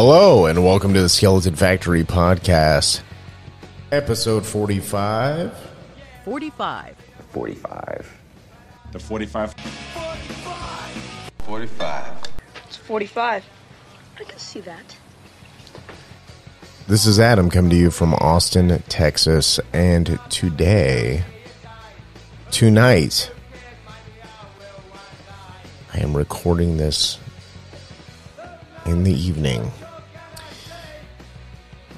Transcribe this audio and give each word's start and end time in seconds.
Hello, 0.00 0.46
and 0.46 0.64
welcome 0.64 0.94
to 0.94 1.02
the 1.02 1.08
Skeleton 1.08 1.56
Factory 1.56 2.04
podcast, 2.04 3.00
episode 3.90 4.46
45. 4.46 5.52
45. 6.24 6.96
45. 7.32 8.16
The 8.92 8.98
45. 9.00 9.54
45. 9.54 11.32
45. 11.38 12.18
It's 12.68 12.76
45. 12.76 13.44
I 14.20 14.22
can 14.22 14.38
see 14.38 14.60
that. 14.60 14.96
This 16.86 17.04
is 17.04 17.18
Adam 17.18 17.50
coming 17.50 17.70
to 17.72 17.76
you 17.76 17.90
from 17.90 18.14
Austin, 18.14 18.80
Texas, 18.88 19.58
and 19.72 20.20
today, 20.30 21.24
tonight, 22.52 23.32
I 25.92 25.98
am 25.98 26.16
recording 26.16 26.76
this 26.76 27.18
in 28.86 29.02
the 29.02 29.12
evening. 29.12 29.72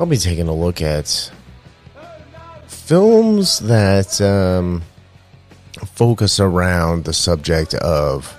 I'll 0.00 0.06
be 0.06 0.16
taking 0.16 0.48
a 0.48 0.54
look 0.54 0.80
at 0.80 1.30
films 2.66 3.58
that 3.58 4.18
um, 4.22 4.80
focus 5.94 6.40
around 6.40 7.04
the 7.04 7.12
subject 7.12 7.74
of 7.74 8.34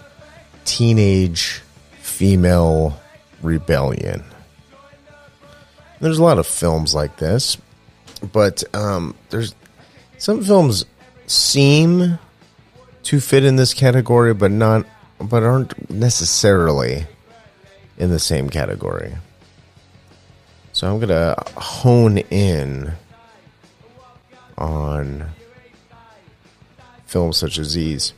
teenage 0.65 1.61
female 1.99 2.99
rebellion. 3.43 4.23
There's 5.99 6.17
a 6.17 6.23
lot 6.23 6.39
of 6.39 6.47
films 6.47 6.95
like 6.95 7.17
this, 7.17 7.57
but 8.33 8.63
um, 8.73 9.13
there's 9.29 9.53
some 10.17 10.43
films 10.43 10.87
seem 11.27 12.17
to 13.03 13.19
fit 13.19 13.45
in 13.45 13.55
this 13.55 13.75
category, 13.75 14.33
but 14.33 14.49
not, 14.49 14.87
but 15.19 15.43
aren't 15.43 15.91
necessarily 15.91 17.05
in 17.99 18.09
the 18.09 18.17
same 18.17 18.49
category. 18.49 19.13
So 20.81 20.91
I'm 20.91 20.99
gonna 20.99 21.35
hone 21.57 22.17
in 22.17 22.93
on 24.57 25.29
films 27.05 27.37
such 27.37 27.59
as 27.59 27.75
these. 27.75 28.13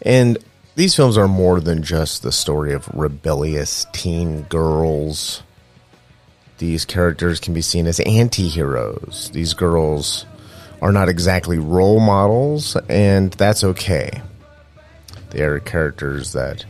And 0.00 0.38
these 0.76 0.96
films 0.96 1.18
are 1.18 1.28
more 1.28 1.60
than 1.60 1.82
just 1.82 2.22
the 2.22 2.32
story 2.32 2.72
of 2.72 2.88
rebellious 2.94 3.84
teen 3.92 4.44
girls. 4.44 5.42
These 6.56 6.86
characters 6.86 7.38
can 7.38 7.52
be 7.52 7.60
seen 7.60 7.86
as 7.86 8.00
anti 8.00 8.48
heroes. 8.48 9.30
These 9.34 9.52
girls 9.52 10.24
are 10.80 10.90
not 10.90 11.10
exactly 11.10 11.58
role 11.58 12.00
models, 12.00 12.78
and 12.88 13.30
that's 13.34 13.62
okay. 13.62 14.22
They 15.32 15.42
are 15.42 15.60
characters 15.60 16.32
that 16.32 16.64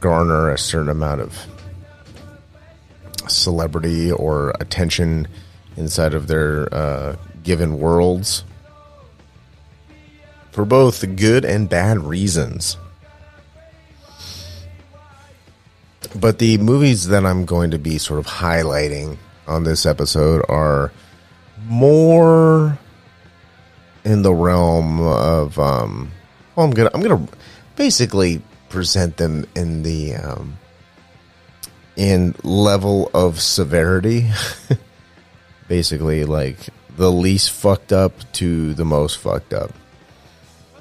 garner 0.00 0.50
a 0.50 0.58
certain 0.58 0.88
amount 0.88 1.20
of 1.20 1.46
celebrity 3.30 4.10
or 4.10 4.50
attention 4.60 5.26
inside 5.76 6.14
of 6.14 6.26
their 6.26 6.72
uh, 6.74 7.16
given 7.42 7.78
worlds 7.78 8.44
for 10.50 10.64
both 10.64 11.04
good 11.16 11.44
and 11.44 11.68
bad 11.68 11.98
reasons. 11.98 12.76
But 16.14 16.38
the 16.38 16.58
movies 16.58 17.08
that 17.08 17.24
I'm 17.24 17.44
going 17.44 17.70
to 17.70 17.78
be 17.78 17.98
sort 17.98 18.18
of 18.18 18.26
highlighting 18.26 19.18
on 19.46 19.64
this 19.64 19.86
episode 19.86 20.44
are 20.48 20.92
more 21.66 22.78
in 24.04 24.22
the 24.22 24.32
realm 24.32 25.00
of 25.00 25.58
um 25.58 26.10
well 26.54 26.66
I'm 26.66 26.72
gonna 26.72 26.90
I'm 26.94 27.02
gonna 27.02 27.26
basically 27.76 28.42
present 28.68 29.16
them 29.16 29.44
in 29.54 29.82
the 29.82 30.14
um 30.14 30.56
in 31.98 32.34
level 32.42 33.10
of 33.12 33.42
severity. 33.42 34.30
basically 35.68 36.24
like 36.24 36.56
the 36.96 37.12
least 37.12 37.52
fucked 37.52 37.92
up 37.92 38.12
to 38.32 38.74
the 38.74 38.84
most 38.84 39.18
fucked 39.18 39.52
up. 39.52 39.72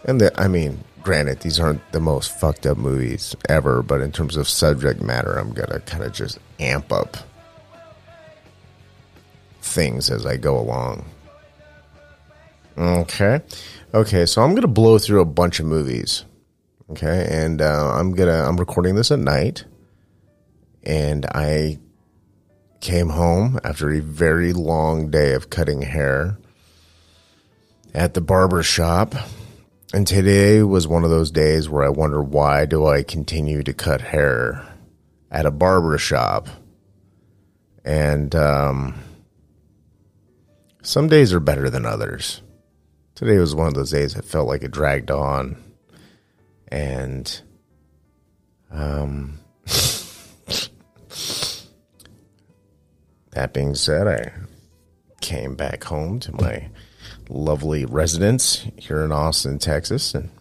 And 0.05 0.19
the, 0.19 0.41
I 0.41 0.47
mean, 0.47 0.83
granted, 1.03 1.41
these 1.41 1.59
aren't 1.59 1.91
the 1.91 1.99
most 1.99 2.39
fucked 2.39 2.65
up 2.65 2.77
movies 2.77 3.35
ever, 3.47 3.83
but 3.83 4.01
in 4.01 4.11
terms 4.11 4.37
of 4.37 4.47
subject 4.47 5.01
matter, 5.01 5.37
I'm 5.37 5.51
gonna 5.51 5.81
kind 5.81 6.03
of 6.03 6.13
just 6.13 6.39
amp 6.59 6.91
up 6.91 7.17
things 9.61 10.09
as 10.09 10.25
I 10.25 10.37
go 10.37 10.57
along. 10.57 11.05
Okay, 12.77 13.41
okay, 13.93 14.25
so 14.25 14.41
I'm 14.41 14.55
gonna 14.55 14.67
blow 14.67 14.97
through 14.97 15.21
a 15.21 15.25
bunch 15.25 15.59
of 15.59 15.65
movies. 15.65 16.23
Okay, 16.89 17.27
and 17.29 17.61
uh, 17.61 17.91
I'm 17.95 18.13
gonna 18.13 18.47
I'm 18.47 18.55
recording 18.57 18.95
this 18.95 19.11
at 19.11 19.19
night, 19.19 19.65
and 20.87 21.25
I 21.27 21.77
came 22.81 23.09
home 23.09 23.59
after 23.63 23.91
a 23.91 23.99
very 23.99 24.53
long 24.53 25.11
day 25.11 25.33
of 25.33 25.51
cutting 25.51 25.83
hair 25.83 26.39
at 27.93 28.15
the 28.15 28.21
barber 28.21 28.63
shop 28.63 29.13
and 29.93 30.05
today 30.05 30.63
was 30.63 30.87
one 30.87 31.03
of 31.03 31.09
those 31.09 31.31
days 31.31 31.69
where 31.69 31.83
I 31.83 31.89
wonder 31.89 32.21
why 32.21 32.65
do 32.65 32.85
I 32.85 33.03
continue 33.03 33.63
to 33.63 33.73
cut 33.73 34.01
hair 34.01 34.67
at 35.31 35.45
a 35.45 35.51
barber 35.51 35.97
shop? 35.97 36.49
And 37.85 38.35
um, 38.35 38.95
some 40.81 41.07
days 41.07 41.33
are 41.33 41.39
better 41.39 41.69
than 41.69 41.85
others. 41.85 42.41
Today 43.15 43.37
was 43.37 43.55
one 43.55 43.67
of 43.67 43.75
those 43.75 43.91
days 43.91 44.13
that 44.13 44.25
felt 44.25 44.49
like 44.49 44.61
it 44.61 44.71
dragged 44.71 45.09
on. 45.09 45.55
And 46.67 47.41
um, 48.69 49.39
that 53.37 53.53
being 53.53 53.75
said, 53.75 54.07
I 54.07 54.31
came 55.21 55.53
back 55.53 55.83
home 55.83 56.19
to 56.21 56.33
my 56.33 56.69
lovely 57.29 57.85
residence 57.85 58.65
here 58.77 59.03
in 59.03 59.11
Austin, 59.11 59.59
Texas, 59.59 60.15
and 60.15 60.31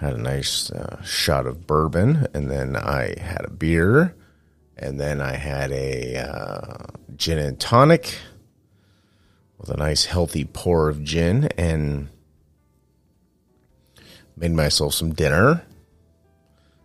had 0.00 0.12
a 0.12 0.22
nice 0.22 0.70
uh, 0.70 1.02
shot 1.02 1.48
of 1.48 1.66
bourbon, 1.66 2.28
and 2.32 2.48
then 2.48 2.76
I 2.76 3.18
had 3.20 3.44
a 3.44 3.50
beer, 3.50 4.14
and 4.76 5.00
then 5.00 5.20
I 5.20 5.32
had 5.32 5.72
a 5.72 6.18
uh, 6.18 6.86
gin 7.16 7.38
and 7.38 7.58
tonic 7.58 8.14
with 9.58 9.68
a 9.68 9.76
nice 9.76 10.04
healthy 10.04 10.44
pour 10.44 10.88
of 10.88 11.02
gin, 11.02 11.48
and 11.58 12.08
made 14.36 14.52
myself 14.52 14.94
some 14.94 15.12
dinner 15.12 15.64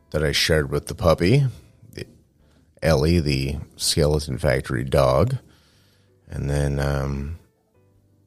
that 0.10 0.24
I 0.24 0.32
shared 0.32 0.72
with 0.72 0.88
the 0.88 0.96
puppy, 0.96 1.46
Ellie, 2.84 3.20
the 3.20 3.56
skeleton 3.76 4.38
factory 4.38 4.84
dog, 4.84 5.38
and 6.30 6.50
then. 6.50 6.80
Um, 6.80 7.40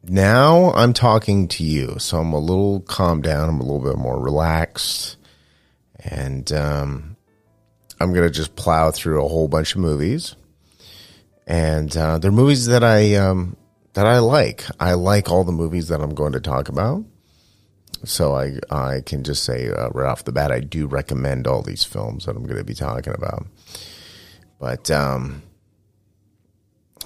now 0.08 0.72
I'm 0.72 0.92
talking 0.92 1.48
to 1.48 1.64
you, 1.64 1.96
so 1.98 2.18
I'm 2.18 2.32
a 2.32 2.38
little 2.38 2.80
calmed 2.80 3.24
down. 3.24 3.48
I'm 3.48 3.60
a 3.60 3.64
little 3.64 3.80
bit 3.80 3.98
more 3.98 4.20
relaxed, 4.20 5.16
and 5.98 6.50
um, 6.52 7.16
I'm 8.00 8.12
gonna 8.12 8.30
just 8.30 8.56
plow 8.56 8.90
through 8.90 9.24
a 9.24 9.28
whole 9.28 9.48
bunch 9.48 9.74
of 9.74 9.80
movies, 9.80 10.36
and 11.46 11.94
uh, 11.96 12.18
they're 12.18 12.30
movies 12.30 12.66
that 12.66 12.84
I 12.84 13.14
um, 13.16 13.56
that 13.94 14.06
I 14.06 14.18
like. 14.18 14.64
I 14.78 14.92
like 14.94 15.30
all 15.30 15.44
the 15.44 15.52
movies 15.52 15.88
that 15.88 16.00
I'm 16.00 16.14
going 16.14 16.32
to 16.32 16.40
talk 16.40 16.68
about, 16.68 17.04
so 18.04 18.34
I 18.34 18.58
I 18.70 19.00
can 19.00 19.24
just 19.24 19.42
say 19.42 19.70
uh, 19.70 19.88
right 19.90 20.08
off 20.08 20.24
the 20.24 20.32
bat 20.32 20.52
I 20.52 20.60
do 20.60 20.86
recommend 20.86 21.46
all 21.46 21.62
these 21.62 21.84
films 21.84 22.26
that 22.26 22.36
I'm 22.36 22.44
going 22.44 22.58
to 22.58 22.64
be 22.64 22.74
talking 22.74 23.14
about, 23.14 23.46
but 24.58 24.90
um, 24.90 25.42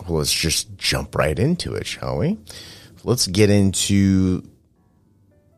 well, 0.07 0.19
let's 0.19 0.33
just 0.33 0.77
jump 0.77 1.15
right 1.15 1.39
into 1.39 1.75
it, 1.75 1.87
shall 1.87 2.19
we? 2.19 2.39
let's 3.05 3.27
get 3.27 3.51
into 3.51 4.43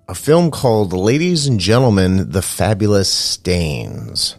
a 0.09 0.15
film 0.15 0.51
called 0.51 0.93
Ladies 0.93 1.47
and 1.47 1.59
Gentlemen, 1.59 2.31
The 2.31 2.43
Fabulous 2.43 3.11
Stains, 3.11 4.37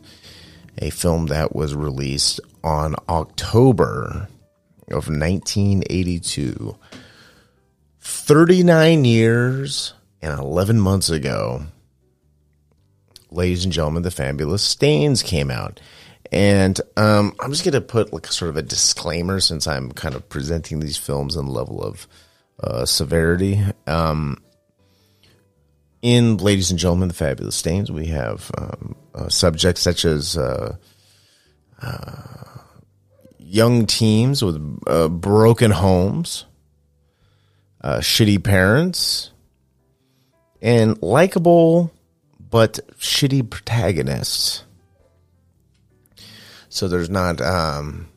a 0.77 0.89
film 0.89 1.27
that 1.27 1.55
was 1.55 1.75
released 1.75 2.39
on 2.63 2.95
October 3.09 4.27
of 4.89 5.09
1982. 5.09 6.77
39 7.99 9.05
years 9.05 9.93
and 10.21 10.39
11 10.39 10.79
months 10.79 11.09
ago, 11.09 11.65
Ladies 13.31 13.63
and 13.63 13.73
Gentlemen, 13.73 14.03
The 14.03 14.11
Fabulous 14.11 14.61
Stains 14.61 15.23
came 15.23 15.49
out. 15.49 15.79
And 16.31 16.79
um, 16.97 17.35
I'm 17.39 17.51
just 17.51 17.63
going 17.63 17.73
to 17.73 17.81
put 17.81 18.13
like 18.13 18.27
sort 18.27 18.49
of 18.49 18.57
a 18.57 18.61
disclaimer 18.61 19.39
since 19.39 19.67
I'm 19.67 19.91
kind 19.91 20.15
of 20.15 20.27
presenting 20.29 20.79
these 20.79 20.97
films 20.97 21.35
in 21.35 21.45
level 21.47 21.83
of 21.83 22.07
uh, 22.59 22.85
severity. 22.85 23.61
Um, 23.85 24.37
in 26.01 26.37
Ladies 26.37 26.71
and 26.71 26.79
Gentlemen, 26.79 27.07
the 27.07 27.13
Fabulous 27.13 27.55
Stains, 27.55 27.91
we 27.91 28.07
have 28.07 28.51
um, 28.57 28.95
uh, 29.13 29.29
subjects 29.29 29.81
such 29.81 30.05
as 30.05 30.37
uh, 30.37 30.75
young 33.37 33.85
teens 33.85 34.43
with 34.43 34.79
uh, 34.87 35.07
broken 35.09 35.69
homes, 35.69 36.45
uh, 37.81 37.97
shitty 37.97 38.43
parents, 38.43 39.31
and 40.61 41.01
likable 41.01 41.91
but 42.49 42.79
shitty 42.97 43.47
protagonists. 43.49 44.63
So 46.73 46.87
there's 46.87 47.11
not 47.11 47.39
um, 47.39 48.09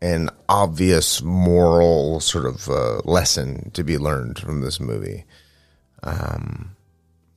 an 0.00 0.30
obvious 0.48 1.20
moral 1.20 2.20
sort 2.20 2.46
of 2.46 2.68
uh, 2.68 2.98
lesson 3.04 3.72
to 3.72 3.82
be 3.82 3.98
learned 3.98 4.38
from 4.38 4.60
this 4.60 4.78
movie. 4.78 5.24
Um, 6.04 6.76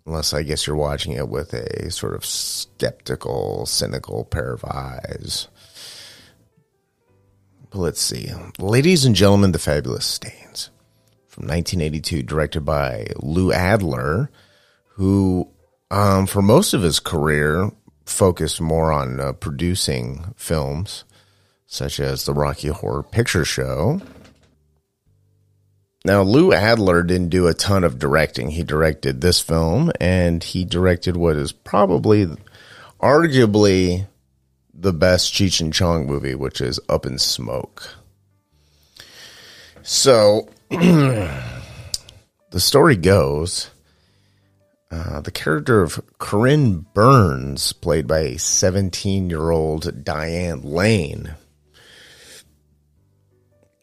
unless 0.06 0.32
I 0.32 0.44
guess 0.44 0.68
you're 0.68 0.76
watching 0.76 1.14
it 1.14 1.30
with 1.30 1.56
a 1.56 1.90
sort 1.90 2.14
of 2.14 2.24
skeptical, 2.28 3.66
cynical 3.66 4.24
pair 4.24 4.54
of 4.54 4.64
eyes. 4.66 5.48
But 7.72 7.80
let's 7.80 8.02
see. 8.02 8.30
Ladies 8.60 9.06
and 9.06 9.16
Gentlemen, 9.16 9.52
The 9.52 9.58
Fabulous 9.58 10.06
Stains 10.06 10.70
from 11.28 11.48
1982, 11.48 12.22
directed 12.22 12.62
by 12.62 13.08
Lou 13.16 13.52
Adler, 13.52 14.30
who, 14.90 15.50
um, 15.90 16.28
for 16.28 16.44
most 16.44 16.76
of 16.76 16.84
his 16.84 17.00
career, 17.00 17.72
focused 18.06 18.62
more 18.62 18.92
on 18.92 19.20
uh, 19.20 19.34
producing 19.34 20.34
films 20.36 21.04
such 21.74 22.00
as 22.00 22.26
the 22.26 22.34
Rocky 22.34 22.68
Horror 22.68 23.02
Picture 23.02 23.44
Show. 23.44 24.00
Now, 26.06 26.22
Lou 26.22 26.54
Adler 26.54 27.02
didn't 27.02 27.30
do 27.30 27.48
a 27.48 27.54
ton 27.56 27.84
of 27.84 27.98
directing. 27.98 28.52
He 28.52 28.64
directed 28.64 29.22
this 29.22 29.40
film 29.40 29.92
and 30.00 30.44
he 30.44 30.66
directed 30.66 31.18
what 31.18 31.36
is 31.36 31.52
probably, 31.52 32.28
arguably, 33.02 34.06
the 34.72 34.94
best 34.94 35.34
Cheech 35.34 35.62
and 35.62 35.74
Chong 35.74 36.06
movie, 36.06 36.36
which 36.36 36.62
is 36.62 36.80
Up 36.90 37.08
in 37.08 37.18
Smoke. 37.18 37.96
So, 39.82 40.50
the 40.70 41.30
story 42.58 42.98
goes 42.98 43.72
uh, 44.94 45.22
the 45.22 45.32
character 45.32 45.82
of 45.82 46.00
Corinne 46.20 46.86
Burns, 46.94 47.74
played 47.74 48.06
by 48.06 48.20
a 48.20 48.38
17 48.38 49.28
year 49.28 49.50
old 49.50 50.04
Diane 50.04 50.62
Lane. 50.62 51.34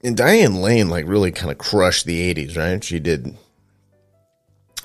And 0.05 0.17
Diane 0.17 0.63
Lane, 0.63 0.89
like, 0.89 1.09
really 1.09 1.33
kind 1.33 1.51
of 1.51 1.59
crushed 1.59 2.07
the 2.07 2.33
80s, 2.33 2.57
right? 2.57 2.83
She 2.83 3.01
did, 3.01 3.37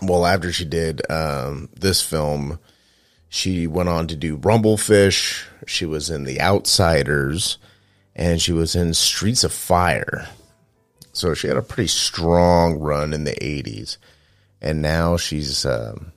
well, 0.02 0.26
after 0.26 0.52
she 0.52 0.66
did 0.66 1.10
um, 1.12 1.70
this 1.80 2.02
film, 2.02 2.60
she 3.30 3.68
went 3.68 3.90
on 3.90 4.08
to 4.08 4.16
do 4.16 4.38
Rumblefish. 4.38 5.46
She 5.68 5.86
was 5.86 6.10
in 6.10 6.24
The 6.24 6.42
Outsiders, 6.42 7.60
and 8.16 8.42
she 8.42 8.52
was 8.52 8.76
in 8.76 8.96
Streets 8.96 9.44
of 9.44 9.54
Fire. 9.54 10.28
So 11.14 11.36
she 11.36 11.48
had 11.48 11.58
a 11.58 11.62
pretty 11.62 11.88
strong 11.88 12.80
run 12.80 13.14
in 13.14 13.26
the 13.26 13.36
80s. 13.36 13.98
And 14.66 14.82
now 14.82 15.16
she's. 15.16 15.66
Um, 15.66 16.12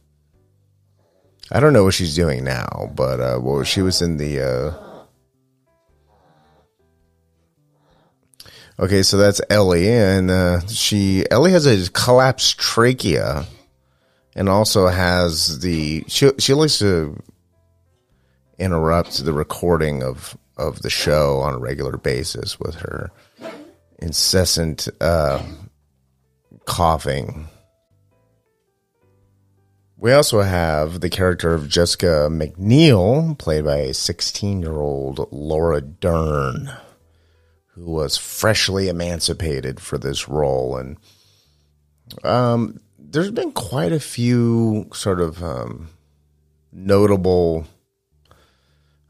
I 1.52 1.60
don't 1.60 1.74
know 1.74 1.84
what 1.84 1.94
she's 1.94 2.16
doing 2.16 2.44
now, 2.44 2.90
but 2.94 3.20
uh, 3.20 3.38
well, 3.40 3.62
she 3.62 3.82
was 3.82 4.00
in 4.00 4.16
the. 4.16 4.40
Uh... 4.40 4.88
Okay, 8.80 9.02
so 9.02 9.18
that's 9.18 9.42
Ellie, 9.50 9.92
and 9.92 10.30
uh, 10.30 10.66
she 10.66 11.24
Ellie 11.30 11.52
has 11.52 11.66
a 11.66 11.90
collapsed 11.92 12.58
trachea, 12.58 13.44
and 14.34 14.48
also 14.48 14.86
has 14.86 15.60
the 15.60 16.04
she 16.08 16.30
she 16.38 16.54
likes 16.54 16.78
to 16.78 17.22
interrupt 18.58 19.22
the 19.22 19.32
recording 19.34 20.02
of 20.02 20.38
of 20.56 20.80
the 20.80 20.90
show 20.90 21.40
on 21.40 21.54
a 21.54 21.58
regular 21.58 21.98
basis 21.98 22.58
with 22.58 22.76
her 22.76 23.10
incessant 23.98 24.88
uh, 25.02 25.42
coughing 26.64 27.48
we 29.98 30.12
also 30.12 30.42
have 30.42 31.00
the 31.00 31.10
character 31.10 31.52
of 31.54 31.68
Jessica 31.68 32.28
McNeil, 32.30 33.36
played 33.36 33.64
by 33.64 33.90
16 33.90 34.62
year 34.62 34.76
old 34.76 35.26
Laura 35.32 35.80
Dern, 35.80 36.70
who 37.74 37.90
was 37.90 38.16
freshly 38.16 38.88
emancipated 38.88 39.80
for 39.80 39.98
this 39.98 40.28
role. 40.28 40.76
And 40.76 40.98
um, 42.22 42.80
there's 42.96 43.32
been 43.32 43.50
quite 43.50 43.92
a 43.92 43.98
few 43.98 44.88
sort 44.92 45.20
of 45.20 45.42
um, 45.42 45.88
notable 46.72 47.66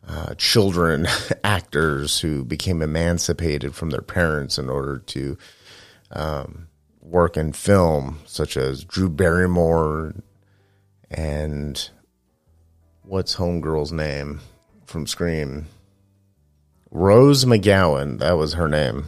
uh, 0.09 0.35
children 0.37 1.07
actors 1.45 2.21
who 2.21 2.47
became 2.47 2.81
emancipated 2.81 3.75
from 3.75 3.91
their 3.91 4.01
parents 4.01 4.57
in 4.57 4.71
order 4.71 4.99
to 5.01 5.37
um, 6.13 6.69
work 7.03 7.37
in 7.37 7.53
film, 7.53 8.21
such 8.25 8.57
as 8.57 8.85
Drew 8.85 9.11
Barrymore, 9.11 10.15
and 11.11 11.91
what's 13.03 13.37
Homegirl's 13.37 13.93
name 13.93 14.41
from 14.87 15.07
Scream? 15.07 15.67
Rose 16.91 17.45
McGowan. 17.45 18.19
That 18.19 18.39
was 18.39 18.55
her 18.55 18.69
name. 18.69 19.07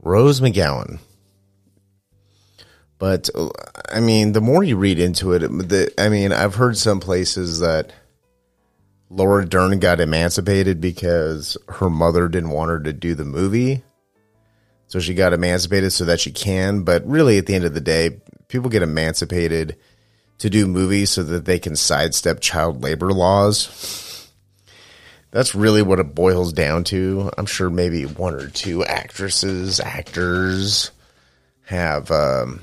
Rose 0.00 0.40
McGowan. 0.40 0.98
But 2.98 3.30
I 3.90 3.98
mean, 3.98 4.32
the 4.32 4.40
more 4.40 4.62
you 4.62 4.76
read 4.76 5.00
into 5.00 5.32
it, 5.32 5.40
the, 5.40 5.92
I 5.98 6.08
mean, 6.08 6.32
I've 6.32 6.54
heard 6.54 6.76
some 6.76 7.00
places 7.00 7.58
that 7.58 7.92
Laura 9.10 9.44
Dern 9.44 9.78
got 9.80 10.00
emancipated 10.00 10.80
because 10.80 11.56
her 11.68 11.90
mother 11.90 12.28
didn't 12.28 12.50
want 12.50 12.70
her 12.70 12.80
to 12.80 12.92
do 12.92 13.14
the 13.14 13.24
movie. 13.24 13.82
So 14.86 15.00
she 15.00 15.14
got 15.14 15.32
emancipated 15.32 15.92
so 15.92 16.04
that 16.04 16.20
she 16.20 16.30
can. 16.30 16.82
But 16.82 17.06
really, 17.06 17.38
at 17.38 17.46
the 17.46 17.54
end 17.54 17.64
of 17.64 17.74
the 17.74 17.80
day, 17.80 18.20
people 18.52 18.68
get 18.68 18.82
emancipated 18.82 19.78
to 20.36 20.50
do 20.50 20.66
movies 20.66 21.08
so 21.08 21.22
that 21.22 21.46
they 21.46 21.58
can 21.58 21.74
sidestep 21.74 22.38
child 22.40 22.82
labor 22.82 23.10
laws. 23.10 24.28
That's 25.30 25.54
really 25.54 25.80
what 25.80 25.98
it 25.98 26.14
boils 26.14 26.52
down 26.52 26.84
to. 26.84 27.30
I'm 27.38 27.46
sure 27.46 27.70
maybe 27.70 28.04
one 28.04 28.34
or 28.34 28.48
two 28.48 28.84
actresses, 28.84 29.80
actors 29.80 30.90
have 31.64 32.10
um, 32.10 32.60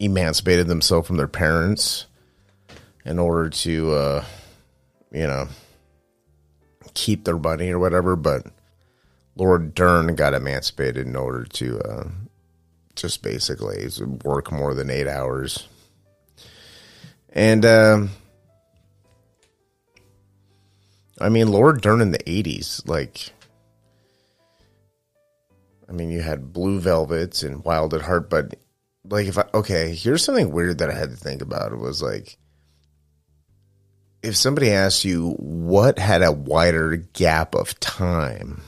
emancipated 0.00 0.66
themselves 0.66 1.06
from 1.06 1.16
their 1.16 1.28
parents 1.28 2.06
in 3.04 3.20
order 3.20 3.50
to, 3.50 3.92
uh, 3.92 4.24
you 5.12 5.28
know, 5.28 5.46
keep 6.94 7.24
their 7.24 7.38
money 7.38 7.70
or 7.70 7.78
whatever. 7.78 8.16
But 8.16 8.48
Laura 9.36 9.64
Dern 9.64 10.16
got 10.16 10.34
emancipated 10.34 11.06
in 11.06 11.14
order 11.14 11.44
to 11.44 11.78
uh, 11.80 12.08
just 12.94 13.22
basically 13.22 13.88
work 14.24 14.52
more 14.52 14.74
than 14.74 14.90
eight 14.90 15.06
hours. 15.06 15.68
And 17.30 17.64
um, 17.64 18.10
I 21.18 21.28
mean, 21.28 21.48
Laura 21.48 21.78
Dern 21.78 22.00
in 22.00 22.10
the 22.10 22.18
'80s, 22.18 22.86
like, 22.86 23.32
I 25.88 25.92
mean, 25.92 26.10
you 26.10 26.20
had 26.20 26.52
Blue 26.52 26.80
Velvets 26.80 27.42
and 27.42 27.64
Wild 27.64 27.94
at 27.94 28.02
Heart, 28.02 28.28
but 28.28 28.54
like, 29.04 29.26
if 29.26 29.38
I 29.38 29.44
okay, 29.54 29.94
here's 29.94 30.24
something 30.24 30.52
weird 30.52 30.78
that 30.78 30.90
I 30.90 30.94
had 30.94 31.10
to 31.10 31.16
think 31.16 31.40
about. 31.40 31.72
It 31.72 31.78
was 31.78 32.02
like, 32.02 32.36
if 34.22 34.36
somebody 34.36 34.70
asked 34.70 35.04
you 35.04 35.30
what 35.38 35.98
had 35.98 36.22
a 36.22 36.32
wider 36.32 36.96
gap 36.96 37.54
of 37.54 37.78
time 37.80 38.62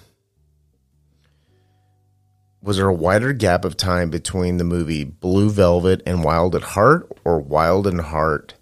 was 2.65 2.79
there 2.79 2.89
a 2.89 2.95
wider 2.95 3.35
gap 3.35 3.67
of 3.67 3.77
time 3.77 4.09
between 4.09 4.57
the 4.57 4.65
movie 4.65 5.05
Blue 5.05 5.51
Velvet 5.51 6.01
and 6.07 6.25
Wild 6.25 6.55
at 6.55 6.63
Heart 6.63 7.21
or 7.23 7.39
Wild 7.39 7.87
and 7.87 8.01
Heart 8.01 8.55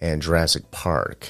and 0.00 0.22
Jurassic 0.22 0.70
Park? 0.70 1.28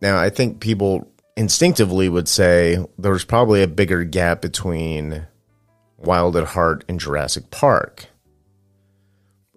Now, 0.00 0.16
I 0.16 0.30
think 0.30 0.60
people 0.60 1.12
instinctively 1.36 2.08
would 2.08 2.28
say 2.28 2.82
there 2.98 3.12
was 3.12 3.26
probably 3.26 3.62
a 3.62 3.68
bigger 3.68 4.04
gap 4.04 4.40
between 4.40 5.26
Wild 5.98 6.34
at 6.34 6.46
Heart 6.46 6.86
and 6.88 6.98
Jurassic 6.98 7.50
Park. 7.50 8.06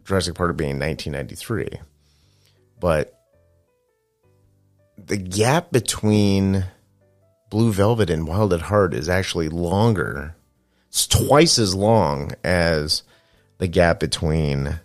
Jurassic 0.03 0.35
Park 0.35 0.57
being 0.57 0.77
1993. 0.77 1.79
But 2.81 3.17
the 4.97 5.17
gap 5.17 5.71
between 5.71 6.65
Blue 7.51 7.73
Velvet 7.73 8.09
and 8.09 8.25
Wild 8.25 8.53
at 8.53 8.61
Heart 8.61 8.93
is 8.93 9.09
actually 9.09 9.49
longer. 9.49 10.35
It's 10.87 11.05
twice 11.05 11.59
as 11.59 11.75
long 11.75 12.31
as 12.45 13.03
the 13.57 13.67
gap 13.67 13.99
between 13.99 14.79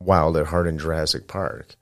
Wild 0.00 0.36
at 0.36 0.48
Heart 0.48 0.66
and 0.66 0.80
Jurassic 0.80 1.28
Park. 1.28 1.76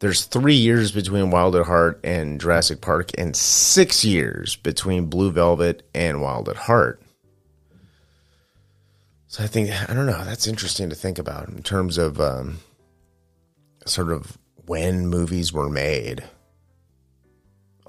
There's 0.00 0.24
three 0.24 0.54
years 0.54 0.92
between 0.92 1.30
Wild 1.30 1.56
at 1.56 1.64
Heart 1.64 2.00
and 2.04 2.38
Jurassic 2.38 2.82
Park, 2.82 3.10
and 3.16 3.34
six 3.34 4.04
years 4.04 4.56
between 4.56 5.06
Blue 5.06 5.32
Velvet 5.32 5.88
and 5.94 6.20
Wild 6.20 6.50
at 6.50 6.56
Heart. 6.56 7.02
So 9.26 9.42
I 9.42 9.46
think 9.46 9.70
I 9.70 9.94
don't 9.94 10.06
know. 10.06 10.22
That's 10.24 10.46
interesting 10.46 10.90
to 10.90 10.96
think 10.96 11.18
about 11.18 11.48
in 11.48 11.62
terms 11.62 11.96
of 11.96 12.20
um, 12.20 12.58
sort 13.86 14.10
of 14.10 14.36
when 14.66 15.06
movies 15.06 15.50
were 15.50 15.70
made. 15.70 16.24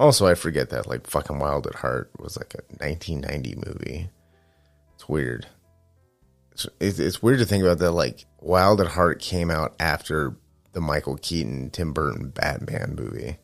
Also, 0.01 0.25
I 0.25 0.33
forget 0.33 0.71
that 0.71 0.87
like 0.87 1.05
fucking 1.05 1.37
Wild 1.37 1.67
at 1.67 1.75
Heart 1.75 2.09
was 2.17 2.35
like 2.35 2.55
a 2.55 2.63
1990 2.83 3.55
movie. 3.67 4.09
It's 4.95 5.07
weird. 5.07 5.45
it's, 6.79 6.97
it's 6.97 7.21
weird 7.21 7.37
to 7.37 7.45
think 7.45 7.63
about 7.63 7.77
that. 7.77 7.91
Like 7.91 8.25
Wild 8.39 8.81
at 8.81 8.87
Heart 8.87 9.19
came 9.19 9.51
out 9.51 9.75
after 9.79 10.35
the 10.71 10.81
Michael 10.81 11.17
Keaton 11.17 11.69
Tim 11.69 11.93
Burton 11.93 12.29
Batman 12.29 12.95
movie. 12.95 13.37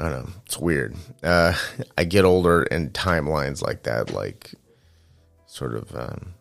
I 0.00 0.02
don't 0.02 0.12
know. 0.12 0.32
It's 0.46 0.56
weird. 0.56 0.96
Uh, 1.22 1.52
I 1.98 2.04
get 2.04 2.24
older 2.24 2.62
and 2.62 2.94
timelines 2.94 3.60
like 3.60 3.82
that, 3.82 4.14
like 4.14 4.54
sort 5.44 5.74
of, 5.74 5.94
um, 5.94 6.32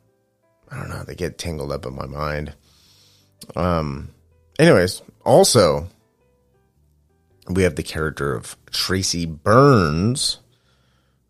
I 0.72 0.78
don't 0.78 0.90
know. 0.90 1.04
They 1.04 1.16
get 1.16 1.38
tangled 1.38 1.74
up 1.74 1.86
in 1.86 1.94
my 1.94 2.06
mind. 2.06 2.54
Um, 3.54 4.12
anyways, 4.58 5.02
also 5.26 5.90
we 7.50 7.64
have 7.64 7.76
the 7.76 7.84
character 7.84 8.34
of 8.34 8.58
Tracy 8.72 9.26
Burns, 9.26 10.40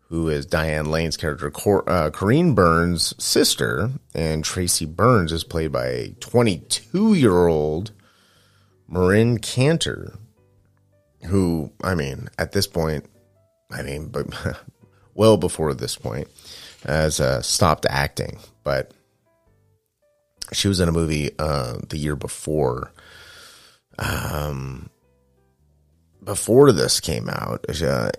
who 0.08 0.28
is 0.28 0.46
Diane 0.46 0.90
Lane's 0.90 1.16
character, 1.16 1.50
Cor- 1.50 1.88
uh, 1.88 2.10
Corinne 2.10 2.54
Burns' 2.54 3.14
sister, 3.22 3.90
and 4.14 4.44
Tracy 4.44 4.84
Burns 4.84 5.32
is 5.32 5.44
played 5.44 5.70
by 5.70 5.86
a 5.86 6.08
22 6.20 7.14
year 7.14 7.46
old 7.46 7.92
Marin 8.88 9.38
Kanter, 9.38 10.18
who, 11.26 11.72
I 11.82 11.94
mean, 11.94 12.28
at 12.38 12.52
this 12.52 12.66
point, 12.66 13.04
I 13.70 13.82
mean, 13.82 14.08
but 14.08 14.26
well 15.14 15.36
before 15.36 15.74
this 15.74 15.96
point, 15.96 16.28
has 16.84 17.20
uh, 17.20 17.42
stopped 17.42 17.86
acting, 17.88 18.38
but 18.64 18.92
she 20.52 20.68
was 20.68 20.80
in 20.80 20.88
a 20.88 20.92
movie 20.92 21.30
uh, 21.38 21.78
the 21.88 21.98
year 21.98 22.16
before. 22.16 22.92
Um, 23.98 24.88
before 26.28 26.72
this 26.72 27.00
came 27.00 27.30
out, 27.30 27.64
uh, 27.80 28.10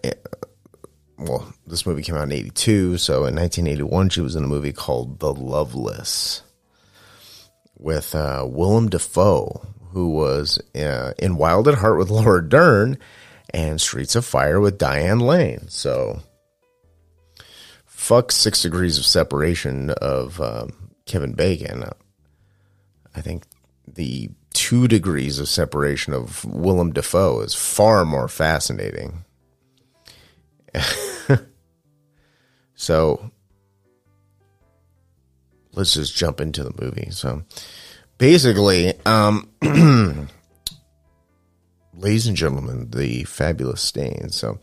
well, 1.19 1.53
this 1.67 1.85
movie 1.85 2.01
came 2.01 2.15
out 2.15 2.23
in 2.23 2.31
82. 2.31 2.97
So 2.97 3.25
in 3.25 3.35
1981, 3.35 4.09
she 4.09 4.21
was 4.21 4.35
in 4.35 4.43
a 4.43 4.47
movie 4.47 4.73
called 4.73 5.19
The 5.19 5.31
Loveless 5.31 6.41
with 7.77 8.15
uh, 8.15 8.47
Willem 8.49 8.89
Dafoe, 8.89 9.61
who 9.91 10.09
was 10.09 10.59
uh, 10.75 11.13
in 11.19 11.37
Wild 11.37 11.67
at 11.67 11.75
Heart 11.75 11.99
with 11.99 12.09
Laura 12.09 12.49
Dern 12.49 12.97
and 13.51 13.79
Streets 13.79 14.15
of 14.15 14.25
Fire 14.25 14.59
with 14.59 14.79
Diane 14.79 15.19
Lane. 15.19 15.67
So 15.67 16.23
fuck 17.85 18.31
Six 18.31 18.63
Degrees 18.63 18.97
of 18.97 19.05
Separation 19.05 19.91
of 19.91 20.41
um, 20.41 20.71
Kevin 21.05 21.33
Bacon. 21.33 21.83
I 23.15 23.21
think 23.21 23.43
the 23.87 24.31
two 24.53 24.87
degrees 24.87 25.39
of 25.39 25.47
separation 25.47 26.13
of 26.13 26.43
Willem 26.45 26.93
Dafoe 26.93 27.41
is 27.41 27.53
far 27.53 28.05
more 28.05 28.27
fascinating. 28.27 29.25
so 32.75 33.31
let's 35.73 35.93
just 35.93 36.15
jump 36.15 36.41
into 36.41 36.63
the 36.63 36.73
movie. 36.81 37.09
So 37.11 37.43
basically, 38.17 38.93
um, 39.05 39.49
ladies 41.93 42.27
and 42.27 42.37
gentlemen, 42.37 42.89
the 42.91 43.23
fabulous 43.23 43.81
stain. 43.81 44.29
So, 44.29 44.59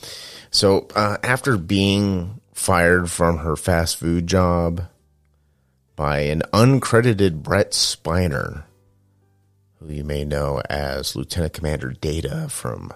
so 0.51 0.89
uh, 0.95 1.17
after 1.23 1.57
being 1.57 2.41
fired 2.55 3.11
from 3.11 3.39
her 3.39 3.57
fast 3.57 3.97
food 3.97 4.27
job 4.27 4.87
by 5.97 6.21
an 6.21 6.43
uncredited 6.53 7.43
Brent 7.43 7.71
Spiner, 7.71 8.66
who 9.79 9.93
you 9.93 10.05
may 10.05 10.25
know 10.25 10.63
as 10.69 11.17
Lieutenant 11.17 11.53
Commander 11.53 11.91
Data 11.91 12.49
from 12.49 12.93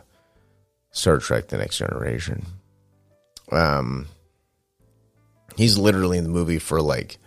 Star 0.90 1.18
Trek: 1.18 1.48
The 1.48 1.58
Next 1.58 1.78
Generation. 1.78 2.46
Um, 3.52 4.06
he's 5.56 5.76
literally 5.78 6.18
in 6.18 6.24
the 6.24 6.30
movie 6.30 6.58
for 6.58 6.80
like 6.80 7.18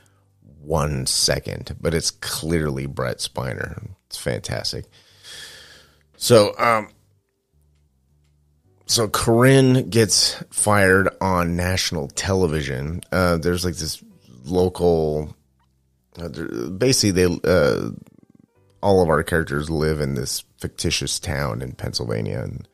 one 0.62 1.06
second, 1.06 1.76
but 1.80 1.94
it's 1.94 2.12
clearly 2.12 2.86
Brent 2.86 3.18
Spiner. 3.18 3.90
It's 4.08 4.18
fantastic. 4.18 4.86
So, 6.16 6.58
um, 6.58 6.90
so 8.86 9.08
Corinne 9.08 9.90
gets 9.90 10.42
fired 10.52 11.10
on 11.20 11.56
national 11.56 12.08
television. 12.10 13.02
Uh, 13.12 13.38
there's 13.38 13.66
like 13.66 13.76
this 13.76 14.04
local, 14.46 15.36
uh, 16.18 16.30
basically 16.30 17.12
they, 17.12 17.40
uh, 17.44 17.90
all 18.84 19.02
of 19.02 19.10
our 19.10 19.24
characters 19.24 19.70
live 19.70 20.02
in 20.02 20.16
this 20.16 20.44
fictitious 20.58 21.18
town 21.18 21.62
in 21.62 21.72
Pennsylvania, 21.72 22.42
and 22.42 22.68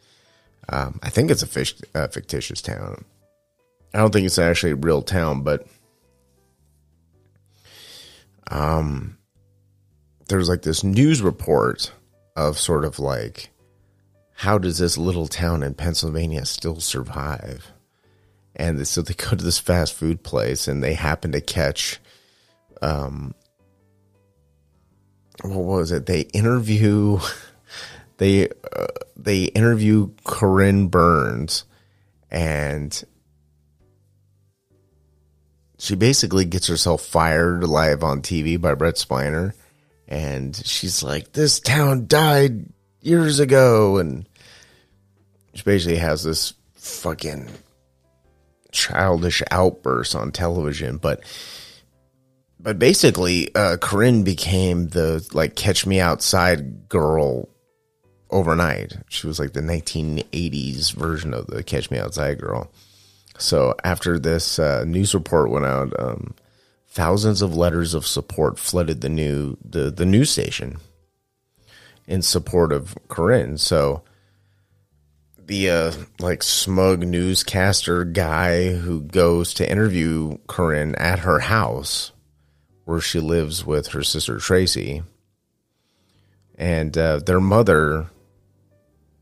um, 0.70 1.00
I 1.04 1.10
think 1.10 1.30
it's 1.30 1.44
a 1.44 1.48
fish, 1.48 1.76
fictitious 1.94 2.62
town. 2.62 3.06
I 3.94 4.00
don't 4.00 4.12
think 4.12 4.26
it's 4.26 4.40
actually 4.40 4.74
a 4.74 4.76
real 4.76 5.02
town, 5.04 5.44
but 5.44 5.68
um, 8.50 9.18
there's 10.28 10.50
like 10.50 10.64
this 10.64 10.84
news 10.84 11.22
report 11.22 11.92
of 12.36 12.58
sort 12.58 12.86
of 12.86 13.00
like 13.00 13.50
how 14.34 14.58
does 14.58 14.78
this 14.78 14.98
little 14.98 15.28
town 15.28 15.64
in 15.64 15.74
Pennsylvania 15.74 16.46
still 16.46 16.80
survive? 16.80 17.72
And 18.56 18.88
so 18.88 19.02
they 19.02 19.14
go 19.14 19.32
to 19.32 19.36
this 19.36 19.60
fast 19.60 19.94
food 19.94 20.24
place 20.24 20.68
and 20.68 20.82
they 20.82 20.94
happen 20.94 21.34
to 21.34 21.42
catch 21.42 22.00
um 22.82 23.36
what 25.44 25.64
was 25.64 25.92
it? 25.92 26.06
They 26.06 26.22
interview 26.22 27.20
they 28.18 28.48
uh, 28.50 28.88
they 29.16 29.46
interview 29.46 30.12
Corinne 30.24 30.88
Burns 30.88 31.64
and 32.30 33.04
she 35.78 35.96
basically 35.96 36.46
gets 36.46 36.68
herself 36.68 37.02
fired 37.02 37.64
live 37.64 38.04
on 38.04 38.22
TV 38.22 38.60
by 38.60 38.76
Brent 38.76 38.98
Spiner 38.98 39.54
and 40.08 40.56
she's 40.56 41.02
like 41.02 41.32
this 41.32 41.60
town 41.60 42.08
died 42.08 42.66
years 43.02 43.40
ago 43.40 43.98
and 43.98 44.28
she 45.54 45.64
basically 45.64 45.98
has 45.98 46.24
this 46.24 46.54
fucking 46.76 47.48
childish 48.72 49.42
outburst 49.50 50.16
on 50.16 50.32
television 50.32 50.98
but 50.98 51.24
but 52.60 52.78
basically, 52.78 53.54
uh, 53.56 53.78
Corinne 53.78 54.24
became 54.24 54.90
the 54.90 55.28
like 55.34 55.56
catch 55.56 55.86
me 55.86 56.00
outside 56.00 56.90
girl 56.90 57.48
overnight. 58.30 58.98
She 59.08 59.28
was 59.28 59.40
like 59.40 59.54
the 59.54 59.62
1980s 59.62 60.94
version 60.94 61.34
of 61.34 61.48
the 61.48 61.64
catch 61.64 61.90
me 61.90 61.98
outside 61.98 62.40
girl. 62.40 62.70
So 63.38 63.76
after 63.84 64.20
this 64.20 64.60
uh, 64.60 64.84
news 64.86 65.14
report 65.14 65.50
went 65.50 65.66
out, 65.66 65.98
um, 65.98 66.36
thousands 66.88 67.42
of 67.42 67.56
letters 67.56 67.94
of 67.94 68.06
support 68.06 68.60
flooded 68.60 69.00
the 69.00 69.10
new 69.10 69.58
the 69.64 69.90
the 69.90 70.06
news 70.06 70.30
station 70.30 70.78
in 72.08 72.22
support 72.22 72.74
of 72.74 72.98
Corinne. 73.08 73.58
So 73.58 74.04
the 75.38 75.70
uh, 75.70 75.92
like 76.20 76.44
smug 76.44 77.08
newscaster 77.08 78.04
guy 78.04 78.74
who 78.74 79.02
goes 79.02 79.54
to 79.56 79.72
interview 79.72 80.38
Corinne 80.48 80.96
at 80.96 81.20
her 81.20 81.40
house 81.40 82.12
where 82.90 83.00
she 83.00 83.20
lives 83.20 83.64
with 83.64 83.90
her 83.90 84.02
sister 84.02 84.40
Tracy, 84.40 85.04
and 86.58 86.98
uh, 86.98 87.20
their 87.20 87.40
mother, 87.40 88.08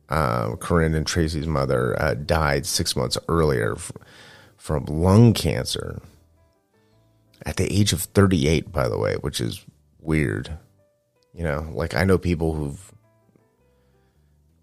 uh, 0.08 0.56
Corinne 0.56 0.96
and 0.96 1.06
Tracy's 1.06 1.48
mother, 1.48 2.02
uh, 2.02 2.14
died 2.14 2.66
six 2.66 2.96
months 2.96 3.18
earlier 3.28 3.74
f- 3.74 3.92
from 4.56 4.86
lung 4.86 5.34
cancer 5.34 6.02
at 7.46 7.58
the 7.58 7.66
age 7.66 7.92
of 7.92 8.04
38, 8.04 8.72
by 8.72 8.88
the 8.88 8.98
way, 8.98 9.16
which 9.16 9.42
is 9.42 9.66
weird. 10.00 10.50
You 11.34 11.44
know, 11.44 11.70
like 11.74 11.94
I 11.94 12.06
know 12.06 12.18
people 12.18 12.54
who've 12.54 12.94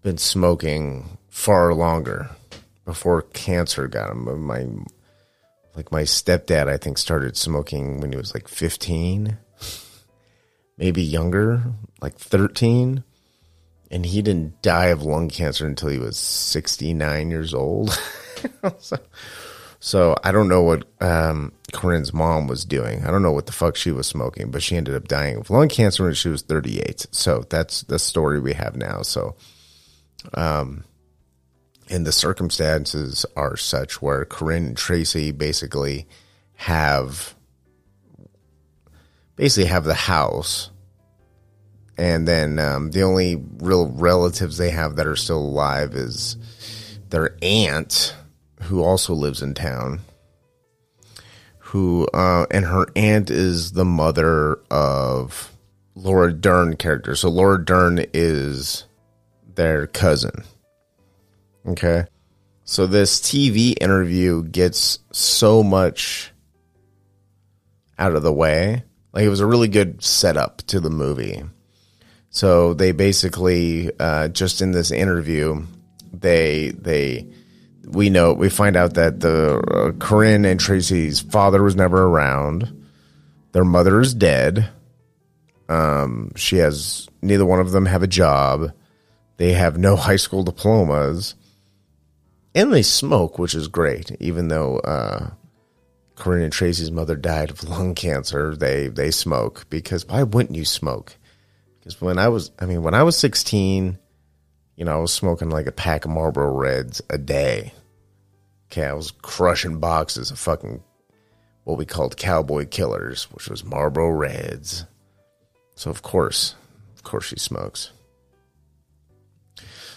been 0.01 0.17
smoking 0.17 1.19
far 1.29 1.75
longer 1.75 2.31
before 2.85 3.21
cancer 3.21 3.87
got 3.87 4.07
them. 4.07 4.41
My 4.41 4.65
like 5.75 5.91
my 5.91 6.03
stepdad, 6.03 6.67
I 6.67 6.77
think, 6.77 6.97
started 6.97 7.35
smoking 7.35 7.99
when 7.99 8.11
he 8.11 8.17
was 8.17 8.33
like 8.33 8.47
15, 8.47 9.37
maybe 10.77 11.01
younger, 11.01 11.63
like 12.01 12.17
13. 12.17 13.03
And 13.91 14.05
he 14.05 14.21
didn't 14.21 14.61
die 14.61 14.87
of 14.87 15.03
lung 15.03 15.29
cancer 15.29 15.67
until 15.67 15.89
he 15.89 15.99
was 15.99 16.17
69 16.17 17.29
years 17.29 17.53
old. 17.53 17.97
so, 18.79 18.97
so, 19.79 20.15
I 20.23 20.31
don't 20.31 20.47
know 20.47 20.63
what 20.63 20.85
um, 21.01 21.51
Corinne's 21.71 22.11
mom 22.11 22.47
was 22.47 22.65
doing. 22.65 23.05
I 23.05 23.11
don't 23.11 23.21
know 23.21 23.31
what 23.31 23.45
the 23.45 23.51
fuck 23.51 23.75
she 23.75 23.91
was 23.91 24.07
smoking, 24.07 24.49
but 24.49 24.63
she 24.63 24.75
ended 24.75 24.95
up 24.95 25.07
dying 25.07 25.37
of 25.37 25.49
lung 25.49 25.69
cancer 25.69 26.03
when 26.03 26.13
she 26.15 26.29
was 26.29 26.41
38. 26.41 27.05
So 27.11 27.43
that's 27.49 27.81
the 27.83 27.99
story 27.99 28.39
we 28.39 28.53
have 28.53 28.75
now. 28.75 29.03
So, 29.03 29.35
um, 30.33 30.83
and 31.89 32.05
the 32.05 32.11
circumstances 32.11 33.25
are 33.35 33.57
such 33.57 34.01
where 34.01 34.25
Corinne 34.25 34.67
and 34.67 34.77
Tracy 34.77 35.31
basically 35.31 36.07
have 36.55 37.35
basically 39.35 39.69
have 39.69 39.83
the 39.83 39.93
house 39.93 40.71
and 41.97 42.27
then 42.27 42.59
um, 42.59 42.91
the 42.91 43.03
only 43.03 43.35
real 43.57 43.87
relatives 43.91 44.57
they 44.57 44.69
have 44.69 44.95
that 44.95 45.07
are 45.07 45.15
still 45.15 45.39
alive 45.39 45.93
is 45.93 46.37
their 47.09 47.37
aunt 47.41 48.15
who 48.63 48.83
also 48.83 49.13
lives 49.13 49.41
in 49.41 49.53
town 49.53 49.99
who 51.59 52.07
uh, 52.13 52.45
and 52.51 52.63
her 52.65 52.85
aunt 52.95 53.29
is 53.29 53.73
the 53.73 53.83
mother 53.83 54.59
of 54.71 55.51
Laura 55.95 56.31
Dern 56.31 56.75
character. 56.75 57.15
So 57.15 57.29
Laura 57.29 57.63
Dern 57.63 58.05
is 58.13 58.85
their 59.55 59.87
cousin. 59.87 60.43
Okay. 61.67 62.05
So 62.63 62.87
this 62.87 63.19
TV 63.19 63.75
interview 63.79 64.43
gets 64.43 64.99
so 65.11 65.63
much 65.63 66.31
out 67.97 68.15
of 68.15 68.23
the 68.23 68.33
way. 68.33 68.83
Like 69.13 69.23
it 69.23 69.29
was 69.29 69.39
a 69.39 69.45
really 69.45 69.67
good 69.67 70.03
setup 70.03 70.57
to 70.63 70.79
the 70.79 70.89
movie. 70.89 71.43
So 72.29 72.73
they 72.73 72.91
basically 72.91 73.91
uh, 73.99 74.27
just 74.29 74.61
in 74.61 74.71
this 74.71 74.91
interview, 74.91 75.65
they 76.11 76.71
they 76.71 77.27
we 77.85 78.09
know 78.09 78.33
we 78.33 78.49
find 78.49 78.75
out 78.75 78.95
that 78.95 79.19
the 79.19 79.57
uh, 79.57 79.91
Corinne 80.03 80.45
and 80.45 80.59
Tracy's 80.59 81.21
father 81.21 81.63
was 81.63 81.75
never 81.75 82.03
around. 82.03 82.85
Their 83.51 83.63
mother 83.63 84.01
is 84.01 84.13
dead. 84.13 84.69
Um, 85.69 86.31
she 86.35 86.57
has 86.57 87.07
neither 87.21 87.45
one 87.45 87.59
of 87.59 87.71
them 87.71 87.85
have 87.85 88.03
a 88.03 88.07
job. 88.07 88.71
They 89.37 89.53
have 89.53 89.77
no 89.77 89.95
high 89.95 90.15
school 90.17 90.43
diplomas, 90.43 91.35
and 92.55 92.73
they 92.73 92.81
smoke, 92.81 93.37
which 93.37 93.53
is 93.53 93.67
great. 93.67 94.15
Even 94.21 94.47
though 94.47 94.79
uh, 94.79 95.31
Corinne 96.15 96.43
and 96.43 96.53
Tracy's 96.53 96.89
mother 96.89 97.15
died 97.17 97.51
of 97.51 97.63
lung 97.69 97.93
cancer, 97.93 98.55
they 98.55 98.87
they 98.87 99.11
smoke 99.11 99.69
because 99.69 100.07
why 100.07 100.23
wouldn't 100.23 100.55
you 100.55 100.65
smoke? 100.65 101.17
Because 101.79 102.01
when 102.01 102.17
I 102.17 102.29
was, 102.29 102.51
I 102.57 102.65
mean, 102.65 102.81
when 102.81 102.95
I 102.95 103.03
was 103.03 103.17
sixteen, 103.17 103.99
you 104.75 104.85
know, 104.85 104.93
I 104.93 105.01
was 105.01 105.13
smoking 105.13 105.49
like 105.49 105.67
a 105.67 105.71
pack 105.71 106.05
of 106.05 106.11
Marlboro 106.11 106.51
Reds 106.51 107.01
a 107.09 107.17
day. 107.17 107.73
Okay, 108.71 108.85
I 108.85 108.93
was 108.93 109.11
crushing 109.11 109.79
boxes 109.79 110.31
of 110.31 110.39
fucking 110.39 110.81
what 111.65 111.77
we 111.77 111.85
called 111.85 112.17
cowboy 112.17 112.65
killers, 112.65 113.25
which 113.31 113.49
was 113.49 113.63
Marlboro 113.63 114.09
Reds. 114.09 114.85
So 115.75 115.91
of 115.91 116.01
course, 116.01 116.55
of 116.95 117.03
course, 117.03 117.25
she 117.25 117.37
smokes. 117.37 117.91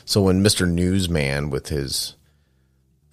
So 0.04 0.22
when 0.22 0.42
Mr. 0.42 0.66
Newsman, 0.68 1.50
with 1.50 1.68
his 1.68 2.14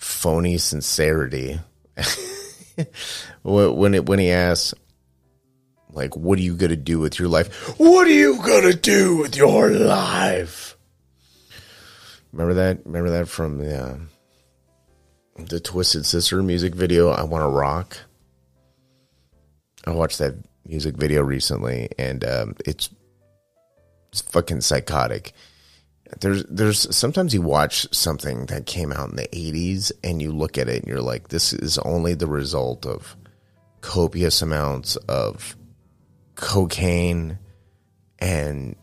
phony 0.05 0.57
sincerity, 0.57 1.59
when 3.41 3.95
it 3.95 4.05
when 4.05 4.19
he 4.19 4.29
asks, 4.29 4.73
like, 5.89 6.15
"What 6.15 6.37
are 6.37 6.43
you 6.43 6.55
gonna 6.55 6.75
do 6.75 6.99
with 6.99 7.17
your 7.17 7.27
life? 7.27 7.79
What 7.79 8.05
are 8.05 8.11
you 8.11 8.37
gonna 8.37 8.73
do 8.73 9.17
with 9.17 9.35
your 9.35 9.71
life?" 9.71 10.77
Remember 12.31 12.53
that? 12.53 12.85
Remember 12.85 13.09
that 13.09 13.27
from 13.27 13.57
the 13.57 13.77
uh, 13.77 13.97
the 15.39 15.59
Twisted 15.59 16.05
Sister 16.05 16.43
music 16.43 16.75
video? 16.75 17.09
I 17.09 17.23
want 17.23 17.41
to 17.41 17.47
rock. 17.47 17.97
I 19.85 19.91
watched 19.91 20.19
that 20.19 20.35
music 20.67 20.97
video 20.97 21.23
recently, 21.23 21.89
and 21.97 22.23
um, 22.23 22.55
it's 22.65 22.89
it's 24.11 24.21
fucking 24.21 24.61
psychotic. 24.61 25.33
There's 26.19 26.43
there's 26.45 26.95
sometimes 26.95 27.33
you 27.33 27.41
watch 27.41 27.87
something 27.93 28.45
that 28.45 28.65
came 28.65 28.91
out 28.91 29.09
in 29.09 29.15
the 29.15 29.27
80s 29.27 29.91
and 30.03 30.21
you 30.21 30.31
look 30.31 30.57
at 30.57 30.69
it 30.69 30.83
and 30.83 30.87
you're 30.87 31.01
like 31.01 31.29
this 31.29 31.51
is 31.51 31.77
only 31.79 32.13
the 32.13 32.27
result 32.27 32.85
of 32.85 33.17
copious 33.81 34.41
amounts 34.41 34.95
of 34.95 35.57
cocaine 36.35 37.39
and 38.19 38.75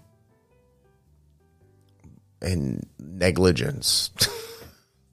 and 2.41 2.87
negligence. 2.99 4.11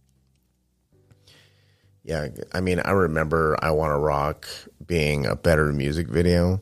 yeah, 2.04 2.28
I 2.52 2.60
mean, 2.60 2.82
I 2.84 2.92
remember 2.92 3.58
I 3.62 3.72
Want 3.72 3.92
to 3.92 3.98
Rock 3.98 4.48
being 4.86 5.26
a 5.26 5.36
better 5.36 5.72
music 5.72 6.08
video 6.08 6.62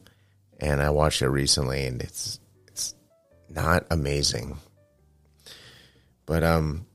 and 0.59 0.81
I 0.81 0.89
watched 0.89 1.21
it 1.21 1.29
recently 1.29 1.85
and 1.85 2.01
it's 2.01 2.39
it's 2.67 2.95
not 3.49 3.85
amazing. 3.89 4.57
But 6.27 6.43
um 6.43 6.85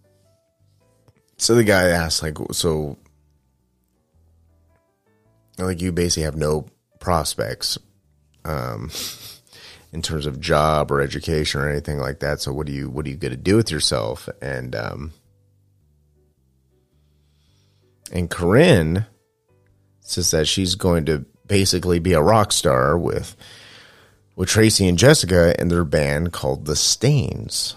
so 1.39 1.57
the 1.57 1.65
guy 1.65 1.89
asked 1.89 2.23
like 2.23 2.39
so 2.53 2.97
like 5.59 5.83
you 5.83 5.91
basically 5.91 6.23
have 6.23 6.37
no 6.37 6.67
prospects 7.01 7.77
um 8.45 8.91
in 9.93 10.03
terms 10.03 10.27
of 10.27 10.41
job 10.41 10.93
or 10.93 11.01
education 11.01 11.61
or 11.61 11.69
anything 11.69 11.99
like 11.99 12.21
that. 12.21 12.41
So 12.41 12.53
what 12.53 12.69
do 12.69 12.73
you 12.73 12.89
what 12.89 13.07
are 13.07 13.11
you 13.11 13.17
going 13.17 13.33
to 13.33 13.37
do 13.37 13.57
with 13.57 13.73
yourself? 13.73 14.29
And 14.41 14.77
um 14.77 15.13
and 18.13 18.31
Corinne 18.31 19.07
says 20.01 20.31
that 20.33 20.47
she's 20.47 20.75
going 20.75 21.07
to 21.07 21.25
basically 21.47 21.99
be 21.99 22.13
a 22.13 22.23
rock 22.23 22.53
star 22.53 22.99
with 22.99 23.35
with 24.37 24.49
Tracy 24.49 24.87
and 24.87 24.99
Jessica 24.99 25.55
and 25.59 25.71
their 25.71 25.85
band 25.85 26.33
called 26.33 26.67
The 26.67 26.77
Stains. 26.77 27.75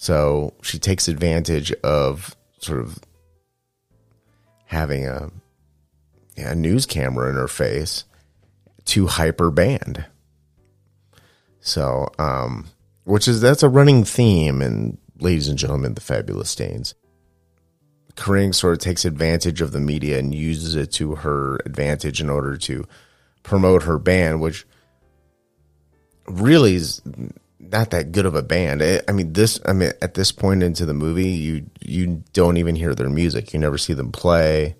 So 0.00 0.54
she 0.62 0.78
takes 0.78 1.08
advantage 1.08 1.74
of 1.84 2.34
sort 2.58 2.80
of 2.80 3.00
having 4.64 5.06
a, 5.06 5.28
a 6.38 6.54
news 6.54 6.86
camera 6.86 7.28
in 7.28 7.36
her 7.36 7.46
face 7.46 8.04
to 8.86 9.08
hyper 9.08 9.50
band. 9.50 10.06
So, 11.60 12.08
um, 12.18 12.68
which 13.04 13.28
is 13.28 13.42
that's 13.42 13.62
a 13.62 13.68
running 13.68 14.04
theme 14.04 14.62
in 14.62 14.96
Ladies 15.18 15.48
and 15.48 15.58
Gentlemen, 15.58 15.92
the 15.92 16.00
Fabulous 16.00 16.48
Stains. 16.48 16.94
Corinne 18.16 18.54
sort 18.54 18.72
of 18.72 18.78
takes 18.78 19.04
advantage 19.04 19.60
of 19.60 19.72
the 19.72 19.80
media 19.80 20.18
and 20.18 20.34
uses 20.34 20.76
it 20.76 20.92
to 20.92 21.16
her 21.16 21.56
advantage 21.66 22.22
in 22.22 22.30
order 22.30 22.56
to 22.56 22.86
promote 23.42 23.82
her 23.82 23.98
band, 23.98 24.40
which 24.40 24.66
really 26.26 26.76
is 26.76 27.02
not 27.60 27.90
that 27.90 28.12
good 28.12 28.26
of 28.26 28.34
a 28.34 28.42
band. 28.42 28.82
I 28.82 29.12
mean, 29.12 29.32
this. 29.32 29.60
I 29.64 29.72
mean, 29.72 29.92
at 30.00 30.14
this 30.14 30.32
point 30.32 30.62
into 30.62 30.86
the 30.86 30.94
movie, 30.94 31.28
you 31.28 31.66
you 31.80 32.24
don't 32.32 32.56
even 32.56 32.74
hear 32.74 32.94
their 32.94 33.10
music. 33.10 33.52
You 33.52 33.60
never 33.60 33.78
see 33.78 33.92
them 33.92 34.12
play. 34.12 34.76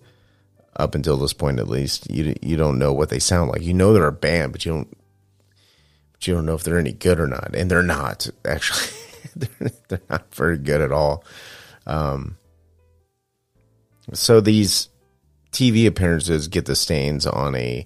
Up 0.76 0.94
until 0.94 1.16
this 1.18 1.32
point, 1.32 1.58
at 1.58 1.68
least, 1.68 2.10
you 2.10 2.34
you 2.40 2.56
don't 2.56 2.78
know 2.78 2.92
what 2.92 3.10
they 3.10 3.18
sound 3.18 3.50
like. 3.50 3.60
You 3.60 3.74
know 3.74 3.92
they're 3.92 4.06
a 4.06 4.12
band, 4.12 4.52
but 4.52 4.64
you 4.64 4.72
don't. 4.72 4.96
But 6.12 6.26
you 6.26 6.34
don't 6.34 6.46
know 6.46 6.54
if 6.54 6.62
they're 6.62 6.78
any 6.78 6.92
good 6.92 7.20
or 7.20 7.26
not, 7.26 7.54
and 7.54 7.70
they're 7.70 7.82
not 7.82 8.28
actually. 8.44 8.88
they're, 9.36 9.70
they're 9.88 10.00
not 10.08 10.34
very 10.34 10.56
good 10.56 10.80
at 10.80 10.92
all. 10.92 11.24
Um, 11.86 12.36
so 14.14 14.40
these 14.40 14.88
TV 15.52 15.86
appearances 15.86 16.48
get 16.48 16.66
the 16.66 16.76
stains 16.76 17.26
on 17.26 17.54
a 17.56 17.84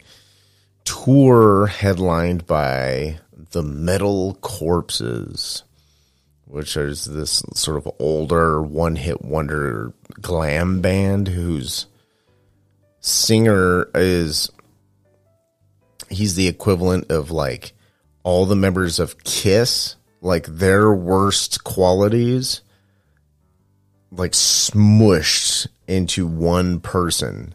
tour 0.85 1.67
headlined 1.67 2.47
by 2.47 3.19
the 3.55 3.63
Metal 3.63 4.35
Corpses, 4.41 5.63
which 6.45 6.77
is 6.77 7.05
this 7.05 7.41
sort 7.55 7.77
of 7.77 7.89
older 8.01 8.61
one 8.61 8.97
hit 8.97 9.25
wonder 9.25 9.95
glam 10.21 10.81
band 10.81 11.29
whose 11.29 11.87
singer 12.99 13.89
is 13.95 14.51
he's 16.11 16.35
the 16.35 16.49
equivalent 16.49 17.13
of 17.13 17.31
like 17.31 17.75
all 18.25 18.45
the 18.45 18.57
members 18.57 18.99
of 18.99 19.23
Kiss, 19.23 19.95
like 20.21 20.47
their 20.47 20.93
worst 20.93 21.63
qualities 21.63 22.61
like 24.11 24.33
smushed 24.33 25.69
into 25.87 26.27
one 26.27 26.81
person 26.81 27.55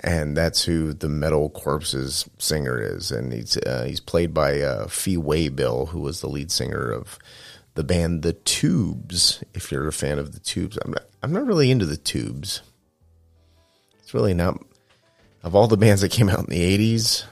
and 0.00 0.36
that's 0.36 0.64
who 0.64 0.92
the 0.92 1.08
Metal 1.08 1.50
Corpses 1.50 2.28
singer 2.38 2.80
is, 2.80 3.10
and 3.10 3.32
he's 3.32 3.56
uh, 3.56 3.84
he's 3.86 4.00
played 4.00 4.32
by 4.32 4.60
uh, 4.60 4.86
Fee 4.86 5.16
Waybill, 5.16 5.88
who 5.88 6.00
was 6.00 6.20
the 6.20 6.28
lead 6.28 6.50
singer 6.50 6.90
of 6.90 7.18
the 7.74 7.84
band 7.84 8.22
The 8.22 8.32
Tubes. 8.32 9.42
If 9.54 9.72
you're 9.72 9.88
a 9.88 9.92
fan 9.92 10.18
of 10.18 10.32
The 10.32 10.40
Tubes, 10.40 10.78
I'm 10.78 10.92
not 10.92 11.04
I'm 11.22 11.32
not 11.32 11.46
really 11.46 11.70
into 11.70 11.86
The 11.86 11.96
Tubes. 11.96 12.62
It's 14.00 14.14
really 14.14 14.34
not 14.34 14.62
of 15.42 15.54
all 15.54 15.66
the 15.66 15.76
bands 15.76 16.00
that 16.02 16.12
came 16.12 16.28
out 16.28 16.40
in 16.40 16.50
the 16.50 16.78
'80s. 16.78 17.24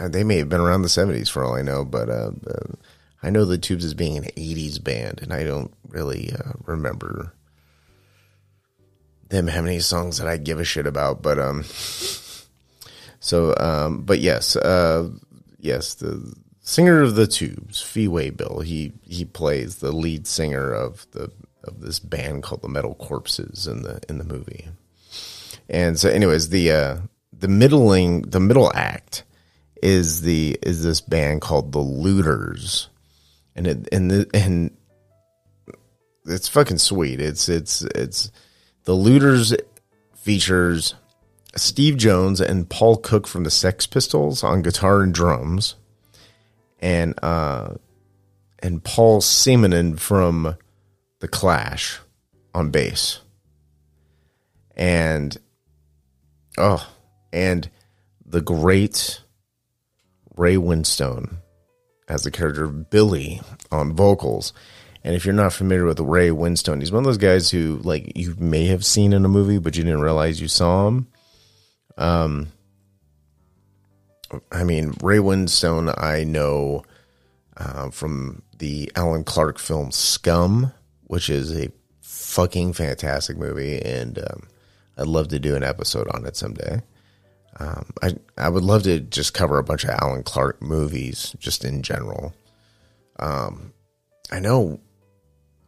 Uh, 0.00 0.08
they 0.08 0.24
may 0.24 0.38
have 0.38 0.48
been 0.48 0.60
around 0.60 0.82
the 0.82 0.88
'70s 0.88 1.28
for 1.28 1.44
all 1.44 1.54
I 1.54 1.62
know, 1.62 1.84
but 1.84 2.08
uh, 2.08 2.30
I 3.22 3.30
know 3.30 3.44
The 3.44 3.58
Tubes 3.58 3.84
as 3.84 3.94
being 3.94 4.16
an 4.16 4.24
'80s 4.24 4.82
band, 4.82 5.20
and 5.22 5.32
I 5.32 5.44
don't 5.44 5.72
really 5.86 6.32
uh, 6.32 6.52
remember 6.64 7.34
them 9.32 9.48
have 9.48 9.66
any 9.66 9.80
songs 9.80 10.18
that 10.18 10.28
I 10.28 10.36
give 10.36 10.60
a 10.60 10.64
shit 10.64 10.86
about, 10.86 11.22
but 11.22 11.38
um, 11.38 11.64
so 13.18 13.54
um, 13.58 14.02
but 14.02 14.20
yes, 14.20 14.54
uh, 14.54 15.08
yes, 15.58 15.94
the 15.94 16.34
singer 16.60 17.00
of 17.00 17.16
the 17.16 17.26
Tubes, 17.26 17.80
Fee 17.82 18.06
Waybill, 18.06 18.64
he 18.64 18.92
he 19.02 19.24
plays 19.24 19.76
the 19.76 19.90
lead 19.90 20.26
singer 20.26 20.70
of 20.72 21.06
the 21.10 21.32
of 21.64 21.80
this 21.80 21.98
band 21.98 22.42
called 22.42 22.62
the 22.62 22.68
Metal 22.68 22.94
Corpses 22.94 23.66
in 23.66 23.82
the 23.82 24.00
in 24.08 24.18
the 24.18 24.24
movie, 24.24 24.68
and 25.68 25.98
so 25.98 26.08
anyways, 26.08 26.50
the 26.50 26.70
uh, 26.70 26.96
the 27.36 27.48
middling 27.48 28.22
the 28.22 28.40
middle 28.40 28.70
act 28.74 29.24
is 29.82 30.20
the 30.20 30.58
is 30.62 30.84
this 30.84 31.00
band 31.00 31.40
called 31.40 31.72
the 31.72 31.80
Looters, 31.80 32.88
and 33.56 33.66
it 33.66 33.88
and 33.90 34.10
the, 34.10 34.30
and 34.34 34.76
it's 36.26 36.48
fucking 36.48 36.78
sweet. 36.78 37.20
It's 37.20 37.48
it's 37.48 37.82
it's 37.82 38.30
the 38.84 38.94
Looters 38.94 39.54
features 40.14 40.94
Steve 41.56 41.96
Jones 41.96 42.40
and 42.40 42.68
Paul 42.68 42.96
Cook 42.96 43.26
from 43.26 43.44
the 43.44 43.50
Sex 43.50 43.86
Pistols 43.86 44.42
on 44.42 44.62
guitar 44.62 45.02
and 45.02 45.14
drums, 45.14 45.76
and 46.80 47.14
uh, 47.22 47.74
and 48.60 48.82
Paul 48.82 49.20
Simonon 49.20 49.98
from 49.98 50.56
the 51.20 51.28
Clash 51.28 51.98
on 52.54 52.70
bass, 52.70 53.20
and 54.76 55.36
oh, 56.58 56.90
and 57.32 57.70
the 58.24 58.40
great 58.40 59.20
Ray 60.36 60.56
Winstone 60.56 61.36
as 62.08 62.22
the 62.22 62.30
character 62.30 62.66
Billy 62.66 63.40
on 63.70 63.94
vocals. 63.94 64.52
And 65.04 65.14
if 65.14 65.24
you're 65.24 65.34
not 65.34 65.52
familiar 65.52 65.84
with 65.84 65.98
Ray 66.00 66.28
Winstone, 66.28 66.80
he's 66.80 66.92
one 66.92 67.00
of 67.00 67.06
those 67.06 67.18
guys 67.18 67.50
who 67.50 67.80
like 67.82 68.16
you 68.16 68.36
may 68.38 68.66
have 68.66 68.84
seen 68.84 69.12
in 69.12 69.24
a 69.24 69.28
movie, 69.28 69.58
but 69.58 69.76
you 69.76 69.82
didn't 69.82 70.00
realize 70.00 70.40
you 70.40 70.48
saw 70.48 70.86
him. 70.86 71.08
Um, 71.96 72.48
I 74.50 74.64
mean, 74.64 74.94
Ray 75.02 75.18
Winstone, 75.18 75.92
I 76.02 76.24
know 76.24 76.84
uh, 77.56 77.90
from 77.90 78.42
the 78.58 78.90
Alan 78.94 79.24
Clarke 79.24 79.58
film 79.58 79.90
Scum, 79.90 80.72
which 81.04 81.28
is 81.28 81.54
a 81.54 81.70
fucking 82.00 82.72
fantastic 82.72 83.36
movie, 83.36 83.82
and 83.82 84.18
um, 84.18 84.48
I'd 84.96 85.06
love 85.06 85.28
to 85.28 85.38
do 85.38 85.56
an 85.56 85.64
episode 85.64 86.08
on 86.08 86.24
it 86.26 86.36
someday. 86.36 86.80
Um, 87.58 87.90
I 88.02 88.14
I 88.38 88.48
would 88.48 88.64
love 88.64 88.84
to 88.84 89.00
just 89.00 89.34
cover 89.34 89.58
a 89.58 89.64
bunch 89.64 89.84
of 89.84 89.90
Alan 89.90 90.22
Clarke 90.22 90.62
movies, 90.62 91.34
just 91.38 91.64
in 91.64 91.82
general. 91.82 92.32
Um, 93.18 93.72
I 94.30 94.40
know 94.40 94.80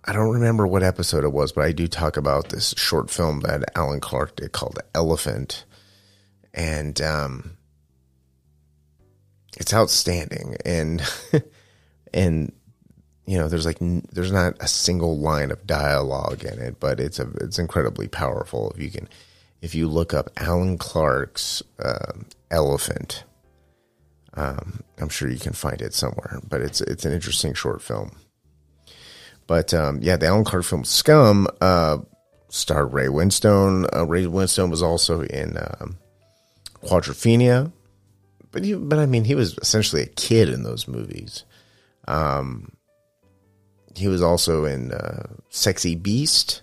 I 0.06 0.12
don't 0.12 0.30
remember 0.30 0.66
what 0.66 0.82
episode 0.82 1.24
it 1.24 1.32
was, 1.32 1.52
but 1.52 1.64
I 1.64 1.72
do 1.72 1.88
talk 1.88 2.16
about 2.16 2.50
this 2.50 2.74
short 2.76 3.10
film 3.10 3.40
that 3.40 3.64
Alan 3.74 4.00
Clarke 4.00 4.36
did 4.36 4.52
called 4.52 4.78
Elephant, 4.94 5.64
and 6.52 7.00
um, 7.00 7.56
it's 9.56 9.72
outstanding. 9.72 10.56
And 10.64 11.02
and 12.14 12.52
you 13.26 13.38
know, 13.38 13.48
there's 13.48 13.64
like 13.64 13.78
there's 13.80 14.32
not 14.32 14.56
a 14.60 14.68
single 14.68 15.18
line 15.18 15.50
of 15.50 15.66
dialogue 15.66 16.44
in 16.44 16.58
it, 16.60 16.78
but 16.78 17.00
it's 17.00 17.18
a 17.18 17.28
it's 17.40 17.58
incredibly 17.58 18.06
powerful. 18.06 18.72
If 18.76 18.82
you 18.82 18.90
can, 18.90 19.08
if 19.62 19.74
you 19.74 19.88
look 19.88 20.12
up 20.12 20.28
Alan 20.36 20.76
Clarke's 20.76 21.62
uh, 21.78 22.12
Elephant, 22.50 23.24
um, 24.34 24.80
I'm 24.98 25.08
sure 25.08 25.30
you 25.30 25.38
can 25.38 25.54
find 25.54 25.80
it 25.80 25.94
somewhere. 25.94 26.40
But 26.46 26.60
it's 26.60 26.82
it's 26.82 27.06
an 27.06 27.12
interesting 27.14 27.54
short 27.54 27.80
film. 27.80 28.16
But 29.46 29.74
um, 29.74 30.00
yeah, 30.02 30.16
the 30.16 30.26
Alan 30.26 30.44
Clarke 30.44 30.64
film 30.64 30.84
Scum 30.84 31.46
uh, 31.60 31.98
starred 32.48 32.92
Ray 32.92 33.06
Winstone. 33.06 33.86
Uh, 33.94 34.06
Ray 34.06 34.24
Winstone 34.24 34.70
was 34.70 34.82
also 34.82 35.22
in 35.22 35.56
um, 35.58 35.98
Quadrophenia, 36.82 37.72
but 38.50 38.64
he, 38.64 38.74
but 38.74 38.98
I 38.98 39.06
mean, 39.06 39.24
he 39.24 39.34
was 39.34 39.58
essentially 39.58 40.02
a 40.02 40.06
kid 40.06 40.48
in 40.48 40.62
those 40.62 40.88
movies. 40.88 41.44
Um, 42.06 42.72
he 43.94 44.08
was 44.08 44.22
also 44.22 44.64
in 44.64 44.92
uh, 44.92 45.26
Sexy 45.50 45.94
Beast 45.94 46.62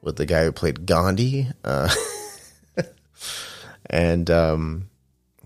with 0.00 0.16
the 0.16 0.26
guy 0.26 0.44
who 0.44 0.52
played 0.52 0.86
Gandhi, 0.86 1.48
uh, 1.64 1.92
and 3.86 4.30
um, 4.30 4.88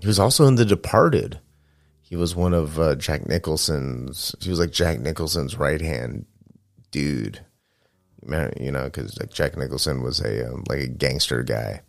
he 0.01 0.07
was 0.07 0.19
also 0.19 0.47
in 0.47 0.55
The 0.55 0.65
Departed. 0.65 1.39
He 2.13 2.17
was 2.17 2.37
one 2.37 2.53
of 2.53 2.79
uh, 2.79 2.95
Jack 2.97 3.27
Nicholson's. 3.27 4.37
He 4.39 4.51
was 4.51 4.59
like 4.59 4.71
Jack 4.71 5.01
Nicholson's 5.01 5.57
right 5.57 5.81
hand 5.81 6.27
dude. 6.91 7.41
You 8.61 8.71
know, 8.71 8.85
because 8.85 9.19
like 9.19 9.33
Jack 9.33 9.57
Nicholson 9.57 10.03
was 10.03 10.21
a 10.21 10.53
um, 10.53 10.63
like 10.69 10.81
a 10.81 10.89
gangster 10.89 11.43
guy. 11.43 11.81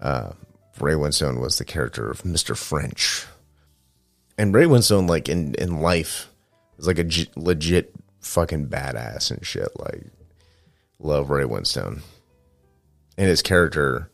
Uh, 0.00 0.32
Ray 0.80 0.94
Winstone 0.94 1.40
was 1.40 1.58
the 1.58 1.64
character 1.64 2.10
of 2.10 2.24
Mister 2.24 2.56
French, 2.56 3.24
and 4.36 4.52
Ray 4.52 4.64
Winstone, 4.64 5.08
like 5.08 5.28
in 5.28 5.54
in 5.54 5.80
life, 5.80 6.28
is 6.76 6.88
like 6.88 6.98
a 6.98 7.04
g- 7.04 7.30
legit 7.36 7.94
fucking 8.18 8.66
badass 8.66 9.30
and 9.30 9.46
shit. 9.46 9.68
Like, 9.78 10.06
love 10.98 11.30
Ray 11.30 11.44
Winstone, 11.44 12.00
and 13.16 13.28
his 13.28 13.42
character, 13.42 14.10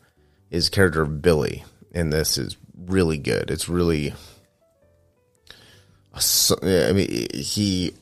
his 0.51 0.69
character 0.69 1.01
of 1.01 1.23
Billy 1.23 1.63
in 1.91 2.11
this 2.11 2.37
is 2.37 2.55
really 2.77 3.17
good. 3.17 3.49
It's 3.49 3.67
really, 3.67 4.13
I 6.61 6.91
mean, 6.93 7.27
he 7.33 7.93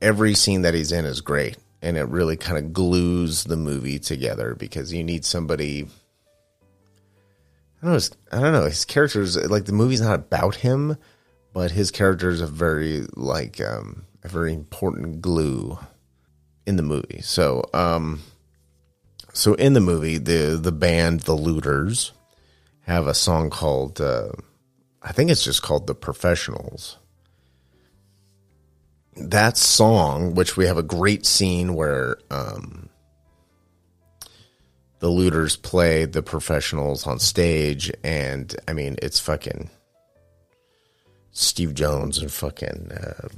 every 0.00 0.34
scene 0.34 0.62
that 0.62 0.74
he's 0.74 0.92
in 0.92 1.04
is 1.04 1.20
great, 1.20 1.56
and 1.82 1.96
it 1.96 2.08
really 2.08 2.36
kind 2.36 2.58
of 2.58 2.72
glues 2.72 3.44
the 3.44 3.56
movie 3.56 3.98
together 3.98 4.54
because 4.54 4.92
you 4.92 5.04
need 5.04 5.24
somebody. 5.24 5.88
I 7.82 7.86
don't 7.86 7.92
know. 7.92 8.16
I 8.36 8.40
don't 8.40 8.52
know. 8.52 8.64
His 8.64 8.84
characters 8.84 9.36
like 9.48 9.66
the 9.66 9.72
movie's 9.72 10.00
not 10.00 10.14
about 10.14 10.56
him, 10.56 10.96
but 11.52 11.70
his 11.70 11.90
character 11.90 12.28
is 12.30 12.40
a 12.40 12.46
very 12.46 13.06
like 13.14 13.60
um, 13.60 14.04
a 14.22 14.28
very 14.28 14.52
important 14.52 15.20
glue 15.20 15.78
in 16.66 16.76
the 16.76 16.82
movie. 16.82 17.20
So, 17.22 17.64
um, 17.72 18.22
so 19.32 19.54
in 19.54 19.72
the 19.72 19.80
movie, 19.80 20.18
the 20.18 20.58
the 20.60 20.72
band 20.72 21.20
the 21.20 21.34
Looters 21.34 22.12
have 22.82 23.06
a 23.06 23.14
song 23.14 23.50
called 23.50 24.00
uh, 24.00 24.30
I 25.02 25.12
think 25.12 25.30
it's 25.30 25.44
just 25.44 25.62
called 25.62 25.86
the 25.86 25.94
Professionals. 25.94 26.98
That 29.16 29.56
song, 29.56 30.34
which 30.34 30.56
we 30.56 30.66
have 30.66 30.78
a 30.78 30.82
great 30.82 31.26
scene 31.26 31.74
where 31.74 32.18
um, 32.30 32.88
the 35.00 35.08
Looters 35.08 35.56
play 35.56 36.04
the 36.04 36.22
Professionals 36.22 37.06
on 37.06 37.18
stage, 37.18 37.92
and 38.02 38.54
I 38.66 38.72
mean 38.72 38.96
it's 39.02 39.20
fucking 39.20 39.70
Steve 41.32 41.74
Jones 41.74 42.18
and 42.18 42.32
fucking 42.32 42.90
uh, 42.92 43.28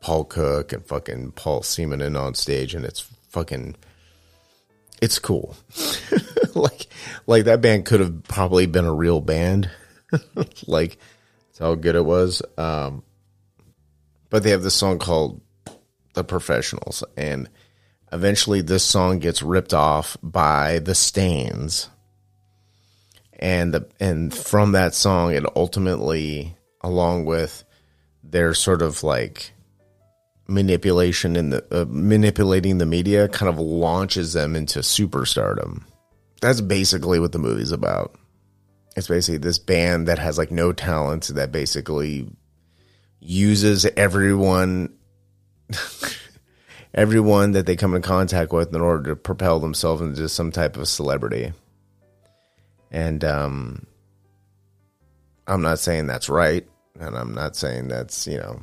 Paul 0.00 0.24
Cook 0.24 0.72
and 0.72 0.84
fucking 0.84 1.32
Paul 1.32 1.62
Simonon 1.62 2.20
on 2.20 2.34
stage, 2.34 2.74
and 2.74 2.84
it's 2.84 3.00
fucking 3.28 3.76
it's 5.00 5.18
cool. 5.18 5.56
like 6.54 6.86
like 7.26 7.44
that 7.44 7.60
band 7.60 7.86
could 7.86 8.00
have 8.00 8.24
probably 8.24 8.66
been 8.66 8.84
a 8.84 8.94
real 8.94 9.20
band. 9.20 9.70
like 10.66 10.98
how 11.62 11.74
good 11.76 11.94
it 11.94 12.04
was. 12.04 12.42
Um, 12.58 13.04
but 14.28 14.42
they 14.42 14.50
have 14.50 14.62
this 14.62 14.74
song 14.74 14.98
called 14.98 15.40
The 16.14 16.24
Professionals, 16.24 17.04
and 17.16 17.48
eventually 18.12 18.60
this 18.60 18.84
song 18.84 19.20
gets 19.20 19.42
ripped 19.42 19.72
off 19.72 20.16
by 20.22 20.80
the 20.80 20.94
Stains. 20.94 21.88
And 23.38 23.74
the 23.74 23.88
and 23.98 24.32
from 24.32 24.72
that 24.72 24.94
song 24.94 25.32
it 25.32 25.44
ultimately 25.56 26.54
along 26.80 27.24
with 27.24 27.64
their 28.22 28.54
sort 28.54 28.82
of 28.82 29.02
like 29.02 29.52
manipulation 30.46 31.34
in 31.34 31.50
the 31.50 31.64
uh, 31.72 31.84
manipulating 31.88 32.78
the 32.78 32.86
media 32.86 33.28
kind 33.28 33.48
of 33.48 33.58
launches 33.58 34.32
them 34.32 34.54
into 34.54 34.78
superstardom. 34.78 35.82
That's 36.40 36.60
basically 36.60 37.18
what 37.18 37.32
the 37.32 37.38
movie's 37.38 37.72
about. 37.72 38.14
It's 38.96 39.08
basically 39.08 39.38
this 39.38 39.58
band 39.58 40.08
that 40.08 40.18
has 40.18 40.38
like 40.38 40.50
no 40.50 40.72
talent 40.72 41.28
that 41.28 41.52
basically 41.52 42.28
uses 43.20 43.86
everyone 43.96 44.94
everyone 46.94 47.52
that 47.52 47.66
they 47.66 47.76
come 47.76 47.94
in 47.94 48.02
contact 48.02 48.52
with 48.52 48.74
in 48.74 48.80
order 48.80 49.10
to 49.10 49.16
propel 49.16 49.60
themselves 49.60 50.02
into 50.02 50.28
some 50.28 50.50
type 50.50 50.76
of 50.76 50.88
celebrity. 50.88 51.52
And 52.90 53.24
um 53.24 53.86
I'm 55.46 55.62
not 55.62 55.78
saying 55.78 56.06
that's 56.06 56.28
right 56.28 56.66
and 57.00 57.16
I'm 57.16 57.34
not 57.34 57.56
saying 57.56 57.88
that's, 57.88 58.26
you 58.26 58.38
know, 58.38 58.60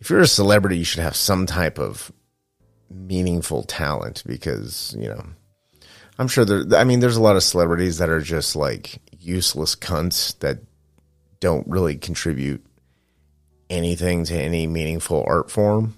if 0.00 0.10
you're 0.10 0.20
a 0.20 0.26
celebrity, 0.26 0.78
you 0.78 0.84
should 0.84 1.02
have 1.02 1.16
some 1.16 1.46
type 1.46 1.78
of 1.78 2.12
meaningful 2.90 3.62
talent 3.62 4.22
because, 4.26 4.94
you 4.98 5.08
know, 5.08 5.24
I'm 6.18 6.28
sure 6.28 6.44
there, 6.44 6.78
I 6.78 6.84
mean, 6.84 7.00
there's 7.00 7.16
a 7.16 7.22
lot 7.22 7.36
of 7.36 7.42
celebrities 7.42 7.98
that 7.98 8.08
are 8.08 8.20
just 8.20 8.54
like 8.54 9.00
useless 9.18 9.74
cunts 9.74 10.38
that 10.40 10.58
don't 11.40 11.66
really 11.66 11.96
contribute 11.96 12.64
anything 13.68 14.24
to 14.24 14.34
any 14.34 14.66
meaningful 14.66 15.24
art 15.26 15.50
form. 15.50 15.96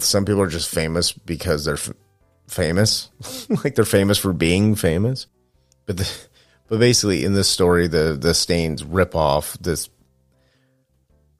Some 0.00 0.24
people 0.24 0.42
are 0.42 0.48
just 0.48 0.68
famous 0.68 1.12
because 1.12 1.64
they're 1.64 1.74
f- 1.74 1.94
famous, 2.46 3.10
like 3.64 3.74
they're 3.74 3.84
famous 3.86 4.18
for 4.18 4.34
being 4.34 4.74
famous. 4.74 5.26
But 5.86 5.96
the, 5.96 6.12
but 6.68 6.78
basically, 6.78 7.24
in 7.24 7.32
this 7.32 7.48
story, 7.48 7.86
the 7.86 8.16
the 8.20 8.34
Stains 8.34 8.84
rip 8.84 9.16
off 9.16 9.56
this 9.58 9.88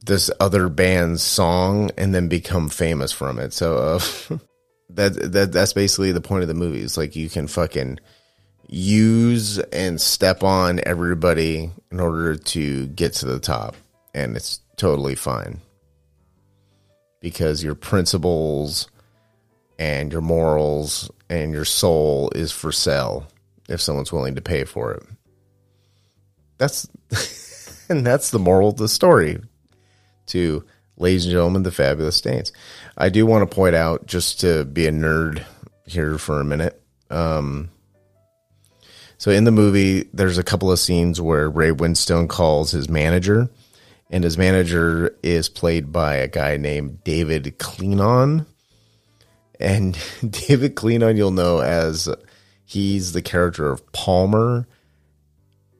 this 0.04 0.31
other 0.40 0.70
band's 0.70 1.22
song 1.22 1.90
and 1.98 2.14
then 2.14 2.28
become 2.28 2.70
famous 2.70 3.12
from 3.12 3.38
it. 3.38 3.52
So 3.52 3.76
uh, 3.76 4.38
that 4.90 5.33
that 5.33 5.53
that's 5.53 5.72
basically 5.72 6.12
the 6.12 6.20
point 6.20 6.42
of 6.42 6.48
the 6.48 6.55
movie. 6.55 6.81
It's 6.81 6.96
like 6.96 7.16
you 7.16 7.29
can 7.29 7.46
fucking 7.46 7.98
use 8.66 9.59
and 9.59 10.01
step 10.01 10.42
on 10.42 10.81
everybody 10.85 11.70
in 11.90 12.01
order 12.01 12.37
to 12.37 12.87
get 12.88 13.14
to 13.14 13.27
the 13.27 13.40
top, 13.40 13.77
and 14.14 14.37
it's 14.37 14.61
totally 14.77 15.14
fine 15.14 15.61
because 17.20 17.64
your 17.64 17.74
principles 17.74 18.88
and 19.79 20.12
your 20.12 20.20
morals 20.20 21.11
and 21.29 21.53
your 21.53 21.64
soul 21.64 22.31
is 22.35 22.53
for 22.53 22.72
sale 22.72 23.27
if 23.68 23.81
someone's 23.81 24.12
willing 24.12 24.35
to 24.35 24.40
pay 24.40 24.64
for 24.64 24.92
it. 24.92 25.03
That's 26.59 26.88
and 27.88 28.07
that's 28.07 28.31
the 28.31 28.38
moral 28.38 28.70
of 28.70 28.77
the 28.77 28.88
story. 28.88 29.38
To 30.29 30.64
ladies 30.98 31.24
and 31.24 31.33
gentlemen, 31.33 31.62
the 31.62 31.72
fabulous 31.72 32.16
Stains. 32.16 32.53
I 33.01 33.11
do 33.11 33.25
want 33.25 33.49
to 33.49 33.55
point 33.55 33.77
out, 33.77 34.07
just 34.07 34.41
to 34.41 34.65
be 34.65 34.87
a 34.87 34.91
nerd 34.91 35.45
here 35.87 36.19
for 36.19 36.41
a 36.41 36.45
minute. 36.45 36.83
Um, 37.11 37.71
so 39.19 39.31
in 39.31 39.45
the 39.45 39.53
movie, 39.53 40.09
there's 40.13 40.37
a 40.37 40.43
couple 40.43 40.73
of 40.73 40.81
scenes 40.81 41.21
where 41.21 41.49
Ray 41.49 41.71
Winstone 41.71 42.29
calls 42.29 42.73
his 42.73 42.89
manager, 42.89 43.51
and 44.11 44.25
his 44.25 44.37
manager 44.37 45.17
is 45.23 45.49
played 45.49 45.93
by 45.93 46.17
a 46.17 46.29
guy 46.29 46.57
named 46.57 47.05
David 47.05 47.57
Keenan. 47.61 48.47
And 49.61 49.97
David 50.29 50.75
Keenan, 50.75 51.17
you'll 51.17 51.31
know 51.31 51.61
as 51.61 52.09
he's 52.65 53.13
the 53.13 53.23
character 53.23 53.71
of 53.71 53.93
Palmer 53.93 54.67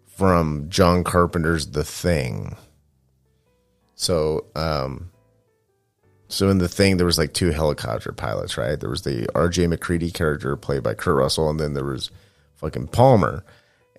from 0.07 0.69
John 0.69 1.03
Carpenter's 1.03 1.67
The 1.67 1.85
Thing. 1.85 2.57
So, 3.97 4.47
um, 4.55 5.11
so 6.29 6.49
in 6.51 6.59
The 6.59 6.69
Thing, 6.69 6.97
there 6.97 7.07
was 7.07 7.19
like 7.19 7.33
two 7.33 7.51
helicopter 7.51 8.13
pilots, 8.13 8.57
right? 8.57 8.79
There 8.79 8.91
was 8.91 9.03
the 9.03 9.29
R.J. 9.35 9.67
MacReady 9.67 10.11
character 10.11 10.57
played 10.57 10.83
by 10.83 10.95
Kurt 10.95 11.17
Russell, 11.17 11.49
and 11.51 11.59
then 11.59 11.75
there 11.75 11.85
was 11.85 12.11
fucking 12.57 12.89
Palmer. 12.89 13.45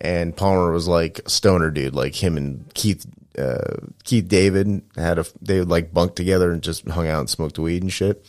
And 0.01 0.35
Palmer 0.35 0.71
was 0.71 0.87
like 0.87 1.21
stoner 1.27 1.71
dude, 1.71 1.93
like 1.93 2.15
him 2.15 2.37
and 2.37 2.71
Keith 2.73 3.05
uh, 3.37 3.87
Keith 4.03 4.27
David 4.27 4.81
had 4.95 5.19
a 5.19 5.25
they 5.41 5.59
would 5.59 5.69
like 5.69 5.93
bunk 5.93 6.15
together 6.15 6.51
and 6.51 6.61
just 6.61 6.87
hung 6.87 7.07
out 7.07 7.19
and 7.19 7.29
smoked 7.29 7.59
weed 7.59 7.81
and 7.81 7.91
shit. 7.91 8.25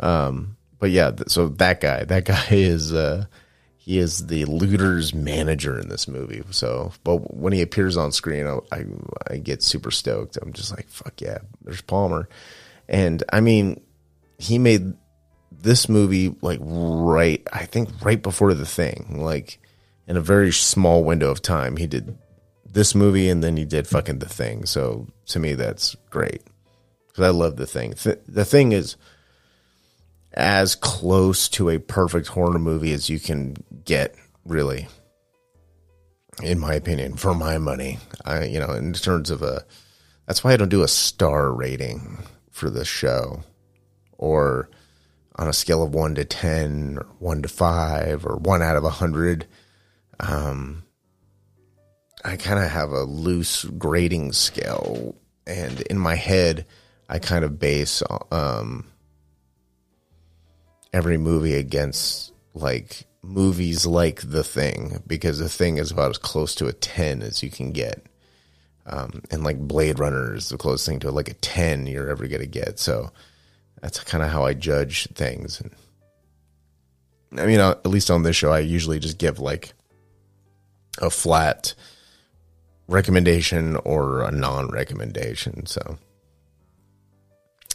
Um, 0.00 0.56
but 0.78 0.90
yeah, 0.90 1.12
so 1.26 1.48
that 1.48 1.80
guy, 1.80 2.04
that 2.04 2.24
guy 2.26 2.46
is 2.50 2.92
uh, 2.92 3.26
he 3.76 3.98
is 3.98 4.26
the 4.26 4.44
looters 4.46 5.14
manager 5.14 5.78
in 5.78 5.88
this 5.88 6.08
movie. 6.08 6.42
So, 6.50 6.92
but 7.04 7.34
when 7.34 7.52
he 7.52 7.62
appears 7.62 7.96
on 7.96 8.12
screen, 8.12 8.46
I, 8.46 8.58
I, 8.72 8.84
I 9.30 9.36
get 9.38 9.62
super 9.62 9.90
stoked. 9.90 10.36
I'm 10.42 10.52
just 10.52 10.74
like, 10.76 10.88
fuck 10.88 11.20
yeah, 11.20 11.38
there's 11.62 11.82
Palmer, 11.82 12.28
and 12.88 13.22
I 13.32 13.40
mean, 13.40 13.80
he 14.38 14.58
made 14.58 14.94
this 15.50 15.88
movie 15.88 16.34
like 16.42 16.60
right, 16.62 17.46
I 17.52 17.64
think 17.64 17.88
right 18.04 18.22
before 18.22 18.54
the 18.54 18.66
thing, 18.66 19.18
like 19.20 19.58
in 20.06 20.16
a 20.16 20.20
very 20.20 20.52
small 20.52 21.04
window 21.04 21.30
of 21.30 21.42
time. 21.42 21.76
He 21.76 21.86
did 21.86 22.16
this 22.64 22.94
movie 22.94 23.28
and 23.28 23.42
then 23.42 23.56
he 23.56 23.64
did 23.64 23.86
fucking 23.86 24.18
the 24.18 24.28
thing. 24.28 24.66
So 24.66 25.08
to 25.26 25.38
me, 25.38 25.54
that's 25.54 25.96
great 26.10 26.42
because 27.08 27.24
I 27.24 27.30
love 27.30 27.56
the 27.56 27.66
thing. 27.66 27.94
Th- 27.94 28.20
the 28.28 28.44
thing 28.44 28.72
is 28.72 28.96
as 30.32 30.74
close 30.74 31.48
to 31.48 31.70
a 31.70 31.78
perfect 31.78 32.28
horror 32.28 32.58
movie 32.58 32.92
as 32.92 33.08
you 33.08 33.18
can 33.18 33.56
get, 33.84 34.14
really. 34.44 34.88
In 36.42 36.58
my 36.58 36.74
opinion, 36.74 37.16
for 37.16 37.34
my 37.34 37.56
money, 37.56 37.98
I 38.24 38.44
you 38.44 38.60
know, 38.60 38.72
in 38.72 38.92
terms 38.92 39.30
of 39.30 39.40
a, 39.42 39.64
that's 40.26 40.44
why 40.44 40.52
I 40.52 40.58
don't 40.58 40.68
do 40.68 40.82
a 40.82 40.88
star 40.88 41.50
rating 41.50 42.18
for 42.56 42.70
this 42.70 42.88
show, 42.88 43.42
or 44.16 44.70
on 45.36 45.46
a 45.46 45.52
scale 45.52 45.82
of 45.82 45.94
one 45.94 46.14
to 46.14 46.24
ten, 46.24 46.98
or 46.98 47.06
one 47.18 47.42
to 47.42 47.48
five, 47.48 48.24
or 48.24 48.36
one 48.36 48.62
out 48.62 48.76
of 48.76 48.84
a 48.84 48.90
hundred. 48.90 49.46
Um, 50.18 50.84
I 52.24 52.36
kind 52.36 52.58
of 52.58 52.70
have 52.70 52.90
a 52.90 53.02
loose 53.02 53.64
grading 53.64 54.32
scale, 54.32 55.14
and 55.46 55.82
in 55.82 55.98
my 55.98 56.14
head, 56.14 56.64
I 57.08 57.18
kind 57.18 57.44
of 57.44 57.58
base 57.58 58.02
um 58.32 58.86
every 60.92 61.18
movie 61.18 61.54
against 61.54 62.32
like 62.54 63.06
movies 63.22 63.84
like 63.84 64.22
The 64.22 64.42
Thing 64.42 65.02
because 65.06 65.38
The 65.38 65.48
Thing 65.48 65.76
is 65.76 65.90
about 65.90 66.10
as 66.10 66.18
close 66.18 66.54
to 66.54 66.68
a 66.68 66.72
10 66.72 67.22
as 67.22 67.42
you 67.42 67.50
can 67.50 67.72
get. 67.72 68.06
Um, 68.86 69.22
and 69.30 69.42
like 69.42 69.58
Blade 69.58 69.98
Runner 69.98 70.34
is 70.34 70.48
the 70.48 70.56
closest 70.56 70.86
thing 70.86 71.00
to 71.00 71.10
like 71.10 71.28
a 71.28 71.34
10 71.34 71.86
you're 71.86 72.08
ever 72.08 72.26
going 72.28 72.40
to 72.40 72.46
get. 72.46 72.78
So 72.78 73.10
that's 73.82 74.00
kind 74.04 74.22
of 74.22 74.30
how 74.30 74.44
I 74.44 74.54
judge 74.54 75.08
things. 75.08 75.60
And 75.60 75.74
I 77.40 77.46
mean, 77.46 77.60
uh, 77.60 77.72
at 77.72 77.86
least 77.86 78.10
on 78.10 78.22
this 78.22 78.36
show, 78.36 78.52
I 78.52 78.60
usually 78.60 78.98
just 78.98 79.18
give 79.18 79.40
like 79.40 79.74
a 81.00 81.10
flat 81.10 81.74
recommendation 82.88 83.76
or 83.76 84.22
a 84.22 84.30
non 84.30 84.68
recommendation. 84.68 85.66
So, 85.66 85.98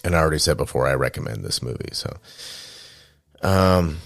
and 0.04 0.16
I 0.16 0.20
already 0.20 0.40
said 0.40 0.58
before, 0.58 0.88
I 0.88 0.94
recommend 0.94 1.44
this 1.44 1.62
movie. 1.62 1.90
So, 1.92 2.16
um, 3.42 3.98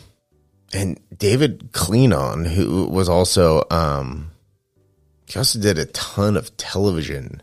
and 0.74 1.00
David 1.15 1.70
Keenan, 1.74 2.46
who 2.46 2.88
was 2.88 3.08
also, 3.08 3.63
um, 3.70 4.32
he 5.26 5.40
also 5.40 5.60
did 5.60 5.78
a 5.80 5.86
ton 5.86 6.38
of 6.38 6.56
television 6.58 7.42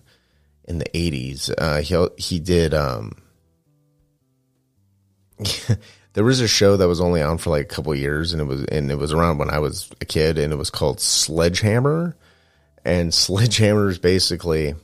in 0.64 0.78
the 0.78 0.86
80s. 0.94 1.52
Uh, 1.56 1.80
he, 1.80 2.22
he 2.22 2.38
did, 2.38 2.74
um, 2.74 3.12
there 6.12 6.24
was 6.24 6.40
a 6.40 6.48
show 6.48 6.76
that 6.76 6.88
was 6.88 7.00
only 7.00 7.22
on 7.22 7.38
for 7.38 7.50
like 7.50 7.64
a 7.64 7.74
couple 7.74 7.94
years 7.94 8.32
and 8.32 8.40
it 8.40 8.44
was, 8.44 8.64
and 8.64 8.90
it 8.90 8.96
was 8.96 9.12
around 9.12 9.38
when 9.38 9.50
I 9.50 9.58
was 9.58 9.90
a 10.00 10.04
kid 10.04 10.38
and 10.38 10.52
it 10.52 10.56
was 10.56 10.70
called 10.70 11.00
Sledgehammer. 11.00 12.16
And 12.84 13.12
Sledgehammer 13.14 13.88
is 13.88 13.98
basically 13.98 14.74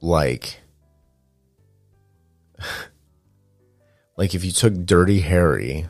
like, 0.00 0.60
like 4.16 4.34
if 4.34 4.44
you 4.44 4.50
took 4.50 4.74
Dirty 4.84 5.20
Harry 5.20 5.88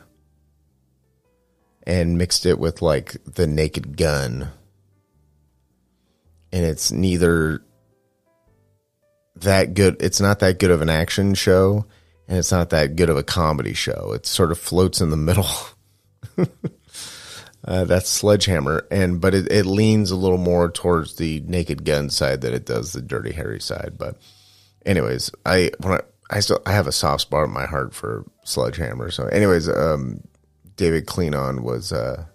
and 1.85 2.17
mixed 2.17 2.45
it 2.45 2.59
with 2.59 2.81
like 2.81 3.17
the 3.25 3.47
naked 3.47 3.97
gun 3.97 4.51
and 6.53 6.63
it's 6.63 6.91
neither 6.91 7.61
that 9.37 9.73
good 9.73 9.97
it's 9.99 10.21
not 10.21 10.39
that 10.39 10.59
good 10.59 10.71
of 10.71 10.81
an 10.81 10.89
action 10.89 11.33
show 11.33 11.85
and 12.29 12.37
it's 12.37 12.51
not 12.51 12.69
that 12.69 12.95
good 12.95 13.09
of 13.09 13.17
a 13.17 13.23
comedy 13.23 13.73
show. 13.73 14.13
It 14.13 14.25
sort 14.25 14.53
of 14.53 14.57
floats 14.57 15.01
in 15.01 15.09
the 15.09 15.17
middle. 15.17 15.49
Uh, 17.65 17.85
that's 17.85 18.09
sledgehammer 18.09 18.85
and 18.91 19.21
but 19.21 19.33
it, 19.33 19.49
it 19.49 19.65
leans 19.65 20.11
a 20.11 20.17
little 20.17 20.37
more 20.37 20.69
towards 20.69 21.15
the 21.15 21.41
naked 21.47 21.85
gun 21.85 22.09
side 22.09 22.41
than 22.41 22.53
it 22.53 22.65
does 22.65 22.91
the 22.91 23.01
dirty 23.01 23.31
harry 23.31 23.61
side 23.61 23.93
but 23.97 24.17
anyways 24.85 25.31
i 25.45 25.71
when 25.79 25.93
i 25.93 25.99
i 26.29 26.41
still 26.41 26.61
i 26.65 26.73
have 26.73 26.87
a 26.87 26.91
soft 26.91 27.21
spot 27.21 27.45
in 27.45 27.53
my 27.53 27.65
heart 27.65 27.93
for 27.93 28.25
sledgehammer 28.43 29.09
so 29.09 29.27
anyways 29.27 29.69
um 29.69 30.19
David 30.75 31.07
Keenan 31.07 31.63
was 31.63 31.91
uh, 31.91 32.25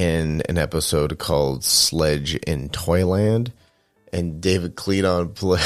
in 0.00 0.40
an 0.48 0.56
episode 0.56 1.18
called 1.18 1.62
Sledge 1.62 2.34
in 2.34 2.70
Toyland, 2.70 3.52
and 4.14 4.40
David 4.40 4.74
Keenan 4.74 5.34
play. 5.34 5.60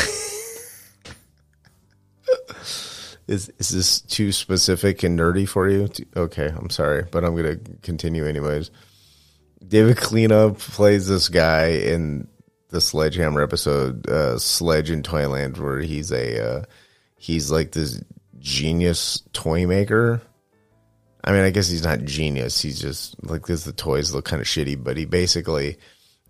is 3.28 3.48
is 3.60 3.68
this 3.68 4.00
too 4.00 4.32
specific 4.32 5.04
and 5.04 5.16
nerdy 5.16 5.48
for 5.48 5.68
you? 5.68 5.88
Okay, 6.16 6.48
I'm 6.48 6.68
sorry, 6.68 7.04
but 7.12 7.24
I'm 7.24 7.36
gonna 7.36 7.60
continue 7.82 8.26
anyways. 8.26 8.72
David 9.68 10.00
Keenan 10.00 10.56
plays 10.56 11.06
this 11.06 11.28
guy 11.28 11.66
in 11.66 12.26
the 12.70 12.80
Sledgehammer 12.80 13.40
episode, 13.40 14.10
uh, 14.10 14.36
Sledge 14.36 14.90
in 14.90 15.04
Toyland, 15.04 15.58
where 15.58 15.78
he's 15.78 16.10
a 16.10 16.44
uh, 16.44 16.64
he's 17.16 17.52
like 17.52 17.70
this 17.70 18.02
genius 18.40 19.22
toy 19.32 19.64
maker 19.64 20.20
I 21.24 21.32
mean, 21.32 21.40
I 21.40 21.50
guess 21.50 21.68
he's 21.68 21.82
not 21.82 22.04
genius. 22.04 22.60
He's 22.60 22.78
just 22.78 23.16
like 23.24 23.46
this. 23.46 23.64
The 23.64 23.72
toys 23.72 24.12
look 24.12 24.26
kind 24.26 24.42
of 24.42 24.46
shitty, 24.46 24.84
but 24.84 24.98
he 24.98 25.06
basically 25.06 25.78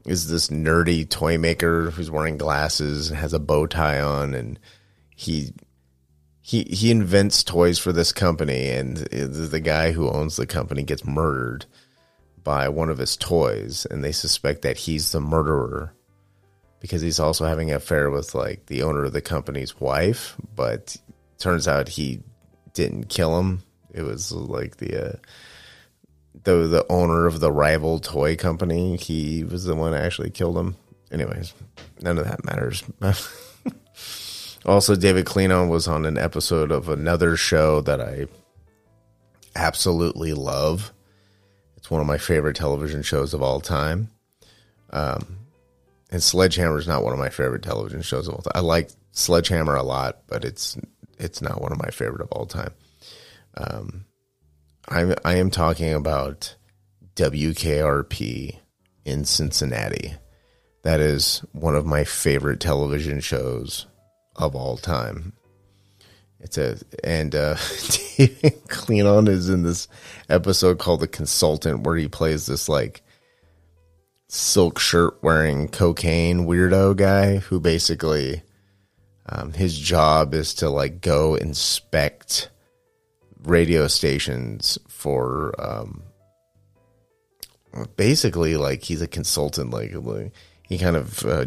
is 0.06 0.28
this 0.28 0.48
nerdy 0.48 1.08
toy 1.08 1.36
maker 1.36 1.90
who's 1.90 2.10
wearing 2.10 2.38
glasses, 2.38 3.08
has 3.10 3.32
a 3.32 3.40
bow 3.40 3.66
tie 3.66 4.00
on, 4.00 4.34
and 4.34 4.58
he 5.16 5.52
he 6.42 6.62
he 6.62 6.92
invents 6.92 7.42
toys 7.42 7.78
for 7.78 7.92
this 7.92 8.12
company. 8.12 8.70
And 8.70 8.98
the 8.98 9.60
guy 9.60 9.90
who 9.90 10.08
owns 10.08 10.36
the 10.36 10.46
company 10.46 10.84
gets 10.84 11.04
murdered 11.04 11.66
by 12.44 12.68
one 12.68 12.88
of 12.88 12.98
his 12.98 13.16
toys, 13.16 13.88
and 13.90 14.04
they 14.04 14.12
suspect 14.12 14.62
that 14.62 14.76
he's 14.76 15.10
the 15.10 15.20
murderer 15.20 15.92
because 16.78 17.02
he's 17.02 17.18
also 17.18 17.46
having 17.46 17.70
an 17.70 17.76
affair 17.76 18.10
with 18.10 18.32
like 18.32 18.66
the 18.66 18.84
owner 18.84 19.04
of 19.04 19.12
the 19.12 19.20
company's 19.20 19.80
wife. 19.80 20.36
But 20.54 20.96
turns 21.38 21.66
out 21.66 21.88
he 21.88 22.22
didn't 22.74 23.08
kill 23.08 23.40
him 23.40 23.64
it 23.94 24.02
was 24.02 24.32
like 24.32 24.76
the 24.78 25.10
uh, 25.10 25.16
the 26.42 26.66
the 26.66 26.86
owner 26.90 27.26
of 27.26 27.40
the 27.40 27.52
rival 27.52 28.00
toy 28.00 28.36
company. 28.36 28.96
He 28.96 29.44
was 29.44 29.64
the 29.64 29.74
one 29.74 29.92
that 29.92 30.04
actually 30.04 30.30
killed 30.30 30.58
him. 30.58 30.76
Anyways, 31.12 31.54
none 32.00 32.18
of 32.18 32.24
that 32.24 32.44
matters. 32.44 32.82
also, 34.66 34.96
David 34.96 35.26
Keenan 35.26 35.68
was 35.68 35.86
on 35.86 36.04
an 36.04 36.18
episode 36.18 36.72
of 36.72 36.88
another 36.88 37.36
show 37.36 37.80
that 37.82 38.00
I 38.00 38.26
absolutely 39.54 40.34
love. 40.34 40.92
It's 41.76 41.90
one 41.90 42.00
of 42.00 42.06
my 42.06 42.18
favorite 42.18 42.56
television 42.56 43.02
shows 43.02 43.32
of 43.32 43.42
all 43.42 43.60
time. 43.60 44.10
Um, 44.90 45.38
and 46.10 46.22
Sledgehammer 46.22 46.78
is 46.78 46.88
not 46.88 47.04
one 47.04 47.12
of 47.12 47.18
my 47.18 47.28
favorite 47.28 47.62
television 47.62 48.02
shows 48.02 48.26
of 48.26 48.34
all 48.34 48.42
time. 48.42 48.52
I 48.54 48.60
like 48.60 48.90
Sledgehammer 49.12 49.76
a 49.76 49.82
lot, 49.82 50.22
but 50.26 50.44
it's 50.44 50.76
it's 51.18 51.40
not 51.40 51.60
one 51.60 51.72
of 51.72 51.78
my 51.78 51.90
favorite 51.90 52.22
of 52.22 52.32
all 52.32 52.46
time. 52.46 52.72
Um, 53.56 54.04
I'm 54.88 55.14
I 55.24 55.36
am 55.36 55.50
talking 55.50 55.92
about 55.92 56.56
WKRP 57.16 58.58
in 59.04 59.24
Cincinnati. 59.24 60.14
That 60.82 61.00
is 61.00 61.42
one 61.52 61.74
of 61.74 61.86
my 61.86 62.04
favorite 62.04 62.60
television 62.60 63.20
shows 63.20 63.86
of 64.36 64.54
all 64.54 64.76
time. 64.76 65.32
It's 66.40 66.58
a 66.58 66.78
and 67.02 67.34
uh 67.34 67.56
Keenan 68.68 69.28
is 69.28 69.48
in 69.48 69.62
this 69.62 69.88
episode 70.28 70.78
called 70.78 71.00
The 71.00 71.08
Consultant 71.08 71.80
where 71.80 71.96
he 71.96 72.08
plays 72.08 72.46
this 72.46 72.68
like 72.68 73.02
silk 74.28 74.78
shirt 74.78 75.22
wearing 75.22 75.68
cocaine 75.68 76.46
weirdo 76.46 76.96
guy 76.96 77.36
who 77.36 77.60
basically 77.60 78.42
um, 79.26 79.52
his 79.52 79.78
job 79.78 80.34
is 80.34 80.54
to 80.54 80.68
like 80.68 81.00
go 81.00 81.34
inspect 81.34 82.50
radio 83.44 83.86
stations 83.86 84.78
for 84.88 85.54
um, 85.58 86.02
basically 87.96 88.56
like 88.56 88.82
he's 88.82 89.02
a 89.02 89.06
consultant 89.06 89.70
like, 89.70 89.92
like 89.94 90.32
he 90.62 90.78
kind 90.78 90.96
of 90.96 91.24
uh, 91.24 91.46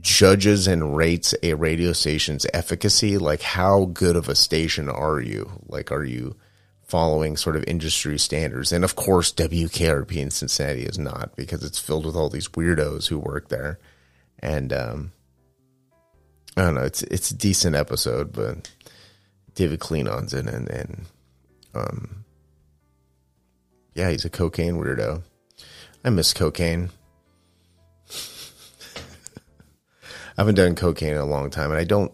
judges 0.00 0.66
and 0.66 0.96
rates 0.96 1.34
a 1.42 1.54
radio 1.54 1.92
station's 1.92 2.46
efficacy. 2.52 3.18
Like 3.18 3.42
how 3.42 3.86
good 3.86 4.16
of 4.16 4.28
a 4.28 4.34
station 4.34 4.88
are 4.88 5.20
you? 5.20 5.50
Like 5.66 5.90
are 5.90 6.04
you 6.04 6.36
following 6.82 7.36
sort 7.36 7.56
of 7.56 7.64
industry 7.66 8.18
standards? 8.18 8.72
And 8.72 8.84
of 8.84 8.96
course 8.96 9.32
WKRP 9.32 10.16
in 10.16 10.30
Cincinnati 10.30 10.82
is 10.82 10.98
not 10.98 11.34
because 11.36 11.64
it's 11.64 11.78
filled 11.78 12.06
with 12.06 12.16
all 12.16 12.28
these 12.28 12.48
weirdos 12.48 13.08
who 13.08 13.18
work 13.18 13.48
there. 13.48 13.78
And 14.38 14.72
um 14.72 15.12
I 16.56 16.62
don't 16.62 16.74
know 16.74 16.84
it's 16.84 17.02
it's 17.04 17.30
a 17.30 17.36
decent 17.36 17.76
episode 17.76 18.32
but 18.32 18.70
David 19.54 19.80
Clennon's 19.80 20.34
in 20.34 20.48
and, 20.48 20.68
and 20.68 21.06
um 21.74 22.24
yeah 23.94 24.10
he's 24.10 24.24
a 24.24 24.30
cocaine 24.30 24.76
weirdo 24.76 25.22
I 26.04 26.10
miss 26.10 26.32
cocaine 26.32 26.90
I 30.40 30.42
haven't 30.42 30.54
done 30.54 30.74
cocaine 30.74 31.12
in 31.12 31.18
a 31.18 31.26
long 31.26 31.50
time, 31.50 31.70
and 31.70 31.78
I 31.78 31.84
don't 31.84 32.12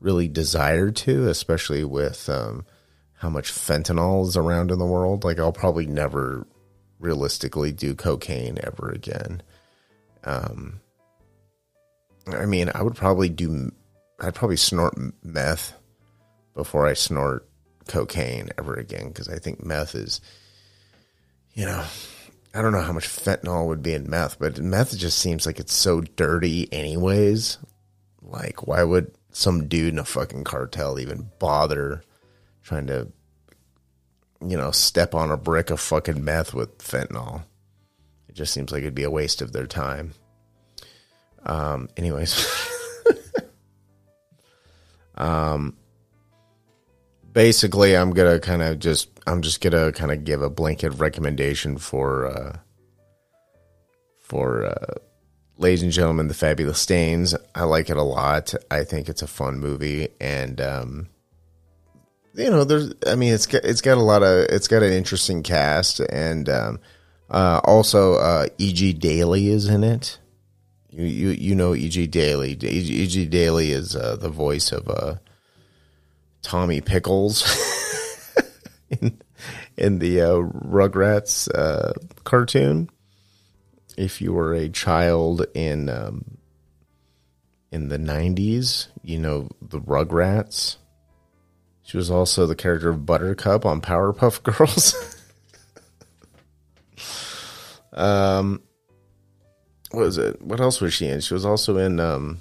really 0.00 0.28
desire 0.28 0.90
to, 0.90 1.28
especially 1.28 1.84
with 1.84 2.28
um, 2.28 2.64
how 3.14 3.28
much 3.28 3.52
fentanyl 3.52 4.26
is 4.26 4.36
around 4.36 4.70
in 4.70 4.78
the 4.78 4.86
world. 4.86 5.24
Like, 5.24 5.38
I'll 5.38 5.52
probably 5.52 5.86
never 5.86 6.46
realistically 6.98 7.72
do 7.72 7.94
cocaine 7.94 8.58
ever 8.62 8.90
again. 8.90 9.42
Um, 10.24 10.80
I 12.26 12.46
mean, 12.46 12.70
I 12.74 12.82
would 12.82 12.94
probably 12.94 13.28
do, 13.28 13.72
I'd 14.20 14.34
probably 14.34 14.56
snort 14.56 14.94
meth 15.22 15.74
before 16.58 16.88
I 16.88 16.94
snort 16.94 17.48
cocaine 17.86 18.50
ever 18.58 18.74
again 18.74 19.08
because 19.08 19.28
I 19.28 19.38
think 19.38 19.64
meth 19.64 19.94
is, 19.94 20.20
you 21.54 21.64
know, 21.64 21.84
I 22.52 22.60
don't 22.60 22.72
know 22.72 22.82
how 22.82 22.92
much 22.92 23.08
fentanyl 23.08 23.68
would 23.68 23.80
be 23.80 23.94
in 23.94 24.10
meth, 24.10 24.40
but 24.40 24.58
meth 24.58 24.98
just 24.98 25.20
seems 25.20 25.46
like 25.46 25.60
it's 25.60 25.72
so 25.72 26.00
dirty, 26.00 26.70
anyways. 26.72 27.58
Like, 28.20 28.66
why 28.66 28.82
would 28.82 29.14
some 29.30 29.68
dude 29.68 29.92
in 29.92 30.00
a 30.00 30.04
fucking 30.04 30.42
cartel 30.42 30.98
even 30.98 31.30
bother 31.38 32.02
trying 32.64 32.88
to, 32.88 33.12
you 34.44 34.56
know, 34.56 34.72
step 34.72 35.14
on 35.14 35.30
a 35.30 35.36
brick 35.36 35.70
of 35.70 35.78
fucking 35.78 36.24
meth 36.24 36.54
with 36.54 36.76
fentanyl? 36.78 37.44
It 38.28 38.34
just 38.34 38.52
seems 38.52 38.72
like 38.72 38.80
it'd 38.80 38.96
be 38.96 39.04
a 39.04 39.10
waste 39.10 39.42
of 39.42 39.52
their 39.52 39.68
time. 39.68 40.12
Um, 41.46 41.88
anyways. 41.96 42.44
um, 45.14 45.76
basically 47.38 47.96
i'm 47.96 48.10
gonna 48.10 48.40
kind 48.40 48.62
of 48.62 48.80
just 48.80 49.08
i'm 49.28 49.42
just 49.42 49.60
gonna 49.60 49.92
kind 49.92 50.10
of 50.10 50.24
give 50.24 50.42
a 50.42 50.50
blanket 50.50 50.90
recommendation 50.94 51.78
for 51.78 52.26
uh 52.26 52.56
for 54.18 54.66
uh 54.66 54.94
ladies 55.56 55.84
and 55.84 55.92
gentlemen 55.92 56.26
the 56.26 56.34
fabulous 56.34 56.80
stains. 56.80 57.36
I 57.54 57.62
like 57.62 57.90
it 57.90 57.96
a 57.96 58.02
lot. 58.02 58.54
I 58.72 58.82
think 58.82 59.08
it's 59.08 59.22
a 59.22 59.28
fun 59.28 59.60
movie 59.60 60.08
and 60.20 60.60
um 60.60 61.08
you 62.34 62.50
know 62.50 62.64
there's 62.64 62.92
i 63.06 63.14
mean 63.14 63.32
it's 63.32 63.46
got 63.46 63.64
it's 63.64 63.82
got 63.82 63.98
a 63.98 64.02
lot 64.02 64.24
of 64.24 64.46
it's 64.50 64.66
got 64.66 64.82
an 64.82 64.92
interesting 64.92 65.44
cast 65.44 66.00
and 66.00 66.48
um 66.48 66.80
uh 67.30 67.60
also 67.62 68.14
uh 68.14 68.46
eg 68.58 68.98
daily 68.98 69.48
is 69.48 69.68
in 69.68 69.84
it. 69.84 70.18
You 70.90 71.04
you 71.04 71.28
you 71.28 71.54
know 71.54 71.72
eg 71.72 72.10
daily 72.10 72.58
eg 72.60 73.30
daily 73.30 73.70
is 73.70 73.94
uh 73.94 74.16
the 74.16 74.28
voice 74.28 74.72
of 74.72 74.88
uh 74.88 75.18
Tommy 76.42 76.80
Pickles 76.80 77.44
in, 78.90 79.18
in 79.76 79.98
the 79.98 80.20
uh, 80.20 80.34
Rugrats 80.34 81.48
uh, 81.54 81.92
cartoon. 82.24 82.90
If 83.96 84.20
you 84.20 84.32
were 84.32 84.54
a 84.54 84.68
child 84.68 85.46
in 85.54 85.88
um, 85.88 86.38
in 87.72 87.88
the 87.88 87.98
'90s, 87.98 88.88
you 89.02 89.18
know 89.18 89.48
the 89.60 89.80
Rugrats. 89.80 90.76
She 91.82 91.96
was 91.96 92.10
also 92.10 92.46
the 92.46 92.54
character 92.54 92.90
of 92.90 93.06
Buttercup 93.06 93.64
on 93.64 93.80
Powerpuff 93.80 94.42
Girls. 94.42 94.94
um, 97.92 98.62
what 99.90 100.04
was 100.04 100.18
it? 100.18 100.42
What 100.42 100.60
else 100.60 100.80
was 100.80 100.92
she 100.92 101.08
in? 101.08 101.20
She 101.20 101.34
was 101.34 101.46
also 101.46 101.78
in 101.78 101.98
um, 101.98 102.40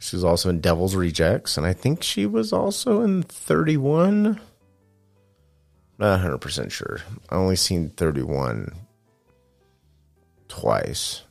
she 0.00 0.16
was 0.16 0.24
also 0.24 0.48
in 0.48 0.60
Devil's 0.60 0.96
Rejects, 0.96 1.58
and 1.58 1.66
I 1.66 1.74
think 1.74 2.02
she 2.02 2.24
was 2.24 2.54
also 2.54 3.02
in 3.02 3.22
31. 3.22 4.40
Not 5.98 6.20
100% 6.20 6.70
sure. 6.70 7.00
I 7.28 7.34
only 7.34 7.54
seen 7.54 7.90
31 7.90 8.72
twice, 10.48 11.22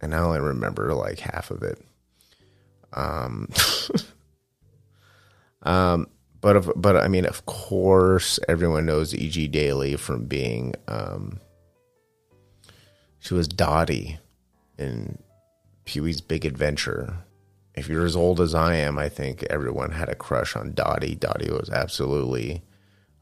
and 0.00 0.14
I 0.14 0.18
only 0.18 0.38
remember 0.38 0.94
like 0.94 1.18
half 1.18 1.50
of 1.50 1.64
it. 1.64 1.84
Um, 2.92 3.48
um, 5.64 6.06
but 6.40 6.54
if, 6.54 6.68
but 6.76 6.96
I 6.96 7.08
mean, 7.08 7.26
of 7.26 7.44
course, 7.44 8.38
everyone 8.48 8.86
knows 8.86 9.12
E.G. 9.12 9.48
Daily 9.48 9.96
from 9.96 10.26
being 10.26 10.74
um, 10.86 11.40
she 13.18 13.34
was 13.34 13.48
Dottie 13.48 14.20
in 14.78 15.18
Pee 15.84 15.98
Wee's 16.00 16.20
Big 16.20 16.44
Adventure 16.44 17.24
if 17.78 17.88
you're 17.88 18.04
as 18.04 18.16
old 18.16 18.40
as 18.40 18.54
I 18.54 18.74
am, 18.74 18.98
I 18.98 19.08
think 19.08 19.44
everyone 19.44 19.92
had 19.92 20.08
a 20.08 20.14
crush 20.14 20.56
on 20.56 20.74
Dottie. 20.74 21.14
Dottie 21.14 21.50
was 21.50 21.70
absolutely 21.70 22.62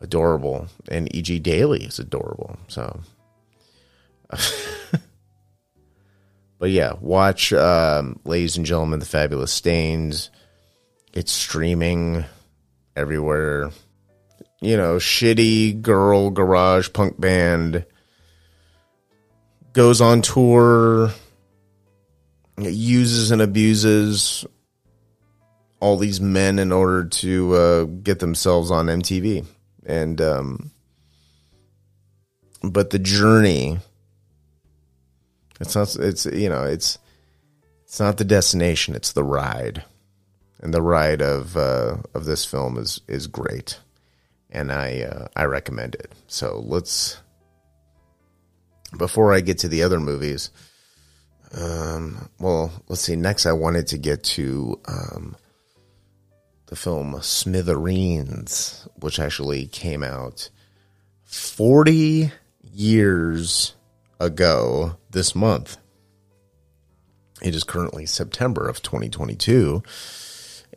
adorable, 0.01 0.69
and 0.89 1.15
E.G. 1.15 1.39
Daily 1.41 1.85
is 1.85 1.99
adorable. 1.99 2.59
So, 2.69 3.01
but 6.59 6.71
yeah, 6.71 6.95
watch, 7.01 7.53
um, 7.53 8.19
ladies 8.25 8.57
and 8.57 8.67
gentlemen, 8.67 8.99
the 8.99 9.07
Fabulous 9.07 9.53
Stains. 9.53 10.31
It's 11.13 11.33
streaming 11.33 12.25
everywhere. 12.95 13.71
You 14.61 14.77
know, 14.77 14.97
shitty 14.97 15.81
girl 15.81 16.31
garage 16.31 16.93
punk 16.93 17.21
band 17.21 17.85
goes 19.73 20.01
on 20.01 20.23
tour 20.23 21.13
uses 22.59 23.31
and 23.31 23.43
abuses 23.43 24.47
all 25.81 25.97
these 25.97 26.21
men 26.21 26.59
in 26.59 26.73
order 26.73 27.05
to 27.05 27.55
uh, 27.55 27.85
get 27.85 28.19
themselves 28.19 28.71
on 28.71 28.87
MTV. 28.87 29.45
And, 29.85 30.21
um, 30.21 30.71
but 32.63 32.91
the 32.91 32.99
journey, 32.99 33.79
it's 35.61 35.75
not, 35.75 35.95
it's, 35.97 36.27
you 36.27 36.49
know, 36.49 36.65
it's, 36.65 36.99
it's 37.85 38.01
not 38.01 38.17
the 38.17 38.25
destination, 38.25 38.95
it's 38.95 39.13
the 39.13 39.25
ride. 39.25 39.85
And 40.61 40.73
the 40.73 40.83
ride 40.83 41.21
of, 41.21 41.57
uh, 41.57 41.99
of 42.15 42.25
this 42.25 42.45
film 42.45 42.79
is, 42.79 43.01
is 43.07 43.27
great. 43.27 43.79
And 44.51 44.73
I, 44.73 45.03
uh, 45.03 45.29
I 45.37 45.45
recommend 45.45 45.95
it. 45.97 46.11
So 46.27 46.63
let's, 46.65 47.19
before 48.97 49.35
I 49.35 49.41
get 49.41 49.59
to 49.59 49.69
the 49.69 49.83
other 49.83 50.01
movies, 50.01 50.51
um, 51.53 52.29
well, 52.39 52.73
let's 52.89 53.03
see. 53.03 53.17
Next, 53.17 53.47
I 53.47 53.53
wanted 53.53 53.87
to 53.89 53.99
get 53.99 54.23
to 54.25 54.81
um, 54.87 55.37
the 56.67 56.77
film 56.77 57.19
Smithereens, 57.23 58.89
which 58.97 59.21
actually 59.21 59.67
came 59.67 60.03
out 60.03 60.51
40 61.25 62.33
years 62.63 63.75
ago 64.21 64.97
this 65.11 65.35
month. 65.35 65.79
It 67.43 67.55
is 67.55 67.65
currently 67.65 68.07
September 68.07 68.69
of 68.69 68.83
2022, 68.83 69.83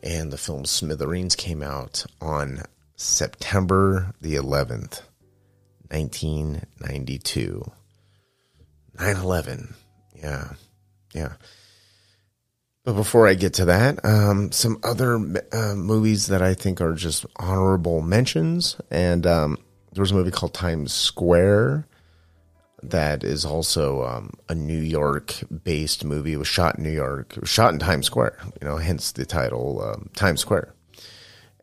and 0.02 0.30
the 0.30 0.38
film 0.38 0.64
Smithereens 0.64 1.34
came 1.34 1.62
out 1.62 2.04
on 2.20 2.62
September 2.96 4.14
the 4.20 4.34
11th, 4.34 5.02
1992. 5.88 7.72
9 8.98 9.16
11 9.16 9.74
yeah, 10.22 10.52
yeah. 11.14 11.32
But 12.84 12.94
before 12.94 13.28
I 13.28 13.34
get 13.34 13.54
to 13.54 13.66
that, 13.66 14.04
um, 14.04 14.52
some 14.52 14.78
other 14.82 15.16
uh, 15.52 15.74
movies 15.74 16.28
that 16.28 16.40
I 16.40 16.54
think 16.54 16.80
are 16.80 16.94
just 16.94 17.26
honorable 17.36 18.00
mentions, 18.00 18.80
and 18.90 19.26
um, 19.26 19.58
there 19.92 20.02
was 20.02 20.12
a 20.12 20.14
movie 20.14 20.30
called 20.30 20.54
Times 20.54 20.92
Square 20.92 21.86
that 22.82 23.24
is 23.24 23.44
also 23.44 24.04
um, 24.04 24.32
a 24.48 24.54
New 24.54 24.80
York 24.80 25.34
based 25.64 26.04
movie. 26.04 26.32
It 26.32 26.38
was 26.38 26.48
shot 26.48 26.78
in 26.78 26.84
New 26.84 26.90
York, 26.90 27.36
shot 27.44 27.72
in 27.72 27.78
Times 27.78 28.06
Square, 28.06 28.38
you 28.60 28.66
know, 28.66 28.78
hence 28.78 29.12
the 29.12 29.26
title 29.26 29.82
um, 29.82 30.08
Times 30.14 30.40
Square. 30.40 30.74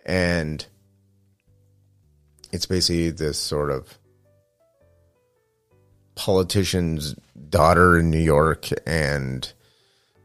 And 0.05 0.66
it's 2.51 2.66
basically 2.66 3.10
this 3.10 3.39
sort 3.39 3.72
of 3.72 3.97
politician's 6.18 7.15
daughter 7.49 7.97
in 7.97 8.09
New 8.09 8.20
York 8.20 8.68
and 8.86 9.53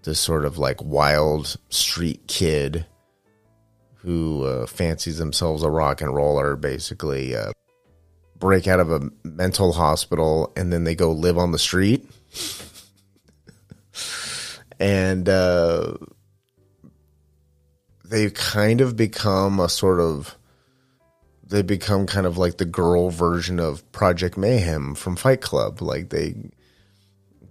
this 0.03 0.19
sort 0.19 0.45
of 0.45 0.59
like 0.59 0.83
wild 0.83 1.57
street 1.69 2.27
kid 2.27 2.87
who 3.97 4.43
uh, 4.45 4.67
fancies 4.67 5.19
themselves 5.19 5.63
a 5.63 5.71
rock 5.71 6.01
and 6.01 6.13
roller 6.13 6.57
basically 6.57 7.37
uh, 7.37 7.53
break 8.37 8.67
out 8.67 8.81
of 8.81 8.91
a 8.91 9.09
mental 9.23 9.73
hospital 9.73 10.53
and 10.57 10.73
then 10.73 10.83
they 10.83 10.97
go 10.97 11.13
live 11.13 11.39
on 11.39 11.53
the 11.53 11.59
street. 11.59 12.09
And 14.81 15.29
uh, 15.29 15.95
they 18.05 18.31
kind 18.31 18.81
of 18.81 18.97
become 18.97 19.61
a 19.61 19.69
sort 19.69 20.01
of 20.01 20.37
they 21.53 21.61
become 21.61 22.07
kind 22.07 22.27
of 22.27 22.39
like 22.39 22.57
the 22.57 22.65
girl 22.65 23.11
version 23.11 23.61
of 23.61 23.91
Project 23.93 24.39
Mayhem 24.39 24.95
from 24.95 25.17
Fight 25.17 25.43
Club. 25.43 25.83
Like 25.83 26.09
they 26.09 26.35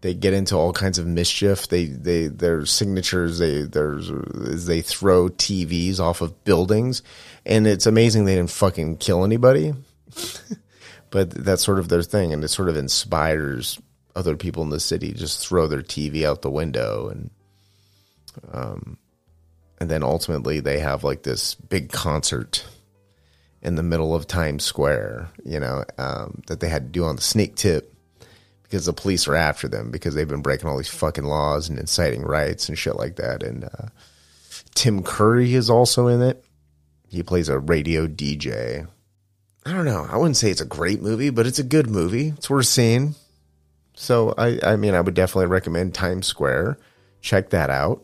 they 0.02 0.16
get 0.16 0.34
into 0.34 0.56
all 0.56 0.74
kinds 0.74 0.98
of 0.98 1.06
mischief. 1.06 1.68
They 1.68 1.86
they 1.86 2.26
their 2.26 2.66
signatures 2.66 3.38
they 3.38 3.62
there's 3.62 4.10
they 4.66 4.82
throw 4.82 5.30
TVs 5.30 6.00
off 6.00 6.22
of 6.22 6.44
buildings, 6.44 7.04
and 7.46 7.68
it's 7.68 7.86
amazing 7.86 8.26
they 8.26 8.36
didn't 8.36 8.50
fucking 8.50 8.98
kill 8.98 9.24
anybody. 9.24 9.76
but 11.12 11.30
that's 11.30 11.64
sort 11.64 11.78
of 11.78 11.90
their 11.90 12.02
thing, 12.02 12.34
and 12.34 12.44
it 12.44 12.48
sort 12.48 12.70
of 12.70 12.78
inspires 12.78 13.80
other 14.16 14.36
people 14.36 14.64
in 14.64 14.70
the 14.70 14.80
city 14.80 15.14
just 15.14 15.48
throw 15.48 15.68
their 15.68 15.84
TV 15.84 16.26
out 16.26 16.42
the 16.42 16.52
window 16.52 17.08
and 17.08 17.30
um 18.52 18.98
and 19.80 19.90
then 19.90 20.04
ultimately 20.04 20.60
they 20.60 20.80
have 20.80 21.06
like 21.06 21.24
this 21.24 21.56
big 21.56 21.94
concert 21.94 22.66
in 23.62 23.76
the 23.76 23.84
middle 23.84 24.16
of 24.16 24.28
Times 24.28 24.64
Square, 24.64 25.30
you 25.46 25.60
know, 25.60 25.84
um, 25.98 26.42
that 26.48 26.60
they 26.60 26.70
had 26.70 26.86
to 26.86 26.90
do 26.90 27.04
on 27.04 27.16
the 27.16 27.22
sneak 27.22 27.56
tip 27.56 27.94
because 28.64 28.86
the 28.86 28.94
police 28.94 29.28
are 29.28 29.36
after 29.36 29.68
them 29.68 29.92
because 29.92 30.16
they've 30.16 30.28
been 30.28 30.42
breaking 30.42 30.70
all 30.70 30.78
these 30.78 30.88
fucking 30.88 31.26
laws 31.26 31.70
and 31.70 31.78
inciting 31.78 32.24
riots 32.24 32.70
and 32.70 32.78
shit 32.78 32.96
like 32.96 33.18
that. 33.18 33.44
And 33.44 33.66
uh, 33.66 33.88
Tim 34.74 35.04
Curry 35.04 35.54
is 35.54 35.70
also 35.70 36.08
in 36.08 36.22
it. 36.22 36.44
He 37.10 37.22
plays 37.22 37.50
a 37.50 37.60
radio 37.60 38.08
DJ. 38.08 38.88
I 39.66 39.74
don't 39.74 39.86
know. 39.86 40.08
I 40.10 40.18
wouldn't 40.18 40.38
say 40.38 40.50
it's 40.50 40.62
a 40.62 40.66
great 40.66 41.02
movie, 41.02 41.30
but 41.30 41.46
it's 41.46 41.60
a 41.60 41.64
good 41.64 41.90
movie. 41.90 42.30
It's 42.30 42.50
worth 42.50 42.66
seeing. 42.66 43.16
So 43.94 44.34
I, 44.38 44.60
I 44.64 44.76
mean, 44.78 44.96
I 44.96 45.02
would 45.02 45.14
definitely 45.14 45.48
recommend 45.48 45.94
Times 45.94 46.26
Square. 46.26 46.78
Check 47.22 47.52
that 47.52 47.70
out. 47.70 48.04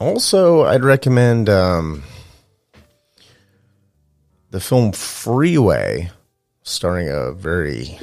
Also, 0.00 0.64
I'd 0.64 0.84
recommend 0.84 1.48
um, 1.48 2.02
the 4.50 4.60
film 4.60 4.92
Freeway, 4.92 6.10
starring 6.62 7.08
a 7.08 7.32
very 7.32 7.98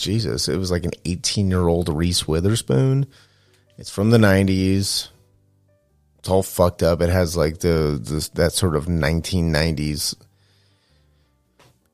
Jesus, 0.00 0.48
it 0.48 0.56
was 0.56 0.70
like 0.70 0.84
an 0.84 0.92
18 1.04 1.50
year 1.50 1.68
old 1.68 1.88
Reese 1.88 2.26
Witherspoon. 2.26 3.06
It's 3.76 3.90
from 3.90 4.10
the 4.10 4.18
90s. 4.18 5.08
It's 6.18 6.28
all 6.28 6.42
fucked 6.42 6.82
up. 6.82 7.00
It 7.00 7.10
has 7.10 7.36
like 7.36 7.58
the, 7.58 8.00
the 8.02 8.28
that 8.34 8.52
sort 8.52 8.76
of 8.76 8.86
1990s 8.86 10.14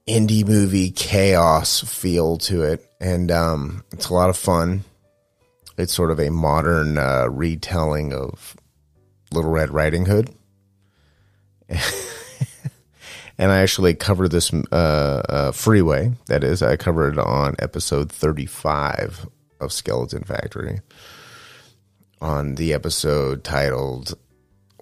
indie 0.07 0.47
movie 0.47 0.91
chaos 0.91 1.81
feel 1.81 2.39
to 2.39 2.63
it, 2.63 2.89
and 3.01 3.31
um, 3.31 3.85
it's 3.93 4.09
a 4.09 4.15
lot 4.15 4.31
of 4.31 4.37
fun. 4.37 4.85
It's 5.77 5.93
sort 5.93 6.11
of 6.11 6.19
a 6.19 6.31
modern 6.31 6.97
uh, 6.99 7.27
retelling 7.29 8.13
of 8.13 8.57
Little 9.33 9.51
Red 9.51 9.71
Riding 9.71 10.07
Hood. 10.07 10.35
and 13.39 13.53
I 13.53 13.59
actually 13.59 13.95
covered 13.95 14.31
this 14.31 14.53
uh, 14.53 15.23
uh, 15.29 15.53
freeway. 15.53 16.13
That 16.27 16.43
is, 16.43 16.63
I 16.63 16.77
covered 16.77 17.15
it 17.15 17.19
on 17.19 17.55
episode 17.59 18.11
thirty-five 18.11 19.27
of 19.61 19.73
Skeleton 19.73 20.25
Factory. 20.25 20.81
On 22.21 22.55
the 22.55 22.73
episode 22.73 23.45
titled 23.45 24.15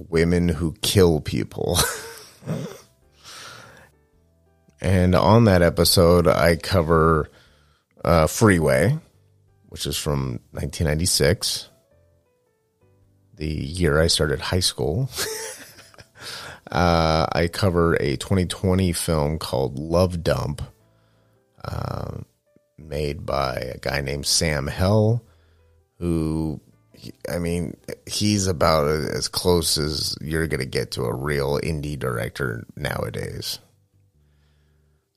"Women 0.08 0.48
Who 0.48 0.74
Kill 0.82 1.20
People," 1.20 1.78
and 4.80 5.14
on 5.14 5.44
that 5.44 5.62
episode, 5.62 6.28
I 6.28 6.56
cover 6.56 7.30
uh, 8.04 8.28
Freeway, 8.28 8.96
which 9.68 9.86
is 9.86 9.96
from 9.96 10.38
1996, 10.52 11.68
the 13.36 13.48
year 13.48 14.00
I 14.00 14.06
started 14.06 14.40
high 14.40 14.60
school. 14.60 15.10
uh, 16.70 17.26
I 17.32 17.48
cover 17.48 17.94
a 17.94 18.16
2020 18.16 18.92
film 18.92 19.38
called 19.38 19.78
Love 19.78 20.22
Dump, 20.22 20.62
uh, 21.64 22.18
made 22.78 23.26
by 23.26 23.54
a 23.56 23.78
guy 23.78 24.00
named 24.00 24.26
Sam 24.26 24.66
Hell, 24.66 25.22
who, 25.98 26.60
I 27.28 27.38
mean, 27.38 27.76
he's 28.06 28.46
about 28.46 28.86
as 28.86 29.28
close 29.28 29.78
as 29.78 30.16
you're 30.20 30.46
going 30.46 30.60
to 30.60 30.66
get 30.66 30.92
to 30.92 31.02
a 31.02 31.14
real 31.14 31.58
indie 31.60 31.98
director 31.98 32.66
nowadays. 32.76 33.58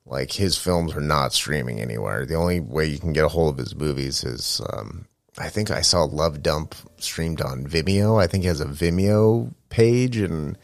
Like 0.05 0.31
his 0.31 0.57
films 0.57 0.95
are 0.95 1.01
not 1.01 1.33
streaming 1.33 1.81
anywhere. 1.81 2.25
The 2.25 2.35
only 2.35 2.61
way 2.61 2.85
you 2.85 2.97
can 2.97 3.11
get 3.11 3.25
a 3.25 3.29
hold 3.29 3.55
of 3.55 3.57
his 3.59 3.75
movies 3.75 4.23
is, 4.23 4.61
um, 4.71 5.05
I 5.37 5.49
think 5.49 5.69
I 5.69 5.81
saw 5.81 6.03
Love 6.03 6.41
Dump 6.41 6.75
streamed 6.97 7.41
on 7.41 7.67
Vimeo. 7.67 8.21
I 8.21 8.27
think 8.27 8.43
he 8.43 8.47
has 8.47 8.61
a 8.61 8.65
Vimeo 8.65 9.53
page, 9.69 10.17
and 10.17 10.57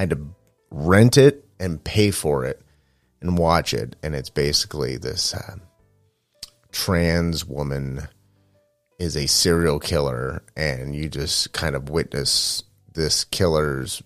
I 0.00 0.04
had 0.04 0.10
to 0.10 0.34
rent 0.70 1.18
it 1.18 1.44
and 1.58 1.84
pay 1.84 2.10
for 2.10 2.46
it 2.46 2.62
and 3.20 3.36
watch 3.36 3.74
it. 3.74 3.96
And 4.02 4.14
it's 4.14 4.30
basically 4.30 4.96
this 4.96 5.34
uh, 5.34 5.56
trans 6.72 7.44
woman 7.44 8.08
is 8.98 9.14
a 9.14 9.26
serial 9.26 9.78
killer, 9.78 10.42
and 10.56 10.96
you 10.96 11.10
just 11.10 11.52
kind 11.52 11.76
of 11.76 11.90
witness 11.90 12.62
this 12.94 13.24
killer's. 13.24 14.02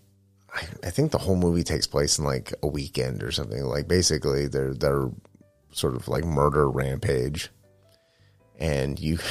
I, 0.52 0.66
I 0.82 0.90
think 0.90 1.12
the 1.12 1.18
whole 1.18 1.36
movie 1.36 1.62
takes 1.62 1.86
place 1.86 2.18
in 2.18 2.24
like 2.24 2.52
a 2.60 2.66
weekend 2.66 3.22
or 3.22 3.30
something. 3.30 3.62
Like 3.62 3.86
basically, 3.86 4.48
they're 4.48 4.74
they're 4.74 5.10
sort 5.70 5.94
of 5.94 6.08
like 6.08 6.24
murder 6.24 6.68
rampage, 6.68 7.50
and 8.58 8.98
you. 8.98 9.18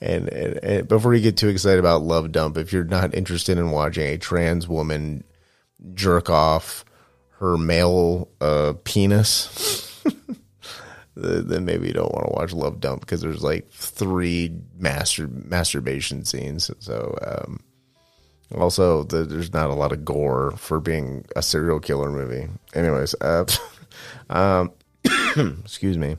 And, 0.00 0.28
and, 0.28 0.56
and, 0.64 0.88
before 0.88 1.14
you 1.14 1.20
get 1.20 1.36
too 1.36 1.48
excited 1.48 1.78
about 1.78 2.02
Love 2.02 2.32
Dump, 2.32 2.56
if 2.56 2.72
you're 2.72 2.84
not 2.84 3.14
interested 3.14 3.58
in 3.58 3.70
watching 3.70 4.06
a 4.06 4.18
trans 4.18 4.66
woman 4.66 5.24
jerk 5.94 6.30
off 6.30 6.84
her 7.38 7.58
male 7.58 8.28
uh, 8.40 8.74
penis, 8.84 10.02
then 11.16 11.64
maybe 11.66 11.88
you 11.88 11.92
don't 11.92 12.12
want 12.12 12.26
to 12.26 12.32
watch 12.32 12.52
Love 12.52 12.80
Dump 12.80 13.00
because 13.00 13.20
there's 13.20 13.42
like 13.42 13.70
three 13.70 14.54
master 14.78 15.28
masturbation 15.28 16.24
scenes. 16.24 16.70
So, 16.78 17.18
um, 17.22 17.60
also, 18.58 19.04
the, 19.04 19.24
there's 19.24 19.52
not 19.52 19.70
a 19.70 19.74
lot 19.74 19.92
of 19.92 20.04
gore 20.04 20.52
for 20.52 20.80
being 20.80 21.24
a 21.36 21.42
serial 21.42 21.78
killer 21.78 22.10
movie. 22.10 22.48
Anyways, 22.74 23.14
uh, 23.20 23.44
um, 24.30 24.72
excuse 25.62 25.98
me. 25.98 26.16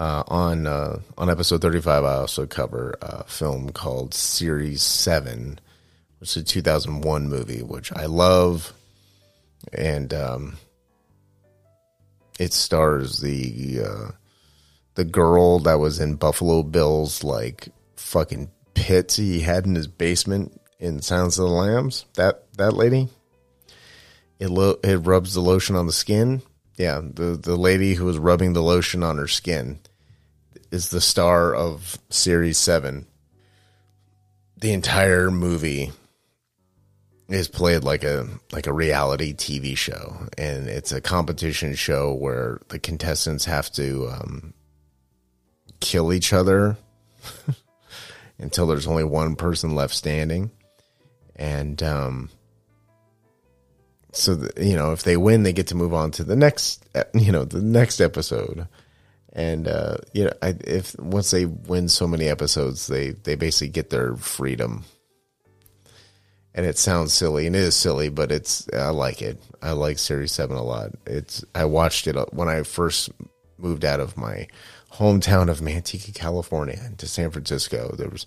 Uh, 0.00 0.24
on 0.28 0.66
uh, 0.66 0.98
on 1.18 1.28
episode 1.28 1.60
35, 1.60 2.04
I 2.04 2.14
also 2.14 2.46
cover 2.46 2.96
a 3.02 3.22
film 3.24 3.68
called 3.68 4.14
Series 4.14 4.82
7, 4.82 5.60
which 6.18 6.30
is 6.30 6.36
a 6.38 6.42
2001 6.42 7.28
movie, 7.28 7.62
which 7.62 7.92
I 7.92 8.06
love. 8.06 8.72
And 9.74 10.14
um, 10.14 10.56
it 12.38 12.54
stars 12.54 13.20
the 13.20 13.82
uh, 13.84 14.10
the 14.94 15.04
girl 15.04 15.58
that 15.58 15.78
was 15.78 16.00
in 16.00 16.14
Buffalo 16.14 16.62
Bill's 16.62 17.22
like 17.22 17.68
fucking 17.96 18.50
pit 18.72 19.12
he 19.12 19.40
had 19.40 19.66
in 19.66 19.74
his 19.74 19.86
basement 19.86 20.58
in 20.78 21.02
Silence 21.02 21.36
of 21.36 21.44
the 21.44 21.50
Lambs. 21.50 22.06
That 22.14 22.44
that 22.56 22.72
lady. 22.72 23.08
It 24.38 24.48
lo- 24.48 24.80
it 24.82 24.96
rubs 24.96 25.34
the 25.34 25.40
lotion 25.40 25.76
on 25.76 25.86
the 25.86 25.92
skin. 25.92 26.40
Yeah, 26.78 27.02
the 27.02 27.36
the 27.36 27.56
lady 27.56 27.92
who 27.92 28.06
was 28.06 28.16
rubbing 28.16 28.54
the 28.54 28.62
lotion 28.62 29.02
on 29.02 29.18
her 29.18 29.28
skin 29.28 29.78
is 30.70 30.90
the 30.90 31.00
star 31.00 31.54
of 31.54 31.98
Series 32.10 32.58
7. 32.58 33.06
The 34.56 34.72
entire 34.72 35.30
movie 35.30 35.90
is 37.28 37.48
played 37.48 37.84
like 37.84 38.04
a 38.04 38.26
like 38.52 38.66
a 38.66 38.72
reality 38.72 39.32
TV 39.32 39.76
show 39.76 40.26
and 40.36 40.68
it's 40.68 40.90
a 40.90 41.00
competition 41.00 41.74
show 41.74 42.12
where 42.12 42.60
the 42.68 42.78
contestants 42.78 43.44
have 43.44 43.70
to 43.70 44.08
um, 44.08 44.52
kill 45.78 46.12
each 46.12 46.32
other 46.32 46.76
until 48.38 48.66
there's 48.66 48.88
only 48.88 49.04
one 49.04 49.36
person 49.36 49.76
left 49.76 49.94
standing 49.94 50.50
and 51.36 51.82
um, 51.84 52.28
so 54.12 54.34
that, 54.34 54.58
you 54.58 54.74
know 54.74 54.92
if 54.92 55.02
they 55.02 55.16
win, 55.16 55.42
they 55.42 55.52
get 55.52 55.68
to 55.68 55.74
move 55.74 55.94
on 55.94 56.10
to 56.12 56.24
the 56.24 56.36
next 56.36 56.86
you 57.14 57.32
know 57.32 57.44
the 57.44 57.62
next 57.62 58.00
episode. 58.00 58.68
And 59.32 59.68
uh, 59.68 59.98
you 60.12 60.24
know, 60.24 60.32
I, 60.42 60.56
if 60.64 60.98
once 60.98 61.30
they 61.30 61.46
win 61.46 61.88
so 61.88 62.06
many 62.06 62.28
episodes, 62.28 62.86
they 62.86 63.10
they 63.10 63.36
basically 63.36 63.68
get 63.68 63.90
their 63.90 64.16
freedom. 64.16 64.84
And 66.52 66.66
it 66.66 66.78
sounds 66.78 67.12
silly, 67.12 67.46
and 67.46 67.54
it 67.54 67.60
is 67.60 67.76
silly, 67.76 68.08
but 68.08 68.32
it's 68.32 68.68
I 68.72 68.90
like 68.90 69.22
it. 69.22 69.40
I 69.62 69.72
like 69.72 69.98
Series 69.98 70.32
Seven 70.32 70.56
a 70.56 70.64
lot. 70.64 70.90
It's 71.06 71.44
I 71.54 71.64
watched 71.64 72.08
it 72.08 72.16
when 72.34 72.48
I 72.48 72.64
first 72.64 73.10
moved 73.56 73.84
out 73.84 74.00
of 74.00 74.16
my 74.16 74.48
hometown 74.92 75.48
of 75.48 75.60
Manteca, 75.60 76.12
California, 76.12 76.90
to 76.98 77.06
San 77.06 77.30
Francisco. 77.30 77.94
There 77.96 78.08
was 78.08 78.26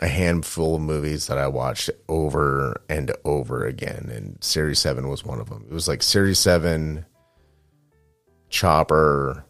a 0.00 0.06
handful 0.06 0.76
of 0.76 0.82
movies 0.82 1.26
that 1.26 1.36
I 1.36 1.48
watched 1.48 1.90
over 2.08 2.80
and 2.88 3.10
over 3.24 3.66
again, 3.66 4.08
and 4.14 4.42
Series 4.42 4.78
Seven 4.78 5.08
was 5.08 5.24
one 5.24 5.40
of 5.40 5.48
them. 5.50 5.66
It 5.68 5.74
was 5.74 5.88
like 5.88 6.04
Series 6.04 6.38
Seven, 6.38 7.04
Chopper, 8.48 9.44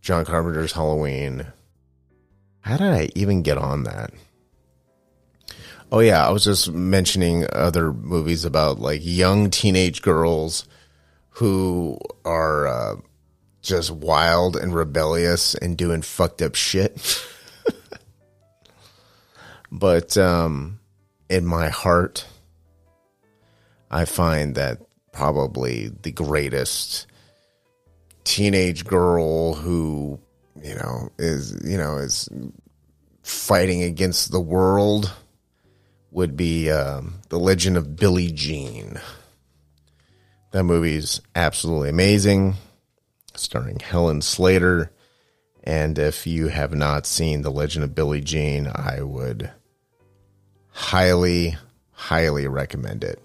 John 0.00 0.24
Carpenter's 0.24 0.72
Halloween. 0.72 1.46
How 2.60 2.76
did 2.76 2.88
I 2.88 3.08
even 3.14 3.42
get 3.42 3.58
on 3.58 3.84
that? 3.84 4.12
Oh 5.90 6.00
yeah, 6.00 6.26
I 6.26 6.30
was 6.30 6.44
just 6.44 6.70
mentioning 6.70 7.46
other 7.52 7.92
movies 7.92 8.44
about 8.44 8.78
like 8.78 9.00
young 9.02 9.50
teenage 9.50 10.02
girls 10.02 10.66
who 11.30 11.98
are 12.24 12.66
uh, 12.66 12.96
just 13.62 13.90
wild 13.90 14.56
and 14.56 14.74
rebellious 14.74 15.54
and 15.54 15.78
doing 15.78 16.02
fucked 16.02 16.42
up 16.42 16.54
shit. 16.54 17.24
but 19.72 20.18
um, 20.18 20.80
in 21.30 21.46
my 21.46 21.68
heart, 21.68 22.26
I 23.90 24.04
find 24.04 24.54
that 24.56 24.80
probably 25.12 25.88
the 26.02 26.12
greatest 26.12 27.06
teenage 28.28 28.84
girl 28.84 29.54
who, 29.54 30.20
you 30.62 30.74
know, 30.74 31.08
is, 31.18 31.58
you 31.64 31.78
know, 31.78 31.96
is 31.96 32.28
fighting 33.22 33.82
against 33.82 34.30
the 34.30 34.40
world 34.40 35.10
would 36.10 36.36
be 36.36 36.70
um, 36.70 37.20
The 37.30 37.38
Legend 37.38 37.78
of 37.78 37.96
Billie 37.96 38.30
Jean. 38.30 39.00
That 40.50 40.64
movie's 40.64 41.22
absolutely 41.34 41.88
amazing, 41.88 42.54
starring 43.34 43.80
Helen 43.80 44.20
Slater. 44.20 44.92
And 45.64 45.98
if 45.98 46.26
you 46.26 46.48
have 46.48 46.74
not 46.74 47.06
seen 47.06 47.40
The 47.40 47.50
Legend 47.50 47.84
of 47.84 47.94
Billie 47.94 48.20
Jean, 48.20 48.70
I 48.74 49.00
would 49.00 49.50
highly, 50.68 51.56
highly 51.92 52.46
recommend 52.46 53.04
it. 53.04 53.22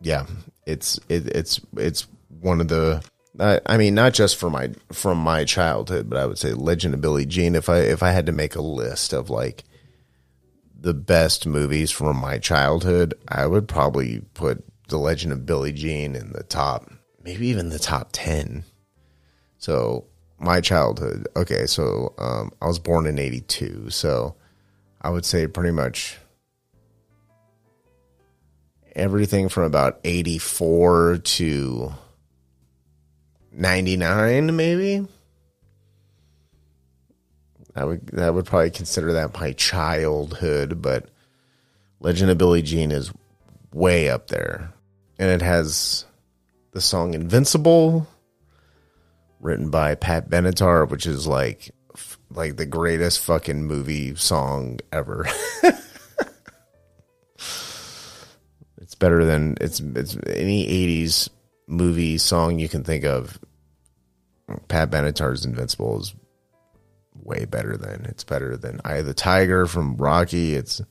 Yeah, 0.00 0.26
it's 0.66 0.98
it, 1.08 1.26
it's 1.28 1.60
it's 1.76 2.06
one 2.40 2.60
of 2.60 2.68
the 2.68 3.04
I 3.38 3.76
mean, 3.76 3.94
not 3.94 4.12
just 4.12 4.36
for 4.36 4.50
my 4.50 4.70
from 4.92 5.18
my 5.18 5.44
childhood, 5.44 6.10
but 6.10 6.18
I 6.18 6.26
would 6.26 6.38
say 6.38 6.52
Legend 6.52 6.94
of 6.94 7.00
Billie 7.00 7.26
Jean. 7.26 7.54
If 7.54 7.68
I 7.68 7.78
if 7.78 8.02
I 8.02 8.10
had 8.10 8.26
to 8.26 8.32
make 8.32 8.56
a 8.56 8.62
list 8.62 9.12
of 9.12 9.30
like 9.30 9.64
the 10.78 10.94
best 10.94 11.46
movies 11.46 11.90
from 11.90 12.16
my 12.16 12.38
childhood, 12.38 13.14
I 13.28 13.46
would 13.46 13.68
probably 13.68 14.22
put 14.34 14.64
The 14.88 14.98
Legend 14.98 15.32
of 15.32 15.46
Billie 15.46 15.72
Jean 15.72 16.16
in 16.16 16.32
the 16.32 16.42
top, 16.42 16.90
maybe 17.22 17.46
even 17.46 17.68
the 17.68 17.78
top 17.78 18.08
ten. 18.12 18.64
So 19.58 20.06
my 20.38 20.60
childhood. 20.60 21.28
Okay, 21.36 21.66
so 21.66 22.14
um, 22.18 22.50
I 22.60 22.66
was 22.66 22.80
born 22.80 23.06
in 23.06 23.18
'82, 23.18 23.90
so 23.90 24.34
I 25.00 25.10
would 25.10 25.24
say 25.24 25.46
pretty 25.46 25.70
much 25.70 26.18
everything 28.96 29.48
from 29.48 29.62
about 29.62 30.00
'84 30.02 31.18
to 31.18 31.92
99 33.52 34.54
maybe 34.56 35.06
I 37.74 37.84
would 37.84 38.06
that 38.08 38.34
would 38.34 38.46
probably 38.46 38.70
consider 38.70 39.12
that 39.14 39.38
my 39.38 39.52
childhood, 39.52 40.82
but 40.82 41.08
Legend 42.00 42.30
of 42.30 42.38
Billie 42.38 42.62
Jean 42.62 42.90
is 42.90 43.12
way 43.72 44.10
up 44.10 44.28
there. 44.28 44.72
And 45.18 45.30
it 45.30 45.42
has 45.42 46.04
the 46.72 46.80
song 46.80 47.14
Invincible 47.14 48.06
written 49.40 49.70
by 49.70 49.94
Pat 49.94 50.28
Benatar, 50.28 50.88
which 50.88 51.06
is 51.06 51.26
like 51.26 51.70
like 52.30 52.56
the 52.56 52.66
greatest 52.66 53.20
fucking 53.20 53.64
movie 53.64 54.14
song 54.16 54.80
ever. 54.92 55.26
it's 58.78 58.94
better 58.98 59.24
than 59.24 59.56
it's 59.60 59.80
it's 59.80 60.16
any 60.26 60.66
80s 60.66 61.28
movie 61.70 62.18
song 62.18 62.58
you 62.58 62.68
can 62.68 62.84
think 62.84 63.04
of. 63.04 63.38
Pat 64.68 64.90
Benatar's 64.90 65.44
Invincible 65.44 66.00
is 66.00 66.14
way 67.14 67.44
better 67.44 67.76
than. 67.76 68.04
It's 68.06 68.24
better 68.24 68.56
than 68.56 68.80
Eye 68.84 68.96
of 68.96 69.06
the 69.06 69.14
Tiger 69.14 69.66
from 69.66 69.96
Rocky. 69.96 70.54
It's 70.54 70.82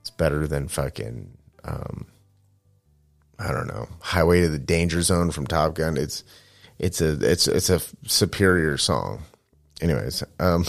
it's 0.00 0.10
better 0.10 0.46
than 0.46 0.68
fucking 0.68 1.36
um, 1.64 2.06
I 3.38 3.52
don't 3.52 3.66
know 3.66 3.88
Highway 4.00 4.42
to 4.42 4.48
the 4.48 4.58
Danger 4.58 5.02
Zone 5.02 5.30
from 5.30 5.46
Top 5.46 5.74
Gun. 5.74 5.96
It's 5.96 6.24
it's 6.78 7.00
a 7.00 7.12
it's 7.30 7.48
it's 7.48 7.70
a 7.70 7.80
superior 8.06 8.76
song. 8.76 9.22
Anyways, 9.80 10.22
um, 10.38 10.64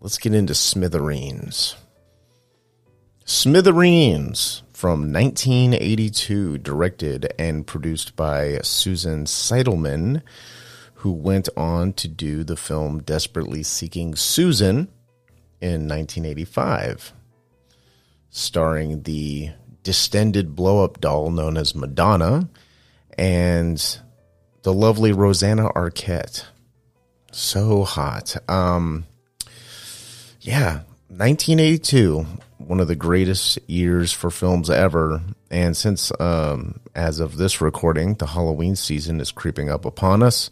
let's 0.00 0.18
get 0.18 0.34
into 0.34 0.54
Smithereens. 0.54 1.76
Smithereens 3.24 4.62
from 4.80 5.12
1982, 5.12 6.56
directed 6.56 7.34
and 7.38 7.66
produced 7.66 8.16
by 8.16 8.58
Susan 8.62 9.26
Seidelman 9.26 10.22
who 10.94 11.12
went 11.12 11.50
on 11.54 11.92
to 11.92 12.08
do 12.08 12.42
the 12.44 12.56
film 12.56 13.02
Desperately 13.02 13.62
Seeking 13.62 14.16
Susan 14.16 14.88
in 15.60 15.86
1985, 15.86 17.12
starring 18.30 19.02
the 19.02 19.50
distended 19.82 20.56
blow 20.56 20.82
up 20.82 20.98
doll 20.98 21.30
known 21.30 21.58
as 21.58 21.74
Madonna 21.74 22.48
and 23.18 23.98
the 24.62 24.72
lovely 24.72 25.12
Rosanna 25.12 25.68
Arquette. 25.74 26.46
So 27.32 27.84
hot. 27.84 28.34
Um, 28.48 29.04
yeah, 30.40 30.84
1982, 31.08 32.26
one 32.70 32.78
of 32.78 32.86
the 32.86 32.94
greatest 32.94 33.58
years 33.68 34.12
for 34.12 34.30
films 34.30 34.70
ever. 34.70 35.20
And 35.50 35.76
since, 35.76 36.12
um, 36.20 36.78
as 36.94 37.18
of 37.18 37.36
this 37.36 37.60
recording, 37.60 38.14
the 38.14 38.28
Halloween 38.28 38.76
season 38.76 39.20
is 39.20 39.32
creeping 39.32 39.68
up 39.68 39.84
upon 39.84 40.22
us, 40.22 40.50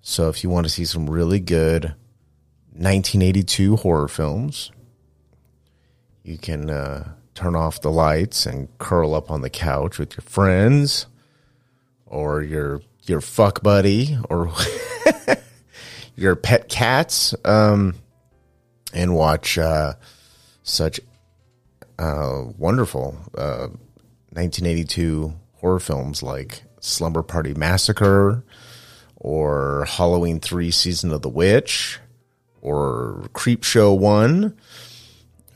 so 0.00 0.30
if 0.30 0.42
you 0.42 0.48
want 0.48 0.64
to 0.64 0.72
see 0.72 0.86
some 0.86 1.10
really 1.10 1.38
good 1.38 1.94
1982 2.72 3.76
horror 3.76 4.08
films, 4.08 4.72
you 6.22 6.38
can 6.38 6.70
uh, 6.70 7.12
turn 7.34 7.54
off 7.54 7.82
the 7.82 7.90
lights 7.90 8.46
and 8.46 8.66
curl 8.78 9.14
up 9.14 9.30
on 9.30 9.42
the 9.42 9.50
couch 9.50 9.98
with 9.98 10.16
your 10.16 10.22
friends 10.22 11.04
or 12.06 12.42
your 12.42 12.80
your 13.02 13.20
fuck 13.20 13.62
buddy 13.62 14.16
or 14.30 14.50
your 16.16 16.36
pet 16.36 16.70
cats 16.70 17.34
um, 17.44 17.94
and 18.94 19.14
watch 19.14 19.58
uh, 19.58 19.92
such 20.62 21.00
uh, 21.98 22.44
wonderful 22.56 23.12
1982 23.32 25.34
uh, 25.34 25.58
horror 25.60 25.80
films 25.80 26.22
like 26.22 26.62
Slumber 26.80 27.22
Party 27.22 27.54
Massacre 27.54 28.44
or 29.16 29.84
Halloween 29.86 30.40
3 30.40 30.70
Season 30.70 31.12
of 31.12 31.22
the 31.22 31.28
Witch 31.28 31.98
or 32.60 33.28
Creepshow 33.34 33.98
1. 33.98 34.56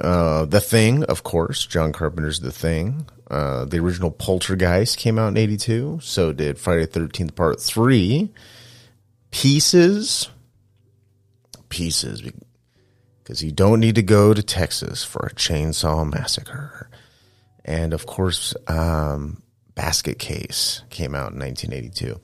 Uh, 0.00 0.44
the 0.46 0.60
Thing, 0.60 1.04
of 1.04 1.22
course, 1.22 1.64
John 1.66 1.92
Carpenter's 1.92 2.40
The 2.40 2.50
Thing. 2.50 3.06
Uh, 3.30 3.64
the 3.64 3.78
original 3.78 4.10
Poltergeist 4.10 4.98
came 4.98 5.18
out 5.18 5.28
in 5.28 5.36
82. 5.36 6.00
So 6.02 6.32
did 6.32 6.58
Friday 6.58 6.86
the 6.86 7.00
13th 7.00 7.36
Part 7.36 7.60
3. 7.60 8.30
Pieces. 9.30 10.28
Pieces. 11.68 12.22
Because 13.22 13.42
you 13.42 13.52
don't 13.52 13.80
need 13.80 13.94
to 13.94 14.02
go 14.02 14.34
to 14.34 14.42
Texas 14.42 15.04
for 15.04 15.26
a 15.26 15.34
chainsaw 15.34 16.10
massacre. 16.10 16.90
And 17.64 17.94
of 17.94 18.06
course, 18.06 18.54
um, 18.66 19.42
Basket 19.74 20.18
Case 20.18 20.82
came 20.90 21.14
out 21.14 21.32
in 21.32 21.38
1982. 21.38 22.20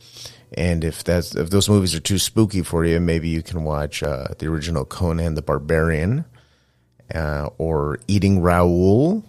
And 0.56 0.82
if 0.82 1.04
that's 1.04 1.34
if 1.34 1.50
those 1.50 1.68
movies 1.68 1.94
are 1.94 2.00
too 2.00 2.18
spooky 2.18 2.62
for 2.62 2.84
you, 2.84 3.00
maybe 3.00 3.28
you 3.28 3.42
can 3.42 3.64
watch 3.64 4.02
uh, 4.02 4.28
the 4.38 4.46
original 4.46 4.84
Conan 4.84 5.34
the 5.34 5.42
Barbarian, 5.42 6.24
uh, 7.14 7.50
or 7.58 7.98
Eating 8.08 8.40
Raoul, 8.40 9.24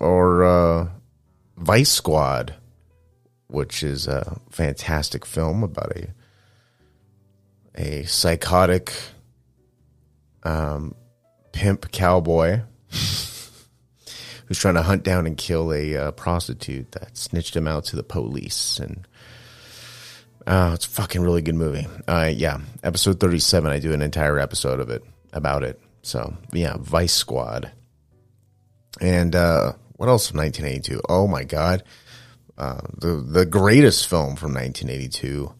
or 0.00 0.44
uh, 0.44 0.88
Vice 1.56 1.90
Squad, 1.90 2.54
which 3.46 3.82
is 3.82 4.06
a 4.06 4.40
fantastic 4.50 5.24
film 5.24 5.62
about 5.62 5.96
a 5.96 6.08
a 7.76 8.02
psychotic 8.04 8.92
um, 10.44 10.94
pimp 11.52 11.90
cowboy 11.90 12.60
who's 14.48 14.58
trying 14.58 14.74
to 14.74 14.82
hunt 14.82 15.02
down 15.02 15.26
and 15.26 15.36
kill 15.36 15.72
a 15.72 15.96
uh, 15.96 16.10
prostitute 16.12 16.92
that 16.92 17.16
snitched 17.16 17.54
him 17.54 17.68
out 17.68 17.84
to 17.84 17.96
the 17.96 18.02
police. 18.02 18.78
And 18.78 19.06
uh, 20.46 20.72
it's 20.74 20.86
a 20.86 20.90
fucking 20.90 21.20
really 21.20 21.42
good 21.42 21.54
movie. 21.54 21.86
Uh, 22.06 22.32
yeah, 22.34 22.58
episode 22.82 23.20
37, 23.20 23.70
I 23.70 23.78
do 23.78 23.92
an 23.92 24.00
entire 24.00 24.38
episode 24.38 24.80
of 24.80 24.88
it 24.88 25.04
about 25.32 25.62
it. 25.62 25.80
So, 26.02 26.34
yeah, 26.52 26.76
Vice 26.78 27.12
Squad. 27.12 27.70
And 29.00 29.36
uh, 29.36 29.72
what 29.96 30.08
else 30.08 30.30
from 30.30 30.38
1982? 30.38 31.02
Oh 31.08 31.26
my 31.28 31.44
God. 31.44 31.84
Uh, 32.56 32.80
the, 32.96 33.22
the 33.24 33.46
greatest 33.46 34.08
film 34.08 34.34
from 34.34 34.54
1982, 34.54 35.52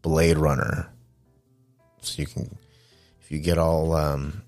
Blade 0.00 0.38
Runner. 0.38 0.90
So 2.00 2.22
you 2.22 2.26
can, 2.26 2.56
if 3.28 3.32
you 3.32 3.40
get 3.40 3.58
all, 3.58 3.92
um, 3.92 4.42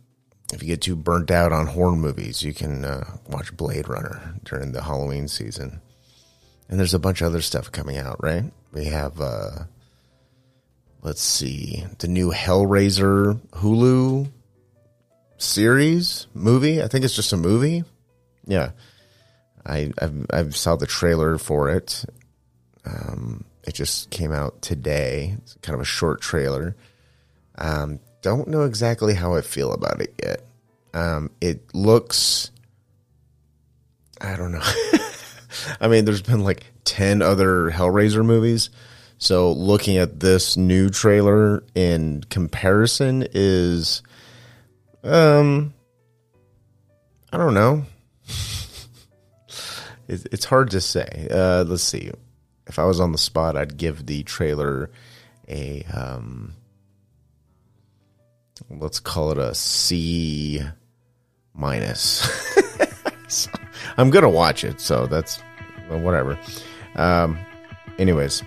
if 0.54 0.62
you 0.62 0.68
get 0.68 0.80
too 0.80 0.96
burnt 0.96 1.30
out 1.30 1.52
on 1.52 1.66
horror 1.66 1.94
movies, 1.94 2.42
you 2.42 2.54
can 2.54 2.82
uh, 2.82 3.18
watch 3.28 3.54
Blade 3.54 3.90
Runner 3.90 4.36
during 4.42 4.72
the 4.72 4.82
Halloween 4.82 5.28
season. 5.28 5.82
And 6.66 6.80
there's 6.80 6.94
a 6.94 6.98
bunch 6.98 7.20
of 7.20 7.26
other 7.26 7.42
stuff 7.42 7.70
coming 7.70 7.98
out, 7.98 8.22
right? 8.22 8.44
We 8.72 8.86
have, 8.86 9.20
uh, 9.20 9.64
let's 11.02 11.20
see, 11.20 11.84
the 11.98 12.08
new 12.08 12.30
Hellraiser 12.30 13.38
Hulu 13.50 14.30
series 15.36 16.26
movie. 16.32 16.82
I 16.82 16.88
think 16.88 17.04
it's 17.04 17.14
just 17.14 17.34
a 17.34 17.36
movie. 17.36 17.84
Yeah, 18.46 18.70
I 19.66 19.92
I've, 20.00 20.24
I've 20.30 20.56
saw 20.56 20.76
the 20.76 20.86
trailer 20.86 21.36
for 21.36 21.68
it. 21.68 22.02
Um, 22.86 23.44
it 23.62 23.74
just 23.74 24.08
came 24.08 24.32
out 24.32 24.62
today. 24.62 25.34
It's 25.36 25.58
kind 25.60 25.74
of 25.74 25.82
a 25.82 25.84
short 25.84 26.22
trailer. 26.22 26.76
Um, 27.58 28.00
don't 28.22 28.48
know 28.48 28.62
exactly 28.62 29.14
how 29.14 29.34
I 29.34 29.40
feel 29.40 29.72
about 29.72 30.00
it 30.00 30.14
yet. 30.22 30.42
Um, 30.92 31.30
it 31.40 31.74
looks. 31.74 32.50
I 34.20 34.36
don't 34.36 34.52
know. 34.52 34.62
I 35.80 35.88
mean, 35.88 36.04
there's 36.04 36.22
been 36.22 36.44
like 36.44 36.64
10 36.84 37.22
other 37.22 37.70
Hellraiser 37.70 38.24
movies. 38.24 38.70
So 39.18 39.52
looking 39.52 39.98
at 39.98 40.20
this 40.20 40.56
new 40.56 40.88
trailer 40.88 41.62
in 41.74 42.24
comparison 42.30 43.26
is, 43.32 44.02
um, 45.04 45.74
I 47.32 47.36
don't 47.36 47.54
know. 47.54 47.84
it's 50.08 50.44
hard 50.44 50.70
to 50.70 50.80
say. 50.80 51.28
Uh, 51.30 51.64
let's 51.64 51.82
see. 51.82 52.10
If 52.66 52.78
I 52.78 52.84
was 52.84 53.00
on 53.00 53.12
the 53.12 53.18
spot, 53.18 53.56
I'd 53.56 53.76
give 53.76 54.06
the 54.06 54.22
trailer 54.22 54.90
a, 55.48 55.84
um, 55.92 56.54
let's 58.68 59.00
call 59.00 59.32
it 59.32 59.38
a 59.38 59.54
C 59.54 60.62
minus. 61.54 62.28
I'm 63.96 64.10
gonna 64.10 64.28
watch 64.30 64.64
it, 64.64 64.80
so 64.80 65.06
that's 65.06 65.40
well, 65.88 66.00
whatever. 66.00 66.38
Um, 66.96 67.38
anyways, 67.98 68.42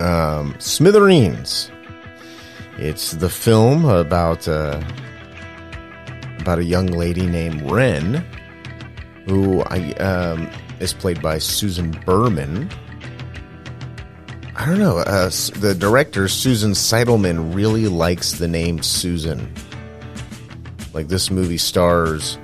um, 0.00 0.54
Smithereens. 0.58 1.70
It's 2.78 3.12
the 3.12 3.28
film 3.28 3.84
about 3.84 4.48
uh, 4.48 4.82
about 6.38 6.58
a 6.58 6.64
young 6.64 6.86
lady 6.86 7.26
named 7.26 7.70
Wren, 7.70 8.24
who 9.26 9.60
I 9.62 9.92
um, 9.94 10.50
is 10.80 10.94
played 10.94 11.20
by 11.20 11.38
Susan 11.38 11.90
Berman. 12.06 12.70
I 14.60 14.66
don't 14.66 14.78
know. 14.78 14.98
Uh, 14.98 15.30
the 15.56 15.74
director 15.74 16.28
Susan 16.28 16.72
Seidelman 16.72 17.54
really 17.54 17.88
likes 17.88 18.32
the 18.32 18.46
name 18.46 18.82
Susan. 18.82 19.50
Like 20.92 21.08
this 21.08 21.30
movie 21.30 21.56
stars 21.56 22.36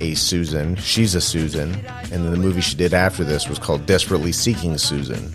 a 0.00 0.14
Susan. 0.14 0.74
She's 0.74 1.14
a 1.14 1.20
Susan, 1.20 1.72
and 1.76 2.24
then 2.24 2.32
the 2.32 2.36
movie 2.36 2.62
she 2.62 2.76
did 2.76 2.94
after 2.94 3.22
this 3.22 3.48
was 3.48 3.60
called 3.60 3.86
Desperately 3.86 4.32
Seeking 4.32 4.76
Susan. 4.76 5.32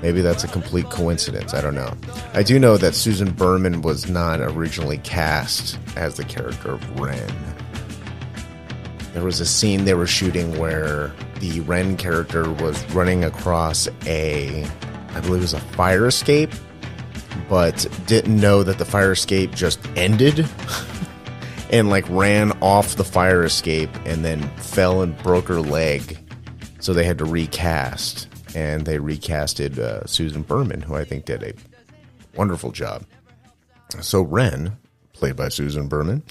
Maybe 0.00 0.20
that's 0.20 0.44
a 0.44 0.48
complete 0.48 0.88
coincidence. 0.90 1.54
I 1.54 1.60
don't 1.60 1.74
know. 1.74 1.92
I 2.34 2.44
do 2.44 2.60
know 2.60 2.76
that 2.76 2.94
Susan 2.94 3.32
Berman 3.32 3.82
was 3.82 4.08
not 4.08 4.40
originally 4.40 4.98
cast 4.98 5.76
as 5.96 6.14
the 6.14 6.24
character 6.24 6.70
of 6.74 7.00
Wren. 7.00 7.32
There 9.12 9.24
was 9.24 9.40
a 9.40 9.46
scene 9.46 9.86
they 9.86 9.94
were 9.94 10.06
shooting 10.06 10.56
where 10.56 11.12
the 11.40 11.60
Wren 11.60 11.96
character 11.96 12.50
was 12.50 12.84
running 12.92 13.24
across 13.24 13.88
a, 14.06 14.64
I 15.10 15.20
believe 15.20 15.38
it 15.38 15.40
was 15.40 15.54
a 15.54 15.60
fire 15.60 16.06
escape, 16.06 16.52
but 17.48 17.86
didn't 18.06 18.40
know 18.40 18.62
that 18.62 18.78
the 18.78 18.84
fire 18.84 19.12
escape 19.12 19.54
just 19.54 19.80
ended. 19.96 20.46
and 21.70 21.90
like 21.90 22.08
ran 22.08 22.52
off 22.62 22.96
the 22.96 23.04
fire 23.04 23.44
escape 23.44 23.90
and 24.04 24.24
then 24.24 24.42
fell 24.56 25.02
and 25.02 25.16
broke 25.22 25.48
her 25.48 25.60
leg. 25.60 26.18
So 26.80 26.92
they 26.94 27.04
had 27.04 27.18
to 27.18 27.24
recast, 27.24 28.28
and 28.54 28.86
they 28.86 28.98
recasted 28.98 29.78
uh, 29.78 30.06
Susan 30.06 30.42
Berman, 30.42 30.80
who 30.80 30.94
I 30.94 31.04
think 31.04 31.24
did 31.24 31.42
a 31.42 31.52
wonderful 32.36 32.70
job. 32.70 33.04
So 34.00 34.22
Wren, 34.22 34.76
played 35.12 35.36
by 35.36 35.48
Susan 35.48 35.88
Berman, 35.88 36.22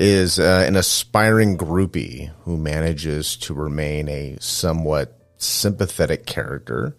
is 0.00 0.38
uh, 0.38 0.64
an 0.66 0.76
aspiring 0.76 1.56
groupie 1.56 2.30
who 2.44 2.56
manages 2.56 3.36
to 3.38 3.54
remain 3.54 4.08
a 4.08 4.36
somewhat 4.40 5.18
sympathetic 5.36 6.26
character, 6.26 6.96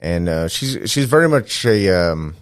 and 0.00 0.28
uh, 0.28 0.48
she's 0.48 0.90
she's 0.90 1.06
very 1.06 1.28
much 1.28 1.64
a. 1.64 1.88
Um, 1.90 2.36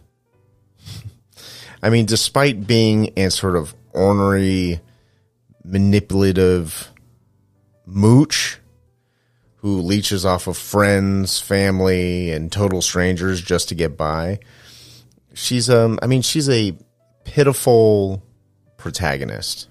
I 1.82 1.90
mean, 1.90 2.06
despite 2.06 2.66
being 2.66 3.12
a 3.16 3.30
sort 3.30 3.56
of 3.56 3.74
ornery, 3.92 4.80
manipulative 5.64 6.90
mooch 7.86 8.58
who 9.56 9.80
leeches 9.80 10.24
off 10.24 10.46
of 10.46 10.56
friends, 10.56 11.40
family, 11.40 12.30
and 12.30 12.52
total 12.52 12.82
strangers 12.82 13.42
just 13.42 13.68
to 13.68 13.74
get 13.74 13.96
by. 13.96 14.38
She's 15.34 15.68
um 15.68 15.98
I 16.02 16.06
mean 16.06 16.22
she's 16.22 16.48
a 16.48 16.76
pitiful 17.24 18.22
protagonist. 18.86 19.68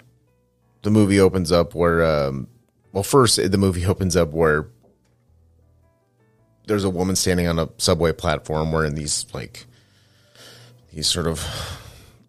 The 0.81 0.91
movie 0.91 1.21
opens 1.21 1.51
up 1.51 1.73
where 1.73 2.03
um 2.03 2.47
well 2.91 3.01
first 3.03 3.37
the 3.37 3.57
movie 3.57 3.85
opens 3.93 4.15
up 4.15 4.31
where 4.31 4.67
there's 6.67 6.83
a 6.83 6.89
woman 6.89 7.15
standing 7.15 7.47
on 7.47 7.59
a 7.59 7.69
subway 7.77 8.11
platform 8.11 8.73
wearing 8.73 8.95
these 8.95 9.25
like 9.33 9.65
these 10.93 11.07
sort 11.07 11.27
of 11.27 11.45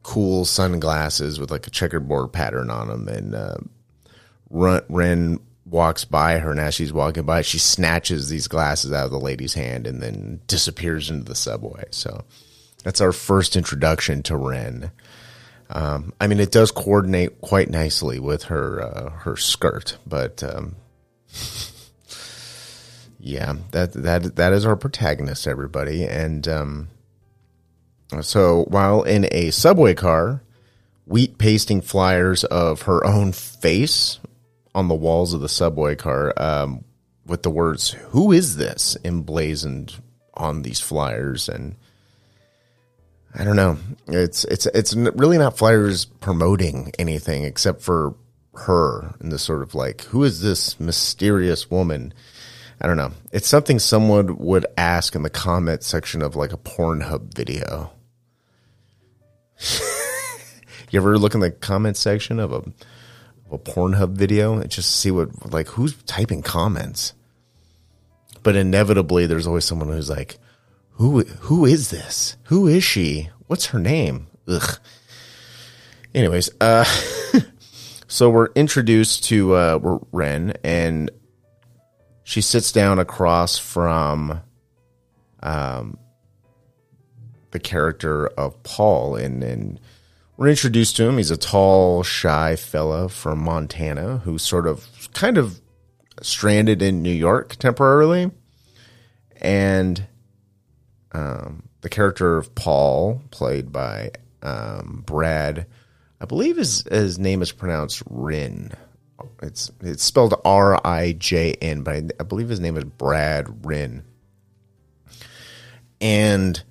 cool 0.04 0.44
sunglasses 0.44 1.40
with 1.40 1.50
like 1.50 1.66
a 1.66 1.70
checkerboard 1.70 2.32
pattern 2.32 2.70
on 2.70 2.86
them. 2.86 3.08
And 3.08 3.34
uh, 3.34 3.56
Wren 4.48 5.40
walks 5.64 6.04
by 6.04 6.38
her, 6.38 6.52
and 6.52 6.60
as 6.60 6.74
she's 6.74 6.92
walking 6.92 7.24
by, 7.24 7.42
she 7.42 7.58
snatches 7.58 8.28
these 8.28 8.46
glasses 8.46 8.92
out 8.92 9.06
of 9.06 9.10
the 9.10 9.18
lady's 9.18 9.54
hand 9.54 9.84
and 9.84 10.00
then 10.00 10.40
disappears 10.46 11.10
into 11.10 11.24
the 11.24 11.34
subway. 11.34 11.84
So 11.90 12.24
that's 12.84 13.00
our 13.00 13.10
first 13.10 13.56
introduction 13.56 14.22
to 14.24 14.36
Wren. 14.36 14.92
Um, 15.70 16.12
I 16.20 16.26
mean, 16.26 16.40
it 16.40 16.52
does 16.52 16.70
coordinate 16.70 17.40
quite 17.40 17.70
nicely 17.70 18.18
with 18.18 18.44
her 18.44 18.80
uh, 18.82 19.10
her 19.10 19.36
skirt, 19.36 19.98
but 20.06 20.42
um, 20.42 20.76
yeah, 23.18 23.54
that 23.72 23.92
that 23.92 24.36
that 24.36 24.52
is 24.52 24.64
our 24.64 24.76
protagonist, 24.76 25.46
everybody, 25.46 26.04
and 26.04 26.46
um, 26.46 26.88
so 28.20 28.64
while 28.68 29.02
in 29.02 29.28
a 29.32 29.50
subway 29.50 29.94
car, 29.94 30.42
Wheat 31.06 31.38
pasting 31.38 31.82
flyers 31.82 32.42
of 32.42 32.82
her 32.82 33.04
own 33.04 33.30
face 33.30 34.18
on 34.74 34.88
the 34.88 34.94
walls 34.94 35.34
of 35.34 35.40
the 35.40 35.48
subway 35.48 35.94
car 35.94 36.34
um, 36.36 36.84
with 37.24 37.44
the 37.44 37.50
words 37.50 37.90
"Who 38.10 38.32
is 38.32 38.56
this?" 38.56 38.96
emblazoned 39.04 39.94
on 40.34 40.62
these 40.62 40.80
flyers, 40.80 41.48
and 41.48 41.76
I 43.38 43.44
don't 43.44 43.56
know. 43.56 43.76
It's 44.08 44.44
it's 44.44 44.64
it's 44.66 44.94
really 44.94 45.36
not 45.36 45.58
flyers 45.58 46.06
promoting 46.06 46.92
anything 46.98 47.44
except 47.44 47.82
for 47.82 48.14
her 48.54 49.14
and 49.20 49.30
the 49.30 49.38
sort 49.38 49.62
of 49.62 49.74
like, 49.74 50.02
"Who 50.04 50.24
is 50.24 50.40
this 50.40 50.80
mysterious 50.80 51.70
woman?" 51.70 52.14
I 52.80 52.86
don't 52.86 52.96
know. 52.96 53.12
It's 53.32 53.48
something 53.48 53.78
someone 53.78 54.38
would 54.38 54.66
ask 54.76 55.14
in 55.14 55.22
the 55.22 55.30
comment 55.30 55.82
section 55.82 56.22
of 56.22 56.34
like 56.34 56.52
a 56.52 56.58
Pornhub 56.58 57.34
video. 57.34 57.92
you 60.90 60.98
ever 60.98 61.18
look 61.18 61.34
in 61.34 61.40
the 61.40 61.50
comment 61.50 61.96
section 61.96 62.38
of 62.38 62.52
a, 62.52 62.56
of 62.56 63.52
a 63.52 63.58
Pornhub 63.58 64.12
video 64.12 64.58
and 64.58 64.70
just 64.70 64.96
see 64.96 65.10
what 65.10 65.52
like 65.52 65.68
who's 65.68 65.94
typing 66.04 66.42
comments? 66.42 67.12
But 68.42 68.56
inevitably, 68.56 69.26
there's 69.26 69.46
always 69.46 69.64
someone 69.64 69.88
who's 69.88 70.08
like, 70.08 70.38
"Who 70.96 71.22
who 71.22 71.64
is 71.64 71.90
this? 71.90 72.36
Who 72.44 72.66
is 72.66 72.84
she? 72.84 73.30
What's 73.46 73.66
her 73.66 73.78
name?" 73.78 74.26
Ugh. 74.48 74.78
Anyways, 76.14 76.50
uh, 76.60 76.84
so 78.06 78.30
we're 78.30 78.48
introduced 78.54 79.24
to 79.24 79.54
uh, 79.54 79.98
Wren, 80.12 80.54
and 80.64 81.10
she 82.24 82.40
sits 82.40 82.72
down 82.72 82.98
across 82.98 83.58
from 83.58 84.40
um, 85.42 85.98
the 87.50 87.58
character 87.58 88.26
of 88.28 88.62
Paul, 88.62 89.16
and 89.16 89.42
and 89.42 89.80
we're 90.36 90.48
introduced 90.48 90.96
to 90.96 91.04
him. 91.08 91.16
He's 91.16 91.30
a 91.30 91.36
tall, 91.36 92.02
shy 92.02 92.56
fella 92.56 93.08
from 93.08 93.38
Montana 93.38 94.18
who's 94.18 94.42
sort 94.42 94.66
of 94.66 94.86
kind 95.12 95.38
of 95.38 95.60
stranded 96.22 96.82
in 96.82 97.02
New 97.02 97.12
York 97.12 97.56
temporarily. 97.56 98.30
And 99.40 100.06
um, 101.16 101.62
the 101.80 101.88
character 101.88 102.36
of 102.36 102.54
Paul, 102.54 103.22
played 103.30 103.72
by 103.72 104.10
um, 104.42 105.02
Brad, 105.06 105.66
I 106.20 106.26
believe 106.26 106.56
his, 106.58 106.82
his 106.90 107.18
name 107.18 107.40
is 107.40 107.52
pronounced 107.52 108.02
Rin. 108.08 108.72
It's 109.42 109.70
it's 109.80 110.02
spelled 110.02 110.34
R 110.44 110.78
I 110.86 111.12
J 111.12 111.54
N, 111.54 111.82
but 111.82 111.94
I, 111.94 112.02
I 112.20 112.24
believe 112.24 112.50
his 112.50 112.60
name 112.60 112.76
is 112.76 112.84
Brad 112.84 113.46
Rijn. 113.46 114.02
And 116.00 116.62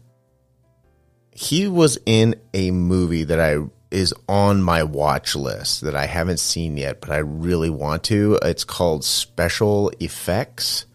he 1.31 1.67
was 1.67 1.97
in 2.05 2.35
a 2.53 2.69
movie 2.71 3.23
that 3.23 3.39
I 3.39 3.65
is 3.89 4.13
on 4.29 4.61
my 4.61 4.83
watch 4.83 5.35
list 5.35 5.81
that 5.81 5.95
I 5.95 6.05
haven't 6.05 6.39
seen 6.39 6.77
yet, 6.77 7.01
but 7.01 7.09
I 7.09 7.17
really 7.17 7.69
want 7.69 8.03
to. 8.05 8.37
It's 8.43 8.63
called 8.63 9.03
Special 9.03 9.91
Effects, 9.99 10.85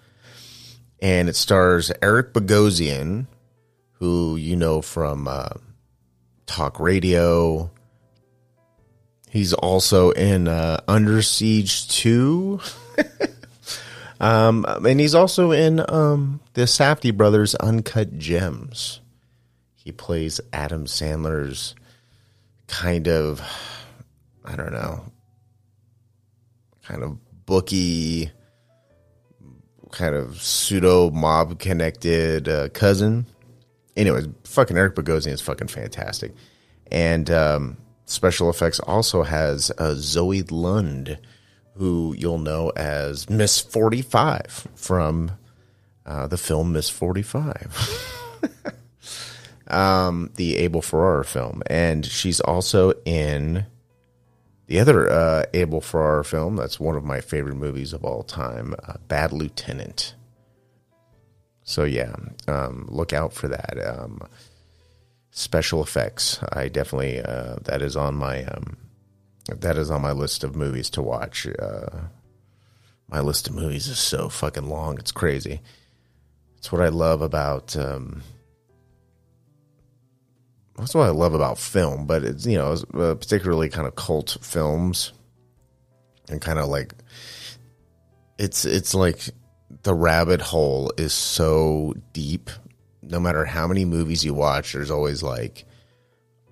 and 1.01 1.28
it 1.28 1.36
stars 1.36 1.90
Eric 2.01 2.32
Bogosian, 2.32 3.26
who 4.01 4.36
you 4.36 4.57
know 4.57 4.80
from 4.80 5.28
uh, 5.28 5.51
Talk 6.46 6.80
Radio. 6.80 7.70
He's 9.28 9.53
also 9.53 10.11
in 10.11 10.48
uh, 10.48 10.80
Under 10.88 11.22
Siege 11.22 11.86
2. 11.88 12.59
um, 14.20 14.64
and 14.66 14.98
he's 14.98 15.14
also 15.14 15.53
in 15.53 15.84
um, 15.88 16.40
the 16.55 16.62
Safdie 16.62 17.16
Brothers 17.16 17.55
Uncut 17.57 18.18
Gems. 18.18 19.01
He 19.74 19.92
plays 19.92 20.40
Adam 20.53 20.86
Sandler's 20.86 21.74
kind 22.66 23.07
of, 23.07 23.42
I 24.44 24.57
don't 24.57 24.72
know, 24.72 25.05
kind 26.82 27.03
of 27.03 27.18
booky, 27.44 28.30
kind 29.92 30.14
of 30.14 30.40
pseudo 30.40 31.11
mob 31.11 31.59
connected 31.59 32.48
uh, 32.48 32.68
cousin. 32.70 33.26
Anyways, 33.97 34.28
fucking 34.45 34.76
Eric 34.76 34.95
Bogosian 34.95 35.32
is 35.32 35.41
fucking 35.41 35.68
fantastic. 35.68 36.32
And 36.91 37.30
um, 37.30 37.76
special 38.07 38.51
effects 38.51 38.80
also 38.80 39.22
has 39.22 39.70
uh, 39.78 39.95
Zoe 39.97 40.43
Lund, 40.43 41.18
who 41.76 42.14
you'll 42.18 42.38
know 42.38 42.70
as 42.76 43.30
Miss 43.30 43.61
45 43.61 44.68
from 44.74 45.32
uh, 46.07 46.26
the 46.26 46.38
film 46.38 46.72
Miss 46.72 46.91
45. 46.91 48.43
um, 49.68 50.30
the 50.36 50.57
Abel 50.57 50.82
Ferrara 50.82 51.24
film, 51.24 51.62
and 51.66 52.05
she's 52.05 52.41
also 52.41 52.93
in 53.05 53.66
the 54.66 54.78
other 54.78 55.11
uh, 55.11 55.45
Abel 55.55 55.80
Ferrara 55.80 56.24
film. 56.24 56.57
That's 56.57 56.80
one 56.80 56.97
of 56.97 57.05
my 57.05 57.20
favorite 57.20 57.57
movies 57.57 57.93
of 57.93 58.05
all 58.05 58.22
time, 58.22 58.74
uh, 58.86 58.95
Bad 59.09 59.32
Lieutenant. 59.32 60.14
So 61.70 61.84
yeah, 61.84 62.16
um, 62.48 62.88
look 62.90 63.12
out 63.12 63.32
for 63.32 63.46
that. 63.46 63.78
Um, 63.78 64.22
special 65.30 65.84
effects, 65.84 66.40
I 66.52 66.66
definitely 66.66 67.20
uh, 67.20 67.58
that 67.62 67.80
is 67.80 67.94
on 67.96 68.16
my 68.16 68.42
um, 68.42 68.76
that 69.46 69.78
is 69.78 69.88
on 69.88 70.02
my 70.02 70.10
list 70.10 70.42
of 70.42 70.56
movies 70.56 70.90
to 70.90 71.00
watch. 71.00 71.46
Uh, 71.46 72.08
my 73.06 73.20
list 73.20 73.46
of 73.46 73.54
movies 73.54 73.86
is 73.86 74.00
so 74.00 74.28
fucking 74.28 74.68
long; 74.68 74.98
it's 74.98 75.12
crazy. 75.12 75.60
It's 76.58 76.72
what 76.72 76.82
I 76.82 76.88
love 76.88 77.22
about 77.22 77.76
um, 77.76 78.24
that's 80.76 80.92
what 80.92 81.06
I 81.06 81.10
love 81.10 81.34
about 81.34 81.56
film, 81.56 82.04
but 82.04 82.24
it's 82.24 82.46
you 82.46 82.58
know 82.58 82.72
uh, 82.94 83.14
particularly 83.14 83.68
kind 83.68 83.86
of 83.86 83.94
cult 83.94 84.38
films, 84.42 85.12
and 86.28 86.40
kind 86.40 86.58
of 86.58 86.68
like 86.68 86.96
it's 88.38 88.64
it's 88.64 88.92
like 88.92 89.30
the 89.82 89.94
rabbit 89.94 90.40
hole 90.40 90.92
is 90.96 91.12
so 91.12 91.94
deep. 92.12 92.50
No 93.02 93.20
matter 93.20 93.44
how 93.44 93.66
many 93.66 93.84
movies 93.84 94.24
you 94.24 94.34
watch, 94.34 94.72
there's 94.72 94.90
always 94.90 95.22
like 95.22 95.64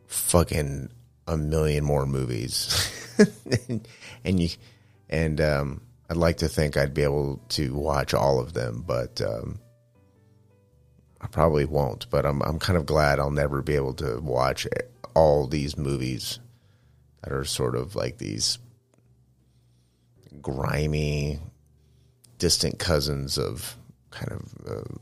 fucking 0.06 0.90
a 1.26 1.36
million 1.36 1.84
more 1.84 2.06
movies, 2.06 2.90
and, 4.24 4.40
you 4.40 4.48
and 5.10 5.40
um, 5.40 5.82
I'd 6.08 6.16
like 6.16 6.38
to 6.38 6.48
think 6.48 6.76
I'd 6.76 6.94
be 6.94 7.02
able 7.02 7.40
to 7.50 7.74
watch 7.74 8.14
all 8.14 8.40
of 8.40 8.54
them, 8.54 8.82
but 8.86 9.20
um, 9.20 9.60
I 11.20 11.26
probably 11.26 11.66
won't, 11.66 12.08
but 12.10 12.24
I'm 12.24 12.42
I'm 12.42 12.58
kind 12.58 12.78
of 12.78 12.86
glad 12.86 13.20
I'll 13.20 13.30
never 13.30 13.60
be 13.60 13.74
able 13.74 13.94
to 13.94 14.18
watch 14.20 14.66
all 15.14 15.46
these 15.46 15.76
movies 15.76 16.38
that 17.22 17.32
are 17.32 17.44
sort 17.44 17.76
of 17.76 17.94
like 17.94 18.18
these 18.18 18.58
grimy, 20.40 21.40
distant 22.39 22.78
cousins 22.78 23.39
of 23.39 23.76
kind 24.11 24.32
of 24.32 24.55
uh, 24.66 24.95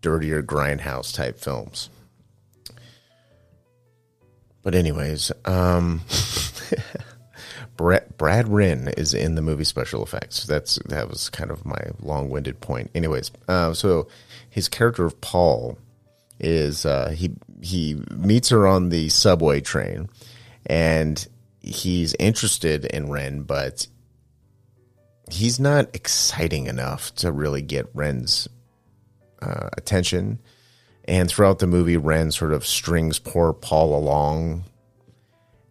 dirtier 0.00 0.42
grindhouse 0.42 1.14
type 1.14 1.38
films. 1.38 1.88
But 4.62 4.74
anyways, 4.74 5.32
um, 5.44 6.02
Brad, 7.76 8.16
Brad 8.16 8.46
Rijn 8.46 8.96
is 8.96 9.12
in 9.12 9.34
the 9.34 9.42
movie 9.42 9.64
special 9.64 10.02
effects. 10.04 10.44
That's 10.44 10.76
that 10.88 11.08
was 11.08 11.28
kind 11.30 11.50
of 11.50 11.64
my 11.64 11.80
long-winded 12.00 12.60
point. 12.60 12.90
Anyways, 12.94 13.32
uh, 13.48 13.72
so 13.74 14.08
his 14.48 14.68
character 14.68 15.04
of 15.04 15.20
Paul 15.20 15.78
is 16.38 16.86
uh, 16.86 17.10
he 17.10 17.32
he 17.60 18.00
meets 18.10 18.50
her 18.50 18.66
on 18.66 18.90
the 18.90 19.08
subway 19.08 19.60
train, 19.60 20.08
and 20.66 21.26
he's 21.60 22.14
interested 22.20 22.84
in 22.84 23.10
Wren, 23.10 23.42
but 23.42 23.86
he's 25.30 25.60
not 25.60 25.94
exciting 25.94 26.66
enough 26.66 27.14
to 27.16 27.32
really 27.32 27.62
get 27.62 27.88
Wren's 27.94 28.48
uh, 29.40 29.68
attention. 29.76 30.40
And 31.06 31.28
throughout 31.28 31.58
the 31.58 31.66
movie, 31.66 31.96
Wren 31.96 32.30
sort 32.30 32.52
of 32.52 32.66
strings 32.66 33.18
poor 33.18 33.52
Paul 33.52 33.96
along, 33.96 34.64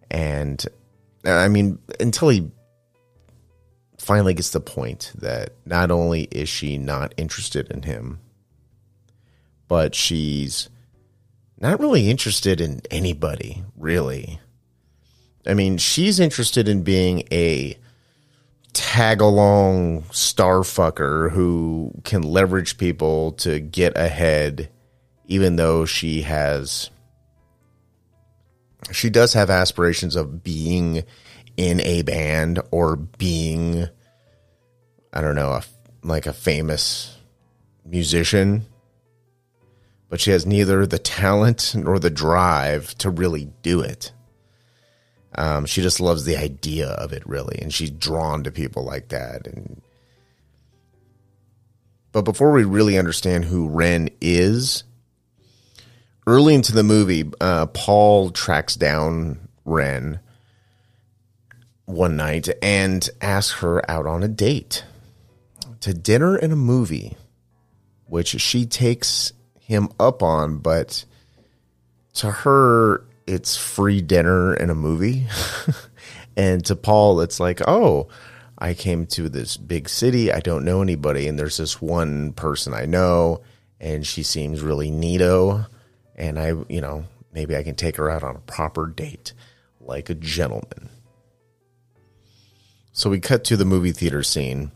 and 0.10 0.66
I 1.24 1.48
mean 1.48 1.80
until 2.00 2.30
he 2.30 2.52
finally 3.98 4.34
gets 4.34 4.50
the 4.50 4.60
point 4.60 5.14
that 5.16 5.54
not 5.66 5.90
only 5.92 6.24
is 6.24 6.50
she 6.50 6.78
not 6.78 7.14
interested 7.18 7.70
in 7.72 7.84
him 7.84 8.20
but 9.72 9.96
she's 9.96 10.68
not 11.58 11.80
really 11.80 12.10
interested 12.10 12.60
in 12.60 12.82
anybody, 12.92 13.64
really. 13.78 14.38
I 15.48 15.54
mean, 15.54 15.78
she's 15.78 16.20
interested 16.20 16.68
in 16.68 16.84
being 16.84 17.24
a 17.32 17.78
tag 18.74 19.22
along 19.22 20.04
star 20.12 20.60
fucker 20.60 21.32
who 21.32 21.92
can 22.04 22.22
leverage 22.22 22.78
people 22.78 23.34
to 23.34 23.60
get 23.60 23.98
ahead, 23.98 24.70
even 25.28 25.56
though 25.56 25.86
she 25.86 26.22
has. 26.24 26.90
She 28.92 29.10
does 29.10 29.34
have 29.34 29.50
aspirations 29.50 30.16
of 30.16 30.44
being 30.44 31.04
in 31.58 31.82
a 31.82 32.02
band 32.02 32.60
or 32.72 32.96
being, 32.96 33.88
I 35.14 35.22
don't 35.22 35.36
know, 35.36 35.52
a, 35.52 35.64
like 36.04 36.26
a 36.26 36.34
famous 36.34 37.18
musician 37.86 38.66
but 40.12 40.20
she 40.20 40.32
has 40.32 40.46
neither 40.46 40.86
the 40.86 41.00
talent 41.00 41.74
nor 41.74 41.98
the 41.98 42.10
drive 42.10 42.94
to 42.98 43.10
really 43.10 43.46
do 43.64 43.80
it. 43.80 44.12
Um, 45.36 45.66
she 45.66 45.82
just 45.82 46.00
loves 46.00 46.26
the 46.26 46.38
idea 46.38 46.90
of 46.90 47.14
it, 47.14 47.26
really, 47.26 47.60
and 47.62 47.74
she's 47.74 47.90
drawn 47.90 48.44
to 48.44 48.52
people 48.52 48.84
like 48.84 49.10
that. 49.10 49.48
And 49.48 49.82
but 52.12 52.24
before 52.24 52.52
we 52.52 52.64
really 52.66 52.98
understand 52.98 53.46
who 53.46 53.70
Wren 53.70 54.10
is, 54.20 54.84
early 56.28 56.54
into 56.56 56.74
the 56.74 56.84
movie, 56.84 57.32
uh, 57.40 57.68
Paul 57.68 58.32
tracks 58.32 58.76
down 58.76 59.48
Wren 59.64 60.20
one 61.86 62.16
night 62.16 62.50
and 62.62 63.10
asks 63.22 63.60
her 63.62 63.90
out 63.90 64.06
on 64.06 64.24
a 64.24 64.28
date 64.28 64.84
to 65.82 65.94
dinner 65.94 66.36
and 66.36 66.54
a 66.54 66.58
movie, 66.58 67.16
which 68.08 68.40
she 68.40 68.66
takes 68.66 69.34
him 69.60 69.90
up 70.00 70.22
on, 70.22 70.58
but 70.58 71.06
to 72.16 72.30
her, 72.30 73.06
it's 73.32 73.56
free 73.56 74.02
dinner 74.02 74.54
and 74.54 74.70
a 74.70 74.76
movie. 74.76 75.28
and 76.38 76.64
to 76.66 76.76
Paul, 76.76 77.22
it's 77.22 77.40
like, 77.40 77.62
oh, 77.68 78.10
I 78.58 78.74
came 78.74 79.08
to 79.08 79.30
this 79.30 79.58
big 79.58 79.90
city. 79.90 80.32
I 80.32 80.40
don't 80.40 80.66
know 80.66 80.82
anybody. 80.82 81.28
And 81.28 81.40
there's 81.40 81.58
this 81.58 81.82
one 81.82 82.34
person 82.34 82.74
I 82.74 82.86
know, 82.86 83.42
and 83.80 84.06
she 84.06 84.24
seems 84.24 84.62
really 84.62 84.92
neato. 84.92 85.66
And 86.16 86.38
I, 86.38 86.54
you 86.70 86.82
know, 86.82 87.06
maybe 87.34 87.56
I 87.56 87.64
can 87.64 87.76
take 87.76 87.96
her 87.98 88.10
out 88.10 88.24
on 88.24 88.36
a 88.36 88.40
proper 88.40 88.86
date 88.86 89.34
like 89.80 90.10
a 90.10 90.16
gentleman. 90.16 90.90
So 92.94 93.10
we 93.10 93.20
cut 93.20 93.46
to 93.46 93.58
the 93.58 93.66
movie 93.66 93.94
theater 93.94 94.22
scene. 94.22 94.72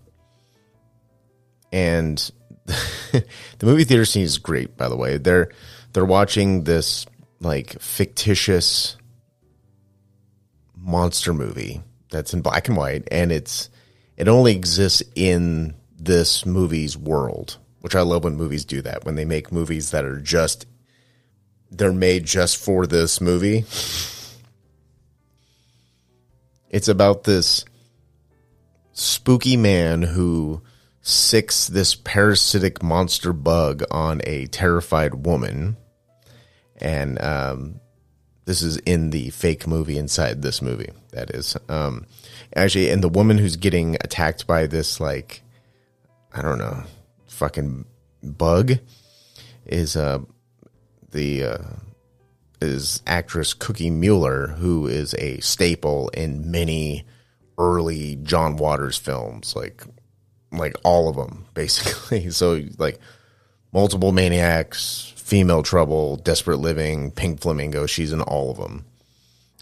And 1.72 2.32
the 2.66 3.26
movie 3.62 3.84
theater 3.84 4.06
scene 4.06 4.24
is 4.24 4.38
great, 4.38 4.78
by 4.78 4.88
the 4.88 4.96
way. 4.96 5.18
They're 5.18 5.52
they're 5.94 6.06
watching 6.06 6.64
this 6.64 7.06
like 7.46 7.80
fictitious 7.80 8.98
monster 10.76 11.34
movie 11.34 11.82
that's 12.12 12.34
in 12.34 12.42
black 12.42 12.68
and 12.68 12.76
white, 12.76 13.08
and 13.12 13.32
it's 13.32 13.70
it 14.18 14.28
only 14.28 14.56
exists 14.56 15.04
in 15.16 15.76
this 15.98 16.46
movie's 16.46 16.98
world, 16.98 17.58
which 17.80 17.96
I 17.96 18.02
love 18.02 18.24
when 18.24 18.36
movies 18.36 18.66
do 18.66 18.82
that 18.82 19.06
when 19.06 19.16
they 19.16 19.26
make 19.26 19.52
movies 19.52 19.92
that 19.92 20.06
are 20.06 20.20
just 20.20 20.66
they're 21.72 21.92
made 21.92 22.26
just 22.26 22.58
for 22.58 22.88
this 22.88 23.20
movie. 23.22 23.66
It's 26.70 26.88
about 26.88 27.24
this 27.24 27.66
spooky 28.94 29.58
man 29.58 30.02
who 30.02 30.62
sicks 31.02 31.68
this 31.68 31.96
parasitic 31.96 32.82
monster 32.82 33.32
bug 33.34 33.84
on 33.92 34.22
a 34.24 34.48
terrified 34.48 35.26
woman. 35.26 35.78
And 36.78 37.22
um, 37.22 37.80
this 38.46 38.62
is 38.62 38.78
in 38.78 39.10
the 39.10 39.30
fake 39.30 39.68
movie 39.68 39.98
inside 39.98 40.42
this 40.42 40.62
movie, 40.62 40.92
that 41.12 41.32
is. 41.32 41.58
Um, 41.70 42.06
actually, 42.56 42.90
and 42.90 43.04
the 43.04 43.10
woman 43.10 43.38
who's 43.38 43.56
getting 43.56 43.96
attacked 44.02 44.46
by 44.46 44.68
this, 44.68 45.00
like, 45.00 45.42
I 46.34 46.42
don't 46.42 46.58
know, 46.58 46.84
fucking 47.28 47.86
bug 48.24 48.74
is 49.66 49.96
uh, 49.96 50.20
the 51.12 51.44
uh, 51.44 51.64
is 52.62 53.02
actress 53.08 53.54
Cookie 53.54 53.90
Mueller, 53.90 54.48
who 54.48 54.88
is 54.88 55.14
a 55.16 55.40
staple 55.40 56.10
in 56.10 56.52
many 56.52 57.06
early 57.58 58.18
John 58.18 58.58
Waters 58.58 58.98
films, 58.98 59.56
like 59.56 59.84
like 60.52 60.76
all 60.84 61.10
of 61.10 61.16
them 61.16 61.46
basically. 61.54 62.30
So 62.32 62.62
like 62.78 63.00
multiple 63.74 64.12
maniacs, 64.12 65.14
female 65.26 65.64
trouble, 65.64 66.18
desperate 66.18 66.58
living, 66.58 67.10
pink 67.10 67.42
flamingo. 67.42 67.88
She's 67.88 68.14
in 68.14 68.22
all 68.22 68.52
of 68.52 68.58
them, 68.58 68.86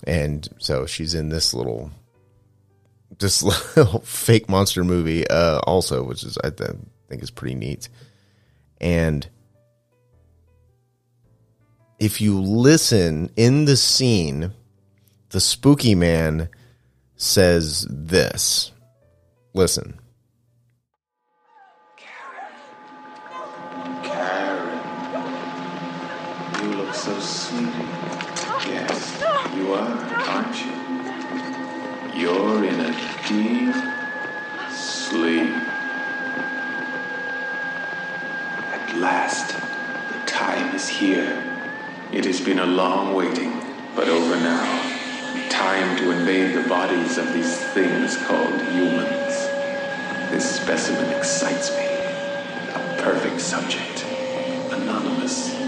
and 0.03 0.45
so 0.59 0.86
she's 0.86 1.14
in 1.14 1.30
this 1.30 1.53
little 1.53 1.89
this 3.18 3.41
little 3.78 4.01
fake 4.01 4.49
monster 4.49 4.84
movie 4.84 5.26
uh, 5.28 5.59
also, 5.59 6.03
which 6.03 6.24
is 6.24 6.38
I 6.43 6.49
think 6.49 7.24
is 7.24 7.32
pretty 7.32 7.55
neat, 7.55 7.88
and 8.82 9.26
if 11.97 12.20
you 12.20 12.41
listen 12.41 13.32
in 13.38 13.64
the 13.64 13.78
scene, 13.78 14.51
the 15.30 15.39
spooky 15.39 15.95
man 15.95 16.49
says 17.16 17.88
this. 17.89 18.74
Listen. 19.53 19.97
You're 32.24 32.63
in 32.63 32.80
a 32.80 32.91
deep 33.28 33.76
sleep. 34.71 35.51
At 38.71 38.95
last, 38.95 39.49
the 39.49 40.26
time 40.26 40.74
is 40.74 40.88
here. 40.88 41.43
It 42.13 42.24
has 42.24 42.39
been 42.39 42.59
a 42.59 42.65
long 42.65 43.13
waiting, 43.13 43.51
but 43.93 44.07
over 44.07 44.38
now. 44.38 45.49
Time 45.49 45.97
to 45.97 46.11
invade 46.11 46.55
the 46.55 46.65
bodies 46.69 47.17
of 47.17 47.34
these 47.34 47.57
things 47.74 48.15
called 48.15 48.61
humans. 48.71 49.36
This 50.32 50.61
specimen 50.61 51.09
excites 51.17 51.71
me. 51.71 51.84
A 51.84 53.01
perfect 53.03 53.41
subject. 53.41 54.05
Anonymous. 54.71 55.62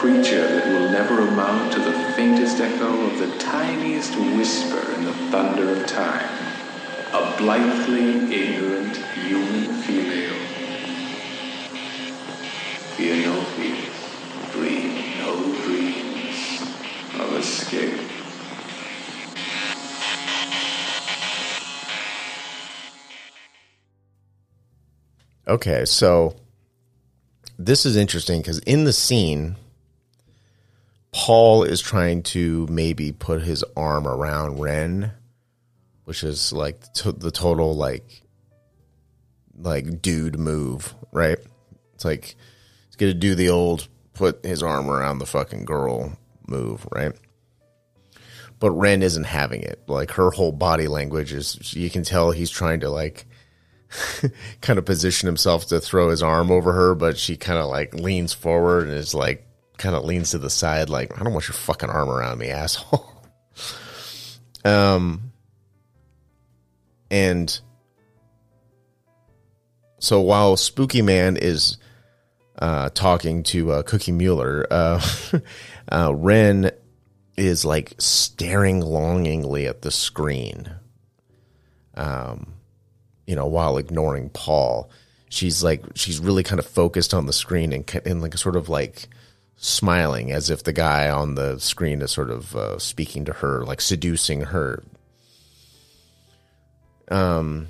Creature 0.00 0.48
that 0.48 0.66
will 0.68 0.88
never 0.88 1.20
amount 1.28 1.74
to 1.74 1.78
the 1.78 1.92
faintest 2.14 2.58
echo 2.58 3.04
of 3.04 3.18
the 3.18 3.36
tiniest 3.36 4.16
whisper 4.16 4.94
in 4.94 5.04
the 5.04 5.12
thunder 5.30 5.78
of 5.78 5.86
time. 5.86 6.26
A 7.12 7.36
blithely 7.36 8.34
ignorant 8.34 8.96
human 8.96 9.74
female. 9.82 10.38
Fear 12.96 13.26
no 13.26 13.42
fears. 13.42 14.52
Dream 14.52 15.18
no 15.18 15.36
dreams 15.64 16.62
of 17.20 17.34
escape. 17.34 18.00
Okay, 25.46 25.84
so 25.84 26.36
this 27.58 27.84
is 27.84 27.96
interesting 27.96 28.40
because 28.40 28.60
in 28.60 28.84
the 28.84 28.94
scene, 28.94 29.56
Paul 31.12 31.64
is 31.64 31.80
trying 31.80 32.22
to 32.24 32.66
maybe 32.70 33.12
put 33.12 33.42
his 33.42 33.64
arm 33.76 34.06
around 34.06 34.60
Wren, 34.60 35.12
which 36.04 36.22
is 36.22 36.52
like 36.52 36.92
to- 36.94 37.12
the 37.12 37.30
total 37.30 37.74
like 37.74 38.22
like 39.58 40.00
dude 40.00 40.38
move, 40.38 40.94
right? 41.12 41.38
It's 41.94 42.04
like 42.04 42.36
he's 42.86 42.96
gonna 42.96 43.14
do 43.14 43.34
the 43.34 43.50
old 43.50 43.88
put 44.14 44.44
his 44.44 44.62
arm 44.62 44.88
around 44.90 45.18
the 45.18 45.26
fucking 45.26 45.64
girl 45.64 46.16
move, 46.46 46.86
right? 46.92 47.12
But 48.58 48.70
Wren 48.72 49.02
isn't 49.02 49.24
having 49.24 49.62
it. 49.62 49.82
Like 49.86 50.12
her 50.12 50.30
whole 50.30 50.52
body 50.52 50.86
language 50.86 51.32
is 51.32 51.74
you 51.74 51.90
can 51.90 52.04
tell 52.04 52.30
he's 52.30 52.50
trying 52.50 52.80
to 52.80 52.90
like 52.90 53.26
kind 54.60 54.78
of 54.78 54.84
position 54.84 55.26
himself 55.26 55.66
to 55.68 55.80
throw 55.80 56.10
his 56.10 56.22
arm 56.22 56.50
over 56.50 56.72
her, 56.72 56.94
but 56.94 57.18
she 57.18 57.36
kind 57.36 57.58
of 57.58 57.66
like 57.66 57.94
leans 57.94 58.32
forward 58.32 58.86
and 58.86 58.96
is 58.96 59.14
like 59.14 59.46
kind 59.80 59.96
of 59.96 60.04
leans 60.04 60.30
to 60.30 60.38
the 60.38 60.50
side, 60.50 60.88
like, 60.88 61.18
I 61.18 61.24
don't 61.24 61.32
want 61.32 61.48
your 61.48 61.54
fucking 61.54 61.90
arm 61.90 62.08
around 62.08 62.38
me, 62.38 62.48
asshole. 62.50 63.10
um, 64.64 65.32
and 67.10 67.60
so 69.98 70.20
while 70.20 70.56
Spooky 70.56 71.02
Man 71.02 71.36
is 71.36 71.78
uh, 72.58 72.90
talking 72.90 73.42
to 73.44 73.72
uh, 73.72 73.82
Cookie 73.82 74.12
Mueller, 74.12 74.66
uh, 74.70 75.00
uh, 75.92 76.14
Wren 76.14 76.70
is 77.36 77.64
like 77.64 77.94
staring 77.98 78.80
longingly 78.80 79.66
at 79.66 79.82
the 79.82 79.90
screen. 79.90 80.70
Um, 81.94 82.54
you 83.26 83.34
know, 83.34 83.46
while 83.46 83.78
ignoring 83.78 84.30
Paul. 84.30 84.90
She's 85.28 85.62
like 85.62 85.84
she's 85.94 86.18
really 86.18 86.42
kind 86.42 86.58
of 86.58 86.66
focused 86.66 87.14
on 87.14 87.26
the 87.26 87.32
screen 87.32 87.72
and 87.72 87.88
and 88.04 88.20
like 88.20 88.34
a 88.34 88.38
sort 88.38 88.56
of 88.56 88.68
like 88.68 89.08
smiling 89.62 90.32
as 90.32 90.48
if 90.48 90.64
the 90.64 90.72
guy 90.72 91.10
on 91.10 91.34
the 91.34 91.58
screen 91.58 92.00
is 92.00 92.10
sort 92.10 92.30
of 92.30 92.56
uh, 92.56 92.78
speaking 92.78 93.26
to 93.26 93.32
her, 93.34 93.62
like 93.62 93.82
seducing 93.82 94.40
her. 94.40 94.82
Um, 97.08 97.68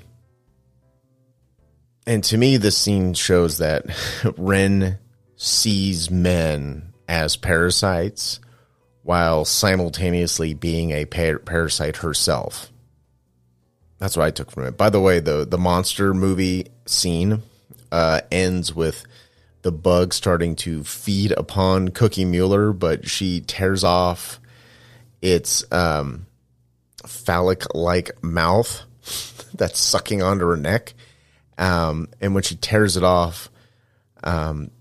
and 2.07 2.23
to 2.23 2.37
me, 2.37 2.55
this 2.55 2.77
scene 2.77 3.13
shows 3.13 3.57
that 3.57 3.85
Wren 4.37 4.99
sees 5.35 6.09
men 6.09 6.93
as 7.09 7.35
parasites 7.35 8.39
while 9.03 9.43
simultaneously 9.43 10.53
being 10.53 10.91
a 10.91 11.03
par- 11.05 11.39
parasite 11.39 11.97
herself. 11.97 12.71
That's 13.99 14.15
what 14.15 14.25
I 14.25 14.31
took 14.31 14.49
from 14.49 14.65
it. 14.65 14.77
By 14.77 14.89
the 14.89 15.01
way, 15.01 15.19
the 15.19 15.45
the 15.45 15.57
monster 15.57 16.13
movie 16.13 16.67
scene 16.85 17.43
uh, 17.91 18.21
ends 18.31 18.73
with 18.73 19.03
the 19.61 19.71
bug 19.71 20.13
starting 20.13 20.55
to 20.57 20.83
feed 20.83 21.31
upon 21.33 21.89
Cookie 21.89 22.25
Mueller, 22.25 22.73
but 22.73 23.07
she 23.07 23.41
tears 23.41 23.83
off 23.83 24.39
its 25.21 25.63
um, 25.71 26.25
phallic 27.05 27.73
like 27.75 28.23
mouth 28.23 28.83
that's 29.53 29.79
sucking 29.79 30.21
onto 30.21 30.47
her 30.47 30.57
neck. 30.57 30.93
Um, 31.57 32.07
and 32.19 32.33
when 32.33 32.43
she 32.43 32.55
tears 32.55 32.97
it 32.97 33.03
off, 33.03 33.49
um, 34.23 34.71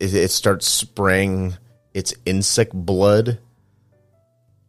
it, 0.00 0.14
it 0.14 0.30
starts 0.30 0.66
spraying 0.66 1.56
its 1.94 2.14
insect 2.24 2.72
blood 2.72 3.38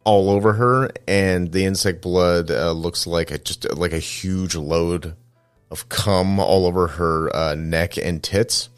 all 0.04 0.30
over 0.30 0.54
her, 0.54 0.90
and 1.06 1.52
the 1.52 1.64
insect 1.64 2.02
blood 2.02 2.50
uh, 2.50 2.72
looks 2.72 3.06
like 3.06 3.30
a, 3.30 3.38
just 3.38 3.72
like 3.76 3.92
a 3.92 3.98
huge 3.98 4.56
load 4.56 5.14
of 5.70 5.88
cum 5.88 6.38
all 6.38 6.66
over 6.66 6.86
her 6.88 7.34
uh, 7.34 7.54
neck 7.54 7.96
and 7.96 8.22
tits. 8.22 8.68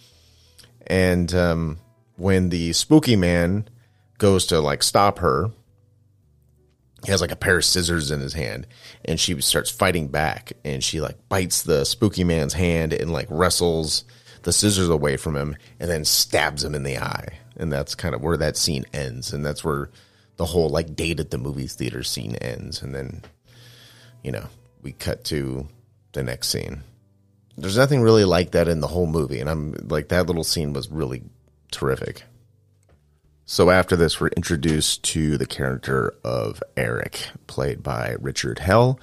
And 0.87 1.33
um, 1.35 1.79
when 2.17 2.51
the 2.51 2.73
spooky 2.73 3.17
man 3.17 3.69
goes 4.19 4.47
to 4.47 4.61
like 4.61 4.83
stop 4.83 5.19
her, 5.19 5.51
he 7.05 7.11
has 7.11 7.21
like 7.21 7.33
a 7.33 7.37
pair 7.37 7.59
of 7.59 7.65
scissors 7.65 8.11
in 8.11 8.21
his 8.21 8.33
hand, 8.33 8.67
and 9.05 9.21
she 9.21 9.41
starts 9.43 9.71
fighting 9.71 10.09
back, 10.09 10.53
and 10.65 10.83
she 10.83 11.01
like 11.01 11.29
bites 11.29 11.63
the 11.63 11.85
spooky 11.85 12.25
man's 12.25 12.55
hand 12.55 12.93
and 12.93 13.13
like 13.13 13.27
wrestles 13.29 14.05
the 14.43 14.53
scissors 14.53 14.89
away 14.89 15.17
from 15.17 15.37
him, 15.37 15.57
and 15.81 15.91
then 15.91 16.05
stabs 16.05 16.65
him 16.65 16.75
in 16.75 16.83
the 16.83 16.99
eye. 16.99 17.29
And 17.57 17.73
that's 17.73 17.95
kind 17.95 18.15
of 18.15 18.23
where 18.23 18.37
that 18.39 18.57
scene 18.57 18.85
ends, 18.93 19.33
and 19.33 19.45
that's 19.45 19.65
where 19.65 19.91
the 20.37 20.45
whole 20.45 20.69
like 20.69 20.97
date 20.97 21.21
at 21.21 21.31
the 21.31 21.39
movie 21.39 21.67
theater 21.67 22.03
scene 22.03 22.37
ends 22.37 22.83
and 22.83 22.95
then 22.95 23.23
you 24.23 24.33
know 24.33 24.47
we 24.83 24.93
cut 24.93 25.25
to 25.25 25.67
the 26.13 26.23
next 26.23 26.49
scene 26.49 26.83
there's 27.57 27.77
nothing 27.77 28.03
really 28.03 28.25
like 28.25 28.51
that 28.53 28.69
in 28.69 28.81
the 28.81 28.87
whole 28.89 29.07
movie 29.07 29.41
and 29.41 29.49
i'm 29.49 29.73
like 29.89 30.09
that 30.09 30.27
little 30.27 30.45
scene 30.45 30.73
was 30.73 30.91
really 30.91 31.23
terrific 31.71 32.23
So 33.47 33.69
after 33.69 33.95
this, 33.95 34.19
we're 34.19 34.29
introduced 34.29 35.03
to 35.13 35.37
the 35.37 35.45
character 35.45 36.15
of 36.25 36.63
Eric, 36.79 37.29
played 37.47 37.83
by 37.83 38.17
Richard 38.19 38.59
Hell, 38.59 38.99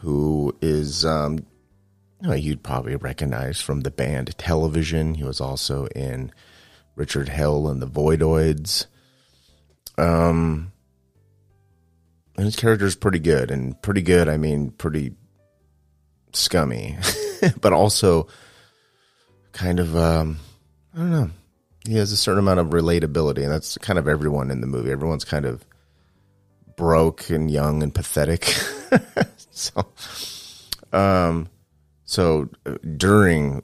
who 0.00 0.56
is, 0.62 1.04
um, 1.04 1.44
you'd 2.22 2.62
probably 2.62 2.96
recognize 2.96 3.60
from 3.60 3.82
the 3.82 3.90
band 3.90 4.36
Television. 4.38 5.12
He 5.16 5.24
was 5.24 5.42
also 5.42 5.88
in 5.88 6.32
Richard 6.96 7.28
Hell 7.28 7.68
and 7.68 7.82
the 7.82 7.86
Voidoids. 7.86 8.86
Um, 9.98 10.72
and 12.36 12.46
his 12.46 12.56
character 12.56 12.86
is 12.86 12.96
pretty 12.96 13.18
good, 13.18 13.50
and 13.50 13.80
pretty 13.82 14.00
good. 14.02 14.26
I 14.26 14.38
mean, 14.38 14.70
pretty 14.70 15.12
scummy, 16.32 16.96
but 17.60 17.72
also 17.72 18.28
kind 19.52 19.80
of, 19.80 19.96
um, 19.96 20.38
I 20.94 20.98
don't 20.98 21.10
know 21.10 21.30
he 21.86 21.96
has 21.96 22.12
a 22.12 22.16
certain 22.16 22.38
amount 22.38 22.60
of 22.60 22.68
relatability, 22.68 23.42
and 23.42 23.50
that's 23.50 23.76
kind 23.78 23.98
of 23.98 24.06
everyone 24.06 24.50
in 24.50 24.60
the 24.60 24.66
movie. 24.66 24.90
Everyone's 24.90 25.24
kind 25.24 25.44
of 25.44 25.64
broke 26.76 27.28
and 27.30 27.50
young 27.50 27.82
and 27.82 27.94
pathetic. 27.94 28.44
so, 29.50 29.86
um, 30.92 31.48
so 32.04 32.48
uh, 32.66 32.76
during 32.96 33.62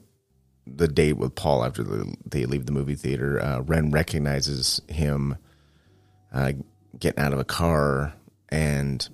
the 0.67 0.87
date 0.87 1.13
with 1.13 1.33
Paul 1.35 1.63
after 1.63 1.83
the, 1.83 2.13
they 2.25 2.45
leave 2.45 2.65
the 2.65 2.71
movie 2.71 2.95
theater, 2.95 3.41
uh, 3.41 3.61
Wren 3.61 3.91
recognizes 3.91 4.81
him 4.89 5.37
uh, 6.33 6.51
getting 6.99 7.23
out 7.23 7.33
of 7.33 7.39
a 7.39 7.45
car, 7.45 8.13
and 8.49 9.07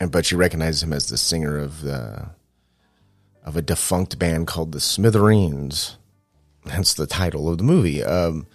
and 0.00 0.10
but 0.10 0.24
she 0.24 0.34
recognizes 0.34 0.82
him 0.82 0.92
as 0.92 1.08
the 1.08 1.18
singer 1.18 1.58
of 1.58 1.82
the 1.82 2.30
of 3.44 3.56
a 3.56 3.62
defunct 3.62 4.18
band 4.18 4.46
called 4.46 4.72
the 4.72 4.80
Smithereens 4.80 5.96
Hence 6.66 6.94
the 6.94 7.06
title 7.06 7.48
of 7.48 7.58
the 7.58 7.64
movie. 7.64 8.02
Um, 8.02 8.46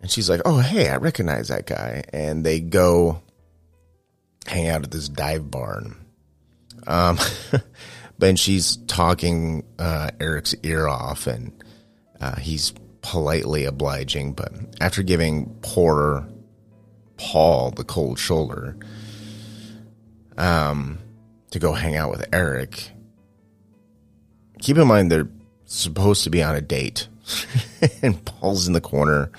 and 0.00 0.10
she's 0.10 0.30
like, 0.30 0.40
"Oh, 0.44 0.58
hey, 0.58 0.88
I 0.88 0.96
recognize 0.96 1.48
that 1.48 1.66
guy." 1.66 2.04
And 2.12 2.46
they 2.46 2.60
go 2.60 3.22
hang 4.46 4.68
out 4.68 4.84
at 4.84 4.90
this 4.90 5.08
dive 5.08 5.50
barn. 5.50 5.96
Um, 6.86 7.18
but 8.18 8.38
she's 8.38 8.76
talking 8.86 9.64
uh, 9.78 10.10
Eric's 10.20 10.54
ear 10.62 10.86
off, 10.86 11.26
and 11.26 11.52
uh, 12.20 12.36
he's 12.36 12.72
politely 13.00 13.64
obliging. 13.64 14.32
But 14.34 14.52
after 14.80 15.02
giving 15.02 15.56
poor 15.62 16.28
Paul 17.16 17.72
the 17.72 17.84
cold 17.84 18.18
shoulder, 18.18 18.76
um, 20.38 20.98
to 21.50 21.58
go 21.58 21.72
hang 21.72 21.96
out 21.96 22.10
with 22.10 22.26
Eric. 22.32 22.92
Keep 24.62 24.78
in 24.78 24.86
mind 24.86 25.10
they're 25.10 25.28
supposed 25.66 26.22
to 26.22 26.30
be 26.30 26.40
on 26.40 26.54
a 26.54 26.60
date, 26.60 27.08
and 28.02 28.24
Paul's 28.24 28.68
in 28.68 28.72
the 28.72 28.80
corner, 28.80 29.32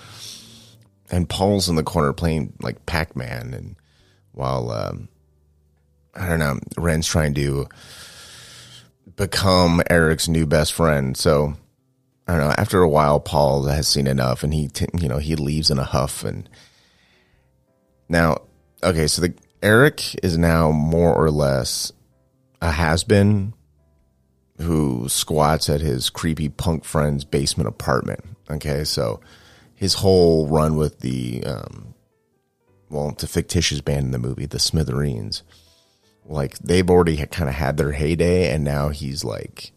and 1.09 1.29
Paul's 1.29 1.69
in 1.69 1.75
the 1.75 1.83
corner 1.83 2.11
playing 2.11 2.53
like 2.61 2.85
Pac 2.85 3.15
Man, 3.15 3.53
and 3.53 3.77
while 4.33 4.69
um, 4.69 5.07
I 6.13 6.27
don't 6.27 6.39
know, 6.39 6.59
Wren's 6.77 7.07
trying 7.07 7.33
to 7.35 7.67
become 9.15 9.81
Eric's 9.89 10.27
new 10.27 10.45
best 10.45 10.73
friend. 10.73 11.15
So 11.15 11.55
I 12.27 12.35
don't 12.35 12.47
know. 12.47 12.55
After 12.57 12.81
a 12.81 12.89
while, 12.89 13.21
Paul 13.21 13.63
has 13.63 13.87
seen 13.87 14.07
enough, 14.07 14.43
and 14.43 14.53
he 14.53 14.67
t- 14.67 14.87
you 14.99 15.07
know 15.07 15.19
he 15.19 15.37
leaves 15.37 15.71
in 15.71 15.79
a 15.79 15.85
huff. 15.85 16.25
And 16.25 16.49
now, 18.09 18.41
okay, 18.83 19.07
so 19.07 19.21
the 19.21 19.33
Eric 19.61 20.21
is 20.21 20.37
now 20.37 20.71
more 20.71 21.15
or 21.15 21.31
less 21.31 21.93
a 22.61 22.71
has 22.71 23.05
been 23.05 23.53
who 24.59 25.07
squats 25.09 25.69
at 25.69 25.81
his 25.81 26.09
creepy 26.09 26.49
punk 26.49 26.85
friend's 26.85 27.25
basement 27.25 27.67
apartment. 27.67 28.23
Okay, 28.49 28.83
so 28.83 29.19
his 29.75 29.95
whole 29.95 30.47
run 30.47 30.75
with 30.77 30.99
the, 30.99 31.43
um, 31.45 31.93
well, 32.89 33.15
a 33.21 33.27
fictitious 33.27 33.81
band 33.81 34.05
in 34.05 34.11
the 34.11 34.19
movie, 34.19 34.45
the 34.45 34.59
Smithereens. 34.59 35.43
Like 36.25 36.57
they've 36.59 36.89
already 36.89 37.17
kind 37.17 37.49
of 37.49 37.55
had 37.55 37.77
their 37.77 37.91
heyday, 37.91 38.53
and 38.53 38.63
now 38.63 38.89
he's 38.89 39.23
like 39.23 39.71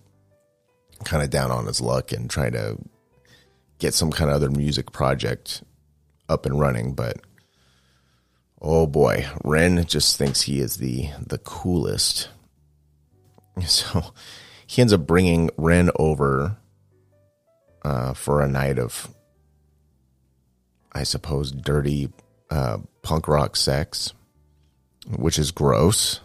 kind 1.04 1.22
of 1.22 1.30
down 1.30 1.50
on 1.50 1.66
his 1.66 1.80
luck 1.80 2.12
and 2.12 2.30
trying 2.30 2.52
to 2.52 2.78
get 3.78 3.94
some 3.94 4.10
kind 4.10 4.30
of 4.30 4.36
other 4.36 4.50
music 4.50 4.92
project 4.92 5.62
up 6.28 6.46
and 6.46 6.60
running. 6.60 6.94
But 6.94 7.16
oh 8.60 8.86
boy, 8.86 9.26
Wren 9.42 9.84
just 9.86 10.16
thinks 10.16 10.42
he 10.42 10.60
is 10.60 10.76
the 10.76 11.10
the 11.24 11.38
coolest. 11.38 12.28
So 13.66 14.12
he 14.66 14.82
ends 14.82 14.92
up 14.92 15.06
bringing 15.06 15.50
Wren 15.56 15.90
over 15.96 16.56
uh, 17.82 18.14
for 18.14 18.42
a 18.42 18.48
night 18.48 18.78
of, 18.78 19.14
I 20.92 21.04
suppose, 21.04 21.52
dirty 21.52 22.12
uh, 22.50 22.78
punk 23.02 23.28
rock 23.28 23.56
sex, 23.56 24.12
which 25.16 25.38
is 25.38 25.52
gross. 25.52 26.20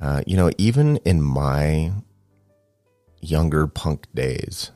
Uh, 0.00 0.22
you 0.26 0.36
know, 0.36 0.50
even 0.58 0.96
in 1.04 1.22
my 1.22 1.92
younger 3.20 3.66
punk 3.66 4.06
days, 4.14 4.70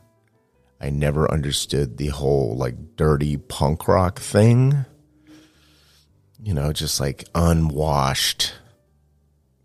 I 0.81 0.91
never 0.91 1.31
understood 1.31 1.97
the 1.97 2.09
whole 2.09 2.55
like 2.57 2.97
dirty 2.97 3.39
punk 3.39 3.89
rock 3.89 4.21
thing. 4.21 4.85
You 6.43 6.53
know, 6.53 6.73
just 6.73 7.01
like 7.01 7.25
unwashed 7.35 8.53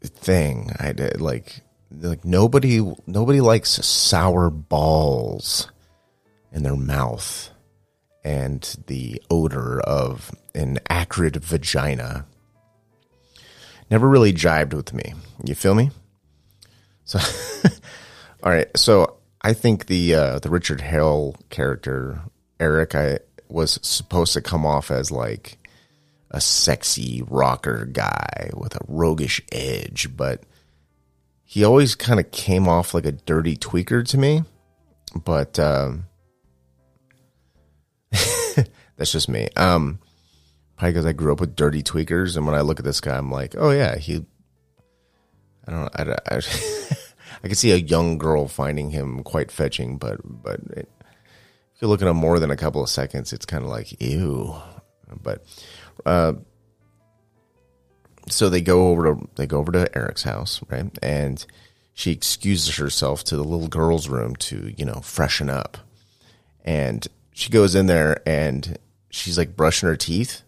thing. 0.02 0.72
I 0.80 0.94
did 0.94 1.20
like 1.20 1.62
like 2.00 2.26
nobody 2.26 2.80
nobody 3.06 3.42
likes 3.42 3.70
sour 3.86 4.50
balls 4.50 5.72
in 6.52 6.64
their 6.64 6.76
mouth 6.76 7.50
and 8.24 8.76
the 8.88 9.22
odor 9.30 9.80
of 9.82 10.32
an 10.54 10.80
acrid 10.90 11.36
vagina. 11.38 12.26
Never 13.90 14.08
really 14.08 14.32
jibed 14.32 14.74
with 14.74 14.94
me. 14.94 15.14
You 15.44 15.56
feel 15.56 15.76
me? 15.76 15.92
So 17.04 17.20
all 18.44 18.52
right. 18.52 18.70
So 18.78 19.18
i 19.44 19.54
think 19.54 19.88
the 19.88 20.16
uh 20.16 20.40
the 20.40 20.50
richard 20.50 20.82
hell 20.82 21.36
character 21.50 22.22
eric 22.60 22.96
i 22.96 23.20
was 23.50 23.80
supposed 23.82 24.34
to 24.34 24.42
come 24.42 24.66
off 24.66 24.92
as 24.92 25.12
like 25.12 25.58
a 26.30 26.40
sexy 26.40 27.22
rocker 27.28 27.86
guy 27.86 28.50
with 28.56 28.76
a 28.76 28.86
roguish 28.88 29.42
edge 29.52 30.16
but 30.16 30.44
he 31.52 31.66
always 31.66 31.96
kind 31.96 32.18
of 32.18 32.32
came 32.32 32.70
off 32.70 32.94
like 32.94 33.06
a 33.06 33.12
dirty 33.12 33.58
tweaker 33.58 34.08
to 34.08 34.18
me, 34.18 34.46
but 35.14 35.60
um, 35.60 36.06
that's 38.96 39.12
just 39.12 39.28
me. 39.28 39.50
Um, 39.58 40.00
probably 40.78 40.94
because 40.94 41.06
I 41.06 41.12
grew 41.12 41.34
up 41.34 41.42
with 41.42 41.58
dirty 41.58 41.84
tweakers, 41.84 42.38
and 42.38 42.46
when 42.46 42.56
I 42.56 42.62
look 42.62 42.80
at 42.80 42.86
this 42.86 43.02
guy, 43.02 43.18
I'm 43.18 43.30
like, 43.30 43.54
oh 43.58 43.72
yeah, 43.72 43.98
he. 43.98 44.26
I 45.68 45.72
don't. 45.72 45.90
I, 45.94 46.18
I, 46.34 46.38
I 47.44 47.48
can 47.48 47.56
see 47.56 47.72
a 47.72 47.76
young 47.76 48.18
girl 48.18 48.48
finding 48.48 48.92
him 48.92 49.22
quite 49.22 49.52
fetching, 49.52 49.98
but 49.98 50.22
but 50.24 50.62
it, 50.70 50.88
if 51.76 51.82
you 51.82 51.90
look 51.90 52.02
at 52.02 52.08
him 52.08 52.16
more 52.16 52.40
than 52.40 52.52
a 52.52 52.56
couple 52.56 52.82
of 52.82 52.90
seconds, 52.90 53.34
it's 53.34 53.46
kind 53.46 53.66
of 53.66 53.70
like 53.70 54.02
ew. 54.02 54.56
But 55.22 55.44
uh, 56.06 56.36
so 58.28 58.50
they 58.50 58.62
go 58.62 58.90
over 58.90 59.16
to 59.16 59.28
they 59.36 59.48
go 59.48 59.60
over 59.60 59.72
to 59.72 59.98
Eric's 59.98 60.24
house, 60.24 60.62
right? 60.70 60.86
And 61.02 61.46
she 61.94 62.12
excuses 62.12 62.78
herself 62.78 63.24
to 63.26 63.38
the 63.38 63.44
little 63.44 63.68
girl's 63.68 64.08
room 64.08 64.36
to, 64.38 64.74
you 64.78 64.86
know, 64.86 65.02
freshen 65.04 65.50
up. 65.50 65.78
And 66.64 67.08
she 67.34 67.50
goes 67.50 67.76
in 67.76 67.88
there 67.88 68.22
and 68.28 68.78
she's 69.10 69.38
like 69.38 69.56
brushing 69.56 69.90
her 69.90 69.96
teeth. 69.96 70.42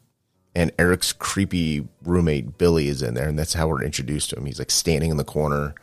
And 0.56 0.72
Eric's 0.78 1.14
creepy 1.14 1.88
roommate 2.04 2.60
Billy 2.60 2.88
is 2.88 3.02
in 3.02 3.16
there, 3.16 3.28
and 3.28 3.40
that's 3.40 3.56
how 3.56 3.68
we're 3.68 3.84
introduced 3.84 4.30
to 4.30 4.36
him. 4.36 4.46
He's 4.46 4.60
like 4.60 4.70
standing 4.70 5.10
in 5.10 5.18
the 5.18 5.24
corner 5.24 5.74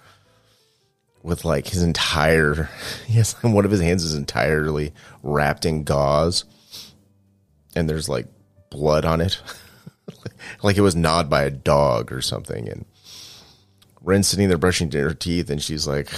with 1.24 1.44
like 1.44 1.66
his 1.66 1.82
entire 1.82 2.70
yes, 3.08 3.32
one 3.42 3.64
of 3.64 3.70
his 3.72 3.80
hands 3.80 4.04
is 4.04 4.14
entirely 4.14 4.92
wrapped 5.24 5.64
in 5.66 5.82
gauze, 5.82 6.44
and 7.74 7.90
there's 7.90 8.08
like 8.08 8.26
blood 8.70 9.04
on 9.04 9.20
it. 9.20 9.42
like 10.62 10.76
it 10.76 10.82
was 10.82 10.96
gnawed 10.96 11.28
by 11.30 11.42
a 11.44 11.50
dog 11.50 12.12
or 12.12 12.20
something. 12.20 12.68
And 12.68 12.84
Wren's 14.02 14.28
sitting 14.28 14.48
there 14.48 14.58
brushing 14.58 14.90
her 14.92 15.14
teeth, 15.14 15.50
and 15.50 15.62
she's 15.62 15.86
like, 15.86 16.10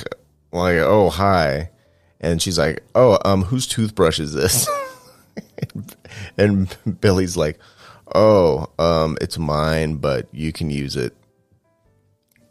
like, 0.52 0.78
oh 0.78 1.10
hi, 1.10 1.70
and 2.20 2.40
she's 2.40 2.58
like, 2.58 2.82
oh 2.94 3.18
um, 3.24 3.42
whose 3.42 3.66
toothbrush 3.66 4.20
is 4.20 4.32
this? 4.32 4.68
and 6.38 6.74
Billy's 7.00 7.36
like, 7.36 7.58
oh 8.14 8.70
um, 8.78 9.16
it's 9.20 9.38
mine, 9.38 9.96
but 9.96 10.28
you 10.32 10.52
can 10.52 10.70
use 10.70 10.96
it. 10.96 11.14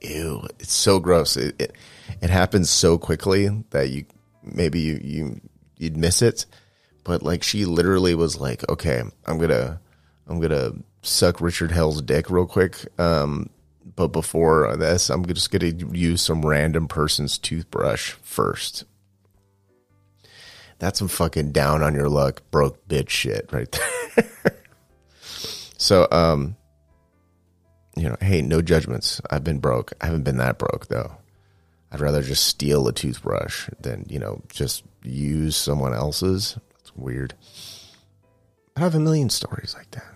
Ew, 0.02 0.48
it's 0.60 0.74
so 0.74 1.00
gross. 1.00 1.38
It 1.38 1.56
it, 1.60 1.76
it 2.22 2.30
happens 2.30 2.70
so 2.70 2.98
quickly 2.98 3.50
that 3.70 3.90
you 3.90 4.06
maybe 4.44 4.80
you 4.80 5.00
you 5.02 5.42
you'd 5.78 5.98
miss 5.98 6.22
it, 6.22 6.46
but 7.04 7.24
like 7.24 7.44
she 7.44 7.66
literally 7.66 8.16
was 8.16 8.40
like, 8.40 8.68
okay, 8.70 9.02
I'm 9.26 9.38
gonna 9.38 9.80
I'm 10.28 10.40
gonna 10.40 10.74
suck 11.02 11.42
Richard 11.42 11.72
Hell's 11.72 12.02
dick 12.02 12.30
real 12.30 12.46
quick. 12.46 12.88
Um, 13.00 13.50
but 13.96 14.10
before 14.10 14.76
this, 14.78 15.10
I'm 15.10 15.26
just 15.26 15.52
going 15.52 15.78
to 15.78 15.98
use 15.98 16.22
some 16.22 16.46
random 16.46 16.88
person's 16.88 17.38
toothbrush 17.38 18.12
first. 18.22 18.86
That's 20.80 21.00
some 21.00 21.08
fucking 21.08 21.52
down 21.52 21.84
on 21.84 21.94
your 21.94 22.10
luck, 22.10 22.42
broke 22.50 22.88
bitch 22.88 23.10
shit 23.10 23.50
right 23.52 23.72
there. 23.72 24.56
so, 25.78 26.08
um, 26.12 26.56
you 27.96 28.10
know, 28.10 28.18
hey, 28.22 28.42
no 28.42 28.62
judgments. 28.62 29.22
I've 29.30 29.44
been 29.44 29.60
broke. 29.60 29.94
I 30.02 30.08
haven't 30.08 30.24
been 30.24 30.38
that 30.38 30.58
broke 30.58 30.88
though. 30.88 31.18
I'd 31.92 32.00
rather 32.00 32.22
just 32.22 32.48
steal 32.48 32.88
a 32.88 32.94
toothbrush 32.94 33.70
than, 33.80 34.06
you 34.10 34.18
know, 34.18 34.42
just 34.50 34.84
use 35.04 35.56
someone 35.58 35.94
else's. 35.94 36.58
It's 36.80 36.96
weird. 36.96 37.36
I 38.76 38.80
have 38.80 38.96
a 38.96 39.00
million 39.00 39.30
stories 39.30 39.76
like 39.78 39.92
that. 39.92 40.16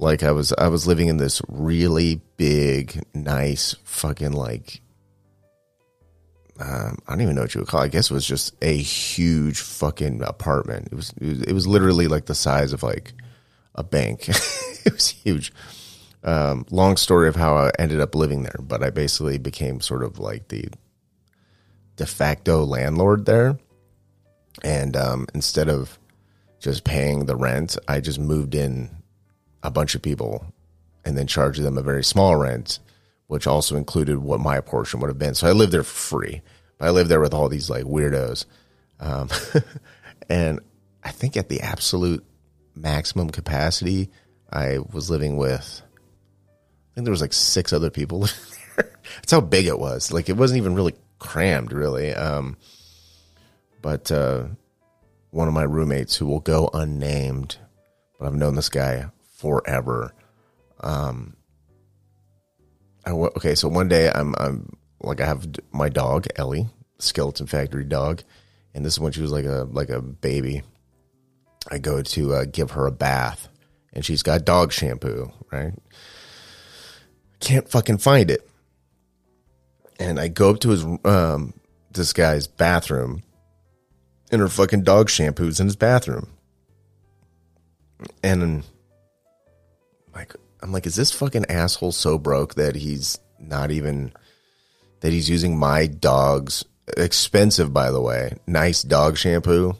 Like 0.00 0.22
I 0.22 0.32
was 0.32 0.52
I 0.56 0.68
was 0.68 0.86
living 0.86 1.08
in 1.08 1.18
this 1.18 1.42
really 1.48 2.22
big, 2.38 3.04
nice 3.14 3.76
fucking 3.84 4.32
like 4.32 4.80
um, 6.58 6.98
I 7.06 7.12
don't 7.12 7.22
even 7.22 7.34
know 7.36 7.42
what 7.42 7.54
you 7.54 7.60
would 7.60 7.68
call. 7.68 7.82
It. 7.82 7.86
I 7.86 7.88
guess 7.88 8.10
it 8.10 8.14
was 8.14 8.26
just 8.26 8.54
a 8.62 8.76
huge 8.76 9.60
fucking 9.60 10.22
apartment. 10.22 10.88
It 10.90 10.94
was, 10.94 11.12
it 11.20 11.26
was 11.26 11.42
it 11.42 11.52
was 11.52 11.66
literally 11.66 12.06
like 12.06 12.26
the 12.26 12.34
size 12.34 12.72
of 12.72 12.82
like 12.82 13.12
a 13.74 13.82
bank. 13.82 14.28
it 14.86 14.92
was 14.92 15.08
huge. 15.08 15.52
Um, 16.22 16.66
long 16.70 16.96
story 16.96 17.28
of 17.28 17.36
how 17.36 17.56
I 17.56 17.70
ended 17.78 18.00
up 18.00 18.14
living 18.14 18.42
there, 18.42 18.60
but 18.60 18.82
I 18.82 18.90
basically 18.90 19.38
became 19.38 19.80
sort 19.80 20.02
of 20.02 20.18
like 20.18 20.48
the 20.48 20.68
de 21.96 22.06
facto 22.06 22.64
landlord 22.64 23.26
there. 23.26 23.58
And 24.62 24.96
um, 24.96 25.26
instead 25.34 25.68
of 25.68 25.98
just 26.58 26.84
paying 26.84 27.24
the 27.24 27.36
rent, 27.36 27.78
I 27.88 28.00
just 28.00 28.18
moved 28.18 28.54
in 28.54 28.99
a 29.62 29.70
bunch 29.70 29.94
of 29.94 30.02
people 30.02 30.52
and 31.04 31.16
then 31.16 31.26
charged 31.26 31.60
them 31.62 31.78
a 31.78 31.82
very 31.82 32.04
small 32.04 32.36
rent 32.36 32.78
which 33.30 33.46
also 33.46 33.76
included 33.76 34.18
what 34.18 34.40
my 34.40 34.60
portion 34.60 34.98
would 34.98 35.06
have 35.06 35.16
been. 35.16 35.36
So 35.36 35.46
I 35.46 35.52
lived 35.52 35.70
there 35.70 35.84
for 35.84 36.18
free. 36.18 36.42
But 36.78 36.88
I 36.88 36.90
lived 36.90 37.08
there 37.08 37.20
with 37.20 37.32
all 37.32 37.48
these 37.48 37.70
like 37.70 37.84
weirdos. 37.84 38.44
Um, 38.98 39.28
and 40.28 40.58
I 41.04 41.12
think 41.12 41.36
at 41.36 41.48
the 41.48 41.60
absolute 41.60 42.26
maximum 42.74 43.30
capacity, 43.30 44.10
I 44.52 44.78
was 44.92 45.10
living 45.10 45.36
with, 45.36 45.80
I 45.86 46.94
think 46.96 47.04
there 47.04 47.12
was 47.12 47.20
like 47.20 47.32
six 47.32 47.72
other 47.72 47.88
people. 47.88 48.22
That's 48.76 49.30
how 49.30 49.40
big 49.40 49.66
it 49.66 49.78
was. 49.78 50.12
Like 50.12 50.28
it 50.28 50.36
wasn't 50.36 50.58
even 50.58 50.74
really 50.74 50.96
crammed, 51.20 51.72
really. 51.72 52.12
Um, 52.12 52.56
but 53.80 54.10
uh, 54.10 54.46
one 55.30 55.46
of 55.46 55.54
my 55.54 55.62
roommates 55.62 56.16
who 56.16 56.26
will 56.26 56.40
go 56.40 56.68
unnamed, 56.74 57.58
but 58.18 58.26
I've 58.26 58.34
known 58.34 58.56
this 58.56 58.70
guy 58.70 59.08
forever. 59.40 60.14
Um, 60.80 61.36
I, 63.06 63.12
okay, 63.12 63.54
so 63.54 63.68
one 63.68 63.88
day 63.88 64.10
I'm 64.14 64.34
I'm 64.38 64.76
like 65.00 65.20
I 65.20 65.26
have 65.26 65.48
my 65.72 65.88
dog 65.88 66.26
Ellie, 66.36 66.68
skeleton 66.98 67.46
factory 67.46 67.84
dog, 67.84 68.22
and 68.74 68.84
this 68.84 68.94
is 68.94 69.00
when 69.00 69.12
she 69.12 69.22
was 69.22 69.32
like 69.32 69.46
a 69.46 69.66
like 69.70 69.88
a 69.88 70.02
baby. 70.02 70.62
I 71.70 71.78
go 71.78 72.02
to 72.02 72.34
uh, 72.34 72.44
give 72.50 72.72
her 72.72 72.86
a 72.86 72.92
bath, 72.92 73.48
and 73.92 74.04
she's 74.04 74.22
got 74.22 74.44
dog 74.44 74.72
shampoo, 74.72 75.32
right? 75.50 75.72
Can't 77.40 77.68
fucking 77.68 77.98
find 77.98 78.30
it, 78.30 78.48
and 79.98 80.20
I 80.20 80.28
go 80.28 80.50
up 80.50 80.60
to 80.60 80.70
his 80.70 80.84
um 81.04 81.54
this 81.92 82.12
guy's 82.12 82.46
bathroom, 82.46 83.22
and 84.30 84.42
her 84.42 84.48
fucking 84.48 84.84
dog 84.84 85.08
shampoo's 85.08 85.60
in 85.60 85.66
his 85.66 85.76
bathroom, 85.76 86.28
and 88.22 88.64
like 90.20 90.34
I'm 90.62 90.72
like, 90.72 90.86
is 90.86 90.94
this 90.94 91.10
fucking 91.10 91.46
asshole 91.48 91.92
so 91.92 92.18
broke 92.18 92.54
that 92.54 92.76
he's 92.76 93.18
not 93.38 93.70
even 93.70 94.12
that 95.00 95.12
he's 95.12 95.30
using 95.30 95.58
my 95.58 95.86
dog's 95.86 96.64
expensive, 96.96 97.72
by 97.72 97.90
the 97.90 98.00
way, 98.00 98.36
nice 98.46 98.82
dog 98.82 99.16
shampoo, 99.16 99.74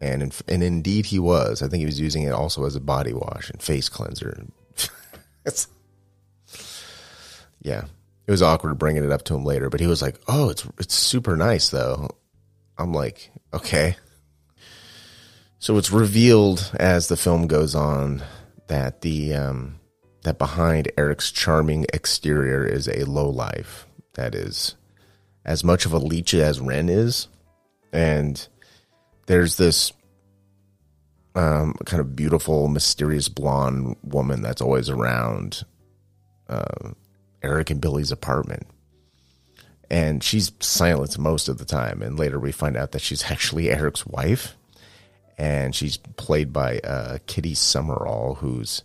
and 0.00 0.22
in, 0.22 0.32
and 0.48 0.62
indeed 0.62 1.06
he 1.06 1.18
was. 1.18 1.60
I 1.62 1.68
think 1.68 1.80
he 1.80 1.86
was 1.86 1.98
using 2.00 2.22
it 2.22 2.32
also 2.32 2.64
as 2.64 2.76
a 2.76 2.80
body 2.80 3.12
wash 3.12 3.50
and 3.50 3.60
face 3.60 3.88
cleanser. 3.88 4.46
yeah, 7.60 7.84
it 8.26 8.30
was 8.30 8.42
awkward 8.42 8.78
bringing 8.78 9.04
it 9.04 9.10
up 9.10 9.24
to 9.24 9.34
him 9.34 9.44
later, 9.44 9.68
but 9.70 9.80
he 9.80 9.88
was 9.88 10.02
like, 10.02 10.20
"Oh, 10.28 10.50
it's 10.50 10.64
it's 10.78 10.94
super 10.94 11.36
nice 11.36 11.70
though." 11.70 12.10
I'm 12.78 12.92
like, 12.92 13.30
okay. 13.52 13.96
So 15.60 15.78
it's 15.78 15.90
revealed 15.90 16.72
as 16.78 17.08
the 17.08 17.16
film 17.16 17.46
goes 17.46 17.74
on 17.74 18.22
that 18.68 19.02
the 19.02 19.34
um, 19.34 19.80
that 20.22 20.38
behind 20.38 20.90
Eric's 20.96 21.30
charming 21.30 21.86
exterior 21.92 22.64
is 22.64 22.88
a 22.88 23.04
low 23.04 23.28
life 23.28 23.86
that 24.14 24.34
is 24.34 24.74
as 25.44 25.62
much 25.62 25.84
of 25.86 25.92
a 25.92 25.98
leech 25.98 26.34
as 26.34 26.60
Wren 26.60 26.88
is. 26.88 27.28
And 27.92 28.46
there's 29.26 29.56
this 29.56 29.92
um, 31.34 31.74
kind 31.84 32.00
of 32.00 32.16
beautiful, 32.16 32.68
mysterious 32.68 33.28
blonde 33.28 33.96
woman 34.02 34.42
that's 34.42 34.62
always 34.62 34.88
around 34.88 35.64
uh, 36.48 36.90
Eric 37.42 37.70
and 37.70 37.80
Billy's 37.80 38.12
apartment. 38.12 38.66
And 39.90 40.24
she's 40.24 40.52
silent 40.60 41.18
most 41.18 41.48
of 41.48 41.58
the 41.58 41.64
time. 41.64 42.02
And 42.02 42.18
later 42.18 42.38
we 42.38 42.52
find 42.52 42.76
out 42.76 42.92
that 42.92 43.02
she's 43.02 43.30
actually 43.30 43.70
Eric's 43.70 44.06
wife. 44.06 44.56
And 45.36 45.74
she's 45.74 45.96
played 45.96 46.52
by 46.52 46.78
uh, 46.78 47.18
Kitty 47.26 47.54
Summerall, 47.54 48.36
who's 48.36 48.84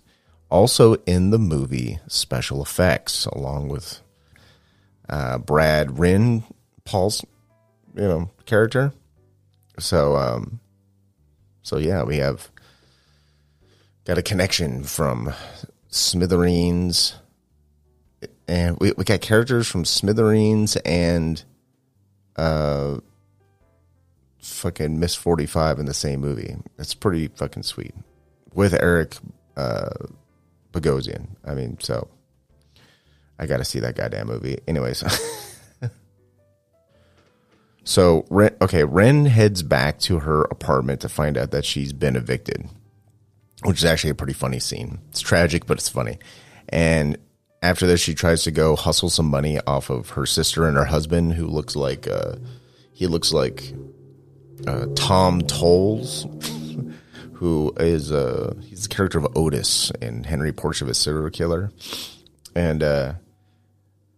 also 0.49 0.95
in 1.05 1.29
the 1.29 1.37
movie 1.37 1.99
special 2.07 2.61
effects, 2.61 3.25
along 3.27 3.69
with 3.69 4.01
uh, 5.07 5.37
Brad 5.37 5.89
Rijn, 5.89 6.43
Paul's 6.85 7.23
you 7.95 8.01
know 8.01 8.29
character. 8.45 8.93
So, 9.77 10.15
um, 10.15 10.59
so 11.61 11.77
yeah, 11.77 12.03
we 12.03 12.17
have 12.17 12.49
got 14.05 14.17
a 14.17 14.23
connection 14.23 14.83
from 14.83 15.33
Smithereens, 15.89 17.15
and 18.47 18.77
we 18.79 18.91
we 18.93 19.03
got 19.03 19.21
characters 19.21 19.67
from 19.67 19.85
Smithereens 19.85 20.75
and 20.77 21.43
uh, 22.35 22.99
fucking 24.41 24.99
Miss 24.99 25.15
Forty 25.15 25.45
Five 25.45 25.79
in 25.79 25.85
the 25.85 25.93
same 25.93 26.19
movie. 26.19 26.55
It's 26.77 26.93
pretty 26.93 27.27
fucking 27.27 27.63
sweet 27.63 27.93
with 28.53 28.73
Eric 28.73 29.15
uh, 29.55 29.89
Bogosian. 30.71 31.27
I 31.45 31.53
mean, 31.53 31.77
so 31.79 32.07
I 33.37 33.45
got 33.45 33.57
to 33.57 33.65
see 33.65 33.79
that 33.79 33.95
goddamn 33.95 34.27
movie. 34.27 34.59
Anyways. 34.67 35.03
so, 37.83 38.25
Wren, 38.29 38.55
okay, 38.61 38.83
Wren 38.83 39.25
heads 39.25 39.63
back 39.63 39.99
to 39.99 40.19
her 40.19 40.43
apartment 40.43 41.01
to 41.01 41.09
find 41.09 41.37
out 41.37 41.51
that 41.51 41.65
she's 41.65 41.93
been 41.93 42.15
evicted, 42.15 42.69
which 43.63 43.77
is 43.77 43.85
actually 43.85 44.11
a 44.11 44.15
pretty 44.15 44.33
funny 44.33 44.59
scene. 44.59 44.99
It's 45.09 45.21
tragic, 45.21 45.65
but 45.65 45.77
it's 45.77 45.89
funny. 45.89 46.19
And 46.67 47.17
after 47.63 47.87
this, 47.87 48.01
she 48.01 48.13
tries 48.13 48.43
to 48.43 48.51
go 48.51 48.75
hustle 48.75 49.09
some 49.09 49.27
money 49.27 49.59
off 49.65 49.89
of 49.89 50.11
her 50.11 50.25
sister 50.25 50.67
and 50.67 50.77
her 50.77 50.85
husband, 50.85 51.33
who 51.33 51.47
looks 51.47 51.75
like, 51.75 52.07
uh, 52.07 52.35
he 52.93 53.07
looks 53.07 53.31
like 53.31 53.73
uh, 54.67 54.85
Tom 54.95 55.41
Towles 55.41 56.25
who 57.39 57.73
is 57.77 58.11
uh 58.11 58.53
he's 58.61 58.83
the 58.83 58.89
character 58.89 59.17
of 59.17 59.25
Otis 59.33 59.91
in 60.01 60.25
Henry 60.25 60.51
a 60.51 60.93
Serial 60.93 61.29
Killer, 61.29 61.71
and 62.53 62.83
uh, 62.83 63.13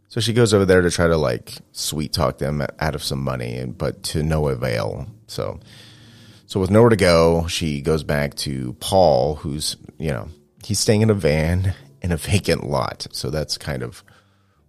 so 0.07 0.19
she 0.19 0.34
goes 0.34 0.55
over 0.55 0.65
there 0.65 0.81
to 0.81 0.89
try 0.89 1.07
to 1.07 1.18
like 1.18 1.53
sweet 1.72 2.13
talk 2.13 2.39
them 2.39 2.65
out 2.80 2.95
of 2.95 3.03
some 3.03 3.23
money, 3.23 3.57
and 3.57 3.77
but 3.77 4.01
to 4.05 4.23
no 4.23 4.47
avail. 4.47 5.05
So, 5.27 5.59
so 6.47 6.59
with 6.59 6.72
nowhere 6.72 6.89
to 6.89 6.95
go, 6.95 7.45
she 7.45 7.80
goes 7.80 8.03
back 8.03 8.34
to 8.38 8.73
Paul, 8.80 9.35
who's 9.35 9.77
you 9.99 10.09
know 10.09 10.30
he's 10.65 10.80
staying 10.80 11.01
in 11.01 11.11
a 11.11 11.13
van 11.13 11.76
in 12.01 12.11
a 12.11 12.18
vacant 12.18 12.63
lot. 12.63 13.05
So 13.11 13.30
that's 13.30 13.55
kind 13.55 13.84
of 13.84 14.03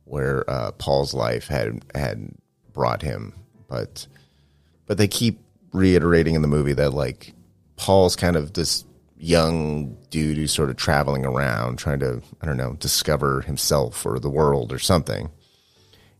where 0.04 0.48
uh, 0.48 0.72
Paul's 0.72 1.14
life 1.14 1.48
had 1.48 1.82
had 1.94 2.28
brought 2.74 3.00
him, 3.00 3.32
but 3.66 4.06
but 4.84 4.98
they 4.98 5.08
keep 5.08 5.40
reiterating 5.72 6.34
in 6.34 6.42
the 6.42 6.48
movie 6.48 6.74
that 6.74 6.92
like 6.92 7.34
Paul's 7.76 8.16
kind 8.16 8.36
of 8.36 8.52
this 8.52 8.84
young 9.16 9.96
dude 10.10 10.36
who's 10.36 10.52
sort 10.52 10.68
of 10.68 10.76
traveling 10.76 11.24
around 11.24 11.78
trying 11.78 12.00
to, 12.00 12.20
I 12.40 12.46
don't 12.46 12.56
know, 12.56 12.74
discover 12.74 13.40
himself 13.42 14.04
or 14.04 14.18
the 14.18 14.28
world 14.28 14.72
or 14.72 14.78
something. 14.78 15.30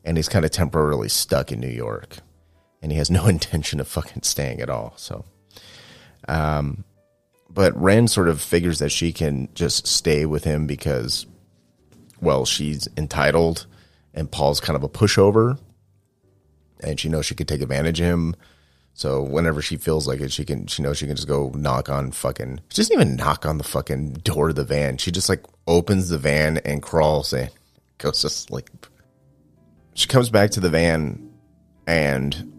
And 0.04 0.16
he's 0.16 0.28
kind 0.28 0.44
of 0.44 0.50
temporarily 0.50 1.08
stuck 1.08 1.52
in 1.52 1.60
New 1.60 1.68
York. 1.68 2.18
And 2.80 2.90
he 2.92 2.98
has 2.98 3.10
no 3.10 3.26
intention 3.28 3.80
of 3.80 3.88
fucking 3.88 4.22
staying 4.22 4.60
at 4.60 4.70
all. 4.70 4.94
So, 4.96 5.24
um, 6.28 6.84
but 7.50 7.76
Wren 7.76 8.08
sort 8.08 8.28
of 8.28 8.40
figures 8.40 8.78
that 8.78 8.90
she 8.90 9.12
can 9.12 9.48
just 9.52 9.86
stay 9.86 10.24
with 10.24 10.44
him 10.44 10.66
because, 10.66 11.26
well, 12.20 12.46
she's 12.46 12.88
entitled 12.96 13.66
and 14.14 14.30
Paul's 14.30 14.60
kind 14.60 14.76
of 14.76 14.84
a 14.84 14.88
pushover. 14.88 15.58
And 16.80 16.98
she 16.98 17.08
knows 17.08 17.26
she 17.26 17.34
could 17.34 17.48
take 17.48 17.62
advantage 17.62 18.00
of 18.00 18.06
him 18.06 18.36
so 18.94 19.22
whenever 19.22 19.62
she 19.62 19.76
feels 19.76 20.06
like 20.06 20.20
it, 20.20 20.32
she 20.32 20.44
can 20.44 20.66
she 20.66 20.82
knows 20.82 20.98
she 20.98 21.06
can 21.06 21.16
just 21.16 21.28
go 21.28 21.50
knock 21.54 21.88
on 21.88 22.12
fucking 22.12 22.60
she 22.68 22.76
doesn't 22.76 22.94
even 22.94 23.16
knock 23.16 23.46
on 23.46 23.58
the 23.58 23.64
fucking 23.64 24.14
door 24.14 24.50
of 24.50 24.56
the 24.56 24.64
van. 24.64 24.98
She 24.98 25.10
just 25.10 25.28
like 25.28 25.44
opens 25.66 26.08
the 26.08 26.18
van 26.18 26.58
and 26.58 26.82
crawls 26.82 27.32
in, 27.32 27.48
goes 27.98 28.20
to 28.20 28.30
sleep. 28.30 28.86
She 29.94 30.08
comes 30.08 30.30
back 30.30 30.50
to 30.50 30.60
the 30.60 30.70
van 30.70 31.30
and 31.86 32.52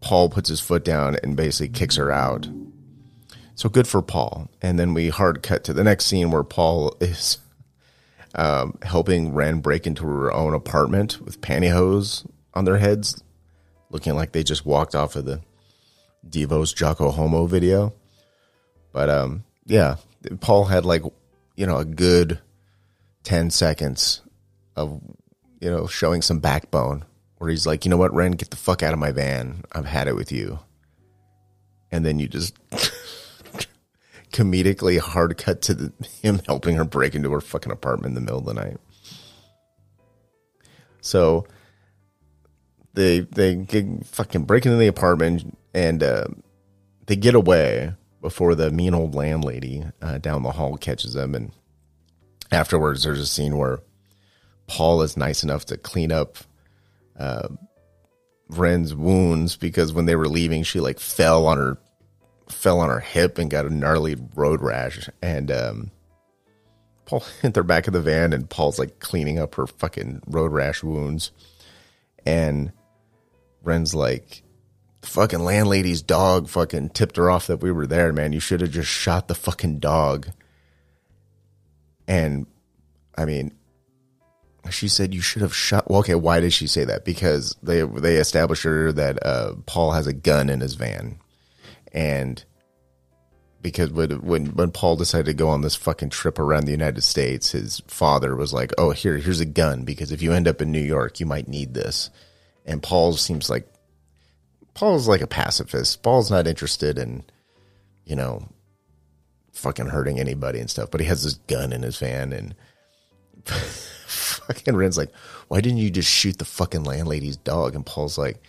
Paul 0.00 0.30
puts 0.30 0.48
his 0.48 0.60
foot 0.60 0.84
down 0.84 1.16
and 1.22 1.36
basically 1.36 1.68
kicks 1.68 1.96
her 1.96 2.10
out. 2.10 2.48
So 3.54 3.68
good 3.68 3.88
for 3.88 4.02
Paul. 4.02 4.48
And 4.62 4.78
then 4.78 4.94
we 4.94 5.08
hard 5.08 5.42
cut 5.42 5.64
to 5.64 5.72
the 5.72 5.84
next 5.84 6.06
scene 6.06 6.30
where 6.30 6.44
Paul 6.44 6.96
is 7.00 7.38
um, 8.34 8.78
helping 8.82 9.34
Wren 9.34 9.60
break 9.60 9.86
into 9.86 10.06
her 10.06 10.32
own 10.32 10.54
apartment 10.54 11.20
with 11.20 11.40
pantyhose 11.40 12.26
on 12.54 12.64
their 12.64 12.78
heads, 12.78 13.22
looking 13.90 14.14
like 14.14 14.32
they 14.32 14.44
just 14.44 14.64
walked 14.64 14.94
off 14.94 15.16
of 15.16 15.24
the 15.24 15.40
Devo's 16.28 16.72
Jocko 16.72 17.10
Homo 17.10 17.46
video. 17.46 17.92
But 18.92 19.08
um, 19.10 19.44
yeah, 19.66 19.96
Paul 20.40 20.64
had 20.64 20.84
like, 20.84 21.02
you 21.56 21.66
know, 21.66 21.78
a 21.78 21.84
good 21.84 22.38
10 23.24 23.50
seconds 23.50 24.22
of, 24.76 25.00
you 25.60 25.70
know, 25.70 25.86
showing 25.86 26.22
some 26.22 26.38
backbone 26.38 27.04
where 27.38 27.50
he's 27.50 27.66
like, 27.66 27.84
you 27.84 27.90
know 27.90 27.96
what, 27.96 28.14
Wren, 28.14 28.32
get 28.32 28.50
the 28.50 28.56
fuck 28.56 28.82
out 28.82 28.92
of 28.92 28.98
my 28.98 29.12
van. 29.12 29.62
I've 29.72 29.86
had 29.86 30.08
it 30.08 30.16
with 30.16 30.32
you. 30.32 30.58
And 31.90 32.04
then 32.04 32.18
you 32.18 32.28
just 32.28 32.54
comedically 34.32 34.98
hard 34.98 35.36
cut 35.38 35.62
to 35.62 35.74
the, 35.74 35.92
him 36.22 36.40
helping 36.46 36.76
her 36.76 36.84
break 36.84 37.14
into 37.14 37.30
her 37.32 37.40
fucking 37.40 37.72
apartment 37.72 38.10
in 38.10 38.14
the 38.14 38.20
middle 38.20 38.38
of 38.38 38.44
the 38.44 38.54
night. 38.54 38.78
So 41.00 41.46
they 42.94 43.20
they 43.20 43.64
fucking 44.04 44.44
break 44.44 44.66
into 44.66 44.76
the 44.76 44.88
apartment 44.88 45.56
and 45.74 46.02
uh, 46.02 46.26
they 47.06 47.16
get 47.16 47.34
away 47.34 47.92
before 48.20 48.54
the 48.54 48.70
mean 48.70 48.94
old 48.94 49.14
landlady 49.14 49.84
uh, 50.02 50.18
down 50.18 50.42
the 50.42 50.52
hall 50.52 50.76
catches 50.76 51.14
them. 51.14 51.34
And 51.34 51.52
afterwards, 52.50 53.02
there's 53.02 53.20
a 53.20 53.26
scene 53.26 53.56
where 53.56 53.80
Paul 54.66 55.02
is 55.02 55.16
nice 55.16 55.42
enough 55.42 55.66
to 55.66 55.76
clean 55.76 56.12
up 56.12 56.36
uh, 57.18 57.48
Wren's 58.48 58.94
wounds 58.94 59.56
because 59.56 59.92
when 59.92 60.06
they 60.06 60.16
were 60.16 60.28
leaving, 60.28 60.62
she 60.62 60.80
like 60.80 61.00
fell 61.00 61.46
on 61.46 61.58
her 61.58 61.78
fell 62.48 62.80
on 62.80 62.88
her 62.88 63.00
hip 63.00 63.36
and 63.38 63.50
got 63.50 63.66
a 63.66 63.74
gnarly 63.74 64.16
road 64.34 64.62
rash. 64.62 65.08
And 65.20 65.50
um, 65.50 65.90
Paul, 67.04 67.24
they're 67.42 67.62
back 67.62 67.86
in 67.86 67.92
the 67.92 68.00
van, 68.00 68.32
and 68.32 68.48
Paul's 68.48 68.78
like 68.78 69.00
cleaning 69.00 69.38
up 69.38 69.54
her 69.56 69.66
fucking 69.66 70.22
road 70.26 70.52
rash 70.52 70.82
wounds. 70.82 71.32
And 72.24 72.72
Wren's 73.62 73.94
like, 73.94 74.42
fucking 75.08 75.40
landlady's 75.40 76.02
dog 76.02 76.48
fucking 76.48 76.90
tipped 76.90 77.16
her 77.16 77.30
off 77.30 77.46
that 77.48 77.62
we 77.62 77.72
were 77.72 77.86
there, 77.86 78.12
man. 78.12 78.32
You 78.32 78.40
should 78.40 78.60
have 78.60 78.70
just 78.70 78.90
shot 78.90 79.28
the 79.28 79.34
fucking 79.34 79.78
dog. 79.80 80.28
And 82.06 82.46
I 83.16 83.24
mean, 83.24 83.52
she 84.70 84.88
said 84.88 85.14
you 85.14 85.20
should 85.20 85.42
have 85.42 85.54
shot. 85.54 85.88
Well, 85.90 86.00
okay, 86.00 86.14
why 86.14 86.40
did 86.40 86.52
she 86.52 86.66
say 86.66 86.84
that? 86.84 87.04
Because 87.04 87.56
they 87.62 87.82
they 87.82 88.16
established 88.16 88.62
her 88.62 88.92
that 88.92 89.24
uh, 89.24 89.54
Paul 89.66 89.92
has 89.92 90.06
a 90.06 90.12
gun 90.12 90.50
in 90.50 90.60
his 90.60 90.74
van, 90.74 91.18
and 91.92 92.44
because 93.62 93.90
when, 93.90 94.10
when 94.22 94.46
when 94.46 94.70
Paul 94.70 94.96
decided 94.96 95.26
to 95.26 95.34
go 95.34 95.48
on 95.48 95.62
this 95.62 95.74
fucking 95.74 96.10
trip 96.10 96.38
around 96.38 96.64
the 96.64 96.72
United 96.72 97.02
States, 97.02 97.52
his 97.52 97.82
father 97.86 98.36
was 98.36 98.52
like, 98.52 98.72
"Oh, 98.78 98.90
here, 98.90 99.16
here's 99.16 99.40
a 99.40 99.46
gun 99.46 99.84
because 99.84 100.12
if 100.12 100.22
you 100.22 100.32
end 100.32 100.48
up 100.48 100.60
in 100.60 100.70
New 100.70 100.80
York, 100.80 101.20
you 101.20 101.26
might 101.26 101.48
need 101.48 101.74
this." 101.74 102.10
And 102.64 102.82
Paul 102.82 103.14
seems 103.14 103.48
like 103.48 103.66
Paul's 104.74 105.08
like 105.08 105.20
a 105.20 105.26
pacifist. 105.26 106.02
Paul's 106.02 106.30
not 106.30 106.46
interested 106.46 106.98
in, 106.98 107.24
you 108.04 108.16
know, 108.16 108.48
fucking 109.52 109.86
hurting 109.86 110.20
anybody 110.20 110.60
and 110.60 110.70
stuff. 110.70 110.90
But 110.90 111.00
he 111.00 111.06
has 111.06 111.24
this 111.24 111.34
gun 111.34 111.72
in 111.72 111.82
his 111.82 111.98
van, 111.98 112.32
and 112.32 112.54
fucking 113.44 114.76
Wren's 114.76 114.98
like, 114.98 115.12
"Why 115.48 115.60
didn't 115.60 115.78
you 115.78 115.90
just 115.90 116.10
shoot 116.10 116.38
the 116.38 116.44
fucking 116.44 116.84
landlady's 116.84 117.36
dog?" 117.36 117.74
And 117.74 117.84
Paul's 117.84 118.18
like. 118.18 118.42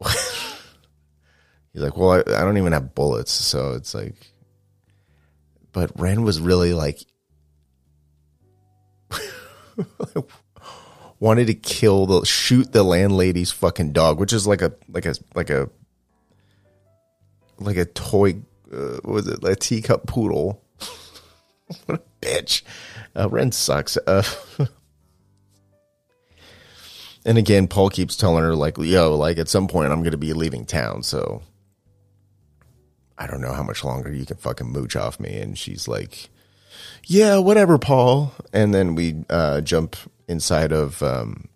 He's 1.72 1.82
like, 1.82 1.96
well, 1.96 2.10
I, 2.10 2.18
I 2.18 2.44
don't 2.44 2.58
even 2.58 2.72
have 2.72 2.94
bullets, 2.94 3.32
so 3.32 3.72
it's 3.72 3.94
like. 3.94 4.14
But 5.72 5.98
Wren 5.98 6.22
was 6.22 6.38
really 6.38 6.74
like, 6.74 7.00
wanted 11.22 11.46
to 11.46 11.54
kill 11.54 12.04
the 12.06 12.24
shoot 12.26 12.72
the 12.72 12.82
landlady's 12.82 13.52
fucking 13.52 13.92
dog, 13.92 14.18
which 14.18 14.32
is 14.32 14.44
like 14.44 14.60
a 14.60 14.72
like 14.88 15.06
a 15.06 15.14
like 15.34 15.50
a 15.50 15.70
like 17.58 17.76
a 17.76 17.84
toy. 17.84 18.36
Uh, 18.72 18.98
was 19.04 19.28
it 19.28 19.42
like 19.42 19.52
a 19.52 19.56
teacup 19.56 20.06
poodle? 20.08 20.60
what 21.86 22.00
a 22.00 22.02
bitch! 22.20 22.62
Uh, 23.14 23.28
Wren 23.28 23.52
sucks. 23.52 23.96
Uh, 23.96 24.24
and 27.24 27.38
again, 27.38 27.68
Paul 27.68 27.88
keeps 27.88 28.16
telling 28.16 28.42
her 28.42 28.56
like, 28.56 28.76
"Yo, 28.78 29.14
like 29.14 29.38
at 29.38 29.48
some 29.48 29.68
point 29.68 29.92
I'm 29.92 30.00
going 30.00 30.10
to 30.10 30.18
be 30.18 30.32
leaving 30.32 30.66
town, 30.66 31.04
so 31.04 31.42
I 33.16 33.28
don't 33.28 33.40
know 33.40 33.52
how 33.52 33.62
much 33.62 33.84
longer 33.84 34.12
you 34.12 34.26
can 34.26 34.38
fucking 34.38 34.72
mooch 34.72 34.96
off 34.96 35.20
me. 35.20 35.38
And 35.38 35.56
she's 35.56 35.86
like, 35.86 36.30
yeah, 37.04 37.38
whatever, 37.38 37.78
Paul. 37.78 38.32
And 38.52 38.74
then 38.74 38.96
we 38.96 39.24
uh, 39.30 39.60
jump 39.60 39.96
inside 40.32 40.72
of 40.72 41.00
um, 41.02 41.48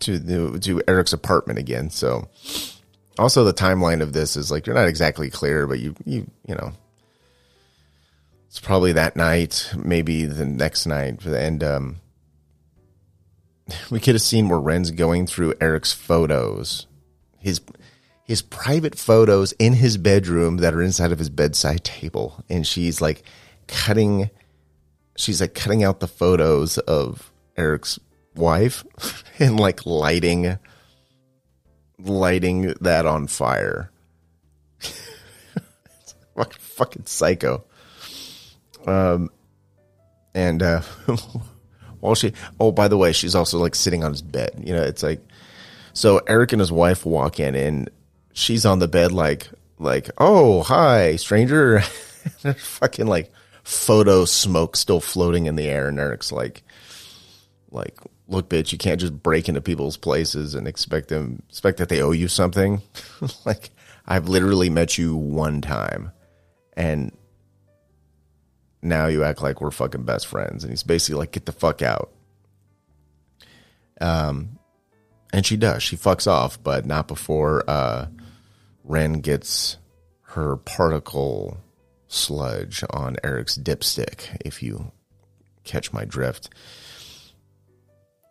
to 0.00 0.18
the 0.18 0.58
to 0.60 0.82
Eric's 0.88 1.12
apartment 1.12 1.58
again. 1.58 1.90
So 1.90 2.28
also 3.18 3.44
the 3.44 3.52
timeline 3.52 4.00
of 4.00 4.12
this 4.14 4.36
is 4.36 4.50
like 4.50 4.66
you're 4.66 4.74
not 4.74 4.88
exactly 4.88 5.28
clear, 5.28 5.66
but 5.66 5.80
you 5.80 5.94
you 6.06 6.30
you 6.46 6.54
know 6.54 6.72
it's 8.46 8.60
probably 8.60 8.92
that 8.92 9.14
night, 9.14 9.70
maybe 9.76 10.24
the 10.24 10.46
next 10.46 10.86
night, 10.86 11.24
and 11.26 11.62
um, 11.62 11.96
we 13.90 14.00
get 14.00 14.16
a 14.16 14.18
scene 14.18 14.48
where 14.48 14.58
Wren's 14.58 14.90
going 14.90 15.26
through 15.26 15.54
Eric's 15.60 15.92
photos. 15.92 16.86
His 17.38 17.60
his 18.24 18.42
private 18.42 18.96
photos 18.96 19.52
in 19.52 19.72
his 19.72 19.96
bedroom 19.96 20.58
that 20.58 20.74
are 20.74 20.82
inside 20.82 21.12
of 21.12 21.18
his 21.18 21.30
bedside 21.30 21.82
table 21.82 22.44
and 22.50 22.66
she's 22.66 23.00
like 23.00 23.22
cutting 23.66 24.28
she's 25.18 25.40
like 25.40 25.54
cutting 25.54 25.82
out 25.84 26.00
the 26.00 26.08
photos 26.08 26.78
of 26.78 27.30
Eric's 27.56 27.98
wife 28.34 28.84
and 29.38 29.58
like 29.58 29.84
lighting 29.84 30.58
lighting 31.98 32.74
that 32.80 33.04
on 33.06 33.26
fire. 33.26 33.90
it's 34.80 36.14
fucking 36.58 37.06
psycho. 37.06 37.64
Um 38.86 39.30
and 40.34 40.62
uh 40.62 40.82
while 42.00 42.14
she 42.14 42.32
oh 42.60 42.70
by 42.70 42.86
the 42.86 42.96
way 42.96 43.12
she's 43.12 43.34
also 43.34 43.58
like 43.58 43.74
sitting 43.74 44.04
on 44.04 44.12
his 44.12 44.22
bed 44.22 44.50
you 44.62 44.72
know 44.72 44.82
it's 44.82 45.02
like 45.02 45.20
so 45.94 46.20
eric 46.28 46.52
and 46.52 46.60
his 46.60 46.70
wife 46.70 47.04
walk 47.04 47.40
in 47.40 47.56
and 47.56 47.90
she's 48.34 48.64
on 48.64 48.78
the 48.78 48.86
bed 48.86 49.10
like 49.10 49.48
like 49.78 50.10
oh 50.18 50.62
hi 50.62 51.16
stranger 51.16 51.80
fucking 52.56 53.06
like 53.06 53.32
photo 53.68 54.24
smoke 54.24 54.74
still 54.74 54.98
floating 54.98 55.44
in 55.44 55.54
the 55.54 55.68
air 55.68 55.88
and 55.88 55.98
eric's 55.98 56.32
like 56.32 56.62
like 57.70 57.98
look 58.26 58.48
bitch 58.48 58.72
you 58.72 58.78
can't 58.78 58.98
just 58.98 59.22
break 59.22 59.46
into 59.46 59.60
people's 59.60 59.98
places 59.98 60.54
and 60.54 60.66
expect 60.66 61.08
them 61.08 61.42
expect 61.50 61.76
that 61.76 61.90
they 61.90 62.00
owe 62.00 62.12
you 62.12 62.28
something. 62.28 62.80
Like 63.44 63.68
i've 64.06 64.26
literally 64.26 64.70
met 64.70 64.96
you 64.96 65.14
one 65.14 65.60
time 65.60 66.12
and 66.78 67.14
now 68.80 69.06
you 69.06 69.22
act 69.22 69.42
like 69.42 69.60
we're 69.60 69.70
fucking 69.70 70.04
best 70.04 70.26
friends 70.28 70.64
and 70.64 70.72
he's 70.72 70.82
basically 70.82 71.18
like 71.18 71.32
get 71.32 71.44
the 71.44 71.52
fuck 71.52 71.82
out. 71.82 72.10
Um 74.00 74.58
and 75.30 75.44
she 75.44 75.58
does. 75.58 75.82
She 75.82 75.98
fucks 75.98 76.26
off 76.26 76.62
but 76.62 76.86
not 76.86 77.06
before 77.06 77.68
uh 77.68 78.06
Wren 78.82 79.20
gets 79.20 79.76
her 80.22 80.56
particle 80.56 81.58
sludge 82.08 82.82
on 82.90 83.16
Eric's 83.22 83.56
dipstick, 83.56 84.36
if 84.44 84.62
you 84.62 84.92
catch 85.64 85.92
my 85.92 86.04
drift. 86.04 86.50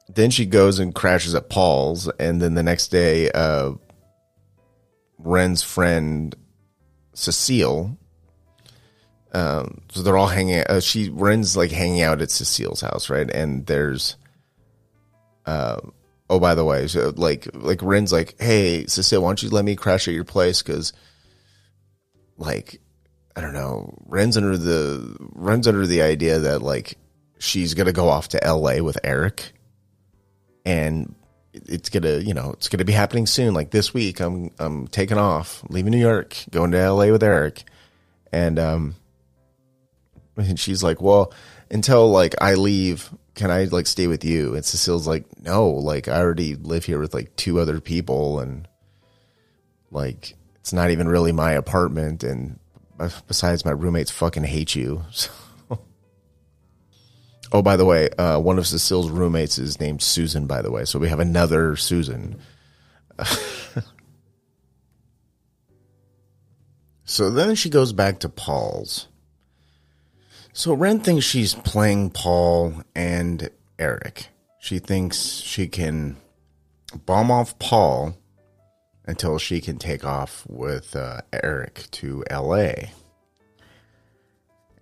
Then 0.09 0.31
she 0.31 0.45
goes 0.45 0.79
and 0.79 0.93
crashes 0.93 1.35
at 1.35 1.49
Paul's, 1.49 2.07
and 2.19 2.41
then 2.41 2.55
the 2.55 2.63
next 2.63 2.89
day, 2.89 3.29
uh, 3.31 3.73
Wren's 5.17 5.63
friend 5.63 6.35
Cecile. 7.13 7.97
Um, 9.33 9.81
so 9.91 10.01
they're 10.01 10.17
all 10.17 10.27
hanging. 10.27 10.63
Uh, 10.67 10.79
she 10.79 11.09
Wren's 11.09 11.57
like 11.57 11.71
hanging 11.71 12.01
out 12.01 12.21
at 12.21 12.31
Cecile's 12.31 12.81
house, 12.81 13.09
right? 13.09 13.29
And 13.29 13.65
there's, 13.65 14.15
uh, 15.45 15.81
oh 16.29 16.39
by 16.39 16.55
the 16.55 16.65
way 16.65 16.87
so 16.87 17.13
like 17.15 17.47
like 17.53 17.81
wren's 17.81 18.11
like 18.11 18.35
hey 18.39 18.85
cecile 18.85 19.21
why 19.21 19.29
don't 19.29 19.43
you 19.43 19.49
let 19.49 19.65
me 19.65 19.75
crash 19.75 20.07
at 20.07 20.13
your 20.13 20.23
place 20.23 20.61
because 20.61 20.93
like 22.37 22.81
i 23.37 23.41
don't 23.41 23.53
know 23.53 23.93
runs 24.05 24.35
under 24.35 24.57
the 24.57 25.15
runs 25.33 25.67
under 25.67 25.87
the 25.87 26.01
idea 26.01 26.39
that 26.39 26.61
like 26.61 26.97
she's 27.39 27.73
gonna 27.73 27.93
go 27.93 28.09
off 28.09 28.27
to 28.27 28.39
la 28.53 28.81
with 28.81 28.97
eric 29.03 29.53
and 30.65 31.15
it's 31.53 31.89
gonna 31.89 32.17
you 32.17 32.33
know 32.33 32.51
it's 32.51 32.67
gonna 32.67 32.83
be 32.83 32.91
happening 32.91 33.25
soon 33.25 33.53
like 33.53 33.71
this 33.71 33.93
week 33.93 34.19
i'm 34.19 34.51
i'm 34.59 34.87
taking 34.87 35.17
off 35.17 35.63
leaving 35.69 35.91
new 35.91 35.97
york 35.97 36.35
going 36.51 36.71
to 36.71 36.91
la 36.91 37.09
with 37.09 37.23
eric 37.23 37.63
and 38.33 38.59
um 38.59 38.95
and 40.35 40.59
she's 40.59 40.83
like 40.83 41.01
well 41.01 41.31
until 41.71 42.09
like 42.11 42.35
i 42.41 42.55
leave 42.55 43.09
can 43.37 43.51
I 43.51 43.65
like 43.65 43.85
stay 43.87 44.07
with 44.07 44.25
you? 44.25 44.55
And 44.55 44.65
Cecile's 44.65 45.07
like, 45.07 45.25
no, 45.39 45.69
like 45.69 46.07
I 46.07 46.19
already 46.19 46.55
live 46.55 46.85
here 46.85 46.99
with 46.99 47.13
like 47.13 47.35
two 47.35 47.59
other 47.59 47.79
people 47.79 48.39
and 48.39 48.67
like 49.91 50.35
it's 50.55 50.73
not 50.73 50.89
even 50.89 51.07
really 51.07 51.31
my 51.31 51.51
apartment. 51.51 52.23
And 52.23 52.59
besides, 53.27 53.65
my 53.65 53.71
roommates 53.71 54.11
fucking 54.11 54.43
hate 54.43 54.75
you. 54.75 55.03
So. 55.69 55.79
oh, 57.51 57.61
by 57.61 57.77
the 57.77 57.85
way, 57.85 58.09
uh, 58.17 58.39
one 58.39 58.57
of 58.57 58.67
Cecile's 58.67 59.09
roommates 59.09 59.57
is 59.57 59.79
named 59.79 60.01
Susan, 60.01 60.47
by 60.47 60.61
the 60.61 60.69
way. 60.69 60.83
So 60.83 60.99
we 60.99 61.07
have 61.07 61.21
another 61.21 61.77
Susan. 61.77 62.41
so 67.05 67.29
then 67.29 67.55
she 67.55 67.69
goes 67.69 67.93
back 67.93 68.19
to 68.19 68.27
Paul's. 68.27 69.07
So 70.51 70.73
Wren 70.73 70.99
thinks 70.99 71.23
she's 71.23 71.53
playing 71.53 72.09
Paul 72.09 72.81
and 72.95 73.49
Eric. 73.79 74.27
She 74.59 74.79
thinks 74.79 75.17
she 75.17 75.67
can 75.67 76.17
bomb 77.05 77.31
off 77.31 77.57
Paul 77.59 78.16
until 79.07 79.39
she 79.39 79.61
can 79.61 79.77
take 79.77 80.03
off 80.05 80.45
with 80.47 80.95
uh, 80.95 81.21
Eric 81.31 81.85
to 81.91 82.23
LA. 82.29 82.73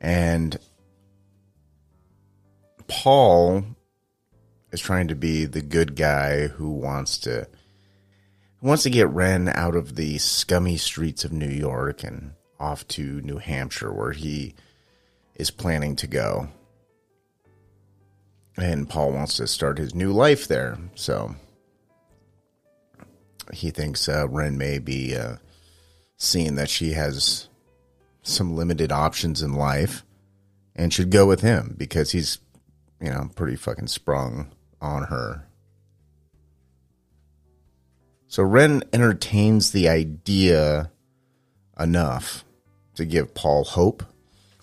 And 0.01 0.57
Paul 2.87 3.63
is 4.71 4.81
trying 4.81 5.07
to 5.07 5.15
be 5.15 5.45
the 5.45 5.61
good 5.61 5.95
guy 5.95 6.47
who 6.47 6.71
wants 6.71 7.17
to 7.19 7.47
wants 8.61 8.83
to 8.83 8.89
get 8.89 9.09
Wren 9.09 9.47
out 9.49 9.75
of 9.75 9.95
the 9.95 10.17
scummy 10.17 10.75
streets 10.75 11.23
of 11.23 11.31
New 11.31 11.49
York 11.49 12.03
and 12.03 12.33
off 12.59 12.87
to 12.89 13.21
New 13.21 13.37
Hampshire 13.37 13.93
where 13.93 14.11
he 14.11 14.55
is 15.35 15.51
planning 15.51 15.95
to 15.97 16.07
go. 16.07 16.47
And 18.57 18.89
Paul 18.89 19.11
wants 19.11 19.37
to 19.37 19.47
start 19.47 19.77
his 19.77 19.93
new 19.93 20.11
life 20.11 20.47
there. 20.47 20.79
So 20.95 21.35
he 23.53 23.71
thinks 23.71 24.07
uh, 24.09 24.27
Wren 24.27 24.57
may 24.57 24.79
be 24.79 25.15
uh, 25.15 25.37
seeing 26.17 26.55
that 26.55 26.69
she 26.69 26.93
has 26.93 27.47
some 28.21 28.55
limited 28.55 28.91
options 28.91 29.41
in 29.41 29.53
life 29.53 30.03
and 30.75 30.91
should 30.91 31.11
go 31.11 31.25
with 31.25 31.41
him 31.41 31.75
because 31.77 32.11
he's, 32.11 32.39
you 32.99 33.09
know, 33.09 33.29
pretty 33.35 33.55
fucking 33.55 33.87
sprung 33.87 34.51
on 34.81 35.03
her. 35.03 35.47
So 38.27 38.43
Wren 38.43 38.83
entertains 38.91 39.71
the 39.71 39.87
idea 39.87 40.91
enough 41.79 42.43
to 42.95 43.05
give 43.05 43.33
Paul 43.33 43.63
hope, 43.63 44.03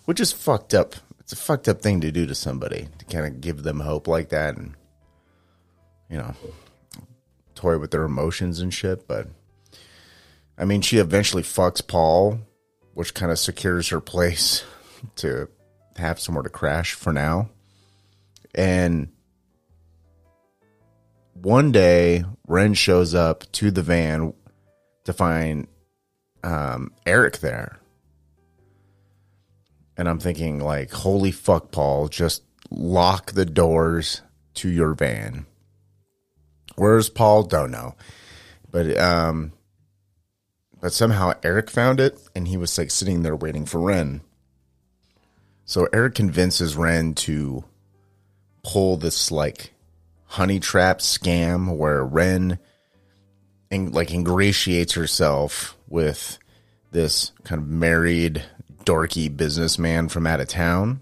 which 0.04 0.20
is 0.20 0.32
fucked 0.32 0.74
up. 0.74 0.96
It's 1.20 1.32
a 1.32 1.36
fucked 1.36 1.68
up 1.68 1.80
thing 1.80 2.00
to 2.00 2.10
do 2.10 2.26
to 2.26 2.34
somebody 2.34 2.88
to 2.98 3.04
kind 3.04 3.26
of 3.26 3.40
give 3.40 3.62
them 3.62 3.80
hope 3.80 4.08
like 4.08 4.30
that 4.30 4.56
and, 4.56 4.74
you 6.10 6.18
know, 6.18 6.34
toy 7.62 7.78
with 7.78 7.92
their 7.92 8.02
emotions 8.02 8.58
and 8.58 8.74
shit. 8.74 9.06
But 9.06 9.28
I 10.58 10.64
mean, 10.64 10.80
she 10.80 10.98
eventually 10.98 11.44
fucks 11.44 11.86
Paul, 11.86 12.40
which 12.94 13.14
kind 13.14 13.30
of 13.30 13.38
secures 13.38 13.88
her 13.88 14.00
place 14.00 14.64
to 15.16 15.48
have 15.96 16.18
somewhere 16.18 16.42
to 16.42 16.50
crash 16.50 16.94
for 16.94 17.12
now. 17.12 17.50
And 18.54 19.08
one 21.34 21.72
day, 21.72 22.24
Wren 22.46 22.74
shows 22.74 23.14
up 23.14 23.50
to 23.52 23.70
the 23.70 23.82
van 23.82 24.34
to 25.04 25.12
find 25.12 25.68
um, 26.42 26.92
Eric 27.06 27.38
there. 27.38 27.78
And 29.96 30.08
I'm 30.08 30.18
thinking, 30.18 30.58
like, 30.58 30.90
holy 30.90 31.30
fuck, 31.30 31.70
Paul, 31.70 32.08
just 32.08 32.42
lock 32.70 33.32
the 33.32 33.44
doors 33.44 34.22
to 34.54 34.68
your 34.68 34.94
van. 34.94 35.46
Where's 36.82 37.08
Paul? 37.08 37.44
Don't 37.44 37.70
know. 37.70 37.94
But 38.72 38.98
um 38.98 39.52
but 40.80 40.92
somehow 40.92 41.34
Eric 41.44 41.70
found 41.70 42.00
it 42.00 42.18
and 42.34 42.48
he 42.48 42.56
was 42.56 42.76
like 42.76 42.90
sitting 42.90 43.22
there 43.22 43.36
waiting 43.36 43.66
for 43.66 43.78
Wren. 43.78 44.20
So 45.64 45.86
Eric 45.92 46.16
convinces 46.16 46.76
Wren 46.76 47.14
to 47.14 47.62
pull 48.64 48.96
this 48.96 49.30
like 49.30 49.74
honey 50.24 50.58
trap 50.58 50.98
scam 50.98 51.76
where 51.76 52.04
Wren 52.04 52.58
in, 53.70 53.92
like 53.92 54.10
ingratiates 54.10 54.94
herself 54.94 55.76
with 55.86 56.36
this 56.90 57.30
kind 57.44 57.62
of 57.62 57.68
married 57.68 58.42
dorky 58.84 59.34
businessman 59.34 60.08
from 60.08 60.26
out 60.26 60.40
of 60.40 60.48
town 60.48 61.00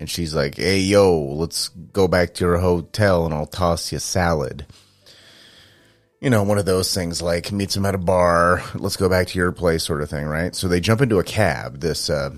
and 0.00 0.08
she's 0.08 0.34
like, 0.34 0.56
"Hey, 0.56 0.80
yo, 0.80 1.20
let's 1.20 1.68
go 1.68 2.08
back 2.08 2.32
to 2.34 2.44
your 2.44 2.58
hotel, 2.58 3.26
and 3.26 3.34
I'll 3.34 3.46
toss 3.46 3.92
you 3.92 3.98
salad." 3.98 4.66
You 6.20 6.30
know, 6.30 6.42
one 6.42 6.58
of 6.58 6.64
those 6.64 6.92
things 6.92 7.22
like 7.22 7.52
meets 7.52 7.76
him 7.76 7.86
at 7.86 7.94
a 7.94 7.98
bar. 7.98 8.62
Let's 8.74 8.96
go 8.96 9.08
back 9.08 9.28
to 9.28 9.38
your 9.38 9.52
place, 9.52 9.84
sort 9.84 10.02
of 10.02 10.10
thing, 10.10 10.24
right? 10.24 10.54
So 10.56 10.68
they 10.68 10.80
jump 10.80 11.02
into 11.02 11.18
a 11.18 11.24
cab. 11.24 11.80
This 11.80 12.08
uh, 12.08 12.30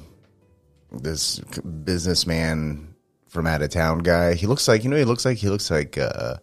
this 0.91 1.39
businessman 1.39 2.95
from 3.29 3.47
out 3.47 3.63
of 3.63 3.71
town 3.71 4.01
guy. 4.01 4.35
He 4.35 4.47
looks 4.49 4.67
like 4.67 4.83
you 4.83 4.91
know. 4.91 4.97
He 4.97 5.05
looks 5.05 5.25
like 5.25 5.39
he 5.39 5.49
looks 5.49 5.71
like 5.71 5.97
uh, 5.97 6.37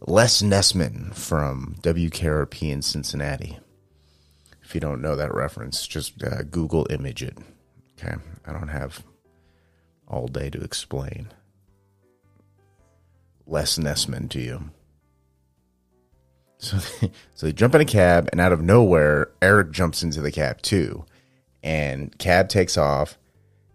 Les 0.00 0.42
Nessman 0.42 1.14
from 1.14 1.76
WKRP 1.82 2.70
in 2.70 2.82
Cincinnati. 2.82 3.58
If 4.64 4.74
you 4.74 4.80
don't 4.80 5.02
know 5.02 5.14
that 5.14 5.32
reference, 5.32 5.86
just 5.86 6.24
uh, 6.24 6.42
Google 6.42 6.88
image 6.90 7.22
it. 7.22 7.38
Okay, 7.96 8.16
I 8.44 8.52
don't 8.52 8.68
have 8.68 9.04
all 10.14 10.28
day 10.28 10.48
to 10.48 10.62
explain. 10.62 11.28
Les 13.46 13.78
Nessman 13.78 14.30
to 14.30 14.40
you. 14.40 14.70
So 16.58 16.76
they, 16.78 17.10
so 17.34 17.46
they 17.46 17.52
jump 17.52 17.74
in 17.74 17.80
a 17.80 17.84
cab, 17.84 18.28
and 18.32 18.40
out 18.40 18.52
of 18.52 18.62
nowhere, 18.62 19.30
Eric 19.42 19.72
jumps 19.72 20.02
into 20.02 20.22
the 20.22 20.32
cab 20.32 20.62
too. 20.62 21.04
And 21.62 22.16
cab 22.18 22.48
takes 22.48 22.78
off, 22.78 23.18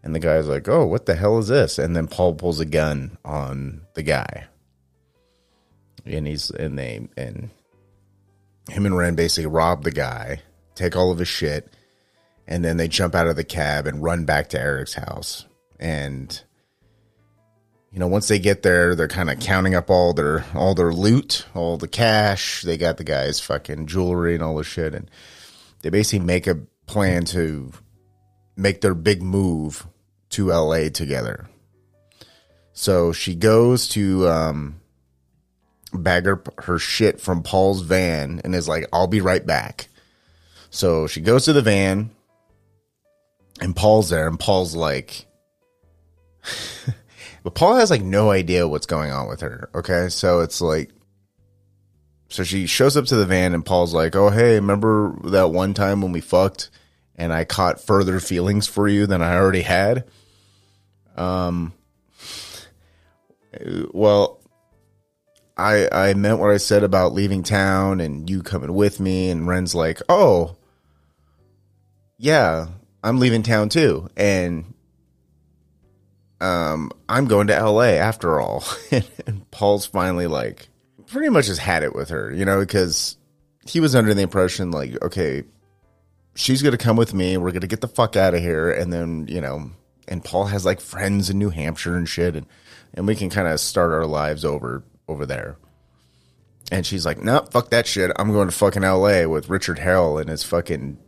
and 0.02 0.16
the 0.16 0.20
guy's 0.20 0.48
like, 0.48 0.68
"Oh, 0.68 0.86
what 0.86 1.06
the 1.06 1.16
hell 1.16 1.38
is 1.38 1.50
this?" 1.50 1.78
And 1.78 1.96
then 1.96 2.08
Paul 2.08 2.36
pulls 2.36 2.60
a 2.60 2.66
gun 2.66 3.18
on 3.26 3.82
the 3.94 4.04
guy, 4.04 4.46
and 6.06 6.26
he's 6.26 6.50
and 6.50 6.80
they 6.80 7.10
and 7.18 7.50
him 8.70 8.86
and 8.86 8.98
Wren 8.98 9.16
basically 9.16 9.48
rob 9.48 9.84
the 9.84 9.92
guy, 9.92 10.42
take 10.74 10.96
all 10.96 11.12
of 11.12 11.20
his 11.20 11.28
shit, 11.28 11.72
and 12.48 12.64
then 12.64 12.78
they 12.78 12.88
jump 12.88 13.14
out 13.14 13.28
of 13.28 13.36
the 13.36 13.44
cab 13.44 13.86
and 13.88 14.04
run 14.04 14.26
back 14.26 14.50
to 14.50 14.60
Eric's 14.60 14.94
house 14.94 15.46
and 15.80 16.42
you 17.92 18.00
know 18.00 18.08
once 18.08 18.28
they 18.28 18.40
get 18.40 18.62
there 18.62 18.96
they're 18.96 19.08
kind 19.08 19.30
of 19.30 19.40
counting 19.40 19.74
up 19.74 19.90
all 19.90 20.14
their 20.14 20.46
all 20.54 20.76
their 20.76 20.94
loot 20.94 21.46
all 21.56 21.78
the 21.78 21.88
cash. 21.88 22.62
They 22.62 22.78
got 22.78 22.98
the 22.98 23.04
guy's 23.04 23.40
fucking 23.40 23.88
jewelry 23.88 24.36
and 24.36 24.44
all 24.44 24.56
the 24.58 24.64
shit. 24.64 24.94
And 24.94 25.10
they 25.82 25.90
basically 25.90 26.26
make 26.26 26.48
a 26.48 26.60
plan 26.86 27.26
to 27.26 27.72
make 28.56 28.82
their 28.82 28.96
big 28.96 29.22
move 29.22 29.88
to 30.30 30.48
LA 30.48 30.90
together. 30.90 31.48
So 32.74 33.12
she 33.12 33.36
goes 33.36 33.88
to 33.90 34.28
um 34.28 34.82
bag 35.94 36.26
her, 36.26 36.44
her 36.60 36.78
shit 36.78 37.20
from 37.20 37.42
Paul's 37.42 37.82
van 37.82 38.42
and 38.44 38.54
is 38.54 38.68
like 38.68 38.86
I'll 38.94 39.08
be 39.08 39.22
right 39.22 39.46
back. 39.46 39.88
So 40.70 41.08
she 41.08 41.22
goes 41.22 41.46
to 41.46 41.54
the 41.54 41.62
van 41.62 42.12
and 43.60 43.76
Paul's 43.76 44.10
there 44.10 44.28
and 44.28 44.40
Paul's 44.40 44.76
like 44.76 45.26
but 47.44 47.56
Paul 47.56 47.76
has 47.76 47.90
like 47.90 48.02
no 48.02 48.32
idea 48.32 48.68
what's 48.68 48.86
going 48.86 49.12
on 49.12 49.28
with 49.28 49.42
her. 49.42 49.70
Okay. 49.76 50.10
So 50.10 50.42
it's 50.42 50.62
like, 50.62 50.92
so 52.30 52.44
she 52.44 52.68
shows 52.68 52.96
up 52.96 53.06
to 53.06 53.16
the 53.16 53.26
van 53.26 53.54
and 53.54 53.66
Paul's 53.66 53.94
like, 53.94 54.16
Oh, 54.16 54.30
hey, 54.30 54.56
remember 54.56 55.16
that 55.26 55.50
one 55.50 55.74
time 55.74 56.02
when 56.02 56.12
we 56.12 56.22
fucked 56.22 56.70
and 57.16 57.34
I 57.34 57.44
caught 57.44 57.82
further 57.82 58.20
feelings 58.20 58.68
for 58.68 58.88
you 58.88 59.06
than 59.08 59.22
I 59.22 59.36
already 59.36 59.62
had? 59.62 60.06
Um, 61.18 61.74
well, 63.92 64.40
I, 65.58 65.90
I 65.92 66.14
meant 66.14 66.40
what 66.40 66.52
I 66.52 66.58
said 66.58 66.84
about 66.84 67.14
leaving 67.14 67.44
town 67.44 68.00
and 68.00 68.30
you 68.30 68.42
coming 68.42 68.74
with 68.74 69.00
me. 69.00 69.30
And 69.30 69.48
Wren's 69.48 69.76
like, 69.76 70.02
Oh, 70.08 70.56
yeah, 72.18 72.68
I'm 73.04 73.20
leaving 73.20 73.44
town 73.44 73.70
too. 73.70 74.10
And 74.16 74.74
um, 76.42 76.92
I'm 77.08 77.26
going 77.26 77.48
to 77.48 77.64
LA 77.64 77.96
after 77.96 78.40
all. 78.40 78.64
and 78.92 79.50
Paul's 79.52 79.86
finally 79.86 80.28
like, 80.28 80.70
pretty 81.08 81.30
much 81.30 81.48
has 81.48 81.58
had 81.58 81.84
it 81.84 81.96
with 81.96 82.10
her, 82.10 82.34
you 82.34 82.46
know, 82.46 82.60
because 82.60 83.18
he 83.66 83.80
was 83.80 83.96
under 83.96 84.14
the 84.14 84.22
impression 84.22 84.72
like, 84.72 85.02
okay, 85.02 85.44
she's 86.36 86.62
going 86.62 86.72
to 86.72 86.84
come 86.84 86.96
with 86.96 87.14
me. 87.14 87.38
We're 87.38 87.52
going 87.52 87.62
to 87.62 87.68
get 87.68 87.82
the 87.82 87.88
fuck 87.88 88.16
out 88.16 88.34
of 88.34 88.42
here. 88.42 88.72
And 88.72 88.92
then, 88.92 89.28
you 89.28 89.42
know, 89.42 89.72
and 90.08 90.24
Paul 90.24 90.46
has 90.46 90.66
like 90.66 90.82
friends 90.82 91.30
in 91.30 91.38
New 91.38 91.50
Hampshire 91.50 91.96
and 91.96 92.08
shit. 92.08 92.36
And, 92.36 92.46
and 92.94 93.08
we 93.08 93.16
can 93.16 93.30
kind 93.30 93.48
of 93.48 93.60
start 93.60 93.92
our 93.92 94.06
lives 94.06 94.46
over, 94.46 94.84
over 95.08 95.26
there. 95.26 95.58
And 96.72 96.86
she's 96.86 97.06
like, 97.06 97.18
no, 97.18 97.36
nope, 97.36 97.52
fuck 97.52 97.70
that 97.72 97.88
shit. 97.88 98.12
I'm 98.16 98.32
going 98.32 98.48
to 98.48 98.56
fucking 98.56 98.84
LA 98.84 99.28
with 99.28 99.50
Richard 99.50 99.80
Hell 99.80 100.20
and 100.20 100.30
his 100.30 100.44
fucking 100.44 101.00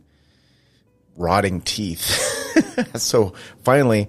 rotting 1.16 1.60
teeth. 1.60 2.02
so 2.96 3.34
finally, 3.62 4.08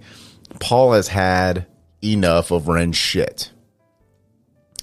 Paul 0.59 0.93
has 0.93 1.07
had 1.07 1.67
enough 2.03 2.51
of 2.51 2.67
Wren's 2.67 2.97
shit. 2.97 3.51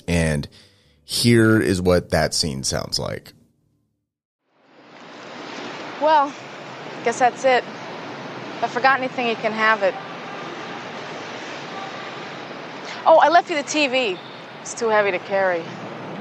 And 0.09 0.49
here 1.05 1.61
is 1.61 1.81
what 1.81 2.11
that 2.11 2.35
scene 2.35 2.63
sounds 2.63 2.99
like. 2.99 3.33
Well, 6.01 6.33
guess 7.05 7.19
that's 7.19 7.45
it. 7.45 7.63
If 7.65 8.65
I 8.65 8.69
forgot 8.69 8.99
anything, 8.99 9.29
you 9.29 9.37
can 9.37 9.53
have 9.53 9.83
it. 9.83 9.95
Oh, 13.07 13.19
I 13.23 13.29
left 13.29 13.51
you 13.51 13.57
the 13.57 13.63
TV. 13.63 14.19
It's 14.61 14.75
too 14.75 14.89
heavy 14.89 15.11
to 15.11 15.19
carry. 15.19 15.63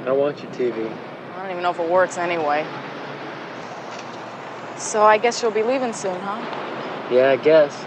I 0.05 0.11
want 0.11 0.41
your 0.41 0.51
TV. 0.51 0.89
I 1.35 1.41
don't 1.41 1.51
even 1.51 1.63
know 1.63 1.71
if 1.71 1.80
it 1.80 1.89
works 1.89 2.17
anyway. 2.17 2.65
So 4.77 5.03
I 5.03 5.17
guess 5.17 5.41
you'll 5.41 5.51
be 5.51 5.63
leaving 5.63 5.93
soon, 5.93 6.19
huh? 6.21 7.09
Yeah, 7.11 7.31
I 7.31 7.35
guess. 7.35 7.85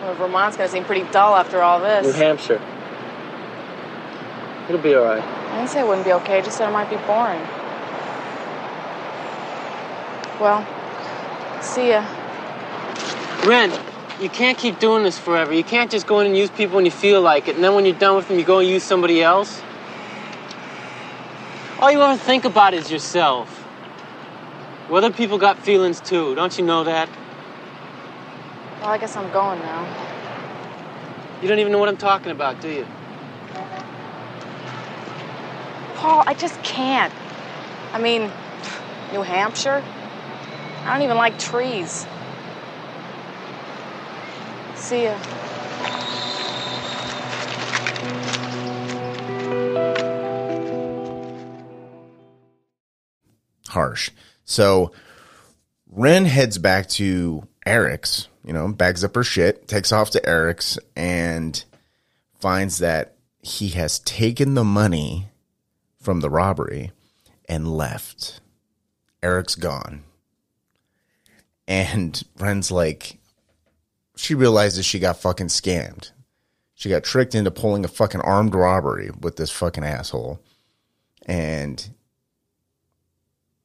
Well, 0.00 0.14
Vermont's 0.14 0.56
gonna 0.56 0.68
seem 0.68 0.84
pretty 0.84 1.10
dull 1.12 1.36
after 1.36 1.62
all 1.62 1.80
this. 1.80 2.06
New 2.06 2.12
Hampshire. 2.12 2.60
It'll 4.68 4.80
be 4.80 4.94
all 4.94 5.04
right. 5.04 5.22
I 5.22 5.56
didn't 5.56 5.70
say 5.70 5.80
it 5.80 5.86
wouldn't 5.86 6.06
be 6.06 6.12
okay, 6.12 6.38
I 6.38 6.40
just 6.40 6.56
said 6.56 6.68
it 6.68 6.72
might 6.72 6.88
be 6.88 6.96
boring. 6.96 7.40
Well, 10.40 10.66
see 11.60 11.90
ya. 11.90 12.04
Wren, 13.44 13.72
you 14.20 14.28
can't 14.30 14.56
keep 14.56 14.78
doing 14.78 15.02
this 15.02 15.18
forever. 15.18 15.52
You 15.52 15.64
can't 15.64 15.90
just 15.90 16.06
go 16.06 16.20
in 16.20 16.26
and 16.26 16.36
use 16.36 16.50
people 16.50 16.76
when 16.76 16.84
you 16.84 16.90
feel 16.90 17.20
like 17.20 17.48
it, 17.48 17.56
and 17.56 17.64
then 17.64 17.74
when 17.74 17.84
you're 17.84 17.94
done 17.98 18.16
with 18.16 18.28
them, 18.28 18.38
you 18.38 18.44
go 18.44 18.60
and 18.60 18.68
use 18.68 18.82
somebody 18.82 19.22
else. 19.22 19.60
All 21.78 21.90
you 21.90 22.00
ever 22.00 22.16
think 22.16 22.44
about 22.44 22.72
is 22.72 22.90
yourself. 22.90 23.66
Well, 24.88 25.04
other 25.04 25.14
people 25.14 25.38
got 25.38 25.58
feelings 25.58 26.00
too. 26.00 26.34
Don't 26.34 26.56
you 26.58 26.64
know 26.64 26.84
that? 26.84 27.08
Well, 28.80 28.88
I 28.88 28.98
guess 28.98 29.16
I'm 29.16 29.30
going 29.32 29.58
now. 29.60 29.86
You 31.42 31.48
don't 31.48 31.58
even 31.58 31.70
know 31.72 31.78
what 31.78 31.88
I'm 31.88 31.96
talking 31.96 32.32
about, 32.32 32.60
do 32.60 32.68
you? 32.68 32.86
Paul, 35.96 36.24
I 36.26 36.34
just 36.34 36.62
can't. 36.62 37.12
I 37.92 37.98
mean, 37.98 38.30
New 39.12 39.22
Hampshire? 39.22 39.84
I 40.84 40.92
don't 40.94 41.02
even 41.02 41.16
like 41.16 41.38
trees. 41.38 42.06
See 44.76 45.04
ya. 45.04 45.18
harsh. 53.70 54.10
So 54.44 54.92
Wren 55.88 56.26
heads 56.26 56.58
back 56.58 56.88
to 56.90 57.46
Eric's, 57.70 58.26
you 58.44 58.52
know, 58.52 58.66
bags 58.66 59.04
up 59.04 59.14
her 59.14 59.22
shit, 59.22 59.68
takes 59.68 59.92
off 59.92 60.10
to 60.10 60.28
Eric's, 60.28 60.76
and 60.96 61.64
finds 62.40 62.78
that 62.78 63.14
he 63.42 63.68
has 63.68 64.00
taken 64.00 64.54
the 64.54 64.64
money 64.64 65.28
from 66.00 66.18
the 66.18 66.28
robbery 66.28 66.90
and 67.48 67.76
left. 67.76 68.40
Eric's 69.22 69.54
gone. 69.54 70.02
And 71.68 72.20
Wren's 72.40 72.72
like, 72.72 73.18
she 74.16 74.34
realizes 74.34 74.84
she 74.84 74.98
got 74.98 75.20
fucking 75.20 75.46
scammed. 75.46 76.10
She 76.74 76.88
got 76.88 77.04
tricked 77.04 77.36
into 77.36 77.52
pulling 77.52 77.84
a 77.84 77.88
fucking 77.88 78.22
armed 78.22 78.56
robbery 78.56 79.10
with 79.20 79.36
this 79.36 79.52
fucking 79.52 79.84
asshole. 79.84 80.40
And 81.24 81.88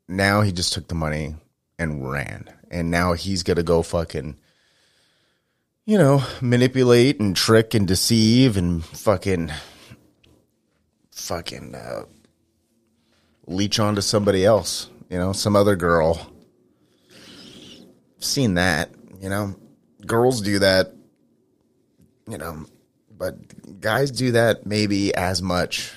now 0.08 0.42
he 0.42 0.52
just 0.52 0.74
took 0.74 0.90
the 0.90 0.94
money 0.94 1.34
and 1.78 2.10
ran. 2.10 2.50
And 2.72 2.92
now 2.92 3.14
he's 3.14 3.44
going 3.44 3.58
to 3.58 3.64
go 3.64 3.82
fucking, 3.82 4.38
you 5.86 5.98
know, 5.98 6.24
manipulate 6.42 7.20
and 7.20 7.36
trick 7.36 7.74
and 7.74 7.88
deceive 7.88 8.58
and 8.58 8.84
fucking, 8.84 9.52
fucking, 11.12 11.76
uh, 11.76 12.04
leech 13.48 13.80
onto 13.80 14.02
somebody 14.02 14.46
else, 14.46 14.90
you 15.10 15.18
know, 15.18 15.34
some 15.34 15.56
other 15.56 15.76
girl. 15.76 16.32
Seen 18.20 18.56
that, 18.56 18.90
you 19.22 19.30
know, 19.30 19.56
girls 20.06 20.42
do 20.42 20.60
that, 20.60 20.94
you 22.28 22.38
know, 22.38 22.66
but 23.16 23.80
guys 23.80 24.12
do 24.12 24.32
that 24.32 24.66
maybe 24.66 25.14
as 25.14 25.42
much 25.42 25.94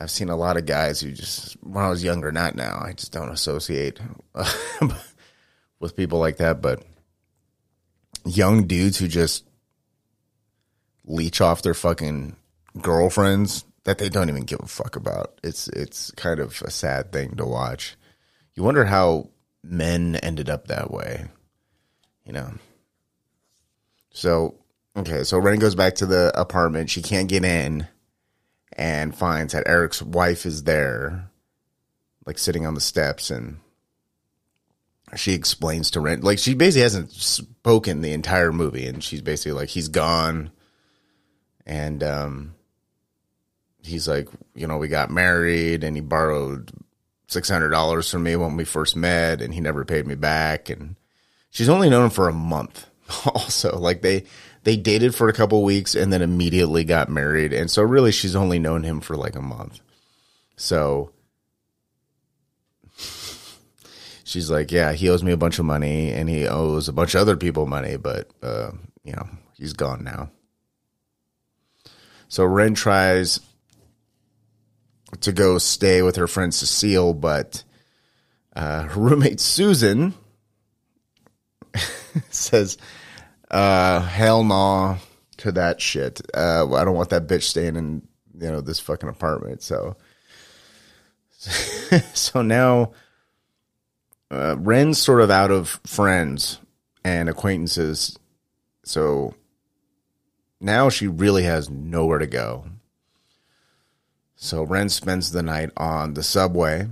I've 0.00 0.10
seen 0.10 0.28
a 0.28 0.36
lot 0.36 0.56
of 0.56 0.66
guys 0.66 1.00
who 1.00 1.10
just, 1.10 1.54
when 1.62 1.84
I 1.84 1.88
was 1.88 2.04
younger, 2.04 2.30
not 2.30 2.54
now, 2.54 2.80
I 2.80 2.92
just 2.92 3.12
don't 3.12 3.30
associate 3.30 3.98
uh, 4.34 4.50
with 5.80 5.96
people 5.96 6.20
like 6.20 6.36
that. 6.36 6.62
But 6.62 6.84
young 8.24 8.66
dudes 8.66 8.98
who 8.98 9.08
just 9.08 9.44
leech 11.04 11.40
off 11.40 11.62
their 11.62 11.74
fucking 11.74 12.36
girlfriends 12.80 13.64
that 13.84 13.98
they 13.98 14.08
don't 14.08 14.28
even 14.28 14.44
give 14.44 14.60
a 14.60 14.66
fuck 14.66 14.96
about. 14.96 15.40
It's 15.42 15.68
it's 15.68 16.10
kind 16.12 16.40
of 16.40 16.62
a 16.62 16.70
sad 16.70 17.10
thing 17.10 17.36
to 17.36 17.44
watch. 17.44 17.96
You 18.54 18.62
wonder 18.62 18.84
how 18.84 19.30
men 19.64 20.16
ended 20.16 20.50
up 20.50 20.68
that 20.68 20.90
way, 20.90 21.26
you 22.24 22.32
know. 22.32 22.52
So 24.12 24.56
okay, 24.96 25.24
so 25.24 25.38
Wren 25.38 25.58
goes 25.58 25.74
back 25.74 25.96
to 25.96 26.06
the 26.06 26.38
apartment. 26.38 26.90
She 26.90 27.02
can't 27.02 27.28
get 27.28 27.44
in 27.44 27.88
and 28.78 29.14
finds 29.14 29.52
that 29.52 29.68
Eric's 29.68 30.00
wife 30.00 30.46
is 30.46 30.62
there, 30.62 31.28
like 32.24 32.38
sitting 32.38 32.64
on 32.64 32.74
the 32.74 32.80
steps, 32.80 33.30
and 33.30 33.58
she 35.16 35.32
explains 35.34 35.90
to 35.90 36.00
Rent 36.00 36.22
like 36.22 36.38
she 36.38 36.54
basically 36.54 36.82
hasn't 36.82 37.10
spoken 37.10 38.00
the 38.00 38.12
entire 38.12 38.52
movie, 38.52 38.86
and 38.86 39.02
she's 39.02 39.20
basically 39.20 39.52
like, 39.52 39.68
he's 39.68 39.88
gone, 39.88 40.52
and 41.66 42.04
um, 42.04 42.54
he's 43.82 44.06
like, 44.06 44.28
you 44.54 44.68
know, 44.68 44.78
we 44.78 44.86
got 44.86 45.10
married, 45.10 45.82
and 45.82 45.96
he 45.96 46.00
borrowed 46.00 46.70
six 47.26 47.48
hundred 47.48 47.70
dollars 47.70 48.08
from 48.08 48.22
me 48.22 48.36
when 48.36 48.56
we 48.56 48.64
first 48.64 48.94
met, 48.94 49.42
and 49.42 49.52
he 49.52 49.60
never 49.60 49.84
paid 49.84 50.06
me 50.06 50.14
back, 50.14 50.70
and 50.70 50.94
she's 51.50 51.68
only 51.68 51.90
known 51.90 52.04
him 52.04 52.10
for 52.10 52.28
a 52.28 52.32
month. 52.32 52.86
Also, 53.24 53.78
like 53.78 54.02
they 54.02 54.24
they 54.68 54.76
dated 54.76 55.14
for 55.14 55.30
a 55.30 55.32
couple 55.32 55.64
weeks 55.64 55.94
and 55.94 56.12
then 56.12 56.20
immediately 56.20 56.84
got 56.84 57.08
married. 57.08 57.54
And 57.54 57.70
so 57.70 57.82
really 57.82 58.12
she's 58.12 58.36
only 58.36 58.58
known 58.58 58.82
him 58.82 59.00
for 59.00 59.16
like 59.16 59.34
a 59.34 59.40
month. 59.40 59.80
So 60.56 61.10
she's 64.24 64.50
like, 64.50 64.70
yeah, 64.70 64.92
he 64.92 65.08
owes 65.08 65.24
me 65.24 65.32
a 65.32 65.38
bunch 65.38 65.58
of 65.58 65.64
money 65.64 66.12
and 66.12 66.28
he 66.28 66.46
owes 66.46 66.86
a 66.86 66.92
bunch 66.92 67.14
of 67.14 67.22
other 67.22 67.34
people 67.34 67.64
money, 67.64 67.96
but 67.96 68.28
uh, 68.42 68.72
you 69.04 69.14
know, 69.14 69.26
he's 69.56 69.72
gone 69.72 70.04
now. 70.04 70.30
So 72.28 72.44
Wren 72.44 72.74
tries 72.74 73.40
to 75.22 75.32
go 75.32 75.56
stay 75.56 76.02
with 76.02 76.16
her 76.16 76.26
friend 76.26 76.52
Cecile, 76.52 77.14
but 77.14 77.64
uh, 78.54 78.82
her 78.82 79.00
roommate 79.00 79.40
Susan 79.40 80.12
says, 82.28 82.76
uh, 83.50 84.00
hell 84.00 84.44
no 84.44 84.98
to 85.38 85.52
that 85.52 85.80
shit. 85.80 86.20
Uh, 86.34 86.74
I 86.74 86.84
don't 86.84 86.96
want 86.96 87.10
that 87.10 87.26
bitch 87.26 87.44
staying 87.44 87.76
in 87.76 88.02
you 88.40 88.50
know 88.50 88.60
this 88.60 88.80
fucking 88.80 89.08
apartment. 89.08 89.62
So, 89.62 89.96
so 91.38 92.42
now, 92.42 92.92
uh, 94.30 94.56
Wren's 94.58 94.98
sort 94.98 95.20
of 95.20 95.30
out 95.30 95.50
of 95.50 95.80
friends 95.84 96.60
and 97.04 97.28
acquaintances. 97.28 98.18
So 98.84 99.34
now 100.60 100.88
she 100.88 101.06
really 101.06 101.44
has 101.44 101.70
nowhere 101.70 102.18
to 102.18 102.26
go. 102.26 102.64
So 104.36 104.62
Wren 104.62 104.88
spends 104.88 105.32
the 105.32 105.42
night 105.42 105.70
on 105.76 106.14
the 106.14 106.22
subway 106.22 106.88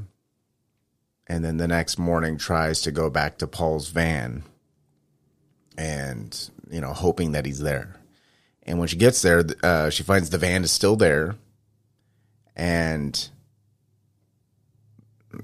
and 1.26 1.44
then 1.44 1.56
the 1.56 1.68
next 1.68 1.98
morning 1.98 2.38
tries 2.38 2.80
to 2.82 2.90
go 2.90 3.08
back 3.10 3.38
to 3.38 3.46
Paul's 3.46 3.88
van 3.88 4.44
and 5.76 6.50
you 6.70 6.80
know 6.80 6.92
hoping 6.92 7.32
that 7.32 7.46
he's 7.46 7.60
there. 7.60 7.96
And 8.64 8.78
when 8.78 8.88
she 8.88 8.96
gets 8.96 9.22
there, 9.22 9.44
uh, 9.62 9.90
she 9.90 10.02
finds 10.02 10.30
the 10.30 10.38
van 10.38 10.64
is 10.64 10.72
still 10.72 10.96
there, 10.96 11.36
and 12.56 13.28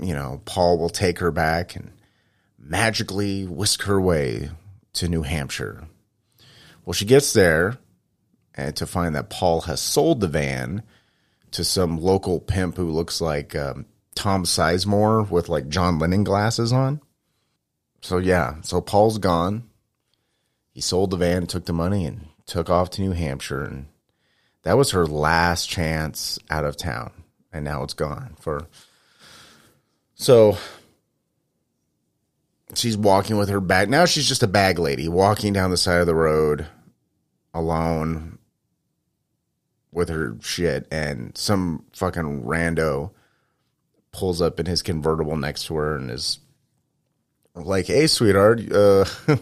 you 0.00 0.14
know 0.14 0.40
Paul 0.44 0.78
will 0.78 0.90
take 0.90 1.18
her 1.20 1.30
back 1.30 1.76
and 1.76 1.92
magically 2.58 3.44
whisk 3.44 3.82
her 3.82 4.00
way 4.00 4.50
to 4.94 5.08
New 5.08 5.22
Hampshire. 5.22 5.84
Well, 6.84 6.94
she 6.94 7.04
gets 7.04 7.32
there 7.32 7.78
and 8.54 8.74
to 8.76 8.86
find 8.86 9.14
that 9.14 9.30
Paul 9.30 9.62
has 9.62 9.80
sold 9.80 10.20
the 10.20 10.28
van 10.28 10.82
to 11.52 11.64
some 11.64 11.98
local 11.98 12.40
pimp 12.40 12.76
who 12.76 12.90
looks 12.90 13.20
like 13.20 13.54
um, 13.54 13.86
Tom 14.14 14.44
Sizemore 14.44 15.30
with 15.30 15.48
like 15.48 15.68
John 15.68 15.98
Lennon 15.98 16.24
glasses 16.24 16.72
on. 16.72 17.00
So 18.00 18.18
yeah, 18.18 18.56
so 18.62 18.80
Paul's 18.80 19.18
gone 19.18 19.68
he 20.72 20.80
sold 20.80 21.10
the 21.10 21.16
van, 21.16 21.46
took 21.46 21.66
the 21.66 21.72
money, 21.72 22.04
and 22.06 22.28
took 22.46 22.68
off 22.68 22.90
to 22.90 23.02
New 23.02 23.12
Hampshire. 23.12 23.62
And 23.62 23.86
that 24.62 24.76
was 24.76 24.90
her 24.90 25.06
last 25.06 25.68
chance 25.68 26.38
out 26.50 26.64
of 26.64 26.76
town. 26.76 27.12
And 27.52 27.64
now 27.64 27.82
it's 27.82 27.94
gone 27.94 28.36
for. 28.40 28.66
So 30.14 30.56
she's 32.74 32.96
walking 32.96 33.36
with 33.36 33.50
her 33.50 33.60
bag. 33.60 33.90
Now 33.90 34.06
she's 34.06 34.28
just 34.28 34.42
a 34.42 34.48
bag 34.48 34.78
lady 34.78 35.08
walking 35.08 35.52
down 35.52 35.70
the 35.70 35.76
side 35.76 36.00
of 36.00 36.06
the 36.06 36.14
road 36.14 36.66
alone 37.52 38.38
with 39.90 40.08
her 40.08 40.36
shit, 40.40 40.88
and 40.90 41.36
some 41.36 41.84
fucking 41.92 42.42
rando 42.44 43.10
pulls 44.10 44.40
up 44.40 44.58
in 44.58 44.66
his 44.66 44.82
convertible 44.82 45.36
next 45.36 45.66
to 45.66 45.74
her 45.74 45.96
and 45.96 46.10
is 46.10 46.38
like, 47.54 47.86
"Hey, 47.86 48.06
sweetheart, 48.06 48.72
uh, 48.72 49.04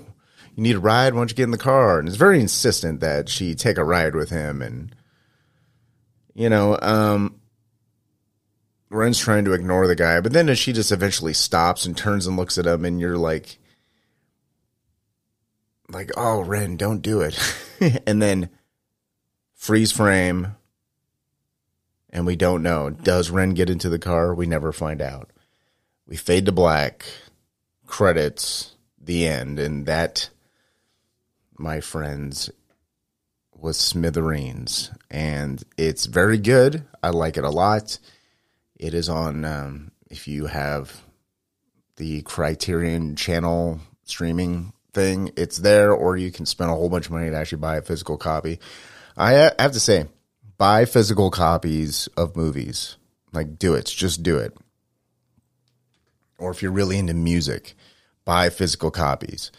you 0.60 0.72
need 0.72 0.76
a 0.76 0.80
ride? 0.80 1.14
Why 1.14 1.20
don't 1.20 1.30
you 1.30 1.36
get 1.36 1.44
in 1.44 1.50
the 1.50 1.58
car?" 1.58 1.98
And 1.98 2.08
it's 2.08 2.16
very 2.16 2.40
insistent 2.40 3.00
that 3.00 3.28
she 3.28 3.54
take 3.54 3.78
a 3.78 3.84
ride 3.84 4.14
with 4.14 4.30
him, 4.30 4.62
and 4.62 4.94
you 6.34 6.48
know, 6.48 6.78
um, 6.80 7.40
Wren's 8.90 9.18
trying 9.18 9.44
to 9.44 9.52
ignore 9.52 9.86
the 9.86 9.94
guy, 9.94 10.20
but 10.20 10.32
then 10.32 10.52
she 10.56 10.72
just 10.72 10.90
eventually 10.90 11.32
stops 11.32 11.86
and 11.86 11.96
turns 11.96 12.26
and 12.26 12.36
looks 12.36 12.58
at 12.58 12.66
him, 12.66 12.84
and 12.84 13.00
you're 13.00 13.16
like, 13.16 13.58
like, 15.88 16.10
oh, 16.16 16.40
Wren, 16.40 16.76
don't 16.76 17.00
do 17.00 17.20
it. 17.20 17.38
and 18.06 18.20
then 18.20 18.50
freeze 19.54 19.92
frame, 19.92 20.56
and 22.10 22.26
we 22.26 22.34
don't 22.34 22.62
know. 22.62 22.90
Does 22.90 23.30
Wren 23.30 23.54
get 23.54 23.70
into 23.70 23.88
the 23.88 23.98
car? 23.98 24.34
We 24.34 24.46
never 24.46 24.72
find 24.72 25.00
out. 25.00 25.30
We 26.06 26.16
fade 26.16 26.46
to 26.46 26.52
black, 26.52 27.04
credits, 27.86 28.74
the 29.00 29.26
end, 29.26 29.60
and 29.60 29.86
that, 29.86 30.30
my 31.60 31.80
friends, 31.80 32.50
was 33.56 33.76
Smithereens, 33.76 34.90
and 35.10 35.62
it's 35.76 36.06
very 36.06 36.38
good. 36.38 36.84
I 37.02 37.10
like 37.10 37.36
it 37.36 37.44
a 37.44 37.50
lot. 37.50 37.98
It 38.78 38.94
is 38.94 39.08
on 39.08 39.44
um, 39.44 39.90
if 40.08 40.26
you 40.26 40.46
have 40.46 41.02
the 41.96 42.22
Criterion 42.22 43.16
Channel 43.16 43.80
streaming 44.04 44.72
thing, 44.94 45.32
it's 45.36 45.58
there, 45.58 45.92
or 45.92 46.16
you 46.16 46.32
can 46.32 46.46
spend 46.46 46.70
a 46.70 46.74
whole 46.74 46.88
bunch 46.88 47.06
of 47.06 47.12
money 47.12 47.28
to 47.28 47.36
actually 47.36 47.58
buy 47.58 47.76
a 47.76 47.82
physical 47.82 48.16
copy. 48.16 48.58
I 49.16 49.52
have 49.58 49.72
to 49.72 49.80
say, 49.80 50.06
buy 50.56 50.86
physical 50.86 51.30
copies 51.30 52.08
of 52.16 52.36
movies. 52.36 52.96
Like, 53.32 53.58
do 53.58 53.74
it. 53.74 53.84
Just 53.84 54.22
do 54.22 54.38
it. 54.38 54.56
Or 56.38 56.50
if 56.50 56.62
you're 56.62 56.72
really 56.72 56.98
into 56.98 57.12
music, 57.12 57.74
buy 58.24 58.48
physical 58.48 58.90
copies 58.90 59.52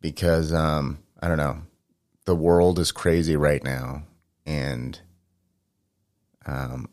because 0.00 0.52
um, 0.52 0.98
I 1.20 1.28
don't 1.28 1.38
know. 1.38 1.62
The 2.24 2.36
world 2.36 2.78
is 2.78 2.92
crazy 2.92 3.36
right 3.36 3.62
now, 3.62 4.04
and 4.46 5.00
um, 6.46 6.88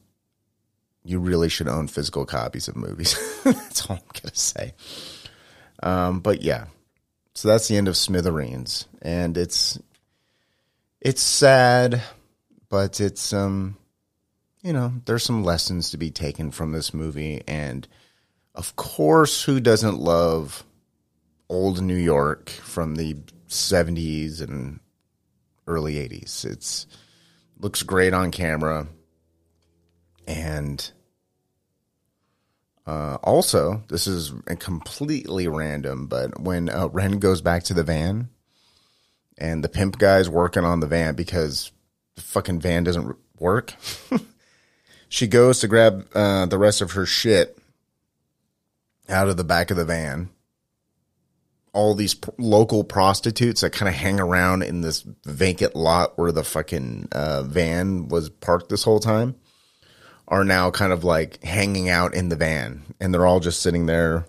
you 1.03 1.19
really 1.19 1.49
should 1.49 1.67
own 1.67 1.87
physical 1.87 2.25
copies 2.25 2.67
of 2.67 2.75
movies. 2.75 3.15
that's 3.43 3.89
all 3.89 3.97
I'm 3.97 4.21
gonna 4.21 4.35
say. 4.35 4.73
Um, 5.83 6.19
but 6.21 6.41
yeah, 6.41 6.65
so 7.33 7.47
that's 7.47 7.67
the 7.67 7.77
end 7.77 7.87
of 7.87 7.97
Smithereens, 7.97 8.87
and 9.01 9.37
it's 9.37 9.77
it's 11.01 11.21
sad, 11.21 12.01
but 12.69 12.99
it's 12.99 13.33
um, 13.33 13.77
you 14.63 14.73
know, 14.73 14.93
there's 15.05 15.23
some 15.23 15.43
lessons 15.43 15.91
to 15.91 15.97
be 15.97 16.09
taken 16.09 16.49
from 16.49 16.71
this 16.71 16.93
movie, 16.93 17.43
and 17.47 17.87
of 18.55 18.75
course, 18.75 19.43
who 19.43 19.59
doesn't 19.59 19.99
love 19.99 20.65
old 21.49 21.81
New 21.83 21.95
York 21.95 22.49
from 22.49 22.95
the 22.95 23.17
70s 23.47 24.41
and 24.41 24.79
early 25.67 25.95
80s? 25.95 26.45
It's 26.45 26.87
looks 27.59 27.83
great 27.83 28.13
on 28.13 28.31
camera, 28.31 28.87
and 30.27 30.91
uh, 32.87 33.17
also, 33.23 33.83
this 33.87 34.05
is 34.05 34.31
completely 34.59 35.47
random, 35.47 36.05
but 36.07 36.39
when 36.39 36.69
uh, 36.69 36.87
Wren 36.87 37.17
goes 37.19 37.41
back 37.41 37.63
to 37.63 37.73
the 37.73 37.83
van 37.83 38.29
and 39.37 39.63
the 39.63 39.69
pimp 39.69 39.97
guy's 39.97 40.29
working 40.29 40.63
on 40.63 40.81
the 40.81 40.87
van 40.87 41.15
because 41.15 41.71
the 42.15 42.21
fucking 42.21 42.59
van 42.59 42.83
doesn't 42.83 43.15
work, 43.39 43.73
she 45.09 45.25
goes 45.25 45.59
to 45.59 45.67
grab 45.67 46.07
uh, 46.13 46.45
the 46.45 46.59
rest 46.59 46.81
of 46.81 46.91
her 46.91 47.07
shit 47.07 47.57
out 49.09 49.29
of 49.29 49.37
the 49.37 49.43
back 49.43 49.71
of 49.71 49.77
the 49.77 49.85
van. 49.85 50.29
All 51.75 51.93
these 51.93 52.15
p- 52.15 52.31
local 52.39 52.83
prostitutes 52.83 53.61
that 53.61 53.73
kind 53.73 53.89
of 53.89 53.95
hang 53.95 54.19
around 54.19 54.63
in 54.63 54.81
this 54.81 55.05
vacant 55.25 55.75
lot 55.75 56.17
where 56.17 56.31
the 56.31 56.43
fucking 56.43 57.09
uh, 57.11 57.43
van 57.43 58.07
was 58.07 58.29
parked 58.29 58.69
this 58.69 58.83
whole 58.83 58.99
time 58.99 59.35
are 60.27 60.43
now 60.43 60.71
kind 60.71 60.91
of 60.91 61.03
like 61.03 61.43
hanging 61.43 61.89
out 61.89 62.15
in 62.15 62.29
the 62.29 62.35
van. 62.35 62.81
And 62.99 63.13
they're 63.13 63.25
all 63.25 63.39
just 63.39 63.61
sitting 63.61 63.85
there 63.85 64.25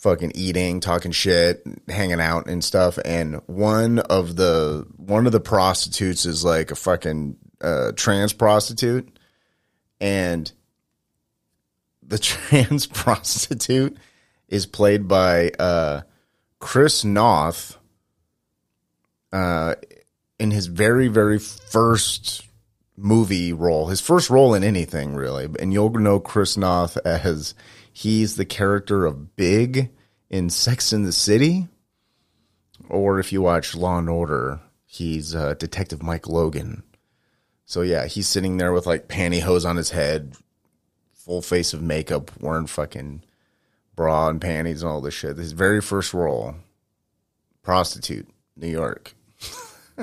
fucking 0.00 0.32
eating, 0.34 0.80
talking 0.80 1.12
shit, 1.12 1.62
hanging 1.88 2.20
out 2.20 2.46
and 2.46 2.64
stuff. 2.64 2.98
And 3.04 3.36
one 3.46 3.98
of 3.98 4.36
the 4.36 4.86
one 4.96 5.26
of 5.26 5.32
the 5.32 5.40
prostitutes 5.40 6.24
is 6.24 6.42
like 6.42 6.70
a 6.70 6.74
fucking 6.76 7.36
uh, 7.60 7.92
trans 7.96 8.32
prostitute. 8.32 9.18
And 10.00 10.50
the 12.02 12.18
trans 12.20 12.86
prostitute 12.86 13.96
is 14.48 14.66
played 14.66 15.06
by 15.06 15.50
uh, 15.58 16.00
Chris 16.60 17.04
Noth 17.04 17.76
uh, 19.32 19.74
in 20.38 20.50
his 20.52 20.66
very 20.66 21.08
very 21.08 21.38
first 21.38 22.46
movie 22.96 23.52
role, 23.52 23.88
his 23.88 24.00
first 24.00 24.30
role 24.30 24.54
in 24.54 24.62
anything 24.62 25.14
really. 25.14 25.48
And 25.58 25.72
you'll 25.72 25.90
know 25.90 26.20
Chris 26.20 26.56
Noth 26.56 26.96
as 27.04 27.54
he's 27.92 28.36
the 28.36 28.44
character 28.44 29.06
of 29.06 29.34
Big 29.36 29.90
in 30.28 30.50
Sex 30.50 30.92
in 30.92 31.02
the 31.02 31.12
City, 31.12 31.66
or 32.88 33.18
if 33.18 33.32
you 33.32 33.42
watch 33.42 33.74
Law 33.74 33.98
and 33.98 34.08
Order, 34.08 34.60
he's 34.86 35.34
uh, 35.34 35.54
Detective 35.54 36.02
Mike 36.02 36.28
Logan. 36.28 36.82
So 37.64 37.82
yeah, 37.82 38.06
he's 38.06 38.28
sitting 38.28 38.56
there 38.56 38.72
with 38.72 38.86
like 38.86 39.08
pantyhose 39.08 39.68
on 39.68 39.76
his 39.76 39.90
head, 39.90 40.34
full 41.14 41.42
face 41.42 41.72
of 41.72 41.82
makeup, 41.82 42.30
wearing 42.40 42.66
fucking 42.66 43.22
bra 44.00 44.30
and 44.30 44.40
panties 44.40 44.82
and 44.82 44.90
all 44.90 45.02
this 45.02 45.12
shit. 45.12 45.36
His 45.36 45.52
very 45.52 45.82
first 45.82 46.14
role, 46.14 46.54
prostitute, 47.62 48.26
New 48.56 48.66
York. 48.66 49.12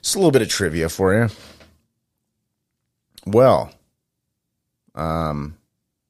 Just 0.00 0.14
a 0.14 0.18
little 0.18 0.30
bit 0.30 0.40
of 0.40 0.48
trivia 0.48 0.88
for 0.88 1.12
you. 1.12 1.28
Well, 3.26 3.70
um, 4.94 5.58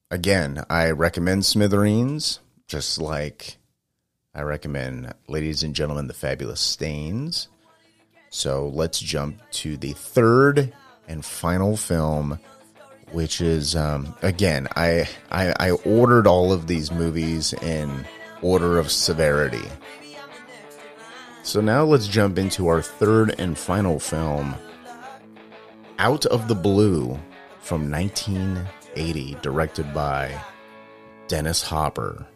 again, 0.09 0.63
I 0.69 0.91
recommend 0.91 1.45
Smithereens, 1.45 2.39
just 2.65 2.97
like 2.97 3.57
I 4.33 4.43
recommend, 4.43 5.13
ladies 5.27 5.63
and 5.63 5.75
gentlemen, 5.75 6.07
the 6.07 6.13
fabulous 6.13 6.61
stains. 6.61 7.49
So 8.29 8.69
let's 8.69 9.01
jump 9.01 9.41
to 9.51 9.75
the 9.75 9.91
third 9.91 10.71
and 11.09 11.25
final 11.25 11.75
film, 11.75 12.39
which 13.11 13.41
is 13.41 13.75
um, 13.75 14.15
again, 14.21 14.67
I, 14.75 15.07
I 15.29 15.53
I 15.59 15.71
ordered 15.71 16.27
all 16.27 16.51
of 16.51 16.67
these 16.67 16.91
movies 16.91 17.53
in 17.53 18.05
order 18.41 18.79
of 18.79 18.91
severity. 18.91 19.67
So 21.43 21.59
now 21.59 21.83
let's 21.83 22.07
jump 22.07 22.37
into 22.37 22.67
our 22.67 22.81
third 22.81 23.35
and 23.39 23.57
final 23.57 23.99
film, 23.99 24.55
Out 25.97 26.25
of 26.27 26.47
the 26.47 26.55
Blue 26.55 27.19
from 27.59 27.89
1980, 27.91 29.37
directed 29.41 29.91
by 29.93 30.39
Dennis 31.27 31.63
Hopper. 31.63 32.27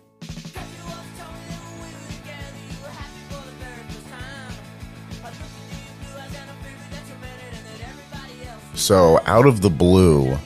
So, 8.73 9.19
Out 9.25 9.45
of 9.45 9.61
the 9.61 9.69
Blue 9.69 10.37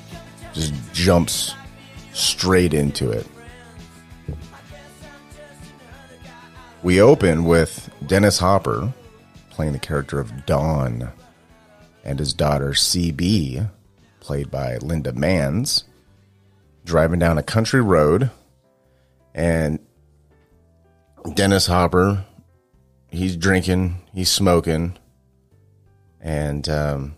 just 0.60 0.94
jumps 0.94 1.56
straight 2.14 2.74
into 2.74 3.10
it. 3.10 3.26
We 6.84 7.02
open 7.02 7.46
with 7.46 7.90
Dennis 8.06 8.40
Hopper 8.40 8.94
playing 9.50 9.74
the 9.74 9.80
character 9.80 10.20
of 10.20 10.46
Don 10.46 11.12
and 12.04 12.20
his 12.20 12.34
daughter 12.34 12.72
CB, 12.72 13.70
played 14.20 14.50
by 14.50 14.78
Linda 14.78 15.14
Manz, 15.14 15.86
driving 16.86 17.20
down 17.20 17.38
a 17.38 17.44
country 17.44 17.82
road. 17.82 18.30
And 19.34 19.80
Dennis 21.34 21.68
Hopper, 21.68 22.26
he's 23.10 23.36
drinking, 23.36 24.02
he's 24.14 24.32
smoking, 24.32 24.98
and 26.22 26.68
um, 26.68 27.16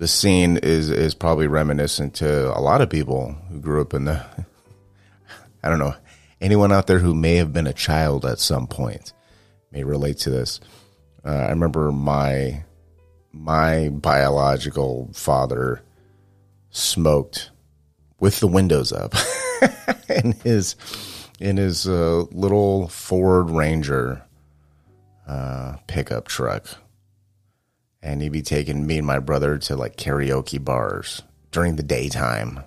the 0.00 0.08
scene 0.08 0.56
is 0.56 0.88
is 0.88 1.14
probably 1.14 1.46
reminiscent 1.46 2.14
to 2.14 2.56
a 2.56 2.58
lot 2.58 2.80
of 2.80 2.88
people 2.88 3.36
who 3.50 3.60
grew 3.60 3.82
up 3.82 3.92
in 3.92 4.06
the 4.06 4.24
I 5.62 5.68
don't 5.68 5.78
know 5.78 5.94
anyone 6.40 6.72
out 6.72 6.86
there 6.86 7.00
who 7.00 7.14
may 7.14 7.36
have 7.36 7.52
been 7.52 7.66
a 7.66 7.74
child 7.74 8.24
at 8.24 8.38
some 8.38 8.66
point 8.66 9.12
may 9.70 9.84
relate 9.84 10.16
to 10.18 10.30
this. 10.30 10.58
Uh, 11.22 11.28
I 11.28 11.50
remember 11.50 11.92
my 11.92 12.64
my 13.30 13.90
biological 13.90 15.10
father 15.12 15.82
smoked 16.70 17.50
with 18.18 18.40
the 18.40 18.48
windows 18.48 18.92
up 18.92 19.14
in 20.08 20.32
his 20.32 20.76
in 21.38 21.58
his 21.58 21.86
uh, 21.86 22.24
little 22.30 22.88
Ford 22.88 23.50
Ranger 23.50 24.22
uh, 25.28 25.76
pickup 25.86 26.26
truck, 26.26 26.66
and 28.02 28.22
he'd 28.22 28.32
be 28.32 28.42
taking 28.42 28.86
me 28.86 28.98
and 28.98 29.06
my 29.06 29.18
brother 29.18 29.58
to 29.58 29.76
like 29.76 29.96
karaoke 29.96 30.62
bars 30.62 31.22
during 31.50 31.76
the 31.76 31.82
daytime, 31.82 32.60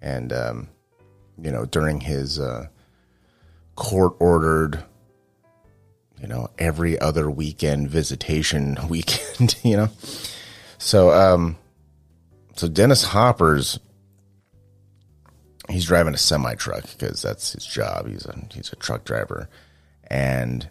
and 0.00 0.32
um, 0.32 0.68
you 1.40 1.50
know 1.50 1.64
during 1.64 2.00
his 2.00 2.38
uh, 2.38 2.66
court 3.76 4.14
ordered 4.20 4.84
you 6.22 6.28
know, 6.28 6.48
every 6.56 6.98
other 6.98 7.28
weekend 7.28 7.90
visitation 7.90 8.78
weekend, 8.88 9.56
you 9.62 9.76
know. 9.76 9.88
So 10.78 11.10
um 11.10 11.56
so 12.56 12.68
Dennis 12.68 13.02
Hopper's 13.02 13.78
he's 15.68 15.84
driving 15.84 16.14
a 16.14 16.18
semi 16.18 16.54
truck 16.54 16.84
because 16.84 17.20
that's 17.22 17.52
his 17.52 17.66
job. 17.66 18.08
He's 18.08 18.24
a 18.24 18.38
he's 18.52 18.72
a 18.72 18.76
truck 18.76 19.04
driver. 19.04 19.48
And 20.06 20.68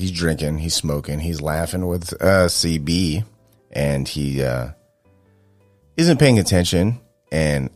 he's 0.00 0.10
drinking, 0.10 0.58
he's 0.58 0.74
smoking, 0.74 1.20
he's 1.20 1.40
laughing 1.40 1.86
with 1.86 2.12
uh 2.22 2.46
CB 2.48 3.24
and 3.70 4.08
he 4.08 4.42
uh 4.42 4.70
isn't 5.96 6.18
paying 6.18 6.38
attention 6.38 7.00
and 7.30 7.70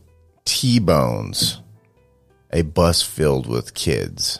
T-bones 0.45 1.61
a 2.51 2.61
bus 2.61 3.01
filled 3.01 3.47
with 3.47 3.73
kids 3.73 4.39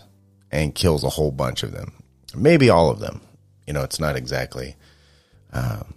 and 0.52 0.74
kills 0.74 1.04
a 1.04 1.10
whole 1.10 1.32
bunch 1.32 1.64
of 1.64 1.72
them, 1.72 1.92
maybe 2.36 2.70
all 2.70 2.90
of 2.90 3.00
them. 3.00 3.22
You 3.68 3.74
know, 3.74 3.84
it's 3.84 4.00
not 4.00 4.16
exactly, 4.16 4.76
um, 5.52 5.94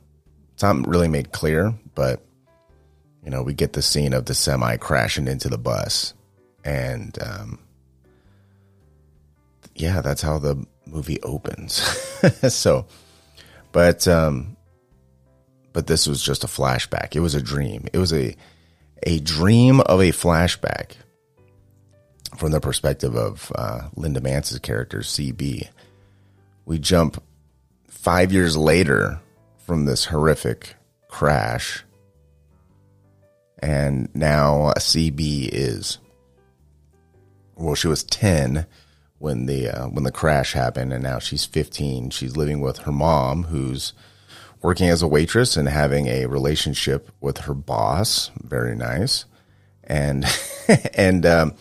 it's 0.54 0.62
not 0.62 0.86
really 0.86 1.08
made 1.08 1.32
clear, 1.32 1.74
but 1.94 2.24
you 3.22 3.30
know, 3.30 3.42
we 3.42 3.54
get 3.54 3.74
the 3.74 3.82
scene 3.82 4.14
of 4.14 4.24
the 4.24 4.34
semi 4.34 4.76
crashing 4.78 5.28
into 5.28 5.48
the 5.48 5.58
bus, 5.58 6.14
and 6.64 7.16
um, 7.22 7.58
yeah, 9.74 10.00
that's 10.00 10.22
how 10.22 10.38
the 10.38 10.66
movie 10.88 11.20
opens. 11.22 11.74
so, 12.48 12.86
but 13.72 14.08
um, 14.08 14.56
but 15.72 15.86
this 15.86 16.06
was 16.06 16.22
just 16.22 16.44
a 16.44 16.48
flashback. 16.48 17.14
It 17.14 17.20
was 17.20 17.34
a 17.34 17.42
dream. 17.42 17.88
It 17.92 17.98
was 17.98 18.12
a 18.12 18.36
a 19.04 19.20
dream 19.20 19.80
of 19.80 20.00
a 20.00 20.10
flashback 20.10 20.92
from 22.36 22.52
the 22.52 22.60
perspective 22.60 23.16
of 23.16 23.52
uh, 23.54 23.88
Linda 23.96 24.20
Manz's 24.20 24.58
character, 24.58 25.00
CB. 25.00 25.68
We 26.66 26.78
jump 26.78 27.22
five 27.88 28.32
years 28.32 28.56
later 28.56 29.20
from 29.66 29.84
this 29.84 30.04
horrific 30.04 30.74
crash, 31.08 31.84
and 33.60 34.08
now 34.14 34.72
CB 34.78 35.48
is 35.52 35.98
well, 37.56 37.74
she 37.74 37.88
was 37.88 38.04
ten 38.04 38.66
when 39.18 39.46
the 39.46 39.68
uh, 39.68 39.86
when 39.88 40.04
the 40.04 40.12
crash 40.12 40.52
happened, 40.52 40.92
and 40.92 41.02
now 41.02 41.18
she's 41.18 41.44
fifteen. 41.44 42.10
She's 42.10 42.36
living 42.36 42.60
with 42.60 42.78
her 42.78 42.92
mom, 42.92 43.44
who's 43.44 43.92
working 44.62 44.88
as 44.88 45.02
a 45.02 45.08
waitress 45.08 45.56
and 45.56 45.68
having 45.68 46.06
a 46.06 46.26
relationship 46.26 47.10
with 47.20 47.38
her 47.38 47.54
boss. 47.54 48.30
Very 48.42 48.74
nice, 48.74 49.24
and 49.84 50.24
and 50.94 51.24
um, 51.26 51.54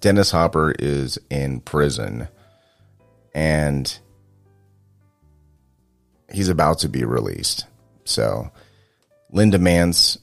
Dennis 0.00 0.30
Hopper 0.30 0.74
is 0.78 1.18
in 1.30 1.60
prison 1.60 2.28
and 3.34 3.98
he's 6.32 6.48
about 6.48 6.78
to 6.80 6.88
be 6.88 7.04
released. 7.04 7.66
So 8.04 8.50
Linda 9.30 9.58
Manz 9.58 10.18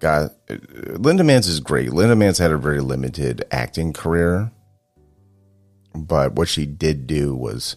got 0.00 0.32
Linda 0.48 1.24
Manz 1.24 1.46
is 1.46 1.60
great. 1.60 1.92
Linda 1.92 2.16
Manz 2.16 2.38
had 2.38 2.50
a 2.50 2.58
very 2.58 2.80
limited 2.80 3.44
acting 3.50 3.92
career, 3.92 4.50
but 6.04 6.34
what 6.34 6.48
she 6.48 6.66
did 6.66 7.06
do 7.06 7.34
was 7.34 7.76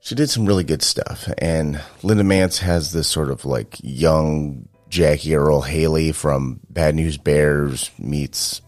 she 0.00 0.14
did 0.14 0.30
some 0.30 0.46
really 0.46 0.64
good 0.64 0.82
stuff. 0.82 1.28
And 1.38 1.80
Linda 2.02 2.24
Manz 2.24 2.58
has 2.60 2.92
this 2.92 3.08
sort 3.08 3.30
of 3.30 3.44
like 3.44 3.76
young 3.82 4.68
Jackie 4.88 5.34
Earle 5.34 5.62
Haley 5.62 6.12
from 6.12 6.60
Bad 6.70 6.94
News 6.94 7.18
Bears 7.18 7.90
meets 7.98 8.62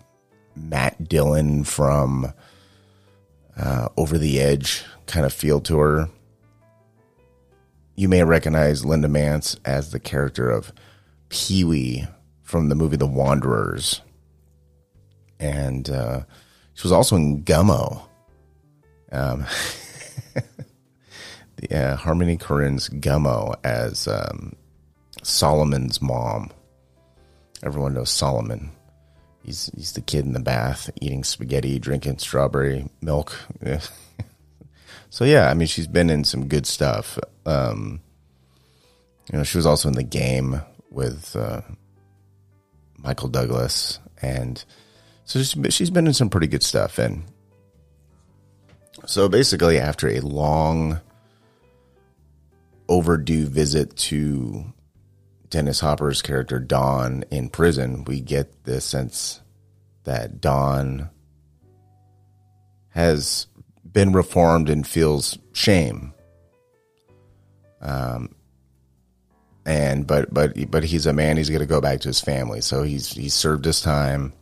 Matt 0.57 1.09
Dillon 1.09 1.65
from 1.65 2.33
uh, 3.57 3.89
Over 3.97 4.19
the 4.19 4.41
Edge 4.41 4.85
kind 5.07 5.25
of 5.25 5.33
feel 5.33 5.61
to 5.63 5.79
her. 5.79 6.09
You 7.95 8.09
may 8.09 8.23
recognize 8.25 8.85
Linda 8.85 9.09
Manz 9.09 9.59
as 9.65 9.91
the 9.91 10.01
character 10.01 10.51
of 10.51 10.73
Pee 11.29 11.65
Wee 11.65 12.07
from 12.43 12.69
the 12.69 12.75
movie 12.75 12.97
The 12.97 13.07
Wanderers. 13.07 14.01
And 15.41 15.89
uh, 15.89 16.23
she 16.79 16.85
was 16.85 16.93
also 16.93 17.17
in 17.17 17.43
Gummo. 17.43 18.01
Um, 19.11 19.45
the, 21.57 21.77
uh, 21.77 21.97
Harmony 21.97 22.37
Korine's 22.37 22.89
Gummo 22.89 23.57
as 23.65 24.07
um, 24.07 24.55
Solomon's 25.25 26.01
mom. 26.01 26.53
Everyone 27.65 27.95
knows 27.95 28.11
Solomon. 28.11 28.71
He's 29.43 29.73
he's 29.77 29.95
the 29.95 30.01
kid 30.01 30.25
in 30.25 30.35
the 30.35 30.41
bath 30.41 30.89
eating 31.01 31.25
spaghetti, 31.25 31.81
drinking 31.81 32.19
strawberry 32.19 32.89
milk. 33.01 33.37
so 35.11 35.25
yeah, 35.25 35.51
I 35.51 35.55
mean 35.55 35.67
she's 35.67 35.89
been 35.89 36.11
in 36.11 36.23
some 36.23 36.47
good 36.47 36.65
stuff. 36.65 37.19
Um, 37.45 38.01
you 39.33 39.39
know, 39.39 39.43
she 39.43 39.59
was 39.59 39.67
also 39.67 39.89
in 39.89 39.97
the 39.97 40.05
game 40.05 40.63
with 40.93 41.35
uh, 41.35 41.63
Michael 42.99 43.31
Douglas, 43.31 43.99
and 44.23 44.65
so 45.29 45.43
she's, 45.69 45.91
been 45.91 46.07
in 46.07 46.15
some 46.15 46.31
pretty 46.31 46.47
good 46.47 46.63
stuff. 46.63 46.99
And 46.99 47.23
so 49.05 49.29
basically, 49.29 49.79
after 49.79 50.09
a 50.09 50.21
long 50.21 51.01
overdue 52.89 53.45
visit 53.45 53.95
to 53.97 54.73
Dennis 55.51 55.81
Hopper's 55.81 56.23
character 56.23 56.59
Don 56.59 57.25
in 57.31 57.51
prison, 57.51 58.05
we 58.05 58.23
get 58.23 58.65
the 58.65 58.81
sense 58.81 59.43
that 60.05 60.41
Don 60.41 61.11
has 62.89 63.49
been 63.93 64.15
reformed 64.15 64.71
and 64.71 64.87
feels 64.87 65.39
shame. 65.53 66.15
Um, 67.83 68.35
and 69.67 70.07
but 70.07 70.33
but 70.33 70.71
but 70.71 70.85
he's 70.85 71.05
a 71.05 71.13
man. 71.13 71.37
He's 71.37 71.51
going 71.51 71.61
to 71.61 71.67
go 71.67 71.83
back 71.83 72.01
to 72.01 72.09
his 72.09 72.23
family. 72.23 72.63
So 72.63 72.83
he's 72.83 73.13
he's 73.13 73.35
served 73.35 73.67
his 73.67 73.83
time, 73.83 74.33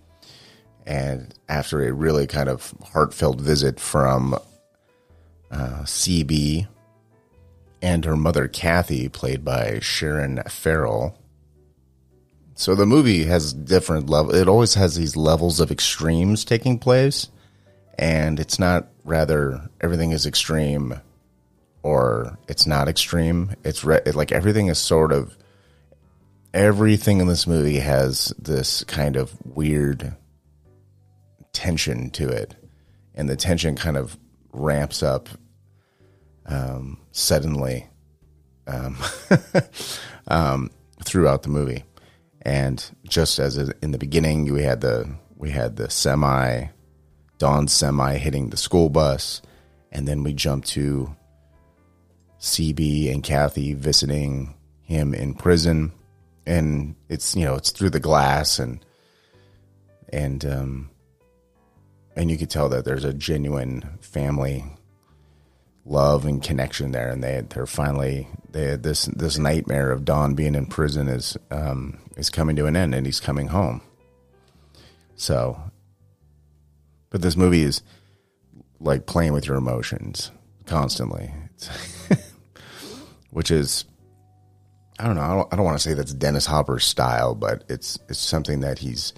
and 0.87 1.35
after 1.49 1.83
a 1.87 1.93
really 1.93 2.27
kind 2.27 2.49
of 2.49 2.73
heartfelt 2.93 3.41
visit 3.41 3.81
from 3.81 4.35
uh, 5.51 5.83
CB 5.83 6.69
and 7.83 8.05
her 8.05 8.17
mother 8.17 8.49
Kathy, 8.49 9.09
played 9.09 9.45
by 9.45 9.81
Sharon 9.81 10.43
Farrell. 10.49 11.19
So 12.55 12.75
the 12.75 12.87
movie 12.87 13.25
has 13.25 13.53
different 13.53 14.09
level. 14.09 14.35
It 14.35 14.49
always 14.49 14.75
has 14.75 14.97
these 14.97 15.17
levels 15.17 15.61
of 15.61 15.71
extremes 15.71 16.45
taking 16.45 16.79
place, 16.79 17.29
and 17.99 18.41
it's 18.41 18.59
not 18.59 18.89
rather 19.05 19.69
everything 19.81 20.13
is 20.13 20.25
extreme 20.25 21.01
or 21.83 22.39
it's 22.49 22.67
not 22.67 22.89
extreme. 22.89 23.55
It's 23.63 23.85
re- 23.85 24.01
like 24.15 24.33
everything 24.33 24.69
is 24.69 24.79
sort 24.79 25.13
of 25.13 25.37
everything 26.55 27.21
in 27.21 27.27
this 27.27 27.47
movie 27.47 27.79
has 27.79 28.33
this 28.39 28.83
kind 28.85 29.17
of 29.17 29.37
weird 29.45 30.17
tension 31.57 32.11
to 32.11 32.29
it, 32.29 32.55
and 33.15 33.31
the 33.31 33.37
tension 33.37 33.77
kind 33.77 33.97
of 33.97 34.19
ramps 34.53 35.03
up 35.03 35.31
um, 36.45 36.99
suddenly 37.13 37.87
um, 38.67 38.99
um, 40.29 40.71
throughout 41.03 41.43
the 41.43 41.49
movie. 41.49 41.83
And 42.43 42.85
just 43.09 43.39
as 43.39 43.57
in 43.57 43.91
the 43.91 43.99
beginning, 43.99 44.53
we 44.53 44.63
had 44.63 44.83
the 44.83 45.11
we 45.35 45.51
had 45.51 45.77
the 45.77 45.89
semi, 45.89 46.67
Don 47.39 47.69
semi 47.69 48.19
hitting 48.19 48.51
the 48.51 48.57
school 48.59 48.91
bus, 48.91 49.41
and 49.91 50.07
then 50.07 50.23
we 50.23 50.35
jump 50.35 50.67
to 50.67 51.17
CB 52.39 53.11
and 53.13 53.25
Kathy 53.25 53.73
visiting 53.73 54.55
him 54.83 55.15
in 55.15 55.33
prison, 55.35 55.91
and 56.47 56.95
it's 57.09 57.35
you 57.35 57.47
know 57.47 57.55
it's 57.55 57.71
through 57.71 57.91
the 57.91 57.99
glass 57.99 58.59
and 58.59 58.85
and 60.11 60.45
um 60.45 60.91
and 62.17 62.31
you 62.31 62.39
could 62.39 62.51
tell 62.51 62.69
that 62.71 62.85
there's 62.85 63.05
a 63.05 63.13
genuine 63.13 63.99
family 64.01 64.65
love 65.85 66.25
and 66.25 66.43
connection 66.43 66.93
there, 66.93 67.11
and 67.11 67.23
they 67.23 67.43
they're 67.51 67.67
finally 67.67 68.29
they 68.51 68.77
this 68.77 69.05
this 69.07 69.39
nightmare 69.39 69.93
of 69.93 70.05
Don 70.05 70.35
being 70.35 70.55
in 70.55 70.67
prison 70.67 71.09
is 71.09 71.37
um, 71.51 71.99
is 72.17 72.31
coming 72.31 72.57
to 72.57 72.67
an 72.67 72.77
end, 72.77 72.95
and 72.95 73.07
he's 73.07 73.21
coming 73.21 73.49
home. 73.49 73.81
So, 75.15 75.61
but 77.11 77.23
this 77.23 77.37
movie 77.37 77.63
is 77.63 77.83
like 78.81 79.07
playing 79.07 79.33
with 79.33 79.47
your 79.47 79.57
emotions 79.57 80.31
constantly, 80.67 81.33
which 83.31 83.51
is 83.51 83.85
I 84.99 85.05
don't 85.05 85.17
know. 85.17 85.23
I 85.23 85.35
don't, 85.35 85.53
I 85.53 85.57
don't 85.57 85.65
want 85.65 85.79
to 85.79 85.83
say 85.83 85.95
that's 85.95 86.15
Dennis 86.15 86.47
Hopper's 86.47 86.85
style, 86.85 87.35
but 87.35 87.65
it's 87.69 87.99
it's 88.09 88.19
something 88.19 88.61
that 88.61 88.79
he's 88.79 89.13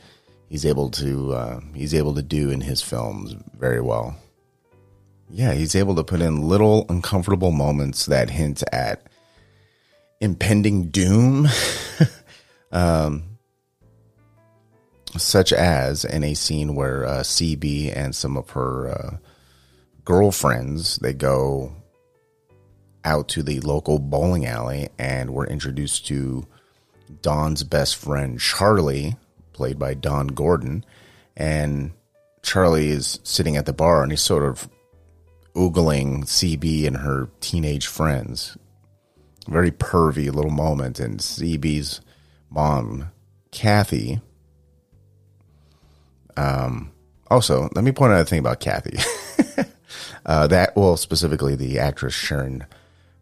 he's 0.49 0.67
able 0.67 0.91
to 0.91 1.33
uh, 1.33 1.61
he's 1.75 1.95
able 1.95 2.15
to 2.15 2.23
do 2.23 2.51
in 2.51 2.61
his 2.61 2.83
films 2.83 3.35
very 3.59 3.81
well. 3.81 4.17
yeah, 5.31 5.53
he's 5.53 5.75
able 5.75 5.95
to 5.97 6.05
put 6.05 6.21
in 6.21 6.49
little 6.49 6.87
uncomfortable 6.89 7.51
moments 7.51 8.07
that 8.07 8.31
hint 8.31 8.63
at 8.73 9.03
impending 10.21 10.89
doom. 10.89 11.49
um, 12.73 13.25
such 15.17 15.53
as 15.53 16.05
in 16.05 16.23
a 16.23 16.35
scene 16.35 16.75
where 16.75 17.07
uh, 17.07 17.21
CB 17.21 17.97
and 17.97 18.15
some 18.15 18.37
of 18.37 18.51
her 18.51 18.89
uh, 18.89 19.17
girlfriends 20.05 20.97
they 20.97 21.13
go 21.13 21.73
out 23.05 23.29
to 23.29 23.43
the 23.43 23.61
local 23.61 23.99
bowling 23.99 24.45
alley 24.47 24.89
and 24.99 25.31
we're 25.31 25.47
introduced 25.47 26.07
to 26.07 26.47
Don's 27.23 27.65
best 27.65 27.97
friend 27.97 28.39
Charlie, 28.39 29.17
played 29.59 29.77
by 29.77 29.93
Don 29.93 30.29
Gordon, 30.29 30.85
and 31.37 31.91
Charlie 32.43 32.91
is 32.91 33.19
sitting 33.25 33.57
at 33.57 33.67
the 33.67 33.73
bar 33.73 34.05
and 34.05 34.13
he's 34.13 34.23
sort 34.23 34.45
of 34.45 34.69
oogling 35.57 36.25
CB 36.25 36.87
and 36.87 36.99
her 36.99 37.29
teenage 37.41 37.89
friends. 37.89 38.57
Very 39.49 39.73
pervy 39.73 40.33
little 40.33 40.53
moment, 40.53 41.01
and 41.01 41.19
CB's 41.19 42.01
mom, 42.51 43.11
Kathy. 43.51 44.21
Um, 46.37 46.93
also, 47.29 47.69
let 47.75 47.83
me 47.83 47.91
point 47.91 48.13
out 48.13 48.21
a 48.21 48.25
thing 48.25 48.39
about 48.39 48.61
Kathy. 48.61 48.99
uh, 50.27 50.47
that, 50.47 50.77
well, 50.77 50.97
specifically 50.97 51.57
the 51.57 51.81
actress 51.81 52.15
Sharon 52.15 52.65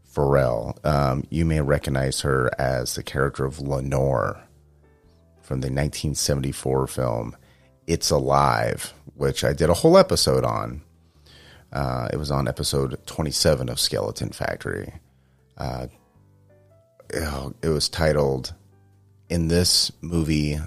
Farrell. 0.04 0.78
Um, 0.84 1.24
you 1.30 1.46
may 1.46 1.62
recognize 1.62 2.20
her 2.20 2.50
as 2.60 2.94
the 2.94 3.02
character 3.02 3.46
of 3.46 3.58
Lenore 3.58 4.45
from 5.46 5.60
the 5.60 5.66
1974 5.66 6.88
film 6.88 7.36
It's 7.86 8.10
Alive, 8.10 8.92
which 9.14 9.44
I 9.44 9.52
did 9.52 9.70
a 9.70 9.74
whole 9.74 9.96
episode 9.96 10.44
on. 10.44 10.82
Uh, 11.72 12.08
it 12.12 12.16
was 12.16 12.32
on 12.32 12.48
episode 12.48 12.98
27 13.06 13.68
of 13.68 13.78
Skeleton 13.78 14.30
Factory. 14.30 14.92
Uh, 15.56 15.86
it 17.10 17.68
was 17.68 17.88
titled 17.88 18.54
In 19.28 19.46
This 19.46 19.92
Movie. 20.00 20.58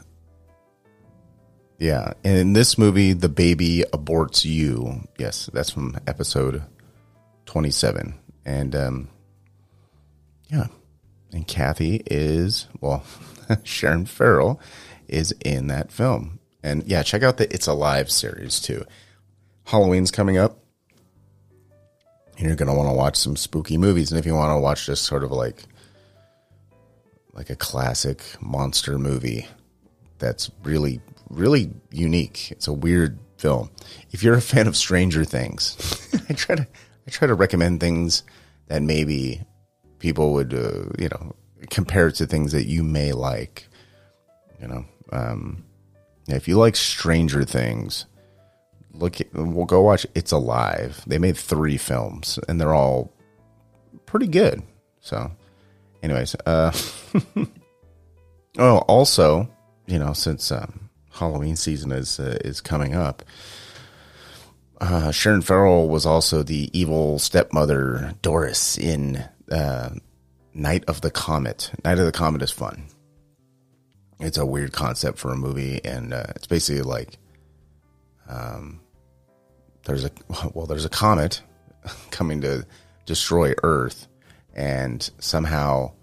Yeah, 1.77 2.14
in 2.23 2.53
this 2.53 2.77
movie, 2.77 3.11
the 3.11 3.30
baby 3.30 3.84
aborts 3.91 4.45
you. 4.45 5.07
Yes, 5.18 5.49
that's 5.53 5.72
from 5.72 5.97
episode 6.07 6.64
27. 7.47 8.18
And 8.45 8.76
um, 8.76 9.10
yeah, 10.47 10.68
and 11.34 11.45
Kathy 11.45 12.01
is, 12.06 12.68
well, 12.80 13.03
Sharon 13.64 14.06
Farrell 14.06 14.60
is 15.08 15.34
in 15.44 15.68
that 15.68 15.92
film. 15.92 16.40
And 16.62 16.84
yeah, 16.86 17.04
check 17.04 17.24
out 17.24 17.38
the 17.38 17.52
It's 17.54 17.68
Alive 17.68 18.12
series 18.12 18.60
too. 18.60 18.86
Halloween's 19.66 20.12
coming 20.12 20.38
up 20.38 20.60
And 22.38 22.48
you're 22.48 22.56
going 22.56 22.70
to 22.70 22.76
want 22.76 22.90
to 22.90 22.94
watch 22.94 23.16
some 23.16 23.36
spooky 23.36 23.78
movies. 23.78 24.12
And 24.12 24.20
if 24.20 24.26
you 24.26 24.34
want 24.34 24.56
to 24.56 24.60
watch 24.60 24.86
just 24.86 25.04
sort 25.06 25.24
of 25.24 25.32
like 25.32 25.64
like 27.34 27.50
a 27.50 27.56
classic 27.56 28.22
monster 28.42 28.98
movie 28.98 29.48
that's 30.18 30.52
really 30.64 31.00
really 31.30 31.72
unique. 31.92 32.52
It's 32.52 32.68
a 32.68 32.74
weird 32.74 33.18
film. 33.38 33.70
If 34.12 34.24
you're 34.24 34.36
a 34.36 34.42
fan 34.42 34.68
of 34.68 34.76
Stranger 34.76 35.24
Things, 35.24 35.78
I 36.30 36.34
try 36.34 36.56
to 36.56 36.68
I 37.08 37.12
try 37.12 37.28
to 37.28 37.34
recommend 37.34 37.80
things 37.80 38.24
that 38.68 38.82
maybe 38.82 39.42
people 40.00 40.34
would 40.34 40.54
uh, 40.54 40.86
you 40.98 41.10
know 41.10 41.36
compare 41.69 42.11
to 42.11 42.26
things 42.26 42.52
that 42.52 42.65
you 42.65 42.84
may 42.84 43.11
like. 43.11 43.68
You 44.61 44.68
know, 44.68 44.86
um, 45.11 45.64
if 46.27 46.48
you 46.48 46.57
like 46.57 46.76
Stranger 46.76 47.44
Things, 47.44 48.06
look 48.94 49.18
we'll 49.34 49.65
go 49.65 49.81
watch 49.81 50.06
It's 50.15 50.31
Alive. 50.31 51.03
They 51.07 51.18
made 51.18 51.38
three 51.38 51.77
films 51.77 52.40
and 52.48 52.60
they're 52.60 52.73
all 52.73 53.14
pretty 54.06 54.27
good. 54.27 54.61
So 54.99 55.31
anyways, 56.03 56.36
uh 56.45 56.72
Oh, 58.57 58.80
also, 58.88 59.49
you 59.86 59.99
know, 59.99 60.14
since 60.14 60.52
um, 60.52 60.90
Halloween 61.11 61.56
season 61.56 61.91
is 61.91 62.19
uh, 62.19 62.38
is 62.44 62.61
coming 62.61 62.95
up, 62.95 63.23
uh, 64.81 65.11
Sharon 65.11 65.41
Farrell 65.41 65.88
was 65.88 66.06
also 66.06 66.44
the 66.44 66.69
evil 66.77 67.19
stepmother 67.19 68.15
Doris 68.22 68.77
in 68.77 69.23
uh, 69.52 69.91
Night 70.60 70.84
of 70.88 71.02
the 71.02 71.10
Comet. 71.10 71.72
Night 71.86 71.98
of 71.98 72.06
the 72.06 72.11
Comet 72.11 72.41
is 72.41 72.52
fun. 72.52 72.88
It's 74.19 74.38
a 74.38 74.45
weird 74.45 74.73
concept 74.73 75.18
for 75.18 75.31
a 75.31 75.38
movie, 75.38 75.80
and 75.86 76.14
uh, 76.14 76.26
it's 76.36 76.48
basically 76.48 76.81
like 76.81 77.18
um, 78.27 78.81
there's 79.86 80.03
a 80.03 80.11
well, 80.53 80.65
there's 80.65 80.86
a 80.86 80.90
comet 80.90 81.41
coming 82.11 82.41
to 82.41 82.65
destroy 83.06 83.53
Earth, 83.64 84.07
and 84.53 85.10
somehow 85.19 85.94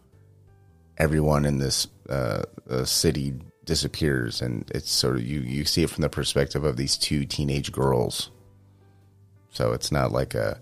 everyone 0.96 1.44
in 1.44 1.58
this 1.58 1.86
uh, 2.08 2.42
city 2.84 3.34
disappears, 3.66 4.40
and 4.40 4.70
it's 4.74 4.90
sort 4.90 5.16
of 5.16 5.22
you 5.22 5.40
you 5.40 5.66
see 5.66 5.82
it 5.82 5.90
from 5.90 6.02
the 6.02 6.08
perspective 6.08 6.64
of 6.64 6.78
these 6.78 6.96
two 6.96 7.26
teenage 7.26 7.70
girls. 7.72 8.30
So 9.50 9.72
it's 9.72 9.92
not 9.92 10.12
like 10.12 10.34
a, 10.34 10.58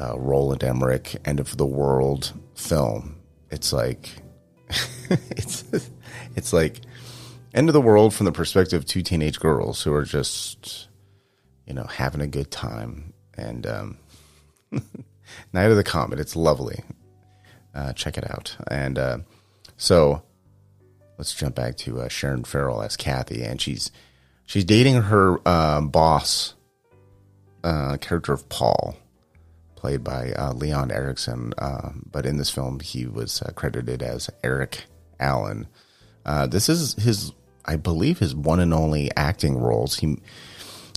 a 0.00 0.18
Roland 0.18 0.64
Emmerich 0.64 1.16
end 1.24 1.38
of 1.38 1.56
the 1.56 1.66
world 1.66 2.32
film. 2.54 3.16
It's 3.50 3.72
like 3.72 4.08
it's 5.30 5.64
it's 6.34 6.52
like 6.52 6.80
end 7.54 7.68
of 7.68 7.72
the 7.72 7.80
world 7.80 8.14
from 8.14 8.26
the 8.26 8.32
perspective 8.32 8.80
of 8.80 8.86
two 8.86 9.02
teenage 9.02 9.38
girls 9.38 9.82
who 9.82 9.92
are 9.92 10.04
just 10.04 10.88
you 11.70 11.74
know, 11.74 11.84
having 11.84 12.20
a 12.20 12.26
good 12.26 12.50
time. 12.50 13.12
And 13.36 13.64
um, 13.64 13.98
Night 15.52 15.70
of 15.70 15.76
the 15.76 15.84
Comet, 15.84 16.18
it's 16.18 16.34
lovely. 16.34 16.82
Uh, 17.72 17.92
check 17.92 18.18
it 18.18 18.28
out. 18.28 18.56
And 18.66 18.98
uh, 18.98 19.18
so 19.76 20.20
let's 21.16 21.32
jump 21.32 21.54
back 21.54 21.76
to 21.78 22.00
uh, 22.00 22.08
Sharon 22.08 22.42
Farrell 22.42 22.82
as 22.82 22.96
Kathy, 22.96 23.44
and 23.44 23.60
she's 23.60 23.92
she's 24.46 24.64
dating 24.64 25.02
her 25.02 25.48
um, 25.48 25.90
boss, 25.90 26.54
uh, 27.62 27.98
character 28.00 28.32
of 28.32 28.48
Paul, 28.48 28.96
played 29.80 30.04
by 30.04 30.32
uh, 30.32 30.52
Leon 30.52 30.90
Ericksen. 30.90 31.52
Uh, 31.58 31.90
but 32.10 32.26
in 32.26 32.36
this 32.36 32.50
film, 32.50 32.80
he 32.80 33.06
was 33.06 33.42
credited 33.56 34.02
as 34.02 34.30
Eric 34.44 34.84
Allen. 35.18 35.66
this 36.48 36.68
is 36.68 36.94
his, 36.94 37.32
I 37.64 37.76
believe, 37.76 38.18
his 38.18 38.34
one 38.34 38.60
and 38.60 38.74
only 38.74 39.10
acting 39.16 39.58
roles. 39.58 39.98
He 39.98 40.18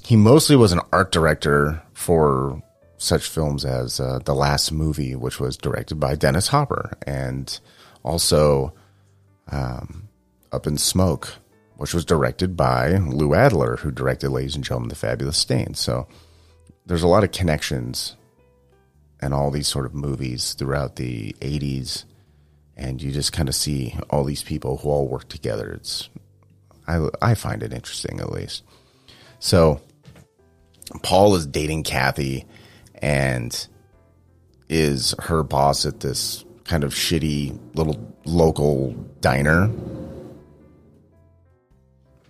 he 0.03 0.17
mostly 0.17 0.55
was 0.55 0.73
an 0.73 0.81
art 0.91 1.11
director 1.11 1.81
for 1.93 2.61
such 2.97 3.27
films 3.27 3.65
as 3.65 3.99
uh, 3.99 4.19
The 4.23 4.35
Last 4.35 4.71
Movie, 4.71 5.15
which 5.15 5.39
was 5.39 5.57
directed 5.57 5.95
by 5.95 6.15
Dennis 6.15 6.49
Hopper, 6.49 6.97
and 7.07 7.59
also 8.03 8.73
um, 9.49 10.09
Up 10.51 10.67
in 10.67 10.77
Smoke, 10.77 11.35
which 11.77 11.93
was 11.93 12.05
directed 12.05 12.57
by 12.57 12.93
Lou 12.97 13.33
Adler, 13.33 13.77
who 13.77 13.91
directed 13.91 14.29
Ladies 14.29 14.55
and 14.55 14.63
Gentlemen, 14.63 14.89
The 14.89 14.95
Fabulous 14.95 15.37
Stain. 15.37 15.73
So 15.73 16.07
there's 16.85 17.03
a 17.03 17.07
lot 17.07 17.23
of 17.23 17.31
connections 17.31 18.15
and 19.23 19.33
all 19.33 19.49
these 19.51 19.67
sort 19.67 19.85
of 19.85 19.95
movies 19.95 20.53
throughout 20.53 20.97
the 20.97 21.33
80s, 21.39 22.03
and 22.75 23.01
you 23.01 23.11
just 23.11 23.31
kind 23.31 23.47
of 23.47 23.55
see 23.55 23.97
all 24.09 24.25
these 24.25 24.43
people 24.43 24.77
who 24.77 24.89
all 24.89 25.07
work 25.07 25.29
together. 25.29 25.71
It's 25.71 26.09
I, 26.87 27.07
I 27.21 27.33
find 27.33 27.63
it 27.63 27.71
interesting, 27.71 28.19
at 28.19 28.31
least. 28.31 28.63
So 29.39 29.79
Paul 31.01 31.35
is 31.35 31.45
dating 31.47 31.83
Kathy 31.83 32.45
and 33.01 33.67
is 34.67 35.15
her 35.19 35.41
boss 35.43 35.85
at 35.85 36.01
this 36.01 36.43
kind 36.65 36.83
of 36.83 36.93
shitty 36.93 37.57
little 37.75 38.13
local 38.25 38.91
diner. 39.21 39.71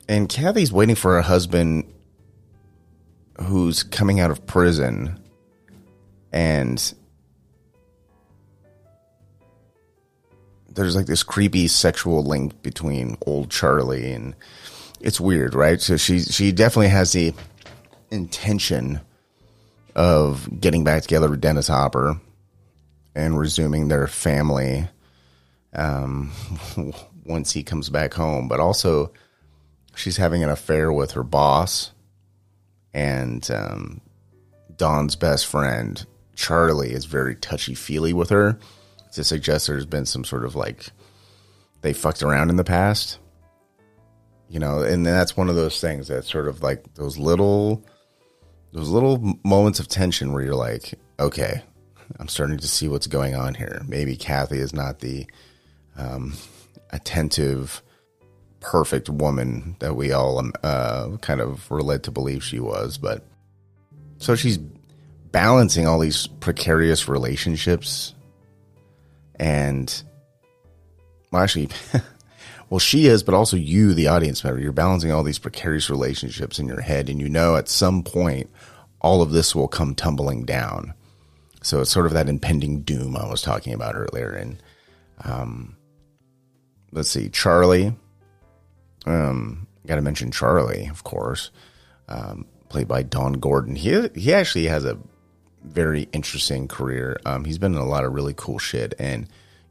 And 0.08 0.30
Kathy's 0.30 0.72
waiting 0.72 0.96
for 0.96 1.14
her 1.16 1.22
husband 1.22 1.92
who's 3.42 3.82
coming 3.82 4.20
out 4.20 4.30
of 4.30 4.46
prison 4.46 5.20
and 6.34 6.94
there's 10.70 10.96
like 10.96 11.06
this 11.06 11.24
creepy 11.24 11.68
sexual 11.68 12.24
link 12.24 12.62
between 12.64 13.16
old 13.26 13.52
Charlie 13.52 14.12
and 14.12 14.36
it's 15.00 15.22
weird, 15.22 15.54
right? 15.54 15.80
So 15.80 15.98
she 15.98 16.20
she 16.20 16.52
definitely 16.52 16.90
has 16.90 17.12
the 17.12 17.34
intention 18.10 19.02
of 19.96 20.60
getting 20.60 20.84
back 20.84 21.04
together 21.04 21.30
with 21.30 21.42
Dennis 21.42 21.68
Hopper 21.68 22.20
and 23.16 23.38
resuming 23.38 23.88
their 23.88 24.08
family 24.08 24.88
um, 25.74 26.32
once 27.26 27.52
he 27.52 27.64
comes 27.64 27.90
back 27.90 28.14
home. 28.14 28.48
But 28.48 28.60
also, 28.60 29.12
she's 29.96 30.18
having 30.18 30.44
an 30.44 30.50
affair 30.50 30.92
with 30.92 31.12
her 31.12 31.24
boss 31.24 31.92
and 32.94 33.50
um, 33.52 34.02
Don's 34.76 35.16
best 35.16 35.46
friend, 35.46 36.04
Charlie, 36.36 36.94
is 36.94 37.06
very 37.06 37.36
touchy 37.36 37.76
feely 37.76 38.14
with 38.14 38.30
her 38.30 38.58
to 39.14 39.24
suggest 39.24 39.68
there's 39.68 39.86
been 39.86 40.06
some 40.06 40.24
sort 40.24 40.46
of 40.46 40.56
like 40.56 40.88
they 41.82 41.94
fucked 41.94 42.24
around 42.24 42.50
in 42.50 42.56
the 42.56 42.64
past. 42.64 43.20
You 44.50 44.60
know, 44.60 44.82
and 44.82 45.06
that's 45.06 45.36
one 45.36 45.50
of 45.50 45.56
those 45.56 45.80
things 45.82 46.08
that 46.10 46.26
sort 46.26 46.48
of 46.48 46.62
like 46.62 46.94
those 46.96 47.18
little 47.18 47.84
those 48.72 48.90
little 48.90 49.38
moments 49.44 49.80
of 49.80 49.88
tension 49.88 50.34
where 50.34 50.44
you're 50.44 50.56
like, 50.56 50.96
okay, 51.20 51.62
I'm 52.20 52.28
starting 52.28 52.58
to 52.58 52.68
see 52.68 52.88
what's 52.88 53.08
going 53.08 53.36
on 53.36 53.54
here. 53.54 53.82
Maybe 53.88 54.16
Kathy 54.16 54.58
is 54.58 54.74
not 54.74 55.00
the 55.00 55.28
um, 55.96 56.34
attentive, 56.90 57.82
perfect 58.60 59.10
woman 59.10 59.76
that 59.80 59.96
we 59.96 60.12
all 60.12 60.40
um, 60.40 60.54
uh, 60.64 61.18
kind 61.18 61.40
of 61.40 61.70
were 61.70 61.84
led 61.84 62.04
to 62.04 62.12
believe 62.12 62.44
she 62.44 62.60
was. 62.60 62.98
But 62.98 63.26
so 64.18 64.36
she's 64.36 64.60
balancing 65.34 65.86
all 65.86 66.00
these 66.00 66.28
precarious 66.28 67.10
relationships 67.10 68.14
and 69.36 70.04
well, 71.34 71.42
actually, 71.42 71.70
well, 72.70 72.80
she 72.80 73.08
is, 73.08 73.24
but 73.24 73.34
also 73.34 73.58
you, 73.58 73.94
the 73.94 74.08
audience 74.08 74.44
member. 74.44 74.62
You're 74.62 74.72
balancing 74.72 75.12
all 75.12 75.24
these 75.24 75.40
precarious 75.40 75.90
relationships 75.90 76.60
in 76.60 76.68
your 76.68 76.80
head, 76.80 77.10
and 77.10 77.20
you 77.20 77.28
know 77.28 77.56
at 77.56 77.68
some 77.68 78.04
point 78.04 78.50
all 79.02 79.22
of 79.22 79.32
this 79.32 79.56
will 79.56 79.68
come 79.68 79.96
tumbling 79.96 80.46
down. 80.46 80.94
So 81.64 81.82
it's 81.82 81.92
sort 81.92 82.06
of 82.06 82.14
that 82.14 82.30
impending 82.30 82.82
doom 82.82 83.18
I 83.18 83.28
was 83.28 83.42
talking 83.42 83.74
about 83.74 83.96
earlier. 83.96 84.30
And 84.30 84.62
um, 85.24 85.76
let's 86.92 87.10
see, 87.10 87.30
Charlie. 87.30 87.96
Um, 89.06 89.68
got 89.88 89.96
to 89.96 90.02
mention 90.02 90.32
Charlie, 90.32 90.88
of 90.88 91.04
course, 91.04 91.52
um, 92.08 92.46
played 92.70 92.88
by 92.88 93.02
Don 93.02 93.34
Gordon. 93.34 93.76
He 93.76 94.08
he 94.16 94.34
actually 94.34 94.66
has 94.66 94.86
a 94.86 95.00
very 95.64 96.10
interesting 96.14 96.68
career. 96.68 97.20
Um, 97.26 97.46
he's 97.46 97.58
been 97.58 97.74
in 97.74 97.80
a 97.80 97.86
lot 97.86 98.06
of 98.06 98.14
really 98.14 98.34
cool 98.36 98.60
shit, 98.60 98.94
and 99.00 99.24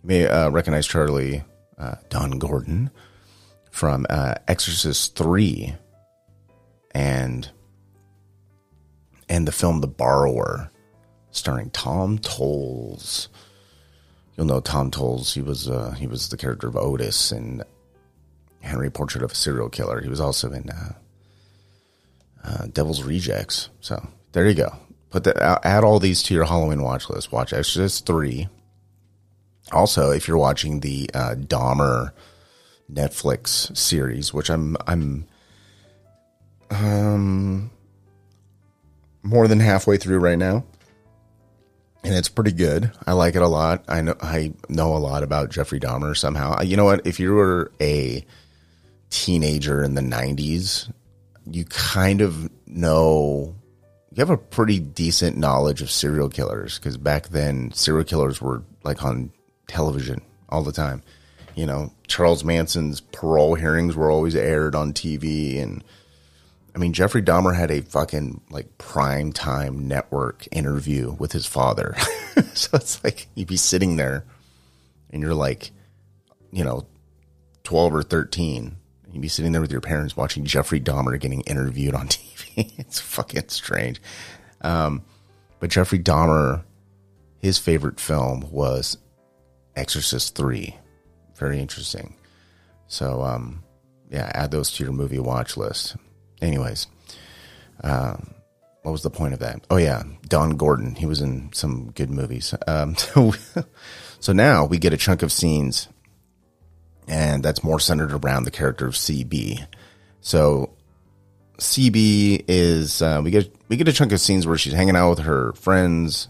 you 0.02 0.08
may 0.08 0.26
uh, 0.26 0.50
recognize 0.50 0.86
Charlie 0.86 1.44
uh, 1.78 1.96
Don 2.08 2.38
Gordon 2.38 2.90
from 3.70 4.06
uh, 4.10 4.34
Exorcist 4.48 5.16
Three, 5.16 5.74
and 6.92 7.48
and 9.28 9.46
the 9.46 9.52
film 9.52 9.80
The 9.80 9.88
Borrower, 9.88 10.70
starring 11.30 11.70
Tom 11.70 12.18
Towles. 12.18 13.28
You'll 14.36 14.46
know 14.46 14.60
Tom 14.60 14.90
Towles. 14.90 15.34
He 15.34 15.42
was 15.42 15.68
uh, 15.68 15.92
he 15.92 16.06
was 16.06 16.28
the 16.28 16.36
character 16.36 16.68
of 16.68 16.76
Otis 16.76 17.32
in 17.32 17.62
Henry 18.60 18.90
Portrait 18.90 19.24
of 19.24 19.32
a 19.32 19.34
Serial 19.34 19.68
Killer. 19.68 20.00
He 20.00 20.08
was 20.08 20.20
also 20.20 20.52
in 20.52 20.70
uh, 20.70 20.92
uh, 22.44 22.66
Devil's 22.72 23.02
Rejects. 23.02 23.68
So 23.80 24.06
there 24.32 24.48
you 24.48 24.54
go. 24.54 24.74
Put 25.12 25.24
that 25.24 25.60
add 25.62 25.84
all 25.84 26.00
these 26.00 26.22
to 26.24 26.34
your 26.34 26.44
Halloween 26.44 26.82
watch 26.82 27.10
list. 27.10 27.30
Watch 27.30 27.52
Exorcist 27.52 28.06
three. 28.06 28.48
Also, 29.70 30.10
if 30.10 30.26
you're 30.26 30.38
watching 30.38 30.80
the 30.80 31.08
uh, 31.12 31.34
Dahmer 31.36 32.12
Netflix 32.90 33.76
series, 33.76 34.32
which 34.32 34.50
I'm 34.50 34.74
I'm 34.86 35.26
um 36.70 37.70
more 39.22 39.46
than 39.46 39.60
halfway 39.60 39.98
through 39.98 40.18
right 40.18 40.38
now, 40.38 40.64
and 42.02 42.14
it's 42.14 42.30
pretty 42.30 42.52
good. 42.52 42.90
I 43.06 43.12
like 43.12 43.36
it 43.36 43.42
a 43.42 43.48
lot. 43.48 43.84
I 43.88 44.00
know 44.00 44.14
I 44.22 44.54
know 44.70 44.96
a 44.96 44.98
lot 44.98 45.22
about 45.22 45.50
Jeffrey 45.50 45.78
Dahmer 45.78 46.16
somehow. 46.16 46.62
You 46.62 46.78
know 46.78 46.86
what? 46.86 47.06
If 47.06 47.20
you 47.20 47.34
were 47.34 47.70
a 47.82 48.24
teenager 49.10 49.84
in 49.84 49.94
the 49.94 50.00
'90s, 50.00 50.90
you 51.50 51.66
kind 51.66 52.22
of 52.22 52.50
know 52.66 53.54
you 54.14 54.20
have 54.20 54.30
a 54.30 54.36
pretty 54.36 54.78
decent 54.78 55.38
knowledge 55.38 55.80
of 55.80 55.90
serial 55.90 56.28
killers 56.28 56.78
because 56.78 56.98
back 56.98 57.28
then 57.28 57.72
serial 57.72 58.04
killers 58.04 58.42
were 58.42 58.62
like 58.84 59.02
on 59.02 59.32
television 59.68 60.20
all 60.50 60.62
the 60.62 60.72
time. 60.72 61.02
You 61.54 61.64
know, 61.66 61.92
Charles 62.08 62.44
Manson's 62.44 63.00
parole 63.00 63.54
hearings 63.54 63.96
were 63.96 64.10
always 64.10 64.36
aired 64.36 64.74
on 64.74 64.92
TV 64.92 65.62
and 65.62 65.82
I 66.74 66.78
mean, 66.78 66.92
Jeffrey 66.92 67.22
Dahmer 67.22 67.54
had 67.54 67.70
a 67.70 67.82
fucking 67.82 68.42
like 68.50 68.78
prime 68.78 69.32
time 69.32 69.88
network 69.88 70.46
interview 70.52 71.12
with 71.18 71.32
his 71.32 71.46
father. 71.46 71.94
so 72.54 72.70
it's 72.74 73.02
like 73.02 73.28
you'd 73.34 73.48
be 73.48 73.56
sitting 73.56 73.96
there 73.96 74.24
and 75.10 75.22
you're 75.22 75.34
like, 75.34 75.70
you 76.50 76.64
know, 76.64 76.86
12 77.64 77.94
or 77.94 78.02
13. 78.02 78.76
You'd 79.10 79.22
be 79.22 79.28
sitting 79.28 79.52
there 79.52 79.60
with 79.60 79.72
your 79.72 79.82
parents 79.82 80.16
watching 80.16 80.44
Jeffrey 80.44 80.80
Dahmer 80.80 81.18
getting 81.20 81.42
interviewed 81.42 81.94
on 81.94 82.08
TV. 82.08 82.31
it's 82.78 83.00
fucking 83.00 83.48
strange. 83.48 84.00
Um, 84.60 85.02
but 85.60 85.70
Jeffrey 85.70 85.98
Dahmer, 85.98 86.62
his 87.40 87.58
favorite 87.58 88.00
film 88.00 88.50
was 88.50 88.98
Exorcist 89.76 90.34
3. 90.36 90.76
Very 91.36 91.58
interesting. 91.58 92.16
So, 92.86 93.22
um, 93.22 93.64
yeah, 94.10 94.30
add 94.34 94.50
those 94.50 94.70
to 94.72 94.84
your 94.84 94.92
movie 94.92 95.18
watch 95.18 95.56
list 95.56 95.96
anyways, 96.42 96.86
uh, 97.82 98.16
what 98.82 98.92
was 98.92 99.02
the 99.02 99.10
point 99.10 99.32
of 99.32 99.40
that? 99.40 99.64
Oh 99.70 99.76
yeah, 99.76 100.02
Don 100.28 100.56
Gordon. 100.56 100.96
He 100.96 101.06
was 101.06 101.20
in 101.20 101.52
some 101.52 101.92
good 101.92 102.10
movies. 102.10 102.54
Um, 102.66 102.96
so, 102.96 103.32
so 104.20 104.32
now 104.32 104.66
we 104.66 104.78
get 104.78 104.92
a 104.92 104.96
chunk 104.96 105.22
of 105.22 105.32
scenes, 105.32 105.88
and 107.06 107.42
that's 107.42 107.64
more 107.64 107.80
centered 107.80 108.12
around 108.12 108.44
the 108.44 108.50
character 108.50 108.86
of 108.86 108.94
CB. 108.94 109.66
So 110.20 110.74
CB 111.62 112.44
is 112.48 113.02
uh, 113.02 113.20
we 113.24 113.30
get 113.30 113.54
we 113.68 113.76
get 113.76 113.88
a 113.88 113.92
chunk 113.92 114.12
of 114.12 114.20
scenes 114.20 114.46
where 114.46 114.58
she's 114.58 114.72
hanging 114.72 114.96
out 114.96 115.10
with 115.10 115.18
her 115.20 115.52
friends, 115.54 116.28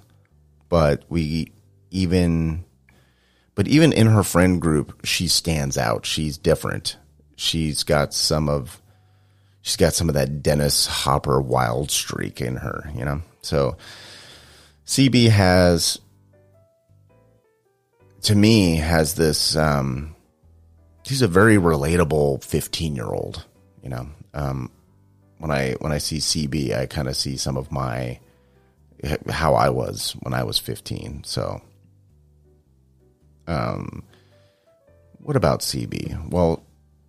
but 0.68 1.04
we 1.08 1.52
even 1.90 2.64
but 3.54 3.68
even 3.68 3.92
in 3.92 4.06
her 4.06 4.22
friend 4.22 4.60
group, 4.60 5.04
she 5.04 5.28
stands 5.28 5.76
out. 5.76 6.06
She's 6.06 6.38
different. 6.38 6.96
She's 7.36 7.82
got 7.82 8.14
some 8.14 8.48
of 8.48 8.80
she's 9.62 9.76
got 9.76 9.94
some 9.94 10.08
of 10.08 10.14
that 10.14 10.42
Dennis 10.42 10.86
Hopper 10.86 11.40
wild 11.40 11.90
streak 11.90 12.40
in 12.40 12.56
her, 12.56 12.90
you 12.94 13.04
know? 13.04 13.22
So 13.40 13.76
CB 14.86 15.30
has, 15.30 15.98
to 18.22 18.34
me, 18.34 18.76
has 18.76 19.14
this, 19.14 19.56
um, 19.56 20.14
she's 21.04 21.22
a 21.22 21.28
very 21.28 21.56
relatable 21.56 22.44
15 22.44 22.94
year 22.94 23.06
old, 23.06 23.44
you 23.82 23.88
know? 23.88 24.08
Um, 24.34 24.70
when 25.42 25.50
I, 25.50 25.72
when 25.80 25.90
I 25.90 25.98
see 25.98 26.18
CB, 26.18 26.72
I 26.72 26.86
kind 26.86 27.08
of 27.08 27.16
see 27.16 27.36
some 27.36 27.56
of 27.56 27.72
my, 27.72 28.20
how 29.28 29.54
I 29.54 29.70
was 29.70 30.14
when 30.20 30.34
I 30.34 30.44
was 30.44 30.56
15. 30.60 31.24
So, 31.24 31.60
um, 33.48 34.04
what 35.18 35.34
about 35.34 35.58
CB? 35.58 36.30
Well, 36.30 36.62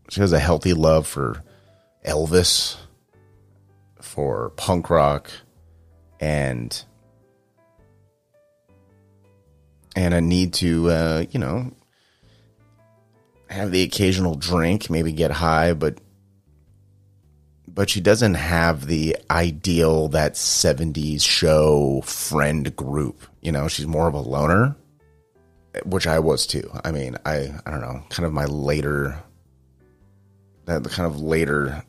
she 0.09 0.21
has 0.21 0.33
a 0.33 0.39
healthy 0.39 0.73
love 0.73 1.05
for, 1.05 1.43
Elvis, 2.03 2.77
for 4.01 4.49
punk 4.57 4.89
rock, 4.89 5.29
and 6.19 6.83
and 9.95 10.13
a 10.15 10.21
need 10.21 10.53
to 10.53 10.89
uh, 10.89 11.25
you 11.29 11.39
know 11.39 11.71
have 13.49 13.71
the 13.71 13.83
occasional 13.83 14.35
drink, 14.35 14.89
maybe 14.89 15.11
get 15.11 15.29
high, 15.29 15.73
but 15.73 15.99
but 17.73 17.89
she 17.89 18.01
doesn't 18.01 18.35
have 18.35 18.87
the 18.87 19.17
ideal 19.31 20.09
that 20.09 20.33
70s 20.33 21.23
show 21.23 22.01
friend 22.01 22.75
group. 22.75 23.21
You 23.41 23.51
know, 23.51 23.67
she's 23.67 23.87
more 23.87 24.07
of 24.07 24.13
a 24.13 24.19
loner, 24.19 24.75
which 25.85 26.05
I 26.07 26.19
was 26.19 26.45
too. 26.45 26.69
I 26.83 26.91
mean, 26.91 27.17
I 27.25 27.53
I 27.65 27.71
don't 27.71 27.81
know, 27.81 28.03
kind 28.09 28.25
of 28.25 28.33
my 28.33 28.45
later 28.45 29.21
that 30.65 30.83
kind 30.85 31.05
of 31.05 31.19
later 31.19 31.83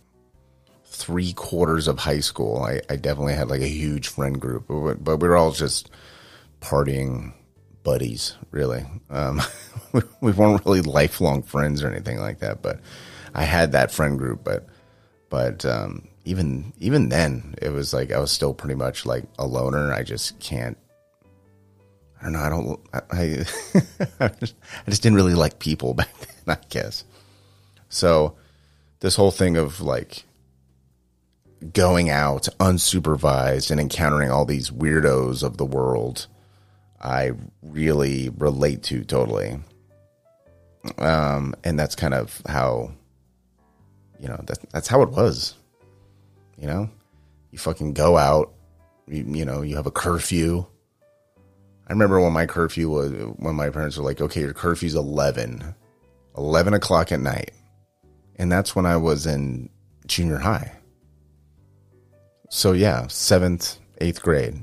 three 0.84 1.32
quarters 1.32 1.88
of 1.88 1.98
high 1.98 2.20
school, 2.20 2.62
I, 2.62 2.80
I 2.88 2.96
definitely 2.96 3.34
had 3.34 3.48
like 3.48 3.60
a 3.60 3.68
huge 3.68 4.08
friend 4.08 4.40
group, 4.40 4.66
but, 4.68 5.02
but 5.02 5.16
we 5.18 5.28
were 5.28 5.36
all 5.36 5.52
just 5.52 5.90
partying 6.60 7.32
buddies, 7.82 8.36
really. 8.50 8.84
Um, 9.10 9.42
we, 9.92 10.00
we 10.20 10.32
weren't 10.32 10.64
really 10.64 10.82
lifelong 10.82 11.42
friends 11.42 11.82
or 11.82 11.90
anything 11.90 12.18
like 12.18 12.40
that, 12.40 12.62
but 12.62 12.80
I 13.34 13.42
had 13.42 13.72
that 13.72 13.92
friend 13.92 14.18
group. 14.18 14.44
But 14.44 14.66
but 15.34 15.64
um, 15.64 16.06
even 16.24 16.72
even 16.78 17.08
then, 17.08 17.56
it 17.60 17.70
was 17.70 17.92
like 17.92 18.12
I 18.12 18.20
was 18.20 18.30
still 18.30 18.54
pretty 18.54 18.76
much 18.76 19.04
like 19.04 19.24
a 19.36 19.44
loner. 19.44 19.92
I 19.92 20.04
just 20.04 20.38
can't. 20.38 20.78
I 22.20 22.30
don't 22.30 22.32
know. 22.34 22.38
I 22.38 22.48
don't. 22.48 22.80
I 23.10 24.24
I 24.24 24.28
just, 24.38 24.54
I 24.86 24.90
just 24.90 25.02
didn't 25.02 25.16
really 25.16 25.34
like 25.34 25.58
people 25.58 25.92
back 26.00 26.16
then. 26.20 26.56
I 26.56 26.64
guess. 26.68 27.02
So 27.88 28.36
this 29.00 29.16
whole 29.16 29.32
thing 29.32 29.56
of 29.56 29.80
like 29.80 30.22
going 31.72 32.10
out 32.10 32.46
unsupervised 32.60 33.72
and 33.72 33.80
encountering 33.80 34.30
all 34.30 34.44
these 34.44 34.70
weirdos 34.70 35.42
of 35.42 35.56
the 35.56 35.66
world, 35.66 36.28
I 37.02 37.32
really 37.60 38.28
relate 38.28 38.84
to 38.84 39.02
totally. 39.02 39.58
Um, 40.98 41.56
and 41.64 41.76
that's 41.76 41.96
kind 41.96 42.14
of 42.14 42.40
how, 42.46 42.92
you 44.24 44.30
know, 44.30 44.40
that, 44.46 44.58
that's 44.70 44.88
how 44.88 45.02
it 45.02 45.10
was. 45.10 45.54
You 46.56 46.66
know, 46.66 46.90
you 47.50 47.58
fucking 47.58 47.92
go 47.92 48.16
out, 48.16 48.54
you, 49.06 49.22
you 49.28 49.44
know, 49.44 49.60
you 49.60 49.76
have 49.76 49.86
a 49.86 49.90
curfew. 49.90 50.64
I 51.86 51.92
remember 51.92 52.18
when 52.18 52.32
my 52.32 52.46
curfew 52.46 52.88
was, 52.88 53.12
when 53.36 53.54
my 53.54 53.68
parents 53.68 53.98
were 53.98 54.04
like, 54.04 54.22
okay, 54.22 54.40
your 54.40 54.54
curfew's 54.54 54.94
11, 54.94 55.74
11 56.38 56.72
o'clock 56.72 57.12
at 57.12 57.20
night. 57.20 57.50
And 58.36 58.50
that's 58.50 58.74
when 58.74 58.86
I 58.86 58.96
was 58.96 59.26
in 59.26 59.68
junior 60.06 60.38
high. 60.38 60.72
so 62.48 62.72
yeah, 62.72 63.06
seventh, 63.08 63.78
eighth 64.00 64.22
grade, 64.22 64.54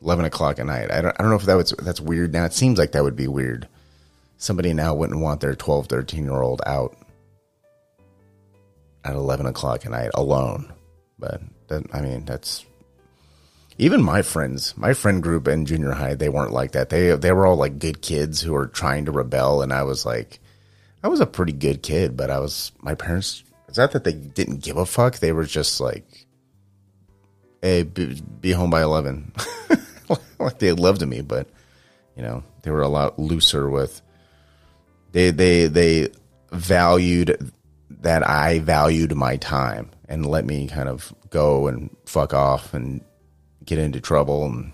eleven 0.00 0.24
o'clock 0.24 0.58
at 0.58 0.66
night. 0.66 0.90
I 0.90 1.02
don't, 1.02 1.14
I 1.18 1.22
don't 1.22 1.30
know 1.30 1.36
if 1.36 1.44
that 1.44 1.54
was 1.54 1.74
that's 1.82 2.00
weird 2.00 2.32
now. 2.32 2.46
It 2.46 2.54
seems 2.54 2.78
like 2.78 2.92
that 2.92 3.04
would 3.04 3.14
be 3.14 3.28
weird. 3.28 3.68
Somebody 4.38 4.72
now 4.72 4.94
wouldn't 4.94 5.20
want 5.20 5.40
their 5.40 5.54
12, 5.54 5.86
13 5.86 6.24
year 6.24 6.42
old 6.42 6.62
out 6.66 6.96
at 9.04 9.14
eleven 9.14 9.46
o'clock 9.46 9.84
at 9.84 9.92
night 9.92 10.10
alone. 10.14 10.72
But 11.18 11.40
that, 11.68 11.84
I 11.92 12.00
mean, 12.00 12.24
that's 12.24 12.64
even 13.78 14.02
my 14.02 14.22
friends, 14.22 14.76
my 14.76 14.94
friend 14.94 15.22
group 15.22 15.48
in 15.48 15.66
junior 15.66 15.92
high, 15.92 16.14
they 16.14 16.28
weren't 16.28 16.52
like 16.52 16.72
that. 16.72 16.90
They 16.90 17.14
they 17.16 17.32
were 17.32 17.46
all 17.46 17.56
like 17.56 17.78
good 17.78 18.02
kids 18.02 18.40
who 18.40 18.52
were 18.52 18.66
trying 18.66 19.06
to 19.06 19.12
rebel, 19.12 19.62
and 19.62 19.72
I 19.72 19.82
was 19.82 20.06
like, 20.06 20.40
I 21.02 21.08
was 21.08 21.20
a 21.20 21.26
pretty 21.26 21.52
good 21.52 21.82
kid, 21.82 22.16
but 22.16 22.30
I 22.30 22.38
was 22.38 22.72
my 22.80 22.94
parents. 22.94 23.42
It's 23.68 23.78
not 23.78 23.92
that 23.92 24.04
they 24.04 24.12
didn't 24.12 24.62
give 24.62 24.76
a 24.76 24.86
fuck; 24.86 25.18
they 25.18 25.32
were 25.32 25.44
just 25.44 25.80
like, 25.80 26.06
"Hey, 27.62 27.82
be, 27.82 28.20
be 28.40 28.52
home 28.52 28.70
by 28.70 28.82
11. 28.82 29.32
like 30.38 30.58
they 30.58 30.72
loved 30.72 31.06
me, 31.06 31.20
but 31.20 31.48
you 32.16 32.22
know 32.22 32.44
they 32.62 32.70
were 32.70 32.82
a 32.82 32.88
lot 32.88 33.18
looser 33.18 33.68
with. 33.68 34.00
They 35.10 35.30
they 35.30 35.66
they 35.66 36.10
valued 36.52 37.52
that 38.04 38.26
I 38.26 38.60
valued 38.60 39.14
my 39.14 39.36
time 39.36 39.90
and 40.08 40.24
let 40.24 40.44
me 40.44 40.68
kind 40.68 40.88
of 40.88 41.12
go 41.30 41.66
and 41.66 41.94
fuck 42.06 42.32
off 42.32 42.72
and 42.72 43.02
get 43.64 43.78
into 43.78 44.00
trouble 44.00 44.44
and 44.44 44.72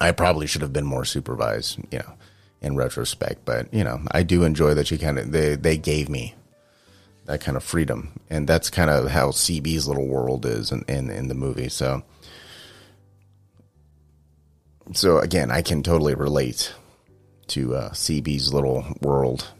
I 0.00 0.12
probably 0.12 0.46
should 0.46 0.62
have 0.62 0.72
been 0.72 0.86
more 0.86 1.04
supervised, 1.04 1.78
you 1.90 1.98
know, 1.98 2.12
in 2.60 2.76
retrospect. 2.76 3.44
But 3.44 3.72
you 3.72 3.84
know, 3.84 4.00
I 4.10 4.22
do 4.22 4.44
enjoy 4.44 4.74
that 4.74 4.90
you 4.90 4.98
kind 4.98 5.18
of 5.18 5.32
they 5.32 5.56
they 5.56 5.76
gave 5.76 6.08
me 6.08 6.34
that 7.26 7.40
kind 7.40 7.56
of 7.56 7.64
freedom, 7.64 8.20
and 8.30 8.46
that's 8.46 8.70
kind 8.70 8.90
of 8.90 9.10
how 9.10 9.28
CB's 9.28 9.88
little 9.88 10.06
world 10.06 10.46
is 10.46 10.72
in 10.72 10.84
in, 10.88 11.10
in 11.10 11.28
the 11.28 11.34
movie. 11.34 11.68
So, 11.68 12.02
so 14.92 15.18
again, 15.18 15.50
I 15.50 15.62
can 15.62 15.82
totally 15.82 16.14
relate 16.14 16.72
to 17.48 17.74
uh, 17.74 17.90
CB's 17.90 18.52
little 18.52 18.84
world. 19.00 19.50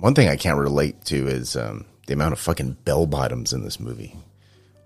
One 0.00 0.14
thing 0.14 0.28
I 0.28 0.36
can't 0.36 0.58
relate 0.58 1.04
to 1.06 1.28
is 1.28 1.56
um, 1.56 1.84
the 2.06 2.14
amount 2.14 2.32
of 2.32 2.40
fucking 2.40 2.78
bell 2.84 3.06
bottoms 3.06 3.52
in 3.52 3.62
this 3.62 3.78
movie. 3.78 4.16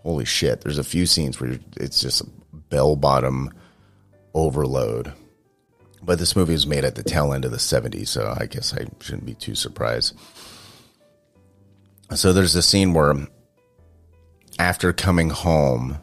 Holy 0.03 0.25
shit! 0.25 0.61
There's 0.61 0.79
a 0.79 0.85
few 0.85 1.07
scenes 1.07 1.41
where 1.41 1.59
it's 1.77 2.01
just 2.01 2.23
bell 2.69 2.97
bottom 2.97 3.53
overload. 4.35 5.13
But 6.03 6.19
this 6.19 6.35
movie 6.35 6.53
was 6.53 6.67
made 6.67 6.85
at 6.85 6.97
the 6.97 7.05
tail 7.05 7.33
end 7.33 7.45
of 7.45 7.53
the 7.53 7.57
70s, 7.57 8.09
so 8.09 8.37
I 8.39 8.47
guess 8.47 8.75
I 8.75 8.87
shouldn't 9.01 9.25
be 9.25 9.35
too 9.35 9.55
surprised. 9.55 10.19
So 12.15 12.33
there's 12.33 12.57
a 12.57 12.63
scene 12.63 12.93
where, 12.93 13.15
after 14.59 14.93
coming 14.93 15.31
home 15.31 15.99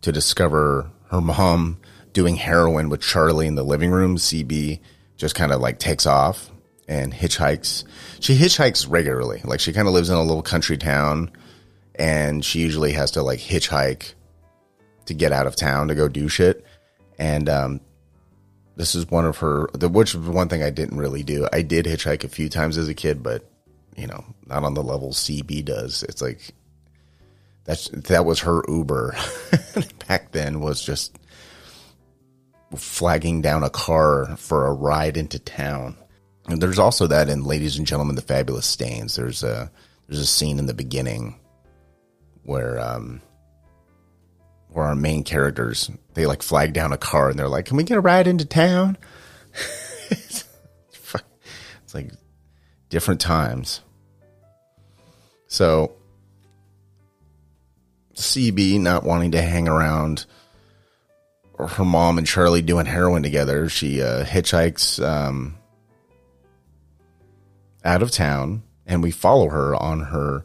to 0.00 0.10
discover 0.10 0.90
her 1.10 1.20
mom 1.20 1.78
doing 2.14 2.36
heroin 2.36 2.88
with 2.88 3.02
Charlie 3.02 3.46
in 3.46 3.54
the 3.54 3.62
living 3.62 3.90
room, 3.90 4.16
CB 4.16 4.80
just 5.16 5.34
kind 5.34 5.52
of 5.52 5.60
like 5.60 5.78
takes 5.78 6.06
off 6.06 6.50
and 6.88 7.12
hitchhikes. 7.12 7.84
She 8.20 8.36
hitchhikes 8.36 8.88
regularly. 8.88 9.40
Like 9.44 9.60
she 9.60 9.72
kind 9.72 9.88
of 9.88 9.94
lives 9.94 10.10
in 10.10 10.16
a 10.16 10.22
little 10.22 10.42
country 10.42 10.76
town 10.76 11.30
and 11.94 12.44
she 12.44 12.60
usually 12.60 12.92
has 12.92 13.12
to 13.12 13.22
like 13.22 13.40
hitchhike 13.40 14.14
to 15.06 15.14
get 15.14 15.32
out 15.32 15.46
of 15.46 15.56
town 15.56 15.88
to 15.88 15.94
go 15.94 16.08
do 16.08 16.28
shit. 16.28 16.64
And 17.18 17.48
um, 17.48 17.80
this 18.76 18.94
is 18.94 19.10
one 19.10 19.24
of 19.24 19.38
her, 19.38 19.68
the, 19.72 19.88
which 19.88 20.14
one 20.14 20.48
thing 20.48 20.62
I 20.62 20.70
didn't 20.70 20.98
really 20.98 21.22
do. 21.22 21.48
I 21.52 21.62
did 21.62 21.86
hitchhike 21.86 22.24
a 22.24 22.28
few 22.28 22.48
times 22.48 22.76
as 22.76 22.88
a 22.88 22.94
kid, 22.94 23.22
but 23.22 23.48
you 23.96 24.06
know, 24.06 24.24
not 24.46 24.64
on 24.64 24.74
the 24.74 24.82
level 24.82 25.10
CB 25.10 25.64
does. 25.64 26.02
It's 26.02 26.20
like 26.20 26.52
that's 27.64 27.88
that 27.88 28.26
was 28.26 28.40
her 28.40 28.62
Uber 28.68 29.16
back 30.08 30.32
then. 30.32 30.60
Was 30.60 30.82
just 30.82 31.18
flagging 32.74 33.40
down 33.40 33.62
a 33.62 33.70
car 33.70 34.36
for 34.36 34.66
a 34.66 34.72
ride 34.72 35.16
into 35.16 35.38
town. 35.38 35.96
And 36.48 36.60
there's 36.60 36.78
also 36.78 37.06
that 37.08 37.28
in 37.28 37.44
Ladies 37.44 37.76
and 37.76 37.86
Gentlemen, 37.86 38.14
the 38.14 38.22
Fabulous 38.22 38.66
Stains. 38.66 39.16
There's 39.16 39.42
a 39.42 39.70
there's 40.06 40.20
a 40.20 40.26
scene 40.26 40.58
in 40.58 40.66
the 40.66 40.74
beginning 40.74 41.40
where 42.44 42.78
um 42.78 43.20
where 44.68 44.86
our 44.86 44.94
main 44.94 45.24
characters 45.24 45.90
they 46.14 46.26
like 46.26 46.42
flag 46.42 46.72
down 46.72 46.92
a 46.92 46.98
car 46.98 47.30
and 47.30 47.38
they're 47.38 47.48
like, 47.48 47.66
"Can 47.66 47.76
we 47.76 47.84
get 47.84 47.98
a 47.98 48.00
ride 48.00 48.26
into 48.26 48.44
town?" 48.44 48.96
it's, 50.10 50.44
it's 51.84 51.94
like 51.94 52.12
different 52.88 53.20
times. 53.20 53.80
So 55.48 55.92
CB 58.14 58.80
not 58.80 59.04
wanting 59.04 59.32
to 59.32 59.42
hang 59.42 59.68
around 59.68 60.26
her 61.58 61.84
mom 61.84 62.18
and 62.18 62.26
Charlie 62.26 62.62
doing 62.62 62.86
heroin 62.86 63.22
together, 63.22 63.68
she 63.68 64.02
uh, 64.02 64.24
hitchhikes 64.24 65.02
um, 65.04 65.56
out 67.86 68.02
of 68.02 68.10
town, 68.10 68.62
and 68.84 69.02
we 69.02 69.10
follow 69.10 69.48
her 69.48 69.74
on 69.74 70.00
her 70.00 70.44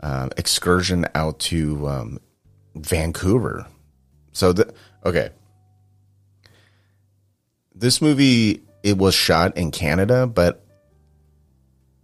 uh, 0.00 0.28
excursion 0.36 1.06
out 1.14 1.38
to 1.40 1.88
um, 1.88 2.20
Vancouver. 2.74 3.66
So 4.32 4.52
the 4.52 4.72
okay. 5.04 5.30
This 7.74 8.00
movie 8.00 8.62
it 8.82 8.98
was 8.98 9.14
shot 9.14 9.56
in 9.56 9.70
Canada, 9.70 10.26
but 10.26 10.62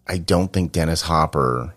I 0.07 0.19
don't 0.19 0.53
think 0.53 0.73
Dennis 0.73 1.03
Hopper 1.03 1.75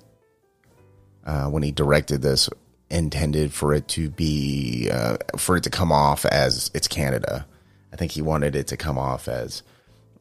uh, 1.25 1.47
when 1.47 1.61
he 1.61 1.71
directed 1.71 2.21
this 2.21 2.49
intended 2.89 3.51
for 3.51 3.73
it 3.73 3.87
to 3.89 4.09
be 4.09 4.89
uh, 4.91 5.17
for 5.37 5.57
it 5.57 5.63
to 5.63 5.69
come 5.69 5.91
off 5.91 6.25
as 6.25 6.71
it's 6.73 6.87
Canada. 6.87 7.45
I 7.91 7.95
think 7.95 8.11
he 8.11 8.21
wanted 8.21 8.55
it 8.55 8.67
to 8.67 8.77
come 8.77 8.97
off 8.97 9.27
as 9.27 9.61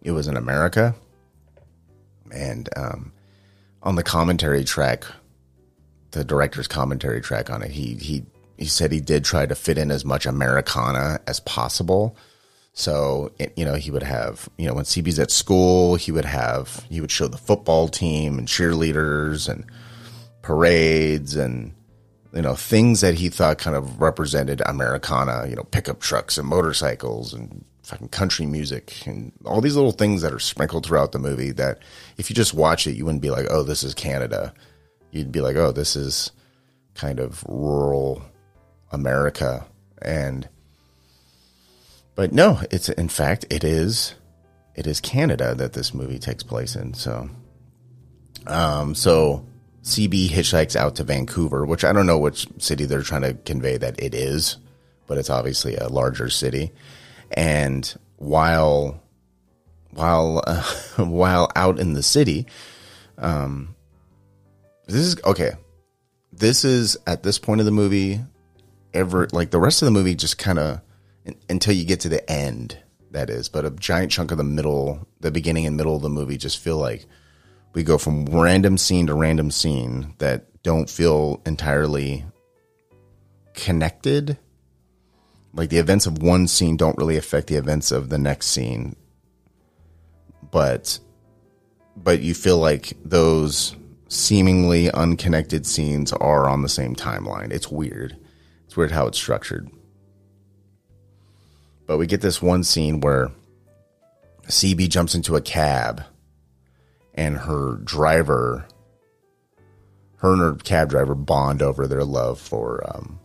it 0.03 0.11
was 0.11 0.27
in 0.27 0.37
America. 0.37 0.95
And 2.33 2.69
um, 2.77 3.13
on 3.83 3.97
the 3.97 4.03
commentary 4.03 4.65
track, 4.65 5.05
the 6.13 6.25
director's 6.25 6.69
commentary 6.69 7.21
track 7.21 7.51
on 7.51 7.63
it, 7.63 7.71
he 7.71 7.95
he 7.95 8.25
he 8.59 8.67
said 8.67 8.93
he 8.93 9.01
did 9.01 9.25
try 9.25 9.47
to 9.47 9.55
fit 9.55 9.79
in 9.79 9.91
as 9.91 10.05
much 10.05 10.27
Americana 10.27 11.21
as 11.27 11.41
possible. 11.41 12.17
So, 12.75 13.33
you 13.57 13.65
know, 13.65 13.75
he 13.75 13.91
would 13.91 14.03
have, 14.03 14.49
you 14.57 14.67
know, 14.67 14.75
when 14.75 14.85
CB's 14.85 15.19
at 15.19 15.31
school, 15.31 15.97
he 15.97 16.11
would 16.11 16.25
have, 16.25 16.87
he 16.89 17.01
would 17.03 17.11
show 17.11 17.29
the 17.29 17.37
football 17.37 17.89
team 17.89 18.39
and 18.39 18.49
cheerleaders 18.49 19.49
and 19.49 19.67
parades 20.41 21.37
and, 21.37 21.75
you 22.33 22.41
know, 22.41 22.55
things 22.55 23.03
that 23.03 23.15
he 23.15 23.29
thought 23.29 23.59
kind 23.59 23.77
of 23.77 24.01
represented 24.01 24.63
Americana, 24.65 25.47
you 25.49 25.57
know, 25.57 25.65
pickup 25.65 26.01
trucks 26.01 26.39
and 26.39 26.49
motorcycles 26.49 27.35
and 27.35 27.63
fucking 27.83 28.09
country 28.09 28.47
music 28.47 29.07
and 29.07 29.33
all 29.45 29.61
these 29.61 29.77
little 29.77 29.93
things 29.93 30.23
that 30.23 30.33
are 30.33 30.39
sprinkled 30.39 30.87
throughout 30.87 31.13
the 31.13 31.19
movie 31.19 31.51
that 31.51 31.81
if 32.23 32.31
you 32.31 32.37
just 32.37 32.55
watch 32.55 32.87
it, 32.87 32.95
you 32.95 33.05
wouldn't 33.05 33.21
be 33.21 33.31
like, 33.31 33.47
oh, 33.51 33.65
this 33.65 33.83
is 33.83 33.95
Canada. 33.95 34.55
You'd 35.11 35.33
be 35.33 35.41
like, 35.41 35.57
oh, 35.57 35.73
this 35.73 35.97
is 35.97 36.31
kind 36.95 37.19
of 37.19 37.43
rural 37.49 38.23
America. 38.93 39.67
And, 40.01 40.49
but 42.15 42.33
no, 42.33 42.61
it's 42.71 42.89
in 42.91 43.09
fact, 43.09 43.45
it 43.51 43.65
is, 43.65 44.15
it 44.77 44.87
is 44.87 45.01
Canada 45.01 45.57
that 45.57 45.73
this 45.73 45.93
movie 45.93 46.21
takes 46.21 46.45
place 46.45 46.77
in. 46.77 46.95
So, 46.95 47.29
um, 48.47 48.95
so 48.95 49.45
CB 49.83 50.29
hitchhikes 50.29 50.77
out 50.77 50.95
to 50.97 51.03
Vancouver, 51.03 51.67
which 51.67 51.83
I 51.83 51.93
don't 51.93 52.07
know 52.07 52.19
which 52.19 52.47
city 52.59 52.85
they're 52.85 53.03
trying 53.03 53.23
to 53.23 53.35
convey 53.35 53.79
that 53.79 54.01
it 54.01 54.15
is, 54.15 54.59
but 55.09 55.19
it's 55.19 55.29
obviously 55.29 55.75
a 55.75 55.89
larger 55.89 56.31
city. 56.31 56.71
And 57.33 57.93
while, 58.19 59.02
while, 59.93 60.43
uh, 60.47 60.63
while 61.05 61.51
out 61.55 61.79
in 61.79 61.95
the 61.95 62.03
city, 62.03 62.47
um, 63.19 63.75
this 64.87 64.97
is 64.97 65.17
okay. 65.25 65.53
This 66.33 66.65
is 66.65 66.97
at 67.07 67.23
this 67.23 67.39
point 67.39 67.61
of 67.61 67.67
the 67.67 67.73
movie, 67.73 68.21
ever 68.93 69.29
like 69.33 69.51
the 69.51 69.61
rest 69.61 69.83
of 69.83 69.87
the 69.87 69.93
movie 69.93 70.15
just 70.15 70.39
kind 70.39 70.59
of 70.59 70.81
until 71.49 71.75
you 71.75 71.85
get 71.85 72.01
to 72.01 72.09
the 72.09 72.29
end 72.31 72.79
that 73.13 73.31
is. 73.31 73.49
But 73.49 73.65
a 73.65 73.71
giant 73.71 74.11
chunk 74.11 74.31
of 74.31 74.39
the 74.39 74.45
middle 74.45 75.07
the 75.21 75.31
beginning 75.31 75.67
and 75.67 75.77
middle 75.77 75.97
of 75.97 76.03
the 76.03 76.09
movie 76.09 76.37
just 76.37 76.59
feel 76.59 76.79
like 76.79 77.07
we 77.75 77.83
go 77.83 77.97
from 77.97 78.27
random 78.27 78.77
scene 78.77 79.07
to 79.07 79.15
random 79.15 79.51
scene 79.51 80.15
that 80.19 80.63
don't 80.63 80.91
feel 80.91 81.41
entirely 81.47 82.25
connected. 83.55 84.39
Like 85.55 85.71
the 85.71 85.79
events 85.79 86.07
of 86.07 86.23
one 86.23 86.49
scene 86.49 86.77
don't 86.77 86.97
really 86.99 87.17
affect 87.17 87.47
the 87.47 87.57
events 87.57 87.93
of 87.93 88.09
the 88.09 88.19
next 88.19 88.47
scene 88.47 88.97
but 90.53 91.01
but 91.97 92.21
you 92.21 92.35
feel 92.35 92.59
like 92.59 92.93
those 93.05 93.75
seemingly 94.09 94.91
unconnected 94.93 95.67
scenes 95.67 96.13
are 96.13 96.49
on 96.49 96.63
the 96.63 96.69
same 96.69 96.95
timeline. 96.95 97.51
It's 97.51 97.71
weird. 97.71 98.17
It's 98.67 98.77
weird 98.77 98.93
how 98.93 99.07
it's 99.09 99.19
structured. 99.19 99.71
But 101.87 101.99
we 101.99 102.07
get 102.07 102.21
this 102.21 102.41
one 102.41 102.63
scene 102.63 103.01
where 103.01 103.33
CB 104.47 104.89
jumps 104.89 105.15
into 105.15 105.37
a 105.37 105.41
cab 105.41 106.05
and 107.15 107.37
her 107.37 107.77
driver, 107.85 108.67
her 110.17 110.33
and 110.33 110.41
her 110.41 110.55
cab 110.55 110.91
driver 110.91 111.15
bond 111.15 111.63
over 111.63 111.87
their 111.87 112.05
love 112.05 112.41
for 112.41 112.83
um, 112.95 113.19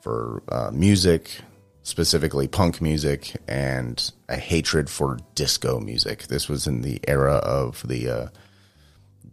for 0.00 0.42
uh, 0.48 0.70
music, 0.72 1.40
specifically 1.86 2.48
punk 2.48 2.82
music, 2.82 3.36
and 3.46 4.10
a 4.28 4.36
hatred 4.36 4.90
for 4.90 5.18
disco 5.36 5.78
music. 5.78 6.26
This 6.26 6.48
was 6.48 6.66
in 6.66 6.82
the 6.82 6.98
era 7.06 7.34
of 7.34 7.86
the 7.86 8.10
uh, 8.10 8.28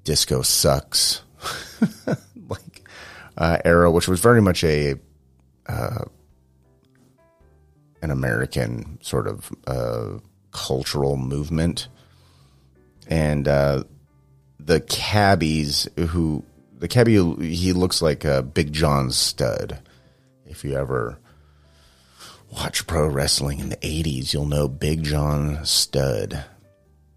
disco 0.04 0.44
sucks 0.44 1.24
like 2.48 2.88
uh, 3.40 3.58
era, 3.66 3.90
which 3.90 4.08
was 4.08 4.20
very 4.20 4.40
much 4.40 4.64
a 4.64 4.94
uh, 5.66 6.06
an 8.04 8.12
American 8.12 9.00
sort 9.02 9.26
of 9.28 9.52
uh, 9.66 10.20
cultural 10.52 11.18
movement, 11.18 11.88
and 13.08 13.48
uh, 13.48 13.84
the 14.60 14.80
cabbies 14.80 15.88
who 16.10 16.44
the 16.78 16.88
cabbie 16.88 17.16
he 17.48 17.74
looks 17.74 18.00
like 18.00 18.24
a 18.24 18.44
Big 18.44 18.74
John 18.74 19.10
Studd. 19.10 19.80
If 20.46 20.64
you 20.64 20.76
ever 20.76 21.18
watch 22.54 22.86
pro 22.88 23.08
wrestling 23.08 23.60
in 23.60 23.70
the 23.70 23.78
'80s, 23.78 24.34
you'll 24.34 24.46
know 24.46 24.68
Big 24.68 25.04
John 25.04 25.64
Studd. 25.66 26.46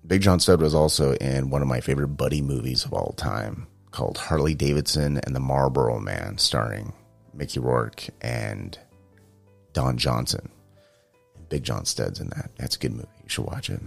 Big 0.06 0.22
John 0.22 0.40
Studd 0.40 0.60
was 0.60 0.74
also 0.74 1.14
in 1.14 1.50
one 1.50 1.62
of 1.62 1.68
my 1.68 1.80
favorite 1.80 2.08
buddy 2.08 2.40
movies 2.40 2.84
of 2.84 2.92
all 2.92 3.12
time 3.12 3.66
called 3.90 4.18
Harley 4.18 4.54
Davidson 4.54 5.18
and 5.18 5.34
the 5.34 5.40
Marlboro 5.40 5.98
Man, 5.98 6.38
starring 6.38 6.92
Mickey 7.34 7.60
Rourke 7.60 8.04
and 8.20 8.78
Don 9.72 9.96
Johnson. 9.96 10.48
Big 11.48 11.62
John 11.62 11.84
Studd's 11.84 12.20
in 12.20 12.28
that. 12.30 12.50
That's 12.56 12.76
a 12.76 12.78
good 12.78 12.92
movie. 12.92 13.08
You 13.22 13.28
should 13.28 13.46
watch 13.46 13.70
it. 13.70 13.80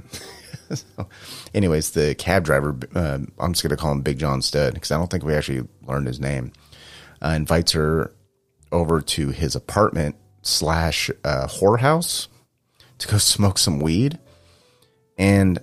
so, 0.73 1.07
anyways, 1.53 1.91
the 1.91 2.15
cab 2.15 2.43
driver, 2.45 2.77
uh, 2.95 3.19
I'm 3.39 3.53
just 3.53 3.63
going 3.63 3.71
to 3.71 3.77
call 3.77 3.91
him 3.91 4.01
Big 4.01 4.17
John 4.17 4.41
Studd 4.41 4.73
because 4.73 4.91
I 4.91 4.97
don't 4.97 5.09
think 5.09 5.23
we 5.23 5.34
actually 5.34 5.67
learned 5.85 6.07
his 6.07 6.19
name, 6.19 6.53
uh, 7.21 7.34
invites 7.35 7.73
her 7.73 8.13
over 8.71 9.01
to 9.01 9.30
his 9.30 9.55
apartment 9.55 10.15
slash 10.41 11.10
uh, 11.24 11.48
whorehouse 11.48 12.28
to 12.99 13.07
go 13.07 13.18
smoke 13.20 13.57
some 13.57 13.80
weed. 13.80 14.20
And 15.18 15.60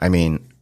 I 0.00 0.08
mean, 0.08 0.52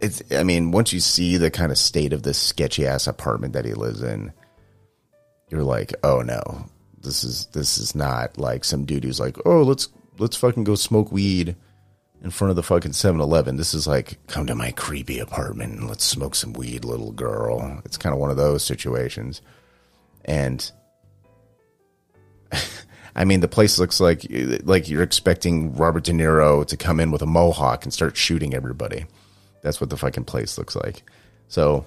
it's, 0.00 0.22
I 0.32 0.44
mean, 0.44 0.70
once 0.70 0.92
you 0.92 1.00
see 1.00 1.36
the 1.36 1.50
kind 1.50 1.70
of 1.70 1.78
state 1.78 2.12
of 2.12 2.22
this 2.22 2.38
sketchy 2.38 2.86
ass 2.86 3.06
apartment 3.06 3.52
that 3.52 3.64
he 3.64 3.74
lives 3.74 4.02
in, 4.02 4.32
you're 5.50 5.64
like, 5.64 5.92
oh 6.04 6.22
no, 6.22 6.66
this 7.00 7.24
is 7.24 7.46
this 7.46 7.78
is 7.78 7.94
not 7.94 8.38
like 8.38 8.64
some 8.64 8.84
dude 8.84 9.04
who's 9.04 9.20
like, 9.20 9.36
oh, 9.44 9.62
let's 9.62 9.88
let's 10.18 10.36
fucking 10.36 10.64
go 10.64 10.74
smoke 10.74 11.10
weed 11.10 11.56
in 12.22 12.30
front 12.30 12.50
of 12.50 12.56
the 12.56 12.62
fucking 12.62 12.92
7-Eleven. 12.92 13.56
This 13.56 13.72
is 13.72 13.86
like, 13.86 14.18
come 14.26 14.46
to 14.46 14.54
my 14.54 14.72
creepy 14.72 15.18
apartment 15.18 15.78
and 15.78 15.88
let's 15.88 16.04
smoke 16.04 16.34
some 16.34 16.52
weed, 16.52 16.84
little 16.84 17.12
girl. 17.12 17.80
It's 17.84 17.96
kind 17.96 18.12
of 18.12 18.20
one 18.20 18.30
of 18.30 18.36
those 18.36 18.62
situations. 18.62 19.40
And 20.24 20.70
I 23.16 23.24
mean, 23.24 23.40
the 23.40 23.48
place 23.48 23.78
looks 23.78 24.00
like 24.00 24.26
like 24.64 24.88
you're 24.88 25.02
expecting 25.02 25.74
Robert 25.74 26.04
De 26.04 26.12
Niro 26.12 26.66
to 26.66 26.76
come 26.76 27.00
in 27.00 27.10
with 27.10 27.22
a 27.22 27.26
mohawk 27.26 27.84
and 27.84 27.92
start 27.92 28.16
shooting 28.16 28.54
everybody. 28.54 29.06
That's 29.62 29.80
what 29.80 29.90
the 29.90 29.96
fucking 29.96 30.24
place 30.24 30.56
looks 30.56 30.76
like. 30.76 31.02
So 31.48 31.86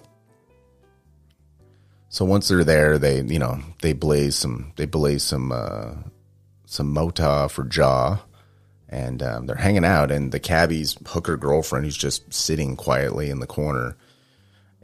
so 2.14 2.26
once 2.26 2.48
they're 2.48 2.64
there, 2.64 3.00
they 3.00 3.22
you 3.22 3.40
know 3.40 3.60
they 3.82 3.94
blaze 3.94 4.36
some 4.36 4.72
they 4.76 4.86
blaze 4.86 5.24
some 5.24 5.52
uh, 5.52 5.96
some 6.68 6.94
mota 6.94 7.48
for 7.50 7.64
jaw, 7.64 8.20
and 8.88 9.24
um, 9.24 9.48
they're 9.48 9.56
hanging 9.56 9.84
out. 9.84 10.12
And 10.12 10.32
the 10.32 10.40
cabbie's 10.40 10.96
hooker 11.08 11.38
girlfriend, 11.38 11.86
who's 11.86 11.98
just 11.98 12.32
sitting 12.32 12.76
quietly 12.76 13.32
in 13.32 13.40
the 13.40 13.48
corner, 13.48 13.98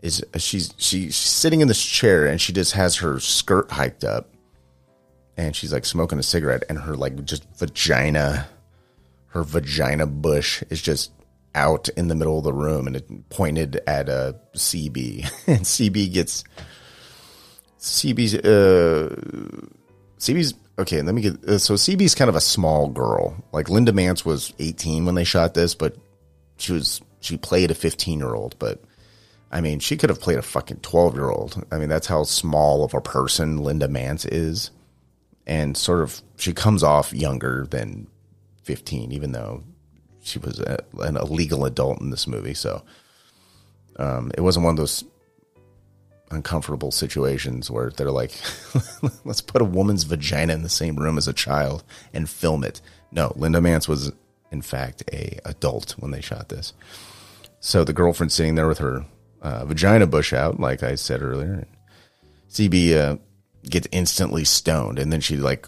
is 0.01 0.23
she's 0.37 0.73
she's 0.77 1.15
sitting 1.15 1.61
in 1.61 1.67
this 1.67 1.83
chair 1.83 2.25
and 2.25 2.39
she 2.39 2.53
just 2.53 2.73
has 2.73 2.97
her 2.97 3.19
skirt 3.19 3.71
hiked 3.71 4.03
up, 4.03 4.33
and 5.37 5.55
she's 5.55 5.73
like 5.73 5.85
smoking 5.85 6.19
a 6.19 6.23
cigarette, 6.23 6.63
and 6.69 6.79
her 6.79 6.95
like 6.95 7.23
just 7.25 7.45
vagina, 7.57 8.47
her 9.27 9.43
vagina 9.43 10.05
bush 10.05 10.63
is 10.69 10.81
just 10.81 11.11
out 11.55 11.89
in 11.89 12.07
the 12.07 12.15
middle 12.15 12.37
of 12.37 12.43
the 12.43 12.53
room 12.53 12.85
and 12.85 12.95
it 12.95 13.29
pointed 13.29 13.81
at 13.87 14.07
a 14.07 14.35
CB, 14.55 15.23
and 15.47 15.61
CB 15.61 16.13
gets 16.13 16.43
CB's 17.79 18.35
uh 18.35 19.15
CB's 20.17 20.53
okay, 20.77 21.01
let 21.01 21.15
me 21.15 21.21
get 21.21 21.43
uh, 21.45 21.57
so 21.57 21.73
CB's 21.73 22.15
kind 22.15 22.29
of 22.29 22.35
a 22.35 22.41
small 22.41 22.87
girl. 22.87 23.35
Like 23.51 23.69
Linda 23.69 23.93
Manz 23.93 24.25
was 24.25 24.53
18 24.59 25.05
when 25.05 25.15
they 25.15 25.23
shot 25.23 25.53
this, 25.53 25.75
but 25.75 25.95
she 26.57 26.73
was 26.73 27.01
she 27.21 27.37
played 27.37 27.71
a 27.71 27.73
15-year-old, 27.73 28.57
but 28.59 28.81
I 29.51 29.61
mean, 29.61 29.79
she 29.79 29.97
could 29.97 30.09
have 30.09 30.21
played 30.21 30.37
a 30.37 30.43
fucking 30.43 30.77
12-year-old. 30.77 31.65
I 31.71 31.77
mean, 31.79 31.89
that's 31.89 32.07
how 32.07 32.23
small 32.23 32.83
of 32.83 32.93
a 32.93 33.01
person 33.01 33.57
Linda 33.57 33.87
Manz 33.87 34.25
is. 34.25 34.71
And 35.47 35.75
sort 35.75 36.01
of 36.01 36.21
she 36.37 36.53
comes 36.53 36.83
off 36.83 37.11
younger 37.11 37.65
than 37.69 38.07
15 38.63 39.11
even 39.11 39.31
though 39.31 39.63
she 40.21 40.37
was 40.37 40.59
a, 40.59 40.77
an 40.99 41.17
illegal 41.17 41.65
adult 41.65 42.01
in 42.01 42.11
this 42.11 42.27
movie, 42.27 42.53
so 42.53 42.83
um, 43.97 44.31
it 44.37 44.41
wasn't 44.41 44.63
one 44.63 44.73
of 44.73 44.77
those 44.77 45.03
uncomfortable 46.31 46.91
situations 46.91 47.71
where 47.71 47.89
they're 47.89 48.11
like, 48.11 48.31
let's 49.25 49.41
put 49.41 49.61
a 49.61 49.65
woman's 49.65 50.03
vagina 50.03 50.53
in 50.53 50.61
the 50.61 50.69
same 50.69 50.95
room 50.97 51.17
as 51.17 51.27
a 51.27 51.33
child 51.33 51.83
and 52.13 52.29
film 52.29 52.63
it. 52.63 52.81
No, 53.11 53.33
Linda 53.35 53.61
Manz 53.61 53.87
was 53.87 54.11
in 54.51 54.61
fact 54.61 55.03
a 55.11 55.39
adult 55.45 55.95
when 55.99 56.11
they 56.11 56.21
shot 56.21 56.49
this. 56.49 56.73
So 57.59 57.83
the 57.83 57.93
girlfriend 57.93 58.31
sitting 58.31 58.55
there 58.55 58.67
with 58.67 58.77
her 58.77 59.05
uh, 59.41 59.65
vagina 59.65 60.07
bush 60.07 60.33
out, 60.33 60.59
like 60.59 60.83
I 60.83 60.95
said 60.95 61.21
earlier. 61.21 61.53
and 61.53 61.67
CB 62.49 62.95
uh, 62.97 63.17
gets 63.63 63.87
instantly 63.91 64.43
stoned, 64.43 64.99
and 64.99 65.11
then 65.11 65.21
she 65.21 65.37
like 65.37 65.67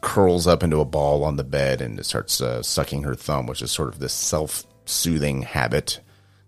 curls 0.00 0.46
up 0.46 0.62
into 0.62 0.80
a 0.80 0.84
ball 0.84 1.24
on 1.24 1.36
the 1.36 1.44
bed 1.44 1.80
and 1.80 2.04
starts 2.04 2.40
uh, 2.40 2.62
sucking 2.62 3.02
her 3.02 3.14
thumb, 3.14 3.46
which 3.46 3.62
is 3.62 3.70
sort 3.70 3.88
of 3.88 3.98
this 3.98 4.12
self-soothing 4.12 5.42
habit 5.42 6.00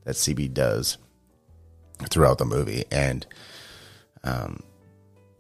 that 0.05 0.15
CB 0.15 0.53
does 0.53 0.99
throughout 2.11 2.39
the 2.39 2.45
movie, 2.45 2.85
and 2.91 3.27
um, 4.25 4.63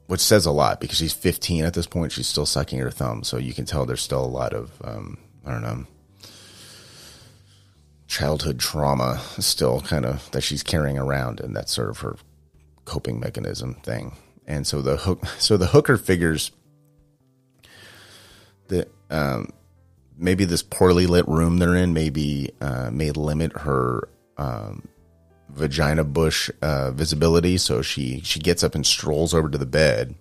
which 0.07 0.21
says 0.21 0.47
a 0.47 0.51
lot 0.51 0.81
because 0.81 0.99
she's 0.99 1.13
15 1.13 1.65
at 1.65 1.75
this 1.75 1.87
point. 1.87 2.13
She's 2.13 2.29
still 2.29 2.47
sucking 2.47 2.79
her 2.79 2.91
thumb, 2.91 3.25
so 3.25 3.37
you 3.37 3.55
can 3.55 3.67
tell 3.67 3.87
there's 3.87 4.03
still 4.03 4.25
a 4.25 4.27
lot 4.27 4.53
of 4.53 4.71
um, 4.85 5.19
I 5.47 5.53
don't 5.53 5.63
know 5.63 5.87
childhood 8.13 8.61
trauma 8.61 9.19
still 9.39 9.81
kind 9.81 10.05
of 10.05 10.31
that 10.33 10.43
she's 10.43 10.63
carrying 10.63 10.99
around, 10.99 11.41
and 11.41 11.57
that's 11.57 11.73
sort 11.73 11.89
of 11.89 11.99
her 12.01 12.17
coping 12.85 13.19
mechanism 13.19 13.75
thing. 13.83 14.15
And 14.47 14.67
so 14.67 14.83
the 14.83 14.99
hook, 14.99 15.25
so 15.39 15.57
the 15.57 15.69
hooker 15.69 15.97
figures 15.97 16.53
that 18.69 18.93
um, 19.11 19.51
maybe 20.19 20.45
this 20.45 20.63
poorly 20.63 21.07
lit 21.07 21.27
room 21.27 21.57
they're 21.57 21.75
in 21.75 21.95
maybe 21.95 22.51
uh, 22.61 22.91
may 22.93 23.11
limit 23.13 23.53
her 23.61 24.09
um, 24.37 24.87
vagina 25.49 26.05
bush 26.05 26.51
uh, 26.61 26.91
visibility. 26.91 27.57
So 27.57 27.81
she 27.81 28.21
she 28.21 28.41
gets 28.41 28.63
up 28.63 28.75
and 28.75 28.87
strolls 28.87 29.33
over 29.33 29.49
to 29.49 29.59
the 29.59 29.67
bed 29.67 30.15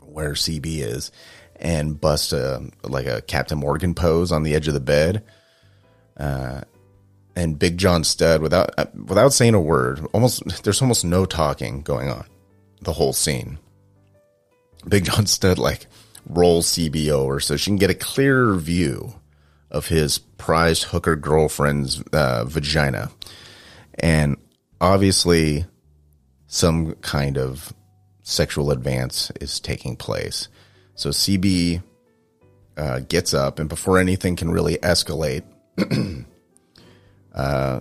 where 0.00 0.32
CB 0.32 0.66
is 0.66 1.10
and 1.58 1.98
busts 1.98 2.34
a 2.34 2.68
like 2.82 3.06
a 3.06 3.22
Captain 3.22 3.56
Morgan 3.56 3.94
pose 3.94 4.30
on 4.30 4.42
the 4.42 4.54
edge 4.54 4.68
of 4.68 4.74
the 4.74 4.80
bed. 4.80 5.24
Uh, 6.16 6.62
and 7.34 7.58
Big 7.58 7.76
John 7.76 8.04
Studd, 8.04 8.40
without 8.40 8.70
uh, 8.78 8.86
without 8.94 9.32
saying 9.32 9.54
a 9.54 9.60
word, 9.60 10.06
almost 10.12 10.64
there's 10.64 10.80
almost 10.80 11.04
no 11.04 11.26
talking 11.26 11.82
going 11.82 12.08
on, 12.08 12.24
the 12.80 12.94
whole 12.94 13.12
scene. 13.12 13.58
Big 14.88 15.04
John 15.04 15.26
Studd 15.26 15.58
like 15.58 15.86
rolls 16.28 16.68
CB 16.68 17.10
over 17.10 17.38
so 17.40 17.56
she 17.56 17.70
can 17.70 17.76
get 17.76 17.90
a 17.90 17.94
clearer 17.94 18.56
view 18.56 19.14
of 19.70 19.88
his 19.88 20.18
prized 20.18 20.84
hooker 20.84 21.16
girlfriend's 21.16 22.02
uh, 22.12 22.44
vagina 22.44 23.10
and 23.98 24.36
obviously 24.80 25.64
some 26.46 26.94
kind 26.96 27.38
of 27.38 27.72
sexual 28.22 28.70
advance 28.70 29.30
is 29.40 29.60
taking 29.60 29.96
place. 29.96 30.48
So 30.94 31.10
CB 31.10 31.82
uh, 32.76 33.00
gets 33.00 33.34
up, 33.34 33.58
and 33.58 33.68
before 33.68 33.98
anything 33.98 34.36
can 34.36 34.50
really 34.50 34.76
escalate, 34.78 35.42
uh, 37.34 37.80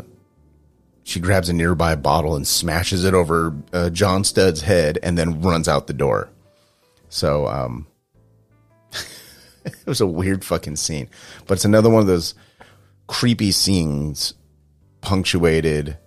she 1.03 1.19
grabs 1.19 1.49
a 1.49 1.53
nearby 1.53 1.95
bottle 1.95 2.35
and 2.35 2.47
smashes 2.47 3.05
it 3.05 3.13
over 3.13 3.55
uh, 3.73 3.89
John 3.89 4.23
Studd's 4.23 4.61
head, 4.61 4.99
and 5.03 5.17
then 5.17 5.41
runs 5.41 5.67
out 5.67 5.87
the 5.87 5.93
door. 5.93 6.29
So 7.09 7.47
um, 7.47 7.87
it 9.65 9.85
was 9.85 10.01
a 10.01 10.07
weird 10.07 10.43
fucking 10.43 10.75
scene, 10.75 11.09
but 11.45 11.53
it's 11.55 11.65
another 11.65 11.89
one 11.89 12.01
of 12.01 12.07
those 12.07 12.35
creepy 13.07 13.51
scenes 13.51 14.33
punctuated 15.01 15.97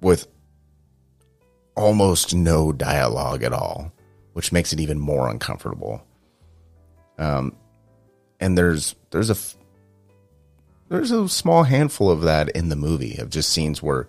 with 0.00 0.26
almost 1.76 2.34
no 2.34 2.72
dialogue 2.72 3.42
at 3.42 3.52
all, 3.52 3.92
which 4.32 4.52
makes 4.52 4.72
it 4.72 4.80
even 4.80 4.98
more 4.98 5.28
uncomfortable. 5.28 6.02
Um, 7.18 7.54
and 8.40 8.56
there's 8.56 8.94
there's 9.10 9.30
a 9.30 9.36
there's 10.88 11.10
a 11.10 11.28
small 11.28 11.64
handful 11.64 12.10
of 12.10 12.22
that 12.22 12.48
in 12.50 12.68
the 12.68 12.76
movie 12.76 13.16
of 13.16 13.30
just 13.30 13.50
scenes 13.50 13.82
where 13.82 14.08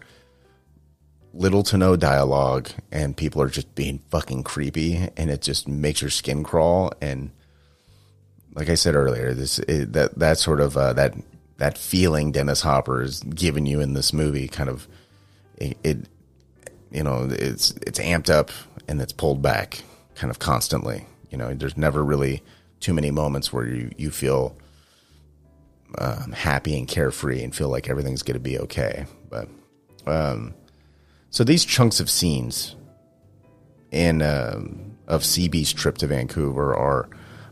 little 1.34 1.64
to 1.64 1.78
no 1.78 1.96
dialogue 1.96 2.70
and 2.92 3.16
people 3.16 3.42
are 3.42 3.50
just 3.50 3.74
being 3.76 4.00
fucking 4.10 4.44
creepy 4.44 5.08
and 5.18 5.30
it 5.30 5.42
just 5.42 5.68
makes 5.68 6.02
your 6.02 6.10
skin 6.10 6.44
crawl 6.44 6.92
and 7.02 7.32
like 8.58 8.70
I 8.70 8.76
said 8.76 8.96
earlier, 8.96 9.36
this 9.36 9.60
it, 9.60 9.94
that 9.94 10.18
that 10.18 10.40
sort 10.40 10.60
of 10.60 10.76
uh, 10.76 10.94
that 10.94 11.14
that 11.58 11.78
feeling 11.78 12.32
Dennis 12.32 12.62
Hopper 12.62 13.04
is 13.04 13.20
giving 13.22 13.68
you 13.68 13.80
in 13.80 13.94
this 13.94 14.12
movie 14.12 14.48
kind 14.48 14.68
of 14.68 14.88
it, 15.58 15.78
it 15.84 15.98
you 16.92 17.04
know 17.04 17.28
it's 17.30 17.72
it's 17.86 18.00
amped 18.00 18.32
up 18.32 18.50
and 18.88 19.00
it's 19.00 19.14
pulled 19.14 19.44
back 19.44 19.84
kind 20.16 20.32
of 20.32 20.40
constantly. 20.40 21.06
You 21.30 21.38
know, 21.38 21.54
there's 21.54 21.78
never 21.78 22.04
really 22.04 22.42
too 22.80 22.96
many 22.96 23.12
moments 23.12 23.54
where 23.54 23.68
you 23.68 23.92
you 23.96 24.10
feel 24.10 24.58
um, 25.98 26.32
happy 26.32 26.78
and 26.78 26.88
carefree 26.88 27.44
and 27.44 27.56
feel 27.56 27.70
like 27.70 27.90
everything's 27.90 28.24
going 28.24 28.36
to 28.36 28.40
be 28.40 28.60
okay. 28.60 29.06
But 29.30 29.48
um, 30.06 30.54
so 31.30 31.44
these 31.44 31.66
chunks 31.66 32.00
of 32.00 32.10
scenes 32.10 32.76
in 33.92 34.22
um, 34.22 34.98
of 35.08 35.22
CB's 35.22 35.74
trip 35.74 35.98
to 36.00 36.08
Vancouver 36.08 36.76
are 36.76 37.10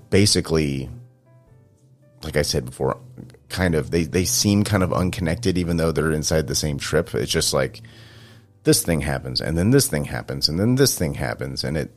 basically, 0.10 0.90
like 2.24 2.36
I 2.36 2.41
said 2.41 2.66
before, 2.66 2.99
kind 3.49 3.76
of 3.76 3.91
they 3.91 4.03
they 4.03 4.26
seem 4.26 4.64
kind 4.64 4.84
of 4.84 4.94
unconnected, 4.94 5.57
even 5.57 5.78
though 5.78 5.91
they're 5.91 6.12
inside 6.12 6.48
the 6.48 6.56
same 6.56 6.78
trip. 6.78 7.14
It's 7.14 7.32
just 7.32 7.53
like 7.53 7.82
this 8.64 8.84
thing 8.84 9.02
happens, 9.02 9.41
and 9.41 9.57
then 9.57 9.72
this 9.72 9.88
thing 9.88 10.06
happens, 10.06 10.49
and 10.49 10.60
then 10.60 10.76
this 10.76 10.98
thing 10.98 11.16
happens, 11.16 11.64
and 11.64 11.78
it 11.78 11.95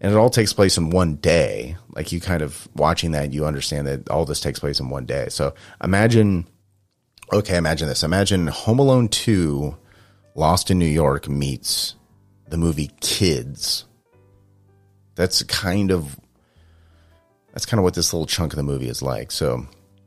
and 0.00 0.12
it 0.12 0.16
all 0.16 0.30
takes 0.30 0.52
place 0.52 0.76
in 0.76 0.90
one 0.90 1.16
day. 1.16 1.76
Like 1.90 2.12
you 2.12 2.20
kind 2.20 2.42
of 2.42 2.68
watching 2.74 3.12
that, 3.12 3.32
you 3.32 3.46
understand 3.46 3.86
that 3.86 4.08
all 4.08 4.24
this 4.24 4.40
takes 4.40 4.58
place 4.58 4.80
in 4.80 4.90
one 4.90 5.06
day. 5.06 5.28
So 5.28 5.54
imagine, 5.82 6.46
okay, 7.32 7.56
imagine 7.56 7.88
this. 7.88 8.02
Imagine 8.02 8.48
Home 8.48 8.78
Alone 8.78 9.08
2 9.08 9.76
Lost 10.36 10.70
in 10.70 10.78
New 10.80 10.86
York 10.86 11.28
meets 11.28 11.94
the 12.48 12.56
movie 12.56 12.90
Kids. 13.00 13.84
That's 15.14 15.42
kind 15.44 15.92
of 15.92 16.18
that's 17.52 17.66
kind 17.66 17.78
of 17.78 17.84
what 17.84 17.94
this 17.94 18.12
little 18.12 18.26
chunk 18.26 18.52
of 18.52 18.56
the 18.56 18.64
movie 18.64 18.88
is 18.88 19.00
like. 19.00 19.30
So 19.30 19.66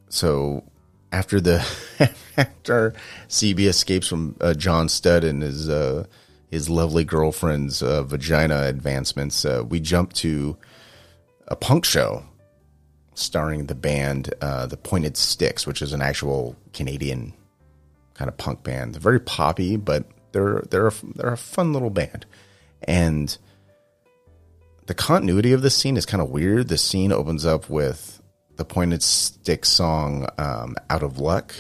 so 0.10 0.66
after 1.14 1.40
the 1.40 1.66
after 2.38 2.94
CB 3.30 3.68
escapes 3.68 4.08
from 4.08 4.36
uh, 4.42 4.54
John 4.54 4.90
Studd 4.90 5.24
and 5.24 5.42
his 5.42 5.70
uh, 5.70 6.06
his 6.50 6.70
lovely 6.70 7.04
girlfriend's 7.04 7.82
uh, 7.82 8.04
vagina 8.04 8.64
advancements, 8.64 9.44
uh, 9.46 9.64
we 9.68 9.80
jump 9.80 10.14
to 10.14 10.58
a 11.48 11.56
punk 11.56 11.86
show 11.86 12.24
starring 13.16 13.66
the 13.66 13.76
band 13.76 14.34
uh, 14.42 14.66
the 14.68 14.78
Pointed 14.78 15.18
Sticks, 15.18 15.66
which 15.66 15.82
is 15.82 15.94
an 15.94 16.02
actual 16.02 16.56
Canadian 16.74 17.34
kind 18.14 18.30
of 18.30 18.38
punk 18.38 18.64
band. 18.64 18.94
They're 18.94 19.02
very 19.02 19.20
poppy, 19.20 19.76
but 19.76 20.06
they're 20.32 20.64
they're 20.70 20.88
a, 20.88 20.94
they're 21.16 21.34
a 21.34 21.38
fun 21.38 21.74
little 21.74 21.90
band, 21.90 22.26
and 22.84 23.38
the 24.86 24.94
continuity 24.94 25.52
of 25.52 25.62
this 25.62 25.76
scene 25.76 25.98
is 25.98 26.06
kind 26.06 26.22
of 26.22 26.30
weird. 26.30 26.70
The 26.70 26.78
scene 26.78 27.12
opens 27.12 27.46
up 27.46 27.70
with 27.70 28.22
the 28.56 28.66
Pointed 28.66 29.04
Stick 29.04 29.66
song 29.66 30.28
um, 30.38 30.76
"Out 30.90 31.04
of 31.04 31.20
Luck," 31.20 31.56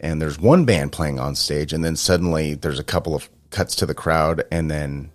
and 0.00 0.20
there's 0.20 0.38
one 0.38 0.64
band 0.64 0.92
playing 0.92 1.18
on 1.18 1.34
stage, 1.34 1.72
and 1.72 1.84
then 1.84 1.96
suddenly 1.96 2.54
there's 2.54 2.78
a 2.78 2.84
couple 2.84 3.14
of 3.14 3.28
cuts 3.50 3.76
to 3.76 3.86
the 3.86 3.94
crowd, 3.94 4.44
and 4.50 4.70
then 4.70 5.10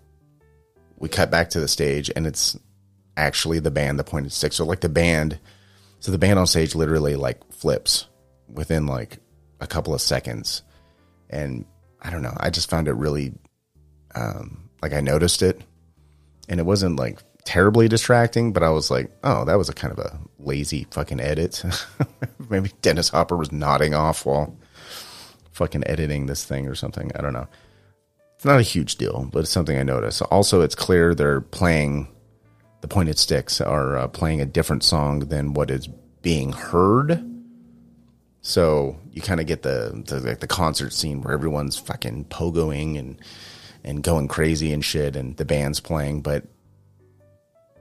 we 0.98 1.10
cut 1.10 1.32
back 1.32 1.50
to 1.52 1.60
the 1.60 1.68
stage, 1.68 2.12
and 2.16 2.26
it's 2.26 2.58
actually 3.18 3.60
the 3.60 3.72
band, 3.72 4.00
the 4.00 4.04
Pointed 4.04 4.32
Stick. 4.32 4.54
So 4.54 4.66
like 4.66 4.82
the 4.82 4.90
band, 4.90 5.40
so 6.00 6.12
the 6.12 6.18
band 6.18 6.40
on 6.40 6.48
stage 6.48 6.76
literally 6.76 7.16
like 7.16 7.52
flips 7.52 8.08
within 8.52 8.88
like 8.88 9.20
a 9.60 9.68
couple 9.68 9.94
of 9.94 10.02
seconds, 10.02 10.64
and 11.30 11.66
I 12.02 12.10
don't 12.10 12.22
know. 12.22 12.36
I 12.38 12.50
just 12.50 12.70
found 12.70 12.88
it 12.88 12.94
really, 12.94 13.34
um, 14.16 14.70
like 14.82 14.94
I 14.94 15.02
noticed 15.02 15.42
it, 15.42 15.62
and 16.50 16.60
it 16.60 16.66
wasn't 16.66 16.98
like 16.98 17.20
terribly 17.46 17.88
distracting, 17.88 18.54
but 18.54 18.64
I 18.64 18.70
was 18.70 18.90
like, 18.90 19.12
oh, 19.24 19.46
that 19.46 19.58
was 19.58 19.70
a 19.70 19.74
kind 19.74 19.92
of 19.92 20.00
a 20.00 20.20
lazy 20.40 20.88
fucking 20.92 21.20
edit. 21.20 21.64
Maybe 22.50 22.72
Dennis 22.82 23.10
Hopper 23.10 23.38
was 23.38 23.52
nodding 23.52 23.94
off 23.94 24.26
while 24.26 24.58
fucking 25.52 25.84
editing 25.88 26.26
this 26.26 26.46
thing 26.46 26.68
or 26.68 26.76
something. 26.76 27.12
I 27.16 27.22
don't 27.22 27.34
know. 27.34 27.48
It's 28.44 28.48
not 28.50 28.60
a 28.60 28.62
huge 28.62 28.98
deal, 28.98 29.30
but 29.32 29.40
it's 29.40 29.52
something 29.52 29.78
I 29.78 29.84
notice. 29.84 30.22
Also, 30.24 30.60
it's 30.60 30.76
clear 30.76 31.16
they're 31.16 31.40
playing 31.40 32.10
the 32.82 32.90
pointed 32.90 33.18
sticks 33.18 33.62
are 33.62 33.96
uh, 33.96 34.10
playing 34.10 34.42
a 34.42 34.46
different 34.46 34.84
song 34.84 35.20
than 35.20 35.54
what 35.54 35.72
is 35.72 35.88
being 36.22 36.52
heard. 36.52 37.24
So 38.42 39.00
you 39.14 39.22
kind 39.22 39.40
of 39.40 39.48
get 39.48 39.62
the, 39.62 40.04
the 40.06 40.20
like 40.20 40.42
the 40.42 40.48
concert 40.48 40.92
scene 40.92 41.22
where 41.22 41.34
everyone's 41.34 41.78
fucking 41.78 42.26
pogoing 42.26 43.00
and 43.00 43.18
and 43.82 44.04
going 44.04 44.28
crazy 44.28 44.74
and 44.74 44.84
shit, 44.84 45.16
and 45.16 45.38
the 45.38 45.46
band's 45.46 45.80
playing, 45.80 46.22
but 46.22 46.44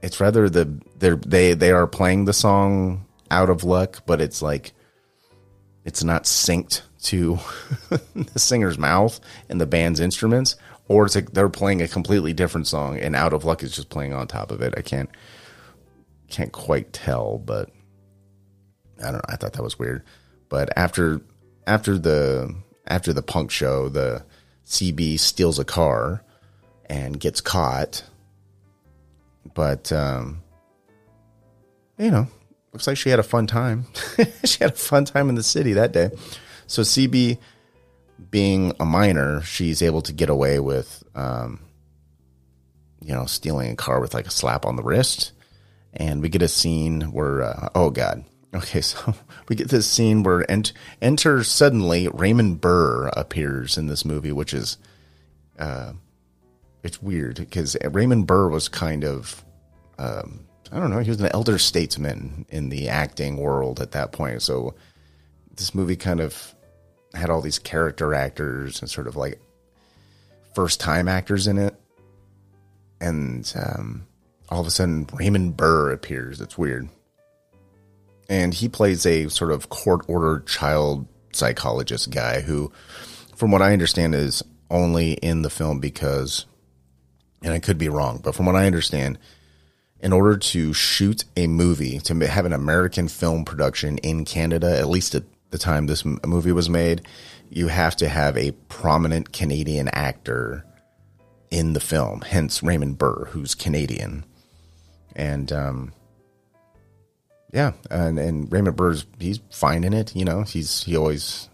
it's 0.01 0.21
rather 0.21 0.49
the 0.49 0.79
they're 0.97 1.17
they 1.17 1.55
they 1.55 1.71
are 1.71 1.87
playing 1.87 2.23
the 2.23 2.31
song 2.31 3.05
out 3.29 3.49
of 3.49 3.65
luck, 3.65 4.03
but 4.05 4.21
it's 4.21 4.41
like 4.41 4.71
it's 5.83 6.05
not 6.05 6.23
synced 6.23 6.83
to 7.03 7.39
the 7.89 8.39
singer's 8.39 8.77
mouth 8.77 9.19
and 9.49 9.59
the 9.59 9.65
band's 9.65 9.99
instruments, 9.99 10.55
or 10.87 11.05
it's 11.05 11.15
like 11.15 11.31
they're 11.31 11.49
playing 11.49 11.81
a 11.81 11.87
completely 11.87 12.33
different 12.33 12.67
song 12.67 12.97
and 12.97 13.15
out 13.15 13.33
of 13.33 13.45
luck 13.45 13.63
is 13.63 13.75
just 13.75 13.89
playing 13.89 14.13
on 14.13 14.27
top 14.27 14.51
of 14.51 14.61
it. 14.61 14.73
I 14.77 14.81
can't 14.81 15.09
can't 16.29 16.51
quite 16.51 16.91
tell, 16.93 17.37
but 17.37 17.69
I 18.99 19.05
don't 19.05 19.13
know. 19.13 19.21
I 19.27 19.35
thought 19.35 19.53
that 19.53 19.63
was 19.63 19.77
weird. 19.77 20.03
But 20.49 20.69
after 20.77 21.21
after 21.67 21.97
the 21.97 22.55
after 22.87 23.13
the 23.13 23.21
punk 23.21 23.51
show, 23.51 23.89
the 23.89 24.25
CB 24.65 25.19
steals 25.19 25.59
a 25.59 25.65
car 25.65 26.23
and 26.87 27.19
gets 27.19 27.41
caught. 27.41 28.03
But 29.53 29.91
um, 29.91 30.41
you 31.97 32.11
know, 32.11 32.27
looks 32.71 32.87
like 32.87 32.97
she 32.97 33.09
had 33.09 33.19
a 33.19 33.23
fun 33.23 33.47
time. 33.47 33.85
she 34.45 34.59
had 34.59 34.71
a 34.71 34.75
fun 34.75 35.05
time 35.05 35.29
in 35.29 35.35
the 35.35 35.43
city 35.43 35.73
that 35.73 35.91
day. 35.91 36.11
So 36.73 36.81
CB, 36.81 37.37
being 38.31 38.73
a 38.79 38.85
minor, 38.85 39.43
she's 39.43 39.83
able 39.83 40.01
to 40.01 40.11
get 40.11 40.31
away 40.31 40.59
with, 40.59 41.03
um, 41.13 41.59
you 42.99 43.13
know, 43.13 43.27
stealing 43.27 43.69
a 43.69 43.75
car 43.75 44.01
with 44.01 44.15
like 44.15 44.25
a 44.25 44.31
slap 44.31 44.65
on 44.65 44.75
the 44.75 44.81
wrist. 44.81 45.33
And 45.93 46.19
we 46.19 46.29
get 46.29 46.41
a 46.41 46.47
scene 46.47 47.11
where, 47.11 47.43
uh, 47.43 47.69
oh 47.75 47.91
god, 47.91 48.25
okay, 48.55 48.81
so 48.81 49.13
we 49.47 49.55
get 49.55 49.69
this 49.69 49.85
scene 49.85 50.23
where 50.23 50.49
ent- 50.49 50.73
enter 50.99 51.43
suddenly 51.43 52.07
Raymond 52.07 52.59
Burr 52.59 53.09
appears 53.09 53.77
in 53.77 53.85
this 53.85 54.03
movie, 54.03 54.31
which 54.31 54.55
is, 54.55 54.79
uh, 55.59 55.93
it's 56.81 57.03
weird 57.03 57.35
because 57.35 57.77
Raymond 57.83 58.25
Burr 58.25 58.49
was 58.49 58.67
kind 58.67 59.05
of, 59.05 59.45
um, 59.99 60.47
I 60.71 60.79
don't 60.79 60.89
know, 60.89 61.01
he 61.01 61.11
was 61.11 61.21
an 61.21 61.29
elder 61.35 61.59
statesman 61.59 62.47
in 62.49 62.69
the 62.69 62.89
acting 62.89 63.37
world 63.37 63.79
at 63.79 63.91
that 63.91 64.11
point. 64.11 64.41
So 64.41 64.73
this 65.55 65.75
movie 65.75 65.95
kind 65.95 66.19
of 66.19 66.55
had 67.13 67.29
all 67.29 67.41
these 67.41 67.59
character 67.59 68.13
actors 68.13 68.81
and 68.81 68.89
sort 68.89 69.07
of 69.07 69.15
like 69.15 69.39
first 70.53 70.79
time 70.79 71.07
actors 71.07 71.47
in 71.47 71.57
it. 71.57 71.75
And 72.99 73.51
um, 73.55 74.07
all 74.49 74.61
of 74.61 74.67
a 74.67 74.71
sudden, 74.71 75.07
Raymond 75.13 75.57
Burr 75.57 75.91
appears. 75.91 76.41
It's 76.41 76.57
weird. 76.57 76.87
And 78.29 78.53
he 78.53 78.69
plays 78.69 79.05
a 79.05 79.29
sort 79.29 79.51
of 79.51 79.69
court 79.69 80.05
ordered 80.07 80.47
child 80.47 81.07
psychologist 81.33 82.09
guy 82.11 82.41
who, 82.41 82.71
from 83.35 83.51
what 83.51 83.61
I 83.61 83.73
understand, 83.73 84.15
is 84.15 84.43
only 84.69 85.13
in 85.13 85.41
the 85.41 85.49
film 85.49 85.79
because, 85.79 86.45
and 87.43 87.53
I 87.53 87.59
could 87.59 87.77
be 87.77 87.89
wrong, 87.89 88.21
but 88.23 88.35
from 88.35 88.45
what 88.45 88.55
I 88.55 88.65
understand, 88.65 89.19
in 89.99 90.13
order 90.13 90.37
to 90.37 90.73
shoot 90.73 91.25
a 91.37 91.47
movie, 91.47 91.99
to 91.99 92.27
have 92.27 92.45
an 92.45 92.53
American 92.53 93.07
film 93.07 93.45
production 93.45 93.97
in 93.99 94.25
Canada, 94.25 94.77
at 94.77 94.89
least 94.89 95.15
at 95.15 95.23
the 95.53 95.57
time 95.57 95.85
this 95.85 96.03
movie 96.03 96.51
was 96.51 96.69
made, 96.69 97.07
you 97.49 97.69
have 97.69 97.95
to 97.97 98.09
have 98.09 98.35
a 98.35 98.51
prominent 98.67 99.31
Canadian 99.31 99.87
actor 99.87 100.65
in 101.51 101.71
the 101.73 101.79
film. 101.79 102.21
Hence 102.21 102.61
Raymond 102.61 102.97
Burr, 102.97 103.25
who's 103.29 103.55
Canadian, 103.55 104.25
and 105.15 105.53
um, 105.53 105.93
yeah, 107.53 107.73
and 107.89 108.19
and 108.19 108.51
Raymond 108.51 108.75
Burr's 108.75 109.05
he's 109.19 109.39
fine 109.51 109.83
in 109.83 109.93
it. 109.93 110.15
You 110.15 110.25
know, 110.25 110.41
he's 110.41 110.83
he 110.83 110.97
always. 110.97 111.47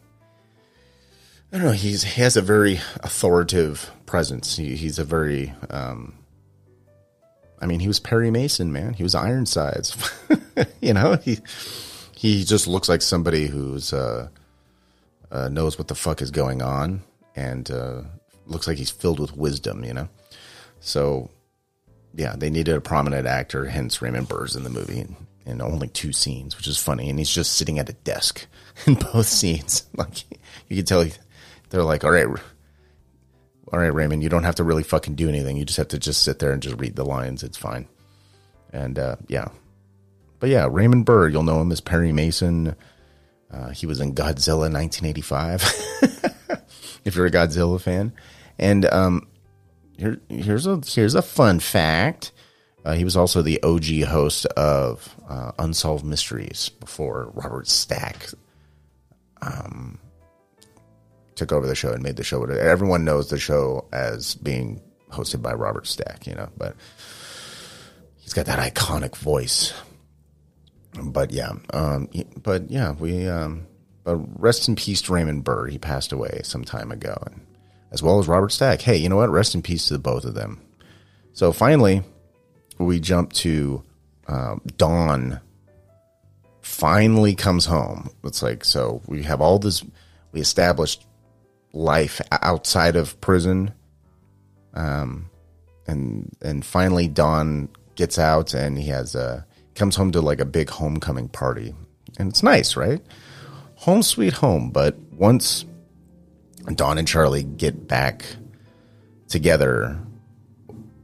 I 1.51 1.57
don't 1.57 1.65
know. 1.65 1.71
He's 1.73 2.03
he 2.03 2.21
has 2.21 2.37
a 2.37 2.41
very 2.41 2.79
authoritative 3.01 3.91
presence. 4.05 4.55
He, 4.55 4.75
he's 4.75 4.97
a 4.97 5.03
very 5.03 5.53
um, 5.69 6.13
I 7.61 7.65
mean, 7.65 7.81
he 7.81 7.87
was 7.87 7.99
Perry 7.99 8.31
Mason, 8.31 8.71
man. 8.71 8.93
He 8.93 9.03
was 9.03 9.13
Ironsides. 9.13 9.97
you 10.81 10.93
know, 10.93 11.17
he 11.17 11.39
he 12.19 12.43
just 12.43 12.67
looks 12.67 12.89
like 12.89 13.01
somebody 13.01 13.47
who's 13.47 13.93
uh, 13.93 14.27
uh, 15.31 15.47
knows 15.47 15.77
what 15.77 15.87
the 15.87 15.95
fuck 15.95 16.21
is 16.21 16.31
going 16.31 16.61
on 16.61 17.01
and 17.33 17.71
uh, 17.71 18.01
looks 18.45 18.67
like 18.67 18.77
he's 18.77 18.91
filled 18.91 19.21
with 19.21 19.37
wisdom. 19.37 19.85
You 19.85 19.93
know, 19.93 20.09
so 20.81 21.29
yeah, 22.13 22.35
they 22.35 22.49
needed 22.49 22.75
a 22.75 22.81
prominent 22.81 23.25
actor. 23.25 23.67
Hence, 23.67 24.01
Raymond 24.01 24.27
Burr's 24.27 24.57
in 24.57 24.65
the 24.65 24.69
movie 24.69 24.99
in, 24.99 25.15
in 25.45 25.61
only 25.61 25.87
two 25.87 26.11
scenes, 26.11 26.57
which 26.57 26.67
is 26.67 26.77
funny. 26.77 27.09
And 27.09 27.17
he's 27.17 27.33
just 27.33 27.53
sitting 27.53 27.79
at 27.79 27.87
a 27.87 27.93
desk 27.93 28.47
in 28.85 28.95
both 28.95 29.27
scenes. 29.27 29.83
Like 29.95 30.25
you 30.67 30.75
can 30.75 30.85
tell, 30.85 31.05
they're 31.69 31.83
like, 31.83 32.03
all 32.03 32.11
right. 32.11 32.27
all 33.71 33.79
right, 33.79 33.93
Raymond, 33.93 34.23
you 34.23 34.29
don't 34.29 34.43
have 34.43 34.55
to 34.55 34.65
really 34.65 34.83
fucking 34.83 35.15
do 35.15 35.29
anything. 35.29 35.55
You 35.55 35.63
just 35.63 35.77
have 35.77 35.87
to 35.89 35.97
just 35.97 36.23
sit 36.23 36.39
there 36.39 36.51
and 36.51 36.61
just 36.61 36.81
read 36.81 36.97
the 36.97 37.05
lines. 37.05 37.43
It's 37.43 37.57
fine. 37.57 37.87
And 38.73 38.99
uh, 38.99 39.15
yeah, 39.29 39.47
but 40.39 40.49
yeah, 40.49 40.67
Raymond 40.69 41.05
Burr, 41.05 41.29
you'll 41.29 41.43
know 41.43 41.61
him 41.61 41.71
as 41.71 41.81
Perry 41.81 42.11
Mason. 42.11 42.75
Uh, 43.51 43.69
he 43.69 43.85
was 43.85 43.99
in 43.99 44.13
Godzilla 44.13 44.71
1985. 44.71 45.61
if 47.05 47.15
you're 47.15 47.25
a 47.25 47.31
Godzilla 47.31 47.81
fan, 47.81 48.13
and 48.57 48.85
um, 48.85 49.27
here, 49.97 50.19
here's 50.29 50.67
a 50.67 50.81
here's 50.85 51.15
a 51.15 51.21
fun 51.21 51.59
fact. 51.59 52.31
Uh, 52.85 52.93
he 52.93 53.03
was 53.03 53.17
also 53.17 53.41
the 53.41 53.61
OG 53.61 54.03
host 54.07 54.45
of 54.45 55.15
uh, 55.27 55.51
Unsolved 55.59 56.05
Mysteries 56.05 56.69
before 56.69 57.31
Robert 57.33 57.67
Stack 57.67 58.29
um, 59.41 59.99
took 61.35 61.51
over 61.51 61.67
the 61.67 61.75
show 61.75 61.91
and 61.91 62.03
made 62.03 62.15
the 62.15 62.23
show. 62.23 62.43
Everyone 62.43 63.03
knows 63.03 63.29
the 63.29 63.39
show 63.39 63.85
as 63.91 64.35
being 64.35 64.81
hosted 65.11 65.41
by 65.41 65.53
Robert 65.53 65.87
Stack, 65.87 66.27
you 66.27 66.35
know, 66.35 66.49
but 66.57 66.75
he's 68.17 68.33
got 68.33 68.45
that 68.45 68.59
iconic 68.59 69.15
voice. 69.15 69.73
But 70.93 71.31
yeah, 71.31 71.51
um, 71.73 72.09
but 72.41 72.69
yeah, 72.69 72.91
we. 72.93 73.27
Um, 73.27 73.67
but 74.03 74.17
rest 74.41 74.67
in 74.67 74.75
peace 74.75 75.01
to 75.03 75.13
Raymond 75.13 75.43
Burr. 75.43 75.67
He 75.67 75.77
passed 75.77 76.11
away 76.11 76.41
some 76.43 76.63
time 76.63 76.91
ago, 76.91 77.15
and 77.27 77.45
as 77.91 78.01
well 78.01 78.19
as 78.19 78.27
Robert 78.27 78.51
Stack. 78.51 78.81
Hey, 78.81 78.97
you 78.97 79.09
know 79.09 79.17
what? 79.17 79.29
Rest 79.29 79.55
in 79.55 79.61
peace 79.61 79.87
to 79.87 79.93
the 79.93 79.99
both 79.99 80.25
of 80.25 80.33
them. 80.33 80.61
So 81.33 81.51
finally, 81.51 82.03
we 82.79 82.99
jump 82.99 83.33
to 83.33 83.83
um, 84.27 84.61
Don. 84.77 85.39
Finally 86.61 87.35
comes 87.35 87.65
home. 87.65 88.09
It's 88.23 88.41
like 88.41 88.63
so 88.63 89.01
we 89.07 89.23
have 89.23 89.41
all 89.41 89.59
this. 89.59 89.83
We 90.31 90.41
established 90.41 91.05
life 91.73 92.21
outside 92.31 92.95
of 92.95 93.19
prison, 93.21 93.73
um, 94.73 95.29
and 95.87 96.35
and 96.41 96.65
finally 96.65 97.07
Don 97.07 97.69
gets 97.95 98.17
out 98.17 98.53
and 98.53 98.77
he 98.77 98.87
has 98.87 99.13
a 99.13 99.45
comes 99.79 99.95
home 99.95 100.11
to 100.11 100.21
like 100.21 100.39
a 100.39 100.45
big 100.45 100.69
homecoming 100.69 101.29
party, 101.29 101.73
and 102.19 102.29
it's 102.29 102.43
nice, 102.43 102.75
right? 102.75 103.01
Home 103.77 104.03
sweet 104.03 104.33
home. 104.33 104.69
But 104.69 104.99
once 105.13 105.65
Don 106.75 106.97
and 106.97 107.07
Charlie 107.07 107.43
get 107.43 107.87
back 107.87 108.25
together 109.29 109.97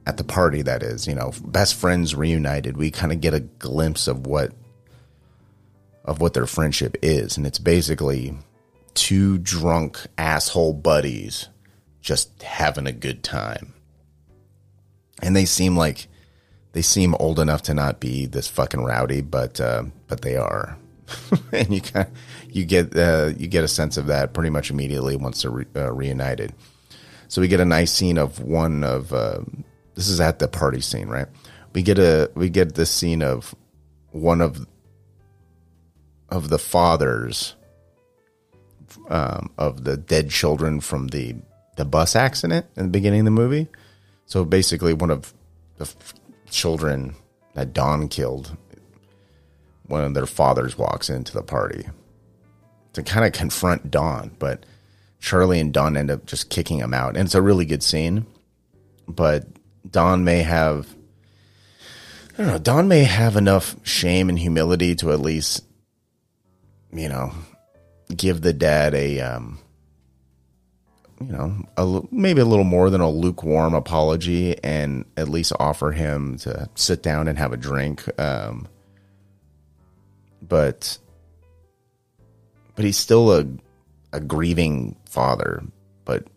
at 0.06 0.18
the 0.18 0.24
party, 0.24 0.62
that 0.62 0.84
is, 0.84 1.08
you 1.08 1.16
know, 1.16 1.32
best 1.46 1.76
friends 1.76 2.14
reunited, 2.14 2.78
we 2.78 2.92
kind 2.92 3.12
of 3.12 3.22
get 3.22 3.34
a 3.34 3.40
glimpse 3.40 4.08
of 4.08 4.28
what 4.28 4.52
of 6.04 6.22
what 6.22 6.36
their 6.36 6.46
friendship 6.46 6.96
is, 7.02 7.38
and 7.38 7.48
it's 7.48 7.58
basically 7.58 8.38
two 8.94 9.38
drunk 9.40 10.06
asshole 10.18 10.74
buddies 10.74 11.50
just 12.02 12.44
having 12.44 12.86
a 12.86 12.92
good 12.92 13.24
time. 13.24 13.74
And 15.22 15.36
they 15.36 15.46
seem 15.46 15.76
like 15.76 16.08
they 16.76 16.82
seem 16.82 17.16
old 17.22 17.40
enough 17.40 17.62
to 17.62 17.74
not 17.74 18.02
be 18.02 18.26
this 18.26 18.50
fucking 18.50 18.84
rowdy, 18.84 19.22
but 19.22 19.62
uh, 19.62 19.86
but 20.08 20.24
they 20.24 20.36
are. 20.36 20.78
and 21.54 21.74
you 21.74 21.80
kind 21.80 22.10
you 22.50 22.66
get 22.66 22.94
uh, 22.98 23.32
you 23.38 23.48
get 23.48 23.64
a 23.64 23.68
sense 23.70 23.96
of 23.96 24.08
that 24.08 24.34
pretty 24.34 24.50
much 24.50 24.70
immediately 24.70 25.16
once 25.16 25.42
they're 25.42 25.52
re- 25.52 25.66
uh, 25.74 25.94
reunited. 25.94 26.52
So 27.30 27.40
we 27.40 27.48
get 27.48 27.62
a 27.62 27.66
nice 27.66 27.94
scene 27.94 28.18
of 28.18 28.42
one 28.42 28.84
of 28.84 29.14
uh, 29.14 29.40
this 29.94 30.10
is 30.10 30.20
at 30.20 30.40
the 30.40 30.50
party 30.50 30.82
scene, 30.82 31.08
right? 31.08 31.28
We 31.72 31.82
get 31.82 31.98
a 31.98 32.30
we 32.36 32.50
get 32.50 32.76
this 32.76 32.92
scene 32.92 33.22
of 33.22 33.56
one 34.12 34.42
of 34.42 34.68
of 36.28 36.50
the 36.50 36.60
fathers 36.60 37.56
um, 39.08 39.50
of 39.58 39.86
the 39.86 39.96
dead 39.96 40.30
children 40.30 40.82
from 40.82 41.08
the 41.08 41.36
the 41.78 41.86
bus 41.86 42.18
accident 42.18 42.66
in 42.76 42.84
the 42.84 42.92
beginning 42.92 43.22
of 43.22 43.26
the 43.26 43.32
movie. 43.32 43.70
So 44.26 44.44
basically, 44.44 44.92
one 44.92 45.12
of 45.12 45.34
the 45.78 45.86
children 46.56 47.16
that 47.54 47.74
Don 47.74 48.08
killed, 48.08 48.56
one 49.88 50.04
of 50.04 50.14
their 50.14 50.26
fathers 50.26 50.78
walks 50.78 51.10
into 51.10 51.34
the 51.34 51.44
party 51.44 51.86
to 52.94 53.04
kind 53.04 53.26
of 53.26 53.34
confront 53.34 53.92
Don, 53.92 54.32
but 54.40 54.66
Charlie 55.20 55.60
and 55.60 55.74
Don 55.74 55.98
end 55.98 56.10
up 56.10 56.26
just 56.26 56.50
kicking 56.50 56.80
him 56.80 56.94
out, 56.94 57.18
and 57.18 57.26
it's 57.26 57.36
a 57.36 57.42
really 57.42 57.66
good 57.66 57.84
scene. 57.84 58.26
But 59.08 59.46
Don 59.90 60.24
may 60.24 60.40
have, 60.40 60.88
I 62.34 62.38
don't 62.38 62.48
know, 62.48 62.58
Don 62.58 62.88
may 62.88 63.04
have 63.04 63.36
enough 63.36 63.76
shame 63.84 64.30
and 64.30 64.40
humility 64.40 64.96
to 64.96 65.12
at 65.12 65.20
least, 65.20 65.64
you 66.92 67.10
know, 67.10 67.34
give 68.16 68.42
the 68.42 68.54
dad 68.54 68.96
a 68.96 69.20
um, 69.20 69.60
you 71.22 71.32
know 71.32 71.56
a, 71.78 72.02
maybe 72.12 72.42
a 72.42 72.46
little 72.46 72.66
more 72.66 72.90
than 72.90 73.02
a 73.02 73.10
lukewarm 73.10 73.74
apology 73.74 74.62
and 74.64 75.06
at 75.16 75.30
least 75.30 75.54
offer 75.60 75.92
him 75.92 76.38
to 76.38 76.70
sit 76.76 77.02
down 77.02 77.28
and 77.28 77.38
have 77.38 77.54
a 77.54 77.58
drink 77.58 78.04
um, 78.20 78.68
but 80.42 80.98
but 82.76 82.86
he's 82.86 82.98
still 82.98 83.32
a 83.32 83.46
a 84.12 84.20
grieving 84.20 84.96
father 85.06 85.64
but 86.04 86.28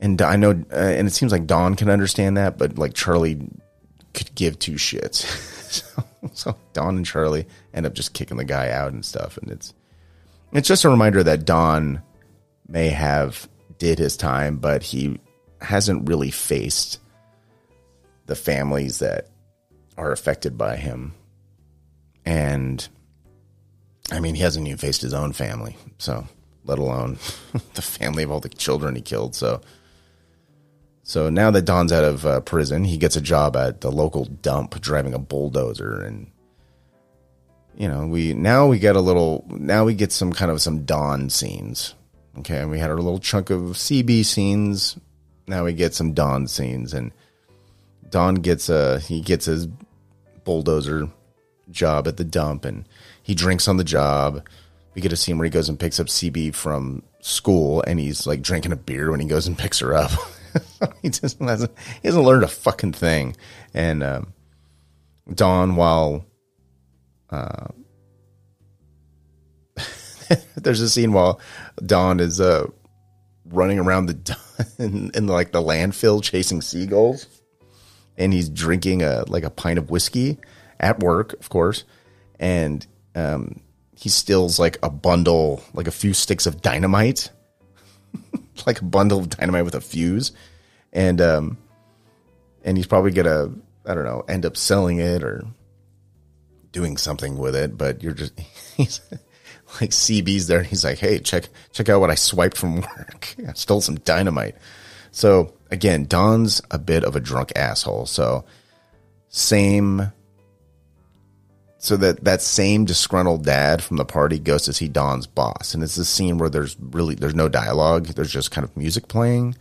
and 0.00 0.20
I 0.20 0.36
know 0.36 0.50
uh, 0.50 0.76
and 0.76 1.06
it 1.06 1.12
seems 1.12 1.32
like 1.32 1.46
Don 1.46 1.74
can 1.74 1.88
understand 1.88 2.36
that 2.36 2.58
but 2.58 2.78
like 2.78 2.94
Charlie 2.94 3.40
could 4.14 4.34
give 4.34 4.58
two 4.58 4.74
shits. 4.74 5.48
So, 5.72 6.04
so 6.34 6.56
Don 6.74 6.98
and 6.98 7.06
Charlie 7.06 7.46
end 7.72 7.86
up 7.86 7.94
just 7.94 8.12
kicking 8.12 8.36
the 8.36 8.44
guy 8.44 8.70
out 8.70 8.92
and 8.92 9.02
stuff 9.02 9.38
and 9.38 9.50
it's 9.50 9.72
it's 10.52 10.68
just 10.68 10.84
a 10.84 10.90
reminder 10.90 11.22
that 11.22 11.46
Don 11.46 12.02
may 12.66 12.88
have 12.88 13.48
did 13.78 13.98
his 13.98 14.16
time, 14.16 14.56
but 14.56 14.82
he 14.82 15.18
hasn't 15.60 16.08
really 16.08 16.30
faced 16.30 16.98
the 18.26 18.34
families 18.34 19.00
that 19.00 19.28
are 19.96 20.12
affected 20.12 20.56
by 20.56 20.76
him. 20.76 21.14
And 22.24 22.86
I 24.10 24.20
mean, 24.20 24.34
he 24.34 24.42
hasn't 24.42 24.66
even 24.66 24.78
faced 24.78 25.02
his 25.02 25.14
own 25.14 25.32
family, 25.32 25.76
so 25.98 26.26
let 26.64 26.78
alone 26.78 27.18
the 27.74 27.82
family 27.82 28.22
of 28.22 28.30
all 28.30 28.40
the 28.40 28.48
children 28.48 28.94
he 28.94 29.02
killed. 29.02 29.34
So, 29.34 29.60
so 31.02 31.30
now 31.30 31.50
that 31.50 31.64
Don's 31.64 31.92
out 31.92 32.04
of 32.04 32.26
uh, 32.26 32.40
prison, 32.40 32.84
he 32.84 32.96
gets 32.96 33.16
a 33.16 33.20
job 33.20 33.56
at 33.56 33.80
the 33.80 33.90
local 33.90 34.24
dump 34.24 34.80
driving 34.80 35.14
a 35.14 35.18
bulldozer, 35.18 36.00
and 36.00 36.30
you 37.76 37.88
know, 37.88 38.06
we 38.06 38.34
now 38.34 38.66
we 38.66 38.78
get 38.78 38.96
a 38.96 39.00
little 39.00 39.44
now 39.48 39.84
we 39.84 39.94
get 39.94 40.12
some 40.12 40.32
kind 40.32 40.50
of 40.50 40.60
some 40.62 40.84
Don 40.84 41.30
scenes. 41.30 41.94
Okay, 42.38 42.58
and 42.58 42.70
we 42.70 42.78
had 42.78 42.90
our 42.90 42.96
little 42.96 43.18
chunk 43.18 43.50
of 43.50 43.60
CB 43.60 44.24
scenes. 44.24 44.98
Now 45.46 45.64
we 45.64 45.74
get 45.74 45.94
some 45.94 46.14
Don 46.14 46.46
scenes, 46.46 46.94
and 46.94 47.12
Don 48.08 48.36
gets 48.36 48.68
a 48.68 49.00
he 49.00 49.20
gets 49.20 49.44
his 49.44 49.66
bulldozer 50.44 51.08
job 51.70 52.08
at 52.08 52.16
the 52.16 52.24
dump, 52.24 52.64
and 52.64 52.88
he 53.22 53.34
drinks 53.34 53.68
on 53.68 53.76
the 53.76 53.84
job. 53.84 54.46
We 54.94 55.02
get 55.02 55.12
a 55.12 55.16
scene 55.16 55.38
where 55.38 55.44
he 55.44 55.50
goes 55.50 55.68
and 55.68 55.78
picks 55.78 56.00
up 56.00 56.06
CB 56.06 56.54
from 56.54 57.02
school, 57.20 57.82
and 57.86 57.98
he's 58.00 58.26
like 58.26 58.40
drinking 58.40 58.72
a 58.72 58.76
beer 58.76 59.10
when 59.10 59.20
he 59.20 59.26
goes 59.26 59.46
and 59.46 59.58
picks 59.58 59.80
her 59.80 59.94
up. 59.94 60.10
he 61.02 61.10
just 61.10 61.38
hasn't 61.38 61.72
he 62.00 62.08
hasn't 62.08 62.24
learned 62.24 62.44
a 62.44 62.48
fucking 62.48 62.92
thing, 62.92 63.36
and 63.74 64.02
um, 64.02 64.32
Don 65.34 65.76
while 65.76 66.24
uh, 67.30 67.68
there's 70.56 70.80
a 70.80 70.88
scene 70.88 71.12
while 71.12 71.40
Don 71.84 72.20
is 72.20 72.40
uh, 72.40 72.66
running 73.46 73.78
around 73.78 74.06
the 74.06 74.38
in, 74.78 75.10
in, 75.14 75.26
like 75.26 75.52
the 75.52 75.62
landfill 75.62 76.22
chasing 76.22 76.60
seagulls, 76.60 77.26
and 78.16 78.32
he's 78.32 78.48
drinking 78.48 79.02
a 79.02 79.24
like 79.28 79.44
a 79.44 79.50
pint 79.50 79.78
of 79.78 79.90
whiskey 79.90 80.38
at 80.78 81.00
work, 81.00 81.32
of 81.34 81.48
course, 81.48 81.84
and 82.38 82.86
um, 83.14 83.60
he 83.96 84.08
steals 84.08 84.58
like 84.58 84.78
a 84.82 84.90
bundle, 84.90 85.62
like 85.74 85.86
a 85.86 85.92
few 85.92 86.14
sticks 86.14 86.46
of 86.46 86.62
dynamite, 86.62 87.30
like 88.66 88.80
a 88.80 88.84
bundle 88.84 89.20
of 89.20 89.30
dynamite 89.30 89.64
with 89.64 89.74
a 89.74 89.80
fuse, 89.80 90.32
and 90.92 91.20
um, 91.20 91.58
and 92.64 92.76
he's 92.76 92.86
probably 92.86 93.12
gonna 93.12 93.50
I 93.86 93.94
don't 93.94 94.04
know 94.04 94.24
end 94.28 94.46
up 94.46 94.56
selling 94.56 94.98
it 94.98 95.22
or 95.22 95.44
doing 96.72 96.96
something 96.96 97.38
with 97.38 97.54
it, 97.54 97.76
but 97.76 98.02
you're 98.02 98.14
just 98.14 98.38
he's 98.76 99.00
like 99.80 99.90
CB's 99.90 100.46
there. 100.46 100.62
he's 100.62 100.84
like, 100.84 100.98
hey, 100.98 101.18
check 101.18 101.48
check 101.72 101.88
out 101.88 102.00
what 102.00 102.10
I 102.10 102.14
swiped 102.14 102.56
from 102.56 102.76
work. 102.80 103.34
I 103.46 103.52
stole 103.54 103.80
some 103.80 103.96
dynamite. 103.96 104.56
So 105.12 105.54
again, 105.70 106.06
Don's 106.06 106.62
a 106.70 106.78
bit 106.78 107.04
of 107.04 107.16
a 107.16 107.20
drunk 107.20 107.52
asshole. 107.56 108.06
So 108.06 108.44
same. 109.28 110.12
So 111.78 111.96
that 111.96 112.22
that 112.24 112.42
same 112.42 112.84
disgruntled 112.84 113.44
dad 113.44 113.82
from 113.82 113.96
the 113.96 114.04
party 114.04 114.38
goes 114.38 114.62
to 114.66 114.72
see 114.72 114.86
Don's 114.86 115.26
boss, 115.26 115.74
and 115.74 115.82
it's 115.82 115.96
a 115.96 116.04
scene 116.04 116.38
where 116.38 116.48
there's 116.48 116.76
really 116.78 117.16
there's 117.16 117.34
no 117.34 117.48
dialogue. 117.48 118.06
There's 118.06 118.32
just 118.32 118.52
kind 118.52 118.64
of 118.64 118.76
music 118.76 119.08
playing, 119.08 119.56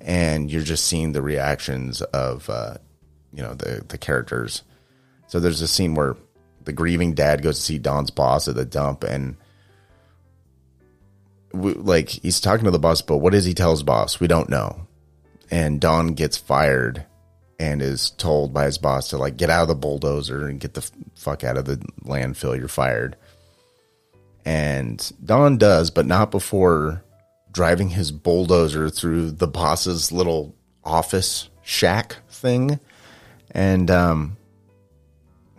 and 0.00 0.50
you're 0.50 0.62
just 0.62 0.86
seeing 0.86 1.12
the 1.12 1.20
reactions 1.20 2.00
of 2.00 2.48
uh, 2.48 2.78
you 3.34 3.42
know 3.42 3.52
the 3.52 3.84
the 3.86 3.98
characters. 3.98 4.62
So 5.26 5.40
there's 5.40 5.60
a 5.60 5.68
scene 5.68 5.94
where 5.94 6.16
the 6.64 6.72
grieving 6.72 7.12
dad 7.12 7.42
goes 7.42 7.56
to 7.56 7.62
see 7.62 7.78
Don's 7.78 8.10
boss 8.10 8.48
at 8.48 8.54
the 8.54 8.64
dump, 8.64 9.04
and 9.04 9.36
like 11.52 12.08
he's 12.08 12.40
talking 12.40 12.64
to 12.64 12.70
the 12.70 12.78
boss, 12.78 13.02
but 13.02 13.18
what 13.18 13.32
does 13.32 13.44
he 13.44 13.54
tell 13.54 13.70
his 13.70 13.82
boss? 13.82 14.20
We 14.20 14.26
don't 14.26 14.48
know. 14.48 14.86
And 15.50 15.80
Don 15.80 16.08
gets 16.08 16.36
fired 16.36 17.06
and 17.58 17.82
is 17.82 18.10
told 18.10 18.52
by 18.52 18.66
his 18.66 18.78
boss 18.78 19.08
to 19.10 19.18
like 19.18 19.36
get 19.36 19.50
out 19.50 19.62
of 19.62 19.68
the 19.68 19.74
bulldozer 19.74 20.46
and 20.46 20.60
get 20.60 20.74
the 20.74 20.88
fuck 21.14 21.42
out 21.44 21.56
of 21.56 21.64
the 21.64 21.76
landfill. 22.04 22.56
You're 22.56 22.68
fired. 22.68 23.16
And 24.44 25.12
Don 25.24 25.58
does, 25.58 25.90
but 25.90 26.06
not 26.06 26.30
before 26.30 27.02
driving 27.50 27.90
his 27.90 28.12
bulldozer 28.12 28.88
through 28.88 29.32
the 29.32 29.48
boss's 29.48 30.12
little 30.12 30.54
office 30.84 31.48
shack 31.62 32.16
thing. 32.30 32.78
And 33.50 33.90
um 33.90 34.36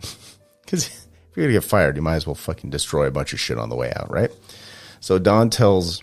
because 0.62 0.86
if 1.30 1.36
you're 1.36 1.46
gonna 1.46 1.52
get 1.52 1.64
fired, 1.64 1.96
you 1.96 2.02
might 2.02 2.16
as 2.16 2.26
well 2.26 2.34
fucking 2.34 2.70
destroy 2.70 3.06
a 3.06 3.10
bunch 3.10 3.32
of 3.32 3.40
shit 3.40 3.58
on 3.58 3.68
the 3.68 3.76
way 3.76 3.92
out, 3.94 4.10
right? 4.10 4.30
So 5.00 5.18
Don 5.18 5.50
tells 5.50 6.02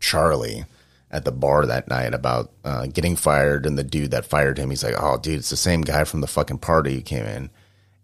Charlie 0.00 0.64
at 1.10 1.24
the 1.24 1.32
bar 1.32 1.66
that 1.66 1.88
night 1.88 2.14
about 2.14 2.52
uh, 2.64 2.86
getting 2.86 3.16
fired 3.16 3.64
and 3.64 3.78
the 3.78 3.84
dude 3.84 4.10
that 4.10 4.26
fired 4.26 4.58
him. 4.58 4.70
He's 4.70 4.84
like, 4.84 4.96
"Oh, 4.98 5.18
dude, 5.18 5.38
it's 5.38 5.50
the 5.50 5.56
same 5.56 5.80
guy 5.82 6.04
from 6.04 6.20
the 6.20 6.26
fucking 6.26 6.58
party 6.58 6.94
you 6.94 7.02
came 7.02 7.24
in." 7.24 7.50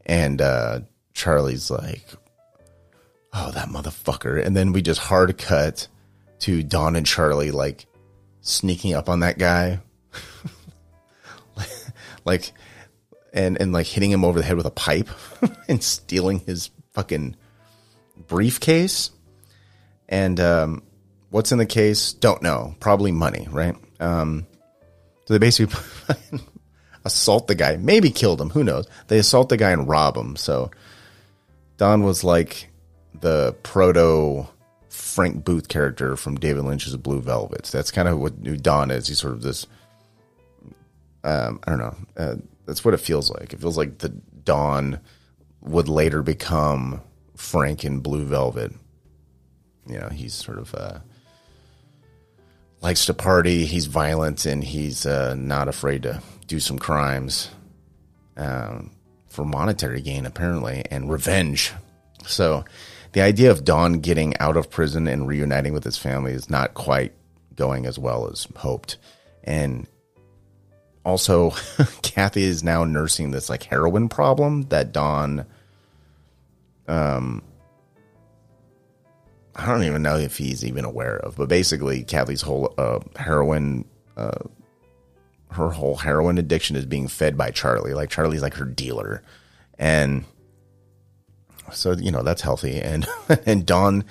And 0.06 0.40
uh, 0.40 0.80
Charlie's 1.12 1.70
like, 1.70 2.06
"Oh, 3.32 3.50
that 3.50 3.68
motherfucker!" 3.68 4.44
And 4.44 4.56
then 4.56 4.72
we 4.72 4.82
just 4.82 5.00
hard 5.00 5.36
cut 5.36 5.88
to 6.40 6.62
Don 6.62 6.96
and 6.96 7.06
Charlie 7.06 7.50
like 7.50 7.86
sneaking 8.40 8.94
up 8.94 9.08
on 9.08 9.20
that 9.20 9.38
guy, 9.38 9.80
like, 12.24 12.52
and 13.32 13.60
and 13.60 13.72
like 13.72 13.86
hitting 13.86 14.12
him 14.12 14.24
over 14.24 14.38
the 14.38 14.46
head 14.46 14.56
with 14.56 14.66
a 14.66 14.70
pipe 14.70 15.08
and 15.68 15.82
stealing 15.82 16.38
his 16.40 16.70
fucking 16.92 17.36
briefcase. 18.28 19.10
And 20.12 20.38
um, 20.40 20.82
what's 21.30 21.52
in 21.52 21.58
the 21.58 21.66
case? 21.66 22.12
Don't 22.12 22.42
know. 22.42 22.76
Probably 22.80 23.10
money, 23.12 23.48
right? 23.50 23.74
Um, 23.98 24.46
so 25.24 25.32
they 25.32 25.38
basically 25.38 25.74
assault 27.04 27.46
the 27.46 27.54
guy, 27.54 27.78
maybe 27.78 28.10
killed 28.10 28.38
him. 28.38 28.50
Who 28.50 28.62
knows? 28.62 28.86
They 29.08 29.18
assault 29.18 29.48
the 29.48 29.56
guy 29.56 29.70
and 29.70 29.88
rob 29.88 30.18
him. 30.18 30.36
So 30.36 30.70
Don 31.78 32.04
was 32.04 32.22
like 32.22 32.68
the 33.18 33.56
proto 33.62 34.46
Frank 34.90 35.46
Booth 35.46 35.68
character 35.68 36.14
from 36.16 36.36
David 36.36 36.64
Lynch's 36.64 36.94
Blue 36.98 37.22
Velvet. 37.22 37.64
That's 37.72 37.90
kind 37.90 38.06
of 38.06 38.18
what 38.18 38.38
new 38.38 38.58
Don 38.58 38.90
is. 38.90 39.08
He's 39.08 39.18
sort 39.18 39.32
of 39.32 39.40
this. 39.40 39.66
Um, 41.24 41.58
I 41.64 41.70
don't 41.70 41.78
know. 41.78 41.96
Uh, 42.18 42.36
that's 42.66 42.84
what 42.84 42.92
it 42.92 43.00
feels 43.00 43.30
like. 43.30 43.54
It 43.54 43.60
feels 43.60 43.78
like 43.78 43.96
the 43.96 44.10
Don 44.10 45.00
would 45.62 45.88
later 45.88 46.22
become 46.22 47.00
Frank 47.34 47.82
in 47.82 48.00
Blue 48.00 48.26
Velvet. 48.26 48.72
You 49.86 49.98
know, 49.98 50.08
he's 50.08 50.34
sort 50.34 50.58
of 50.58 50.74
uh, 50.74 50.98
likes 52.80 53.06
to 53.06 53.14
party. 53.14 53.64
He's 53.66 53.86
violent 53.86 54.46
and 54.46 54.62
he's 54.62 55.06
uh, 55.06 55.34
not 55.34 55.68
afraid 55.68 56.02
to 56.02 56.22
do 56.46 56.60
some 56.60 56.78
crimes 56.78 57.50
um, 58.36 58.90
for 59.28 59.44
monetary 59.44 60.00
gain, 60.00 60.26
apparently, 60.26 60.84
and 60.90 61.10
revenge. 61.10 61.72
So, 62.26 62.64
the 63.12 63.20
idea 63.20 63.50
of 63.50 63.64
Don 63.64 63.94
getting 64.00 64.36
out 64.38 64.56
of 64.56 64.70
prison 64.70 65.06
and 65.06 65.28
reuniting 65.28 65.72
with 65.72 65.84
his 65.84 65.98
family 65.98 66.32
is 66.32 66.48
not 66.48 66.74
quite 66.74 67.12
going 67.54 67.84
as 67.84 67.98
well 67.98 68.28
as 68.30 68.48
hoped. 68.56 68.96
And 69.44 69.86
also, 71.04 71.50
Kathy 72.02 72.44
is 72.44 72.62
now 72.62 72.84
nursing 72.84 73.30
this 73.30 73.50
like 73.50 73.64
heroin 73.64 74.08
problem 74.08 74.62
that 74.64 74.92
Don 74.92 75.44
I 79.54 79.66
don't 79.66 79.84
even 79.84 80.02
know 80.02 80.16
if 80.16 80.38
he's 80.38 80.64
even 80.64 80.84
aware 80.84 81.16
of, 81.18 81.36
but 81.36 81.48
basically, 81.48 82.04
Kathy's 82.04 82.42
whole 82.42 82.72
uh, 82.78 83.00
heroin, 83.16 83.84
uh, 84.16 84.38
her 85.50 85.70
whole 85.70 85.96
heroin 85.96 86.38
addiction 86.38 86.76
is 86.76 86.86
being 86.86 87.08
fed 87.08 87.36
by 87.36 87.50
Charlie. 87.50 87.94
Like 87.94 88.08
Charlie's 88.08 88.42
like 88.42 88.54
her 88.54 88.64
dealer, 88.64 89.22
and 89.78 90.24
so 91.70 91.92
you 91.92 92.10
know 92.10 92.22
that's 92.22 92.42
healthy. 92.42 92.80
And 92.80 93.06
and 93.46 93.66
Don, 93.66 94.04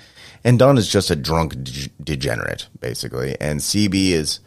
and 0.44 0.58
Don 0.58 0.78
is 0.78 0.88
just 0.88 1.10
a 1.10 1.16
drunk 1.16 1.62
de- 1.64 1.90
degenerate, 2.02 2.68
basically. 2.78 3.36
And 3.40 3.60
CB 3.60 4.10
is 4.10 4.40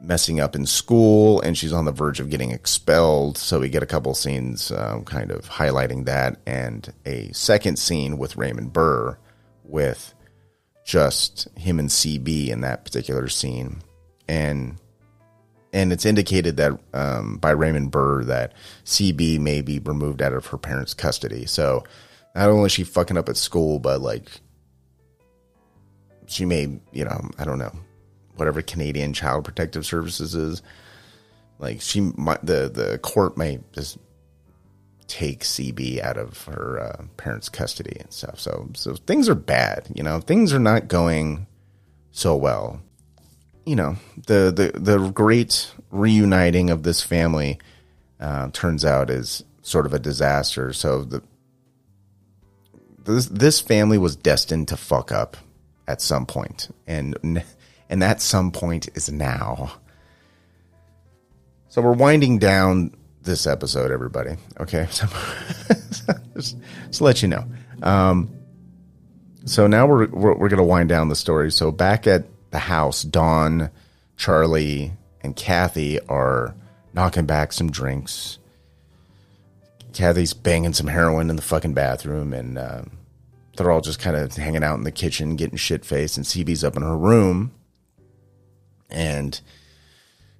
messing 0.00 0.40
up 0.40 0.56
in 0.56 0.66
school, 0.66 1.40
and 1.42 1.56
she's 1.56 1.72
on 1.72 1.84
the 1.84 1.92
verge 1.92 2.20
of 2.20 2.30
getting 2.30 2.50
expelled. 2.50 3.38
So 3.38 3.60
we 3.60 3.68
get 3.68 3.82
a 3.82 3.86
couple 3.86 4.14
scenes, 4.14 4.72
um, 4.72 5.04
kind 5.04 5.30
of 5.30 5.48
highlighting 5.48 6.06
that, 6.06 6.40
and 6.46 6.92
a 7.06 7.32
second 7.32 7.78
scene 7.78 8.18
with 8.18 8.36
Raymond 8.36 8.72
Burr 8.72 9.16
with 9.64 10.13
just 10.84 11.48
him 11.56 11.78
and 11.78 11.88
CB 11.88 12.48
in 12.48 12.60
that 12.60 12.84
particular 12.84 13.28
scene, 13.28 13.82
and 14.28 14.76
and 15.72 15.92
it's 15.92 16.04
indicated 16.04 16.56
that 16.58 16.78
um, 16.92 17.38
by 17.38 17.50
Raymond 17.50 17.90
Burr 17.90 18.22
that 18.24 18.52
CB 18.84 19.40
may 19.40 19.60
be 19.60 19.80
removed 19.80 20.22
out 20.22 20.32
of 20.32 20.46
her 20.46 20.58
parents' 20.58 20.94
custody. 20.94 21.46
So 21.46 21.82
not 22.34 22.48
only 22.48 22.66
is 22.66 22.72
she 22.72 22.84
fucking 22.84 23.16
up 23.16 23.28
at 23.28 23.36
school, 23.36 23.80
but 23.80 24.00
like 24.00 24.28
she 26.26 26.44
may, 26.44 26.78
you 26.92 27.04
know, 27.04 27.30
I 27.38 27.44
don't 27.44 27.58
know, 27.58 27.72
whatever 28.36 28.62
Canadian 28.62 29.12
Child 29.14 29.44
Protective 29.44 29.84
Services 29.84 30.34
is, 30.34 30.62
like 31.58 31.80
she 31.80 32.00
might 32.00 32.44
the 32.44 32.70
the 32.72 32.98
court 32.98 33.36
may 33.36 33.58
just 33.72 33.98
take 35.06 35.40
CB 35.40 36.02
out 36.02 36.16
of 36.16 36.44
her 36.44 36.80
uh, 36.80 37.04
parents' 37.16 37.48
custody 37.48 37.96
and 38.00 38.12
stuff. 38.12 38.38
So 38.38 38.70
so 38.74 38.94
things 38.94 39.28
are 39.28 39.34
bad. 39.34 39.88
You 39.94 40.02
know, 40.02 40.20
things 40.20 40.52
are 40.52 40.58
not 40.58 40.88
going 40.88 41.46
so 42.12 42.36
well. 42.36 42.80
You 43.64 43.76
know, 43.76 43.96
the 44.26 44.52
the 44.54 44.78
the 44.78 45.10
great 45.10 45.72
reuniting 45.90 46.70
of 46.70 46.82
this 46.82 47.02
family 47.02 47.58
uh, 48.20 48.50
turns 48.52 48.84
out 48.84 49.10
is 49.10 49.44
sort 49.62 49.86
of 49.86 49.94
a 49.94 49.98
disaster. 49.98 50.72
So 50.72 51.02
the 51.04 51.22
this 53.04 53.26
this 53.26 53.60
family 53.60 53.98
was 53.98 54.16
destined 54.16 54.68
to 54.68 54.76
fuck 54.76 55.12
up 55.12 55.36
at 55.86 56.00
some 56.00 56.26
point, 56.26 56.68
and 56.86 57.42
and 57.90 58.02
that 58.02 58.20
some 58.20 58.50
point 58.50 58.88
is 58.94 59.10
now. 59.10 59.72
So 61.68 61.82
we're 61.82 61.92
winding 61.92 62.38
down 62.38 62.94
this 63.24 63.46
episode, 63.46 63.90
everybody. 63.90 64.36
Okay, 64.60 64.86
so 64.90 65.06
just, 66.34 66.56
just 66.86 67.00
let 67.00 67.22
you 67.22 67.28
know. 67.28 67.44
Um, 67.82 68.30
so 69.44 69.66
now 69.66 69.86
we're 69.86 70.06
we're, 70.08 70.34
we're 70.34 70.48
going 70.48 70.58
to 70.58 70.64
wind 70.64 70.88
down 70.88 71.08
the 71.08 71.16
story. 71.16 71.50
So 71.50 71.70
back 71.70 72.06
at 72.06 72.24
the 72.50 72.58
house, 72.58 73.02
Don, 73.02 73.70
Charlie, 74.16 74.92
and 75.22 75.34
Kathy 75.34 76.00
are 76.08 76.54
knocking 76.92 77.26
back 77.26 77.52
some 77.52 77.70
drinks. 77.70 78.38
Kathy's 79.92 80.34
banging 80.34 80.72
some 80.72 80.88
heroin 80.88 81.30
in 81.30 81.36
the 81.36 81.42
fucking 81.42 81.74
bathroom, 81.74 82.32
and 82.32 82.58
um, 82.58 82.90
they're 83.56 83.70
all 83.70 83.80
just 83.80 84.00
kind 84.00 84.16
of 84.16 84.34
hanging 84.34 84.64
out 84.64 84.76
in 84.76 84.84
the 84.84 84.92
kitchen, 84.92 85.36
getting 85.36 85.56
shit 85.56 85.84
faced. 85.84 86.16
And 86.16 86.26
CB's 86.26 86.64
up 86.64 86.76
in 86.76 86.82
her 86.82 86.96
room, 86.96 87.52
and 88.90 89.40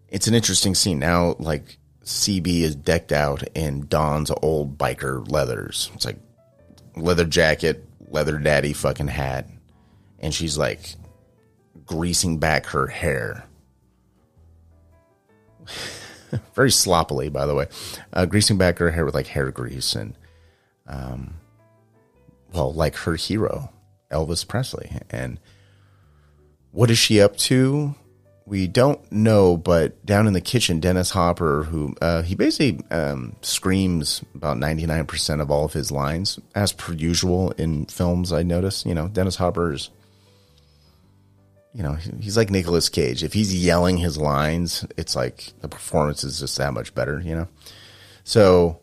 it's 0.09 0.27
an 0.27 0.35
interesting 0.35 0.75
scene. 0.75 0.99
Now, 0.99 1.37
like 1.39 1.79
CB 2.05 2.61
is 2.61 2.77
decked 2.77 3.13
out 3.13 3.43
in 3.55 3.87
Don's 3.89 4.31
old 4.43 4.77
biker 4.79 5.29
leathers. 5.31 5.91
It's 5.95 6.05
like 6.05 6.19
leather 6.97 7.25
jacket, 7.25 7.85
leather 8.09 8.39
daddy 8.39 8.73
fucking 8.73 9.09
hat, 9.09 9.49
and 10.19 10.33
she's 10.35 10.59
like 10.59 10.97
greasing 11.87 12.39
back 12.39 12.67
her 12.67 12.87
hair. 12.87 13.45
Very 16.55 16.71
sloppily, 16.71 17.29
by 17.29 17.47
the 17.47 17.55
way, 17.55 17.69
uh, 18.13 18.27
greasing 18.27 18.59
back 18.59 18.79
her 18.79 18.91
hair 18.91 19.05
with 19.05 19.15
like 19.15 19.29
hair 19.29 19.51
grease 19.51 19.95
and, 19.95 20.15
um, 20.87 21.35
well, 22.53 22.73
like 22.73 22.97
her 22.97 23.15
hero, 23.15 23.73
Elvis 24.11 24.47
Presley. 24.47 24.91
And 25.11 25.41
what 26.71 26.91
is 26.91 26.99
she 26.99 27.21
up 27.21 27.37
to? 27.39 27.95
We 28.47 28.67
don't 28.67 29.11
know, 29.11 29.57
but 29.57 30.05
down 30.05 30.27
in 30.27 30.35
the 30.35 30.41
kitchen, 30.41 30.79
Dennis 30.79 31.11
Hopper, 31.11 31.65
who 31.65 31.95
uh, 32.03 32.23
he 32.23 32.35
basically 32.35 32.85
um, 32.91 33.37
screams 33.41 34.23
about 34.35 34.59
ninety 34.59 34.85
nine 34.87 35.07
percent 35.07 35.41
of 35.41 35.51
all 35.51 35.65
of 35.65 35.73
his 35.73 35.91
lines, 35.91 36.39
as 36.55 36.73
per 36.73 36.93
usual 36.93 37.53
in 37.53 37.87
films. 37.87 38.33
I 38.33 38.43
notice, 38.43 38.85
you 38.85 38.95
know, 38.95 39.09
Dennis 39.09 39.37
Hopper's, 39.37 39.91
you 41.73 41.83
know, 41.83 41.95
he's 42.21 42.37
like 42.37 42.51
Nicolas 42.51 42.91
Cage. 42.91 43.25
If 43.25 43.33
he's 43.33 43.55
yelling 43.55 43.97
his 43.97 44.19
lines, 44.19 44.85
it's 44.97 45.17
like 45.17 45.55
the 45.61 45.69
performance 45.69 46.23
is 46.23 46.41
just 46.41 46.59
that 46.59 46.75
much 46.75 46.95
better, 46.95 47.21
you 47.21 47.35
know. 47.35 47.49
So 48.25 48.81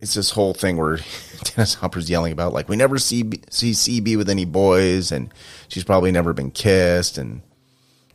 it's 0.00 0.14
this 0.14 0.30
whole 0.30 0.54
thing 0.54 0.76
where 0.76 0.98
Dennis 1.42 1.74
Hopper's 1.74 2.08
yelling 2.08 2.32
about 2.32 2.52
like 2.52 2.68
we 2.68 2.76
never 2.76 2.98
see 2.98 3.28
see 3.50 3.72
CB 3.72 4.16
with 4.16 4.30
any 4.30 4.44
boys, 4.44 5.10
and 5.10 5.34
she's 5.66 5.84
probably 5.84 6.12
never 6.12 6.32
been 6.32 6.52
kissed, 6.52 7.18
and 7.18 7.42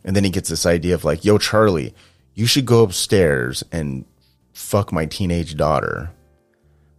and 0.05 0.15
then 0.15 0.23
he 0.23 0.29
gets 0.29 0.49
this 0.49 0.65
idea 0.65 0.93
of 0.93 1.03
like, 1.03 1.25
yo, 1.25 1.37
Charlie, 1.37 1.93
you 2.35 2.45
should 2.45 2.65
go 2.65 2.83
upstairs 2.83 3.63
and 3.71 4.05
fuck 4.53 4.93
my 4.93 5.07
teenage 5.07 5.57
daughter, 5.57 6.11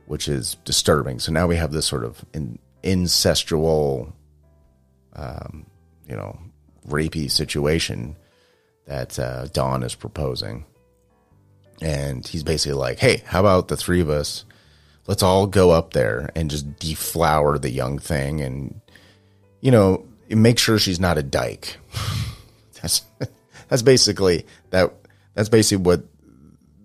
which 0.07 0.29
is 0.29 0.57
disturbing. 0.65 1.21
So 1.21 1.33
now 1.33 1.47
we 1.47 1.57
have 1.57 1.73
this 1.73 1.87
sort 1.87 2.05
of 2.05 2.25
in, 2.35 2.59
incestual 2.83 4.13
um, 5.15 5.67
you 6.09 6.17
know, 6.17 6.39
rapey 6.89 7.31
situation 7.31 8.17
that 8.87 9.19
uh, 9.19 9.47
Don 9.47 9.83
is 9.83 9.95
proposing. 9.95 10.65
And 11.81 12.27
he's 12.27 12.43
basically 12.43 12.79
like, 12.79 12.99
hey, 12.99 13.23
how 13.27 13.41
about 13.41 13.69
the 13.69 13.77
three 13.77 14.01
of 14.01 14.11
us? 14.11 14.45
Let's 15.07 15.23
all 15.23 15.47
go 15.47 15.71
up 15.71 15.93
there 15.93 16.31
and 16.35 16.51
just 16.51 16.79
deflower 16.79 17.59
the 17.59 17.71
young 17.71 17.99
thing 17.99 18.41
and, 18.41 18.81
you 19.61 19.71
know, 19.71 20.05
make 20.29 20.59
sure 20.59 20.79
she's 20.79 20.99
not 20.99 21.19
a 21.19 21.23
dyke. 21.23 21.77
that's, 22.87 23.03
that's 23.69 23.83
basically 23.83 24.47
that, 24.71 24.95
that's 25.35 25.49
basically 25.49 25.85
what 25.85 26.05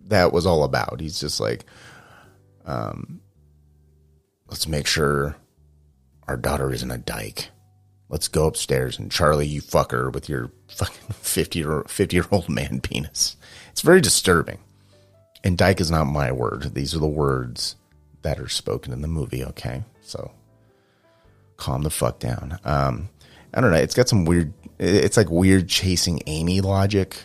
that 0.07 0.33
was 0.33 0.45
all 0.45 0.63
about. 0.63 0.99
He's 0.99 1.19
just 1.19 1.39
like, 1.39 1.65
um, 2.65 3.21
let's 4.47 4.67
make 4.67 4.87
sure 4.87 5.35
our 6.27 6.37
daughter 6.37 6.73
isn't 6.73 6.91
a 6.91 6.97
dyke. 6.97 7.49
Let's 8.09 8.27
go 8.27 8.45
upstairs 8.47 8.99
and 8.99 9.11
Charlie, 9.11 9.47
you 9.47 9.61
fucker 9.61 10.11
with 10.11 10.27
your 10.27 10.51
fucking 10.67 11.09
50 11.13 11.59
year, 11.59 11.83
50 11.87 12.15
year 12.15 12.25
old 12.31 12.49
man 12.49 12.81
penis. 12.83 13.37
It's 13.71 13.81
very 13.81 14.01
disturbing. 14.01 14.59
And 15.43 15.57
dyke 15.57 15.81
is 15.81 15.89
not 15.89 16.05
my 16.05 16.31
word. 16.31 16.75
These 16.75 16.93
are 16.93 16.99
the 16.99 17.07
words 17.07 17.75
that 18.21 18.39
are 18.39 18.49
spoken 18.49 18.93
in 18.93 19.01
the 19.01 19.07
movie. 19.07 19.43
Okay. 19.43 19.83
So 20.01 20.31
calm 21.57 21.81
the 21.83 21.89
fuck 21.89 22.19
down. 22.19 22.59
Um, 22.63 23.09
I 23.53 23.61
don't 23.61 23.71
know. 23.71 23.77
It's 23.77 23.95
got 23.95 24.09
some 24.09 24.25
weird, 24.25 24.53
it's 24.79 25.17
like 25.17 25.29
weird 25.29 25.67
chasing 25.67 26.21
Amy 26.27 26.61
logic. 26.61 27.17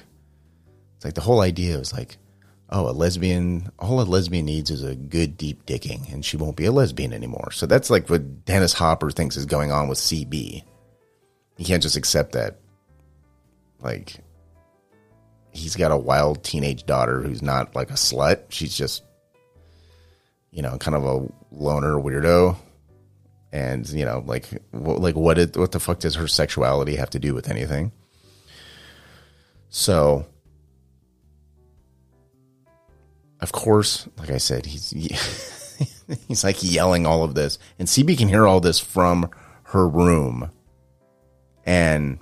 It's 0.97 1.05
like 1.05 1.15
the 1.15 1.21
whole 1.21 1.41
idea 1.41 1.79
is 1.79 1.93
like, 1.93 2.19
oh, 2.71 2.89
a 2.89 2.93
lesbian, 2.93 3.71
all 3.79 4.01
a 4.01 4.03
lesbian 4.03 4.47
needs 4.47 4.71
is 4.71 4.83
a 4.83 4.97
good 4.97 5.37
deep 5.37 5.67
dicking 5.67 6.13
and 6.13 6.25
she 6.25 6.37
won't 6.37 6.57
be 6.57 6.65
a 6.65 6.73
lesbian 6.73 7.13
anymore. 7.13 7.53
So 7.53 7.67
that's 7.67 7.91
like 7.91 8.11
what 8.11 8.45
Dennis 8.45 8.73
Hopper 8.73 9.11
thinks 9.11 9.37
is 9.37 9.47
going 9.47 9.71
on 9.71 9.89
with 9.89 9.99
CB. 9.99 10.65
You 11.59 11.65
can't 11.65 11.83
just 11.83 11.97
accept 11.97 12.33
that. 12.33 12.59
Like, 13.81 14.17
he's 15.53 15.77
got 15.77 15.93
a 15.93 15.97
wild 15.97 16.43
teenage 16.43 16.85
daughter 16.85 17.23
who's 17.23 17.43
not 17.43 17.75
like 17.75 17.91
a 17.91 17.95
slut. 17.95 18.43
She's 18.49 18.77
just, 18.77 19.03
you 20.51 20.63
know, 20.63 20.77
kind 20.79 20.95
of 20.95 21.05
a 21.05 21.29
loner 21.53 21.95
weirdo. 21.95 22.57
And, 23.53 23.89
you 23.89 24.05
know, 24.05 24.23
like, 24.27 24.49
like 24.73 25.15
what, 25.15 25.39
it, 25.39 25.57
what 25.57 25.73
the 25.73 25.81
fuck 25.81 26.01
does 26.01 26.17
her 26.17 26.27
sexuality 26.27 26.97
have 26.97 27.11
to 27.11 27.19
do 27.19 27.35
with 27.35 27.49
anything? 27.49 27.93
So, 29.69 30.27
of 33.41 33.53
course, 33.53 34.09
like 34.19 34.31
I 34.31 34.39
said, 34.39 34.67
he's 34.67 34.91
he's 36.29 36.45
like 36.45 36.57
yelling 36.61 37.07
all 37.07 37.25
of 37.25 37.35
this, 37.35 37.59
and 37.79 37.87
CB 37.87 38.19
can 38.19 38.29
hear 38.29 38.47
all 38.47 38.61
this 38.61 38.79
from 38.79 39.31
her 39.65 39.89
room, 39.89 40.51
and 41.65 42.19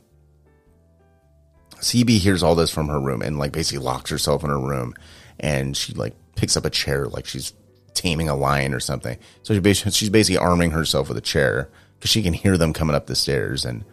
CB 1.76 2.18
hears 2.18 2.42
all 2.42 2.54
this 2.54 2.70
from 2.70 2.88
her 2.88 3.00
room, 3.00 3.22
and 3.22 3.38
like 3.38 3.52
basically 3.52 3.84
locks 3.84 4.10
herself 4.10 4.42
in 4.42 4.50
her 4.50 4.60
room, 4.60 4.94
and 5.38 5.76
she 5.76 5.94
like 5.94 6.14
picks 6.34 6.56
up 6.56 6.64
a 6.64 6.70
chair 6.70 7.06
like 7.06 7.26
she's 7.26 7.52
taming 7.94 8.28
a 8.28 8.36
lion 8.36 8.74
or 8.74 8.80
something. 8.80 9.16
So 9.42 9.54
she 9.54 9.60
basically, 9.60 9.92
she's 9.92 10.10
basically 10.10 10.38
arming 10.38 10.72
herself 10.72 11.08
with 11.08 11.16
a 11.16 11.22
chair 11.22 11.68
because 11.98 12.10
she 12.10 12.22
can 12.22 12.34
hear 12.34 12.58
them 12.58 12.72
coming 12.72 12.94
up 12.94 13.06
the 13.06 13.14
stairs, 13.14 13.64
and 13.64 13.84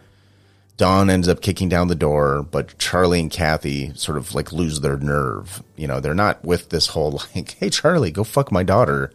Don 0.76 1.10
ends 1.10 1.28
up 1.28 1.40
kicking 1.40 1.68
down 1.68 1.88
the 1.88 1.94
door, 1.94 2.42
but 2.42 2.76
Charlie 2.78 3.20
and 3.20 3.30
Kathy 3.30 3.92
sort 3.94 4.18
of 4.18 4.34
like 4.34 4.52
lose 4.52 4.80
their 4.80 4.96
nerve. 4.96 5.62
You 5.76 5.86
know, 5.86 6.00
they're 6.00 6.14
not 6.14 6.44
with 6.44 6.70
this 6.70 6.88
whole 6.88 7.12
like, 7.34 7.52
"Hey, 7.52 7.70
Charlie, 7.70 8.10
go 8.10 8.24
fuck 8.24 8.50
my 8.50 8.62
daughter," 8.62 9.12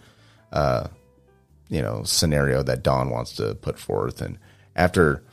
uh, 0.51 0.87
you 1.69 1.81
know, 1.81 2.03
scenario 2.03 2.63
that 2.63 2.83
Don 2.83 3.09
wants 3.09 3.35
to 3.35 3.55
put 3.55 3.77
forth. 3.77 4.21
And 4.21 4.37
after, 4.75 5.23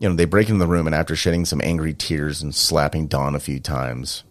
you 0.00 0.08
know, 0.08 0.14
they 0.14 0.24
break 0.24 0.48
into 0.48 0.58
the 0.58 0.66
room, 0.66 0.86
and 0.86 0.94
after 0.94 1.14
shedding 1.14 1.44
some 1.44 1.60
angry 1.62 1.94
tears 1.94 2.42
and 2.42 2.54
slapping 2.54 3.06
Don 3.06 3.34
a 3.34 3.40
few 3.40 3.60
times, 3.60 4.24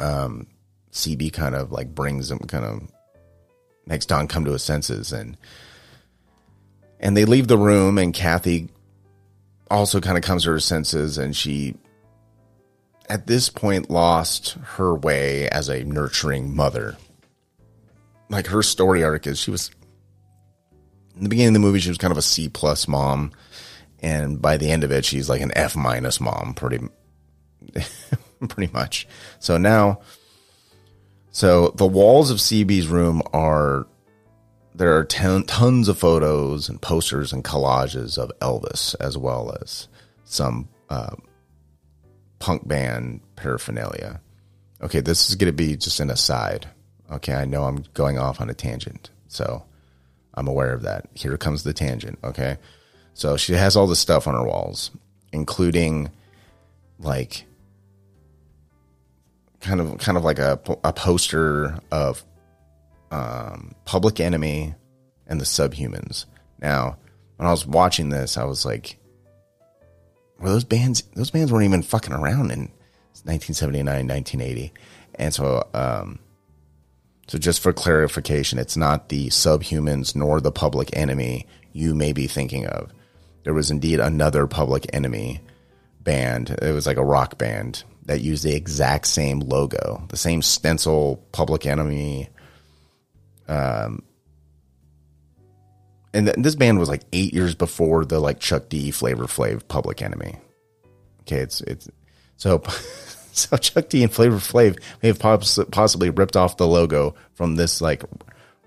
um, 0.00 0.46
CB 0.92 1.32
kind 1.32 1.54
of 1.54 1.72
like 1.72 1.94
brings 1.94 2.30
him, 2.30 2.38
kind 2.40 2.64
of 2.64 2.90
makes 3.86 4.06
Don 4.06 4.28
come 4.28 4.44
to 4.44 4.52
his 4.52 4.62
senses, 4.62 5.12
and 5.12 5.36
and 7.00 7.16
they 7.16 7.24
leave 7.24 7.48
the 7.48 7.58
room, 7.58 7.98
and 7.98 8.14
Kathy 8.14 8.68
also 9.72 10.00
kind 10.00 10.18
of 10.18 10.22
comes 10.22 10.44
to 10.44 10.50
her 10.50 10.60
senses 10.60 11.16
and 11.16 11.34
she 11.34 11.74
at 13.08 13.26
this 13.26 13.48
point 13.48 13.90
lost 13.90 14.50
her 14.62 14.94
way 14.94 15.48
as 15.48 15.68
a 15.68 15.82
nurturing 15.84 16.54
mother. 16.54 16.96
Like 18.28 18.46
her 18.48 18.62
story 18.62 19.02
arc 19.02 19.26
is 19.26 19.38
she 19.38 19.50
was 19.50 19.70
in 21.16 21.24
the 21.24 21.28
beginning 21.28 21.56
of 21.56 21.62
the 21.62 21.66
movie 21.66 21.80
she 21.80 21.88
was 21.88 21.98
kind 21.98 22.12
of 22.12 22.18
a 22.18 22.22
c 22.22 22.48
plus 22.48 22.86
mom. 22.86 23.32
And 24.00 24.42
by 24.42 24.56
the 24.56 24.70
end 24.70 24.84
of 24.84 24.92
it 24.92 25.04
she's 25.04 25.28
like 25.28 25.40
an 25.40 25.52
f 25.56 25.74
minus 25.74 26.20
mom 26.20 26.52
pretty 26.54 26.78
pretty 28.48 28.72
much. 28.72 29.08
So 29.38 29.56
now 29.56 30.00
so 31.32 31.68
the 31.76 31.86
walls 31.86 32.30
of 32.30 32.38
cb's 32.38 32.86
room 32.86 33.20
are 33.32 33.86
there 34.74 34.96
are 34.96 35.04
ton, 35.04 35.44
tons 35.44 35.88
of 35.88 35.98
photos 35.98 36.68
and 36.68 36.80
posters 36.80 37.32
and 37.32 37.44
collages 37.44 38.16
of 38.16 38.32
Elvis, 38.40 38.94
as 39.00 39.18
well 39.18 39.56
as 39.60 39.88
some 40.24 40.68
uh, 40.88 41.14
punk 42.38 42.66
band 42.66 43.20
paraphernalia. 43.36 44.20
Okay, 44.82 45.00
this 45.00 45.28
is 45.28 45.36
going 45.36 45.52
to 45.52 45.56
be 45.56 45.76
just 45.76 46.00
an 46.00 46.10
aside. 46.10 46.68
Okay, 47.10 47.34
I 47.34 47.44
know 47.44 47.64
I'm 47.64 47.84
going 47.94 48.18
off 48.18 48.40
on 48.40 48.48
a 48.48 48.54
tangent, 48.54 49.10
so 49.28 49.64
I'm 50.34 50.48
aware 50.48 50.72
of 50.72 50.82
that. 50.82 51.06
Here 51.14 51.36
comes 51.36 51.62
the 51.62 51.74
tangent. 51.74 52.18
Okay, 52.24 52.56
so 53.14 53.36
she 53.36 53.52
has 53.52 53.76
all 53.76 53.86
this 53.86 54.00
stuff 54.00 54.26
on 54.26 54.34
her 54.34 54.44
walls, 54.44 54.90
including 55.32 56.10
like 56.98 57.44
kind 59.62 59.80
of 59.80 59.96
kind 59.98 60.18
of 60.18 60.24
like 60.24 60.38
a, 60.38 60.60
a 60.84 60.92
poster 60.92 61.78
of 61.90 62.22
um, 63.10 63.74
Public 63.84 64.20
Enemy 64.20 64.74
and 65.26 65.40
the 65.40 65.44
Subhumans. 65.44 66.26
Now, 66.60 66.98
when 67.36 67.46
I 67.46 67.50
was 67.50 67.66
watching 67.66 68.10
this, 68.10 68.36
I 68.36 68.44
was 68.44 68.66
like, 68.66 68.98
"Were 70.38 70.50
those 70.50 70.64
bands? 70.64 71.02
Those 71.14 71.30
bands 71.30 71.50
weren't 71.50 71.64
even 71.64 71.82
fucking 71.82 72.12
around 72.12 72.50
in 72.50 72.70
1979, 73.24 73.86
1980." 73.86 74.72
And 75.14 75.32
so, 75.32 75.66
um, 75.72 76.18
so 77.28 77.38
just 77.38 77.60
for 77.60 77.72
clarification, 77.72 78.58
it's 78.58 78.76
not 78.76 79.08
the 79.08 79.28
Subhumans 79.28 80.16
nor 80.16 80.40
the 80.40 80.52
Public 80.52 80.94
Enemy 80.96 81.46
you 81.72 81.94
may 81.94 82.12
be 82.12 82.26
thinking 82.26 82.66
of. 82.66 82.92
There 83.44 83.54
was 83.54 83.70
indeed 83.70 84.00
another 84.00 84.46
Public 84.46 84.86
Enemy 84.92 85.40
band. 86.00 86.50
It 86.50 86.72
was 86.72 86.86
like 86.86 86.96
a 86.96 87.04
rock 87.04 87.38
band 87.38 87.84
that 88.06 88.20
used 88.20 88.44
the 88.44 88.54
exact 88.54 89.06
same 89.06 89.40
logo, 89.40 90.04
the 90.08 90.16
same 90.16 90.42
stencil, 90.42 91.24
Public 91.32 91.66
Enemy 91.66 92.28
um, 93.48 94.02
and 96.14 96.26
th- 96.26 96.36
this 96.38 96.54
band 96.54 96.78
was 96.78 96.88
like 96.88 97.02
eight 97.12 97.32
years 97.34 97.54
before 97.54 98.04
the 98.04 98.18
like 98.18 98.40
Chuck 98.40 98.68
D 98.68 98.90
Flavor 98.90 99.24
Flav 99.24 99.66
Public 99.68 100.02
Enemy. 100.02 100.36
Okay, 101.22 101.38
it's 101.38 101.60
it's 101.62 101.88
so 102.36 102.62
so 103.32 103.56
Chuck 103.56 103.88
D 103.88 104.02
and 104.02 104.12
Flavor 104.12 104.36
Flav 104.36 104.80
may 105.02 105.08
have 105.08 105.18
poss- 105.18 105.58
possibly 105.70 106.10
ripped 106.10 106.36
off 106.36 106.56
the 106.56 106.66
logo 106.66 107.14
from 107.34 107.56
this 107.56 107.80
like 107.80 108.04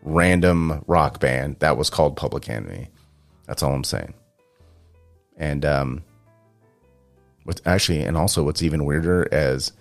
random 0.01 0.83
rock 0.87 1.19
band 1.19 1.57
that 1.59 1.77
was 1.77 1.89
called 1.89 2.15
Public 2.15 2.49
Enemy. 2.49 2.89
That's 3.47 3.63
all 3.63 3.73
I'm 3.73 3.83
saying. 3.83 4.13
And 5.37 5.65
um, 5.65 6.03
with 7.45 7.65
actually, 7.65 8.01
and 8.01 8.17
also 8.17 8.43
what's 8.43 8.63
even 8.63 8.85
weirder 8.85 9.27
is 9.31 9.71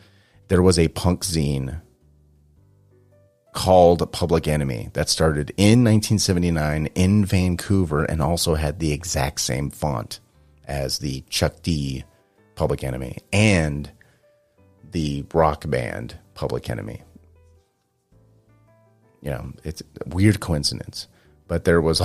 there 0.49 0.63
was 0.63 0.79
a 0.79 0.89
punk 0.89 1.25
zine 1.25 1.81
called 3.55 4.11
Public 4.13 4.47
Enemy 4.47 4.91
that 4.93 5.09
started 5.09 5.51
in 5.57 5.85
1979 5.85 6.87
in 6.95 7.25
Vancouver 7.25 8.05
and 8.05 8.21
also 8.21 8.55
had 8.55 8.81
the 8.81 8.93
exact 8.93 9.41
same 9.41 9.71
font 9.71 10.21
as 10.67 10.99
the 10.99 11.23
Chuck 11.31 11.63
D 11.63 12.05
Public 12.57 12.85
Enemy 12.85 13.19
and 13.33 13.91
the 14.91 15.25
rock 15.33 15.69
band 15.69 16.19
Public 16.35 16.69
Enemy. 16.69 17.03
You 19.23 19.31
know, 19.31 19.53
it's 19.63 19.83
a 19.83 20.09
weird 20.15 20.41
coincidence, 20.41 21.09
but 21.49 21.65
there 21.65 21.81
was, 21.81 22.01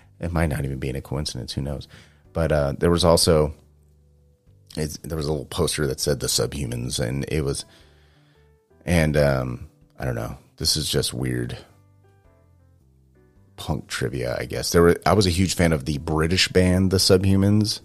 it 0.20 0.32
might 0.32 0.50
not 0.50 0.64
even 0.64 0.78
be 0.78 0.90
a 0.90 1.00
coincidence, 1.00 1.52
who 1.52 1.62
knows? 1.62 1.88
But 2.32 2.52
uh, 2.52 2.74
there 2.78 2.90
was 2.90 3.04
also, 3.04 3.54
there 4.74 5.16
was 5.16 5.26
a 5.26 5.32
little 5.32 5.46
poster 5.46 5.86
that 5.86 6.00
said 6.00 6.20
the 6.20 6.26
subhumans, 6.26 7.00
and 7.00 7.24
it 7.28 7.42
was, 7.42 7.64
and 8.84 9.16
um, 9.16 9.68
I 9.98 10.04
don't 10.04 10.14
know, 10.14 10.36
this 10.56 10.76
is 10.76 10.90
just 10.90 11.12
weird 11.12 11.58
punk 13.60 13.86
trivia, 13.88 14.36
I 14.40 14.46
guess. 14.46 14.72
There 14.72 14.82
were 14.82 14.96
I 15.06 15.12
was 15.12 15.26
a 15.26 15.30
huge 15.30 15.54
fan 15.54 15.72
of 15.72 15.84
the 15.84 15.98
British 15.98 16.48
band 16.48 16.90
The 16.90 16.96
Subhumans. 16.96 17.80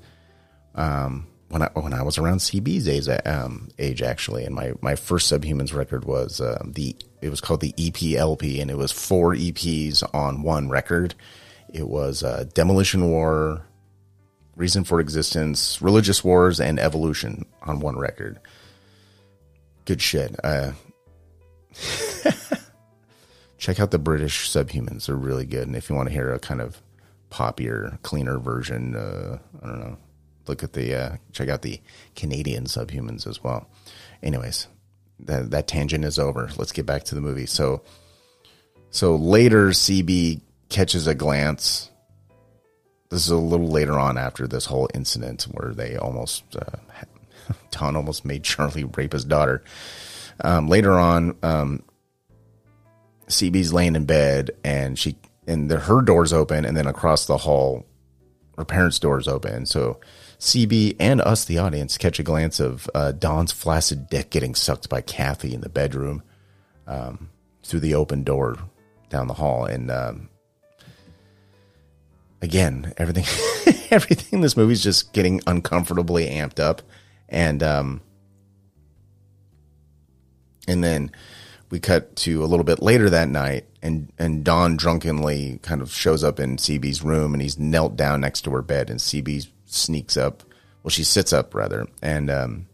Um, 0.73 1.27
when 1.49 1.61
I 1.61 1.69
when 1.73 1.93
I 1.93 2.01
was 2.01 2.17
around 2.17 2.37
CB's 2.37 2.87
age, 2.87 3.07
um, 3.25 3.69
age 3.77 4.01
actually, 4.01 4.45
and 4.45 4.55
my 4.55 4.73
my 4.81 4.95
first 4.95 5.31
Subhumans 5.31 5.73
record 5.73 6.05
was 6.05 6.41
uh, 6.41 6.63
the 6.65 6.95
it 7.21 7.29
was 7.29 7.41
called 7.41 7.61
the 7.61 7.73
EPLP, 7.73 8.61
and 8.61 8.71
it 8.71 8.77
was 8.77 8.91
four 8.91 9.35
EPs 9.35 10.03
on 10.13 10.41
one 10.43 10.69
record. 10.69 11.13
It 11.71 11.87
was 11.87 12.23
uh, 12.23 12.45
Demolition 12.53 13.09
War, 13.09 13.65
Reason 14.55 14.83
for 14.83 14.99
Existence, 14.99 15.81
Religious 15.81 16.23
Wars, 16.23 16.61
and 16.61 16.79
Evolution 16.79 17.45
on 17.61 17.79
one 17.79 17.97
record. 17.97 18.39
Good 19.83 20.01
shit. 20.01 20.35
Uh, 20.43 20.71
check 23.57 23.79
out 23.79 23.91
the 23.91 23.99
British 23.99 24.49
Subhumans; 24.49 25.07
they're 25.07 25.15
really 25.15 25.45
good. 25.45 25.67
And 25.67 25.75
if 25.75 25.89
you 25.89 25.95
want 25.95 26.07
to 26.07 26.13
hear 26.13 26.33
a 26.33 26.39
kind 26.39 26.61
of 26.61 26.81
poppier, 27.29 28.01
cleaner 28.01 28.39
version, 28.39 28.95
uh, 28.95 29.39
I 29.61 29.67
don't 29.67 29.79
know. 29.79 29.97
Look 30.47 30.63
at 30.63 30.73
the 30.73 30.95
uh, 30.95 31.15
check 31.33 31.49
out 31.49 31.61
the 31.61 31.81
Canadian 32.15 32.65
Subhumans 32.65 33.27
as 33.27 33.43
well. 33.43 33.67
Anyways, 34.23 34.67
that 35.19 35.51
that 35.51 35.67
tangent 35.67 36.05
is 36.05 36.17
over. 36.17 36.49
Let's 36.57 36.71
get 36.71 36.85
back 36.85 37.03
to 37.05 37.15
the 37.15 37.21
movie. 37.21 37.45
So, 37.45 37.81
so 38.89 39.15
later, 39.15 39.69
CB 39.69 40.41
catches 40.69 41.07
a 41.07 41.15
glance. 41.15 41.89
This 43.09 43.25
is 43.25 43.29
a 43.29 43.37
little 43.37 43.67
later 43.67 43.99
on 43.99 44.17
after 44.17 44.47
this 44.47 44.65
whole 44.65 44.89
incident 44.93 45.43
where 45.43 45.73
they 45.73 45.95
almost 45.95 46.43
uh, 46.55 46.77
Don 47.71 47.95
almost 47.95 48.25
made 48.25 48.43
Charlie 48.43 48.83
rape 48.83 49.13
his 49.13 49.25
daughter. 49.25 49.63
Um, 50.41 50.67
later 50.67 50.93
on, 50.93 51.37
um, 51.43 51.83
CB's 53.27 53.73
laying 53.73 53.95
in 53.95 54.05
bed 54.05 54.51
and 54.63 54.97
she 54.97 55.17
and 55.47 55.69
the, 55.69 55.79
her 55.79 56.01
door's 56.01 56.33
open, 56.33 56.65
and 56.65 56.75
then 56.75 56.87
across 56.87 57.27
the 57.27 57.37
hall, 57.37 57.85
her 58.57 58.65
parents' 58.65 58.97
door's 58.97 59.27
open. 59.27 59.67
So 59.67 59.99
CB 60.39 60.95
and 60.99 61.21
us, 61.21 61.45
the 61.45 61.59
audience, 61.59 61.97
catch 61.97 62.19
a 62.19 62.23
glance 62.23 62.59
of 62.59 62.89
uh, 62.95 63.11
Don's 63.11 63.51
flaccid 63.51 64.09
dick 64.09 64.31
getting 64.31 64.55
sucked 64.55 64.89
by 64.89 65.01
Kathy 65.01 65.53
in 65.53 65.61
the 65.61 65.69
bedroom 65.69 66.23
um, 66.87 67.29
through 67.63 67.81
the 67.81 67.95
open 67.95 68.23
door 68.23 68.57
down 69.09 69.27
the 69.27 69.35
hall, 69.35 69.65
and 69.65 69.91
um, 69.91 70.29
again, 72.41 72.93
everything, 72.97 73.25
everything 73.91 74.37
in 74.37 74.41
this 74.41 74.57
movie 74.57 74.73
is 74.73 74.83
just 74.83 75.13
getting 75.13 75.41
uncomfortably 75.47 76.27
amped 76.27 76.59
up, 76.59 76.81
and 77.29 77.61
um, 77.63 78.01
and 80.67 80.83
then 80.83 81.11
we 81.69 81.79
cut 81.79 82.15
to 82.17 82.43
a 82.43 82.47
little 82.47 82.63
bit 82.63 82.81
later 82.81 83.09
that 83.09 83.29
night, 83.29 83.65
and 83.81 84.11
and 84.17 84.43
Don 84.43 84.77
drunkenly 84.77 85.59
kind 85.61 85.81
of 85.81 85.93
shows 85.93 86.23
up 86.23 86.39
in 86.39 86.57
CB's 86.57 87.01
room, 87.01 87.33
and 87.33 87.41
he's 87.41 87.59
knelt 87.59 87.95
down 87.95 88.21
next 88.21 88.41
to 88.41 88.51
her 88.51 88.61
bed, 88.61 88.89
and 88.89 88.99
CB 88.99 89.47
sneaks 89.65 90.17
up. 90.17 90.43
Well, 90.83 90.91
she 90.91 91.03
sits 91.03 91.33
up 91.33 91.55
rather, 91.55 91.87
and 92.01 92.29
um, 92.29 92.67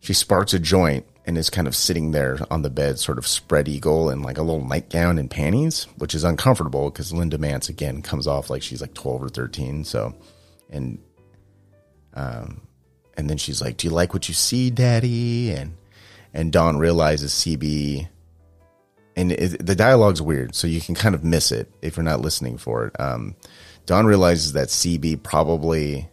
she 0.00 0.12
sparks 0.12 0.52
a 0.52 0.58
joint 0.58 1.06
and 1.26 1.36
is 1.36 1.50
kind 1.50 1.68
of 1.68 1.76
sitting 1.76 2.12
there 2.12 2.38
on 2.50 2.62
the 2.62 2.70
bed, 2.70 2.98
sort 2.98 3.18
of 3.18 3.26
spread 3.26 3.68
eagle 3.68 4.10
in 4.10 4.22
like 4.22 4.38
a 4.38 4.42
little 4.42 4.64
nightgown 4.64 5.18
and 5.18 5.30
panties, 5.30 5.84
which 5.96 6.14
is 6.14 6.24
uncomfortable 6.24 6.90
because 6.90 7.12
Linda 7.12 7.38
Manz 7.38 7.68
again 7.68 8.02
comes 8.02 8.26
off 8.26 8.50
like 8.50 8.62
she's 8.62 8.80
like 8.80 8.94
twelve 8.94 9.22
or 9.22 9.28
thirteen. 9.28 9.84
So, 9.84 10.14
and 10.70 10.98
um, 12.14 12.62
and 13.16 13.28
then 13.28 13.36
she's 13.36 13.60
like, 13.60 13.76
"Do 13.76 13.86
you 13.86 13.92
like 13.92 14.14
what 14.14 14.28
you 14.28 14.34
see, 14.34 14.70
Daddy?" 14.70 15.52
and 15.52 15.76
and 16.32 16.52
Don 16.52 16.78
realizes 16.78 17.32
CB, 17.32 18.08
and 19.16 19.32
it, 19.32 19.64
the 19.64 19.74
dialogue's 19.74 20.22
weird, 20.22 20.54
so 20.54 20.66
you 20.66 20.80
can 20.80 20.94
kind 20.94 21.14
of 21.14 21.24
miss 21.24 21.52
it 21.52 21.72
if 21.82 21.96
you're 21.96 22.04
not 22.04 22.20
listening 22.20 22.56
for 22.56 22.86
it. 22.86 23.00
Um, 23.00 23.36
Don 23.86 24.06
realizes 24.06 24.52
that 24.54 24.68
CB 24.68 25.22
probably 25.22 26.08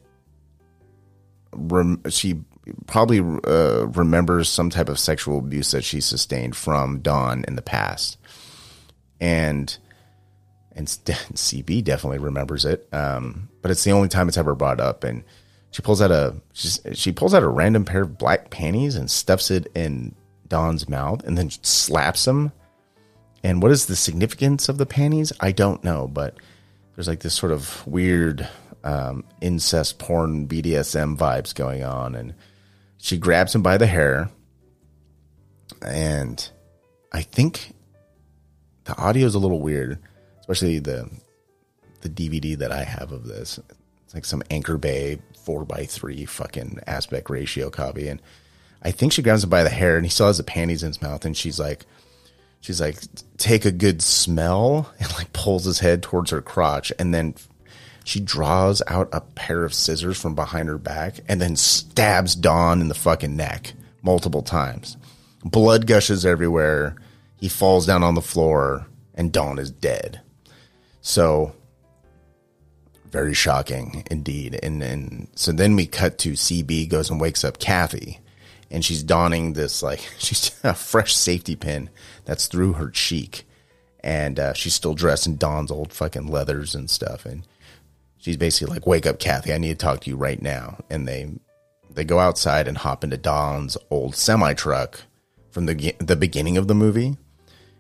rem- 1.53 2.01
she 2.09 2.43
probably 2.85 3.19
uh, 3.19 3.88
remembers 3.88 4.49
some 4.49 4.69
type 4.69 4.89
of 4.89 4.99
sexual 4.99 5.39
abuse 5.39 5.72
that 5.72 5.84
she 5.84 6.02
sustained 6.02 6.56
from 6.56 6.99
Don 6.99 7.44
in 7.48 7.56
the 7.56 7.61
past, 7.61 8.18
and 9.19 9.77
and 10.76 10.88
CB 10.88 11.84
definitely 11.84 12.19
remembers 12.19 12.65
it. 12.65 12.88
Um, 12.94 13.49
but 13.61 13.72
it's 13.72 13.84
the 13.84 13.91
only 13.91 14.10
time 14.10 14.27
it's 14.27 14.38
ever 14.38 14.56
brought 14.56 14.80
up, 14.80 15.03
and 15.03 15.23
she 15.72 15.81
pulls 15.81 16.02
out 16.02 16.11
a 16.11 16.35
she 16.53 17.11
pulls 17.11 17.34
out 17.34 17.44
a 17.44 17.48
random 17.48 17.85
pair 17.85 18.03
of 18.03 18.18
black 18.18 18.49
panties 18.49 18.96
and 18.96 19.10
stuffs 19.12 19.52
it 19.52 19.71
in 19.76 20.15
Don's 20.47 20.87
mouth, 20.87 21.23
and 21.26 21.37
then 21.37 21.49
slaps 21.49 22.26
him. 22.28 22.52
And 23.44 23.62
what 23.62 23.71
is 23.71 23.86
the 23.86 23.96
significance 23.96 24.68
of 24.70 24.78
the 24.78 24.86
panties? 24.86 25.31
I 25.39 25.52
don't 25.52 25.84
know, 25.84 26.07
but 26.07 26.36
there's 26.96 27.07
like 27.07 27.20
this 27.20 27.36
sort 27.36 27.52
of 27.52 27.86
weird 27.86 28.47
um, 28.84 29.23
incest 29.41 29.99
porn 29.99 30.47
BDSM 30.47 31.18
vibes 31.18 31.54
going 31.54 31.84
on, 31.84 32.15
and 32.15 32.34
she 32.97 33.17
grabs 33.17 33.53
him 33.53 33.61
by 33.61 33.77
the 33.77 33.87
hair, 33.87 34.29
and 35.81 36.49
I 37.11 37.21
think 37.21 37.73
the 38.85 38.97
audio 38.97 39.26
is 39.26 39.35
a 39.35 39.39
little 39.39 39.59
weird, 39.59 39.99
especially 40.39 40.79
the 40.79 41.09
the 42.01 42.09
DVD 42.09 42.57
that 42.57 42.71
I 42.71 42.84
have 42.84 43.11
of 43.11 43.26
this. 43.27 43.59
It's 44.05 44.13
like 44.13 44.26
some 44.26 44.43
Anchor 44.49 44.77
Bay 44.77 45.19
four 45.43 45.65
by 45.65 45.85
three 45.85 46.26
fucking 46.26 46.79
aspect 46.87 47.29
ratio 47.29 47.69
copy, 47.69 48.07
and 48.07 48.21
I 48.81 48.91
think 48.91 49.13
she 49.13 49.21
grabs 49.21 49.43
him 49.43 49.49
by 49.49 49.63
the 49.63 49.69
hair, 49.69 49.97
and 49.97 50.05
he 50.05 50.09
still 50.09 50.27
has 50.27 50.37
the 50.37 50.43
panties 50.43 50.84
in 50.84 50.87
his 50.87 51.01
mouth, 51.01 51.26
and 51.26 51.35
she's 51.35 51.59
like, 51.59 51.85
she's 52.61 52.79
like, 52.81 52.99
take 53.37 53.65
a 53.65 53.71
good 53.71 54.01
smell, 54.01 54.91
and 54.99 55.11
like 55.13 55.34
pulls 55.34 55.65
his 55.65 55.79
head 55.79 56.03
towards 56.03 56.31
her 56.31 56.41
crotch, 56.41 56.91
and 56.99 57.13
then 57.13 57.35
she 58.07 58.21
draws 58.21 58.81
out 58.87 59.10
a 59.11 59.19
pair 59.19 59.65
of 59.65 59.73
scissors 59.73 60.19
from 60.19 60.34
behind 60.34 60.69
her 60.69 60.77
back, 60.77 61.19
and 61.27 61.41
then 61.41 61.57
stabs 61.57 62.36
Don 62.36 62.79
in 62.79 62.87
the 62.87 62.95
fucking 62.95 63.36
neck 63.36 63.73
multiple 64.02 64.41
times. 64.41 64.95
Blood 65.44 65.87
gushes 65.87 66.26
everywhere. 66.26 66.95
He 67.36 67.49
falls 67.49 67.86
down 67.86 68.03
on 68.03 68.15
the 68.15 68.21
floor, 68.21 68.87
and 69.13 69.34
Don 69.34 69.60
is 69.60 69.71
dead. 69.71 70.21
So 71.02 71.53
very 73.11 73.34
shocking 73.34 74.05
indeed. 74.10 74.57
And 74.63 74.81
and 74.81 75.27
so 75.36 75.52
then 75.52 75.76
we 75.76 75.86
cut 75.86 76.18
to 76.19 76.31
CB 76.31 76.87
goes 76.87 77.10
and 77.10 77.19
wakes 77.19 77.44
up 77.44 77.60
Kathy, 77.60 78.21
and 78.71 78.86
she's 78.86 79.03
donning 79.03 79.52
this 79.52 79.84
like 79.84 79.99
she's 80.18 80.52
a 80.63 80.73
fresh 80.73 81.13
safety 81.13 81.57
pin 81.57 81.89
that's 82.23 82.47
through 82.47 82.73
her 82.73 82.89
cheek, 82.89 83.45
and 83.99 84.39
uh, 84.39 84.53
she's 84.53 84.76
still 84.76 84.94
dressed 84.94 85.27
in 85.27 85.36
Don's 85.36 85.71
old 85.71 85.91
fucking 85.91 86.27
leathers 86.27 86.73
and 86.73 86.89
stuff, 86.89 87.26
and 87.26 87.45
she's 88.28 88.38
basically 88.38 88.73
like, 88.73 88.86
"Wake 88.86 89.06
up, 89.06 89.20
Kathy! 89.20 89.54
I 89.54 89.57
need 89.57 89.80
to 89.80 89.86
talk 89.86 90.02
to 90.02 90.10
you 90.10 90.18
right 90.18 90.41
now." 90.41 90.84
And 90.89 91.07
they 91.07 91.31
they 91.89 92.04
go 92.04 92.20
outside 92.20 92.68
and 92.68 92.78
hop 92.78 93.06
into 93.06 93.15
Don's 93.15 93.78
old 93.89 94.15
semi 94.15 94.54
truck 94.54 94.99
from 95.49 95.65
the 95.65 95.96
the 95.99 96.18
beginning 96.18 96.57
of 96.57 96.68
the 96.68 96.76
movie, 96.76 97.18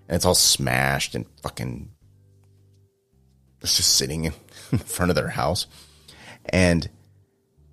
and 0.07 0.15
it's 0.15 0.25
all 0.25 0.35
smashed 0.35 1.15
and 1.15 1.25
fucking. 1.43 1.91
It's 3.61 3.75
just 3.75 3.95
sitting 3.95 4.23
in 4.25 4.31
front 4.85 5.11
of 5.11 5.15
their 5.15 5.27
house, 5.27 5.67
and 6.45 6.89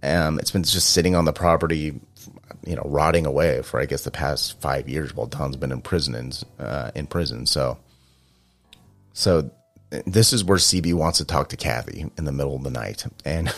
um, 0.02 0.40
it's 0.40 0.50
been 0.50 0.64
just 0.64 0.90
sitting 0.90 1.14
on 1.14 1.26
the 1.26 1.32
property 1.32 2.00
you 2.66 2.74
know, 2.74 2.82
rotting 2.86 3.26
away 3.26 3.62
for 3.62 3.78
I 3.78 3.86
guess 3.86 4.02
the 4.02 4.10
past 4.10 4.60
five 4.60 4.88
years 4.88 5.14
while 5.14 5.28
Don's 5.28 5.56
been 5.56 5.70
in 5.70 5.80
prison 5.80 6.32
uh, 6.58 6.90
in 6.96 7.06
prison. 7.06 7.46
So, 7.46 7.78
so 9.12 9.48
this 10.06 10.32
is 10.32 10.44
where 10.44 10.58
CB 10.58 10.94
wants 10.94 11.18
to 11.18 11.24
talk 11.24 11.48
to 11.50 11.56
Kathy 11.56 12.06
in 12.16 12.24
the 12.24 12.32
middle 12.32 12.56
of 12.56 12.62
the 12.62 12.70
night, 12.70 13.04
and 13.24 13.54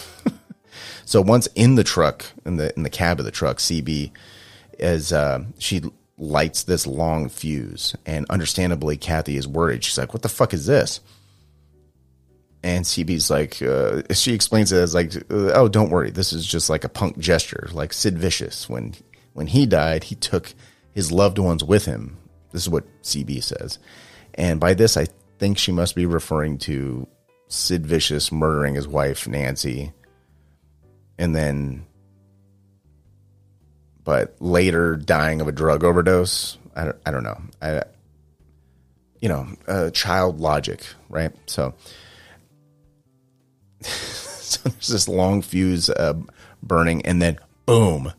so 1.04 1.20
once 1.20 1.48
in 1.54 1.74
the 1.74 1.84
truck 1.84 2.26
in 2.44 2.56
the 2.56 2.74
in 2.76 2.82
the 2.82 2.90
cab 2.90 3.18
of 3.18 3.24
the 3.24 3.30
truck, 3.30 3.58
CB 3.58 4.12
is 4.78 5.12
uh, 5.12 5.44
she 5.58 5.82
lights 6.18 6.64
this 6.64 6.86
long 6.86 7.28
fuse, 7.28 7.94
and 8.06 8.26
understandably, 8.30 8.96
Kathy 8.96 9.36
is 9.36 9.46
worried. 9.46 9.84
She's 9.84 9.98
like, 9.98 10.12
"What 10.12 10.22
the 10.22 10.28
fuck 10.28 10.54
is 10.54 10.66
this?" 10.66 11.00
And 12.62 12.84
CB's 12.84 13.30
like, 13.30 13.62
uh, 13.62 14.02
she 14.12 14.34
explains 14.34 14.72
it 14.72 14.78
as 14.78 14.92
like, 14.92 15.12
oh, 15.30 15.68
don't 15.68 15.90
worry, 15.90 16.10
this 16.10 16.32
is 16.32 16.44
just 16.44 16.68
like 16.68 16.82
a 16.82 16.88
punk 16.88 17.16
gesture, 17.16 17.68
like 17.72 17.92
Sid 17.92 18.18
Vicious 18.18 18.68
when 18.68 18.94
when 19.34 19.46
he 19.46 19.66
died, 19.66 20.04
he 20.04 20.16
took 20.16 20.52
his 20.92 21.12
loved 21.12 21.38
ones 21.38 21.62
with 21.62 21.84
him. 21.84 22.16
This 22.52 22.62
is 22.62 22.68
what 22.68 22.84
CB 23.02 23.42
says, 23.44 23.78
and 24.34 24.58
by 24.58 24.74
this, 24.74 24.96
I 24.96 25.06
think 25.38 25.58
she 25.58 25.72
must 25.72 25.94
be 25.94 26.06
referring 26.06 26.58
to 26.58 27.06
Sid 27.48 27.86
Vicious 27.86 28.32
murdering 28.32 28.74
his 28.74 28.88
wife 28.88 29.28
Nancy, 29.28 29.92
and 31.18 31.34
then, 31.34 31.86
but 34.04 34.36
later 34.40 34.96
dying 34.96 35.40
of 35.40 35.48
a 35.48 35.52
drug 35.52 35.84
overdose. 35.84 36.58
I 36.74 36.84
don't, 36.84 36.96
I 37.06 37.10
don't 37.10 37.22
know. 37.22 37.40
I, 37.62 37.82
you 39.20 39.28
know, 39.28 39.48
uh, 39.66 39.90
child 39.90 40.40
logic, 40.40 40.84
right? 41.08 41.32
So 41.46 41.74
so 43.80 44.68
there's 44.68 44.88
this 44.88 45.08
long 45.08 45.42
fuse 45.42 45.90
uh, 45.90 46.14
burning, 46.62 47.04
and 47.06 47.20
then 47.20 47.38
boom, 47.66 48.12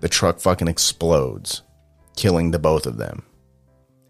the 0.00 0.08
truck 0.08 0.40
fucking 0.40 0.68
explodes, 0.68 1.62
killing 2.16 2.50
the 2.50 2.58
both 2.58 2.86
of 2.86 2.96
them. 2.96 3.24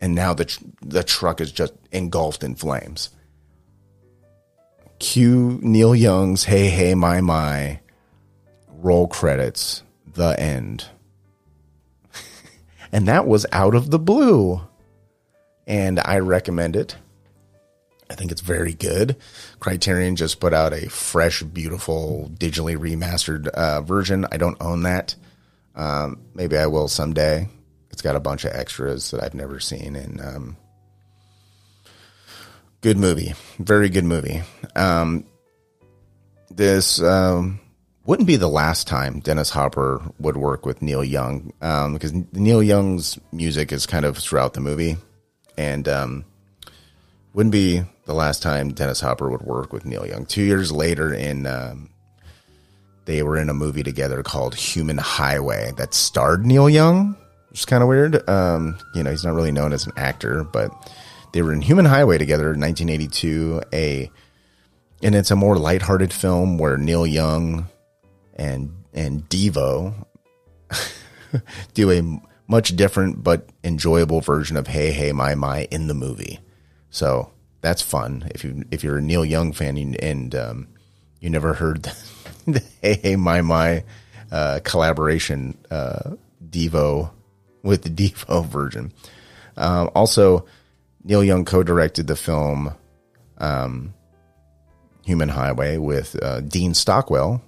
And 0.01 0.15
now 0.15 0.35
the 0.35 0.45
tr- 0.45 0.65
the 0.83 1.03
truck 1.03 1.41
is 1.41 1.53
just 1.53 1.75
engulfed 1.93 2.43
in 2.43 2.55
flames. 2.55 3.11
Cue 4.99 5.59
Neil 5.63 5.95
Young's 5.95 6.45
"Hey 6.45 6.69
Hey 6.69 6.95
My 6.95 7.21
My." 7.21 7.81
Roll 8.69 9.09
credits. 9.09 9.83
The 10.13 10.39
end. 10.39 10.87
and 12.93 13.09
that 13.09 13.27
was 13.27 13.47
out 13.51 13.75
of 13.75 13.91
the 13.91 13.99
blue. 13.99 14.61
And 15.67 15.99
I 15.99 16.19
recommend 16.19 16.77
it 16.77 16.97
I 18.11 18.15
think 18.15 18.31
it's 18.31 18.43
very 18.43 18.75
good. 18.75 19.17
Criterion 19.61 20.17
just 20.17 20.41
put 20.41 20.53
out 20.53 20.73
a 20.73 20.89
fresh, 20.89 21.43
beautiful, 21.43 22.31
digitally 22.35 22.77
remastered 22.77 23.49
uh, 23.49 23.81
version. 23.81 24.27
I 24.31 24.37
don't 24.37 24.61
own 24.61 24.83
that. 24.83 25.17
Um, 25.75 26.21
maybe 26.35 26.57
I 26.57 26.67
will 26.67 26.89
someday. 26.89 27.49
It's 27.95 28.03
got 28.03 28.17
a 28.17 28.21
bunch 28.21 28.45
of 28.45 28.51
extras 28.53 29.13
that 29.13 29.23
I've 29.23 29.35
never 29.35 29.61
seen, 29.61 29.95
and 29.95 30.21
um, 30.21 30.57
good 32.81 32.99
movie, 32.99 33.35
very 33.61 33.89
good 33.89 34.03
movie. 34.03 34.43
Um, 34.75 35.25
this 36.51 37.01
um, 37.01 37.61
wouldn't 38.05 38.27
be 38.27 38.35
the 38.35 38.49
last 38.49 38.89
time 38.89 39.21
Dennis 39.21 39.49
Hopper 39.49 40.03
would 40.19 40.37
work 40.37 40.67
with 40.67 40.83
Neil 40.83 41.05
Young, 41.05 41.53
um, 41.63 41.93
because 41.93 42.13
Neil 42.33 42.65
Young's 42.65 43.17
music 43.31 43.71
is 43.71 43.87
kind 43.87 44.05
of 44.05 44.19
throughout 44.19 44.55
the 44.55 44.61
movie, 44.61 44.97
and 45.57 45.87
um, 45.87 46.25
wouldn't 47.33 47.53
be 47.53 47.85
the 48.07 48.15
last 48.15 48.43
time 48.43 48.73
Dennis 48.73 49.01
Hopper 49.01 49.31
would 49.31 49.43
work 49.43 49.73
with 49.73 49.87
Neil 49.87 50.05
Young. 50.05 50.27
Two 50.27 50.43
years 50.43 50.73
later, 50.73 51.15
in 51.15 51.47
um, 51.47 51.91
they 53.05 53.23
were 53.23 53.37
in 53.37 53.51
a 53.51 53.55
movie 53.55 53.85
together 53.85 54.25
called 54.25 54.57
Human 54.57 54.99
Highway 54.99 55.71
that 55.77 55.95
starred 55.95 56.45
Neil 56.45 56.69
Young, 56.69 57.17
which 57.55 57.61
is 57.61 57.67
kind 57.67 57.85
of 57.85 57.89
weird. 57.89 58.29
Um, 58.29 58.77
you 58.97 59.05
know, 59.05 59.13
he's 59.13 59.25
not 59.25 59.35
really 59.35 59.53
known 59.53 59.73
as 59.73 59.87
an 59.87 59.93
actor, 59.97 60.43
but 60.43 60.73
they 61.33 61.41
were 61.41 61.53
in 61.53 61.63
Human 61.63 61.85
Highway 61.85 62.19
together 62.19 62.53
in 62.53 62.61
1982. 62.61 63.63
A 63.73 64.11
and 65.05 65.15
it's 65.15 65.31
a 65.31 65.37
more 65.37 65.57
lighthearted 65.57 66.13
film 66.13 66.59
where 66.59 66.77
Neil 66.77 67.07
Young 67.07 67.69
and 68.35 68.75
and 68.93 69.29
Devo 69.29 69.95
do 71.75 71.93
a 71.93 72.21
much 72.49 72.75
different 72.75 73.23
but 73.23 73.49
enjoyable 73.63 74.21
version 74.21 74.57
of 74.57 74.67
Hey 74.67 74.91
Hey 74.91 75.13
My 75.13 75.37
My 75.37 75.69
in 75.71 75.87
the 75.87 75.95
movie. 75.95 76.41
So 76.91 77.31
that's 77.61 77.83
fun 77.83 78.33
if 78.35 78.43
you 78.43 78.65
if 78.73 78.83
you're 78.83 78.99
a 78.99 79.01
Neil 79.01 79.25
Young 79.25 79.53
fan 79.53 79.95
and, 80.01 80.35
um, 80.35 80.67
you 81.21 81.31
never 81.31 81.55
heard 81.55 81.85
the, 81.85 81.97
the 82.51 82.65
Hey 82.83 82.95
Hey 83.01 83.15
My 83.15 83.43
My 83.43 83.85
uh, 84.33 84.59
collaboration 84.65 85.57
uh, 85.71 86.17
Devo 86.51 87.13
with 87.65 87.83
the 87.83 87.91
Devo 88.11 88.47
version. 88.47 88.93
Um, 89.57 89.91
also, 89.95 90.47
Neil 91.03 91.25
Young 91.25 91.45
co-directed 91.45 92.07
the 92.07 92.17
film 92.17 92.75
um, 93.39 93.95
Human 95.05 95.29
Highway 95.29 95.77
with 95.77 96.17
uh, 96.23 96.41
Dean 96.41 96.75
Stockwell, 96.75 97.43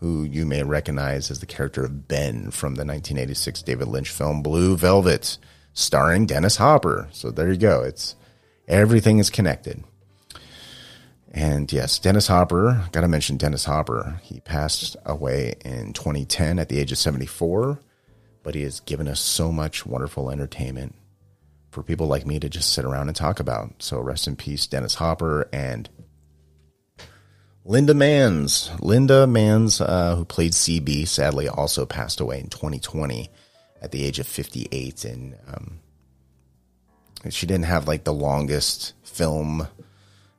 who 0.00 0.24
you 0.24 0.46
may 0.46 0.62
recognize 0.62 1.30
as 1.30 1.40
the 1.40 1.46
character 1.46 1.84
of 1.84 2.08
Ben 2.08 2.50
from 2.50 2.74
the 2.74 2.84
1986 2.84 3.62
David 3.62 3.88
Lynch 3.88 4.10
film 4.10 4.42
Blue 4.42 4.76
Velvet, 4.76 5.38
starring 5.72 6.26
Dennis 6.26 6.56
Hopper. 6.56 7.08
So 7.10 7.30
there 7.30 7.50
you 7.50 7.58
go. 7.58 7.82
It's 7.82 8.16
everything 8.68 9.18
is 9.18 9.30
connected. 9.30 9.82
And 11.32 11.72
yes, 11.72 11.98
Dennis 11.98 12.26
Hopper, 12.26 12.88
got 12.90 13.02
to 13.02 13.08
mention 13.08 13.36
Dennis 13.36 13.64
Hopper. 13.64 14.20
He 14.22 14.40
passed 14.40 14.96
away 15.04 15.54
in 15.64 15.92
2010 15.92 16.58
at 16.58 16.68
the 16.68 16.78
age 16.78 16.90
of 16.90 16.98
74, 16.98 17.78
but 18.42 18.54
he 18.54 18.62
has 18.62 18.80
given 18.80 19.08
us 19.08 19.20
so 19.20 19.52
much 19.52 19.84
wonderful 19.86 20.30
entertainment 20.30 20.94
for 21.70 21.82
people 21.82 22.06
like 22.06 22.26
me 22.26 22.40
to 22.40 22.48
just 22.48 22.72
sit 22.72 22.84
around 22.84 23.08
and 23.08 23.16
talk 23.16 23.40
about. 23.40 23.82
So 23.82 24.00
rest 24.00 24.26
in 24.26 24.36
peace, 24.36 24.66
Dennis 24.66 24.96
Hopper 24.96 25.48
and 25.52 25.88
Linda 27.64 27.94
Manz. 27.94 28.70
Linda 28.80 29.26
Manz, 29.26 29.80
uh, 29.80 30.16
who 30.16 30.24
played 30.24 30.52
CB, 30.52 31.06
sadly 31.06 31.48
also 31.48 31.86
passed 31.86 32.20
away 32.20 32.40
in 32.40 32.48
2020 32.48 33.30
at 33.80 33.92
the 33.92 34.04
age 34.04 34.18
of 34.18 34.26
58. 34.26 35.04
And 35.04 35.36
um, 35.46 35.80
she 37.28 37.46
didn't 37.46 37.66
have 37.66 37.86
like 37.86 38.04
the 38.04 38.12
longest 38.12 38.94
film 39.04 39.68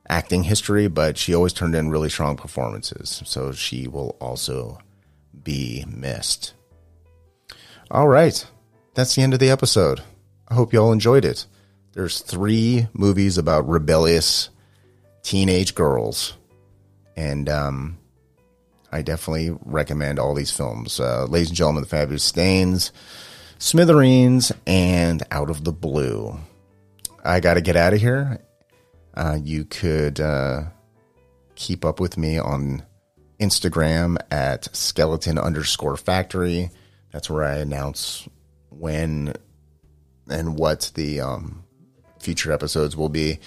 acting 0.08 0.42
history, 0.42 0.88
but 0.88 1.16
she 1.16 1.34
always 1.34 1.52
turned 1.52 1.74
in 1.74 1.90
really 1.90 2.10
strong 2.10 2.36
performances. 2.36 3.22
So 3.24 3.52
she 3.52 3.88
will 3.88 4.16
also 4.20 4.78
be 5.42 5.84
missed. 5.88 6.54
All 7.92 8.08
right. 8.08 8.46
That's 8.94 9.14
the 9.14 9.20
end 9.20 9.34
of 9.34 9.38
the 9.38 9.50
episode. 9.50 10.00
I 10.48 10.54
hope 10.54 10.72
you 10.72 10.80
all 10.80 10.92
enjoyed 10.92 11.26
it. 11.26 11.44
There's 11.92 12.20
three 12.20 12.88
movies 12.94 13.36
about 13.36 13.68
rebellious 13.68 14.48
teenage 15.22 15.74
girls, 15.74 16.32
and 17.16 17.50
um, 17.50 17.98
I 18.90 19.02
definitely 19.02 19.54
recommend 19.66 20.18
all 20.18 20.34
these 20.34 20.50
films. 20.50 20.98
Uh, 21.00 21.26
ladies 21.26 21.48
and 21.48 21.56
gentlemen, 21.56 21.82
The 21.82 21.88
Fabulous 21.90 22.24
Stains, 22.24 22.92
Smithereens, 23.58 24.52
and 24.66 25.22
Out 25.30 25.50
of 25.50 25.62
the 25.62 25.72
Blue. 25.72 26.38
I 27.22 27.40
got 27.40 27.54
to 27.54 27.60
get 27.60 27.76
out 27.76 27.92
of 27.92 28.00
here. 28.00 28.38
Uh, 29.12 29.38
you 29.38 29.66
could 29.66 30.18
uh, 30.18 30.62
keep 31.56 31.84
up 31.84 32.00
with 32.00 32.16
me 32.16 32.38
on 32.38 32.84
Instagram 33.38 34.16
at 34.30 34.74
skeleton 34.74 35.36
underscore 35.36 35.98
factory. 35.98 36.70
That's 37.12 37.28
where 37.30 37.44
I 37.44 37.58
announce 37.58 38.28
when 38.70 39.34
and 40.28 40.58
what 40.58 40.90
the 40.94 41.20
um, 41.20 41.64
future 42.18 42.52
episodes 42.52 42.96
will 42.96 43.08
be. 43.08 43.38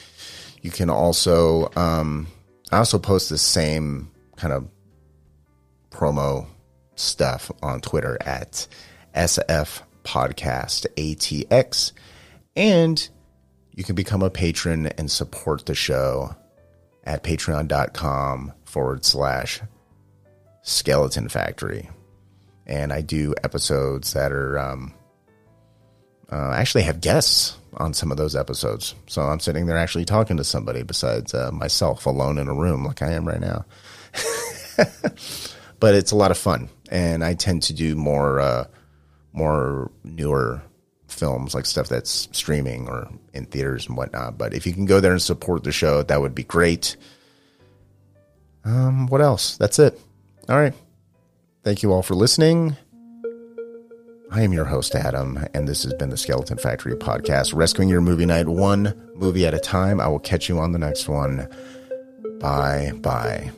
You 0.61 0.71
can 0.71 0.89
also, 0.89 1.71
um, 1.75 2.27
I 2.71 2.77
also 2.77 2.99
post 2.99 3.29
the 3.29 3.37
same 3.37 4.11
kind 4.35 4.53
of 4.53 4.67
promo 5.89 6.47
stuff 6.95 7.51
on 7.61 7.81
Twitter 7.81 8.17
at 8.21 8.67
SF 9.15 9.81
Podcast 10.03 10.85
ATX. 10.95 11.91
And 12.55 13.07
you 13.73 13.83
can 13.83 13.95
become 13.95 14.21
a 14.21 14.29
patron 14.29 14.87
and 14.87 15.09
support 15.09 15.65
the 15.65 15.75
show 15.75 16.35
at 17.03 17.23
patreon.com 17.23 18.53
forward 18.63 19.05
slash 19.05 19.61
skeleton 20.61 21.29
factory. 21.29 21.89
And 22.67 22.91
I 22.91 23.01
do 23.01 23.33
episodes 23.43 24.13
that 24.13 24.31
are, 24.31 24.57
um, 24.57 24.93
uh, 26.31 26.51
actually 26.55 26.83
have 26.83 27.01
guests 27.01 27.57
on 27.77 27.93
some 27.93 28.11
of 28.11 28.17
those 28.17 28.35
episodes. 28.35 28.95
So 29.07 29.21
I'm 29.21 29.39
sitting 29.39 29.65
there 29.65 29.77
actually 29.77 30.05
talking 30.05 30.37
to 30.37 30.43
somebody 30.43 30.83
besides 30.83 31.33
uh, 31.33 31.51
myself 31.51 32.05
alone 32.05 32.37
in 32.37 32.47
a 32.47 32.53
room 32.53 32.85
like 32.85 33.01
I 33.01 33.11
am 33.11 33.27
right 33.27 33.39
now. 33.39 33.65
but 35.79 35.95
it's 35.95 36.11
a 36.11 36.15
lot 36.15 36.31
of 36.31 36.37
fun. 36.37 36.69
And 36.89 37.23
I 37.23 37.33
tend 37.33 37.63
to 37.63 37.73
do 37.73 37.95
more, 37.95 38.39
uh, 38.39 38.65
more 39.33 39.91
newer 40.03 40.61
films, 41.07 41.53
like 41.53 41.65
stuff 41.65 41.87
that's 41.87 42.27
streaming 42.31 42.87
or 42.87 43.09
in 43.33 43.45
theaters 43.45 43.87
and 43.87 43.97
whatnot. 43.97 44.37
But 44.37 44.53
if 44.53 44.65
you 44.65 44.73
can 44.73 44.85
go 44.85 44.99
there 44.99 45.11
and 45.11 45.21
support 45.21 45.63
the 45.63 45.71
show, 45.71 46.03
that 46.03 46.21
would 46.21 46.35
be 46.35 46.43
great. 46.43 46.95
Um, 48.63 49.07
what 49.07 49.21
else? 49.21 49.57
That's 49.57 49.79
it. 49.79 49.99
All 50.49 50.57
right. 50.57 50.73
Thank 51.65 51.81
you 51.81 51.91
all 51.91 52.03
for 52.03 52.13
listening. 52.13 52.77
I 54.31 54.43
am 54.43 54.53
your 54.53 54.65
host, 54.65 54.93
Adam, 54.93 55.43
and 55.55 55.67
this 55.67 55.81
has 55.83 55.93
been 55.95 56.11
the 56.11 56.17
Skeleton 56.17 56.59
Factory 56.59 56.93
podcast, 56.93 57.55
rescuing 57.55 57.89
your 57.89 58.01
movie 58.01 58.27
night 58.27 58.47
one 58.47 58.93
movie 59.15 59.47
at 59.47 59.55
a 59.55 59.59
time. 59.59 59.99
I 59.99 60.07
will 60.07 60.19
catch 60.19 60.47
you 60.47 60.59
on 60.59 60.73
the 60.73 60.79
next 60.79 61.07
one. 61.07 61.47
Bye 62.39 62.91
bye. 62.97 63.51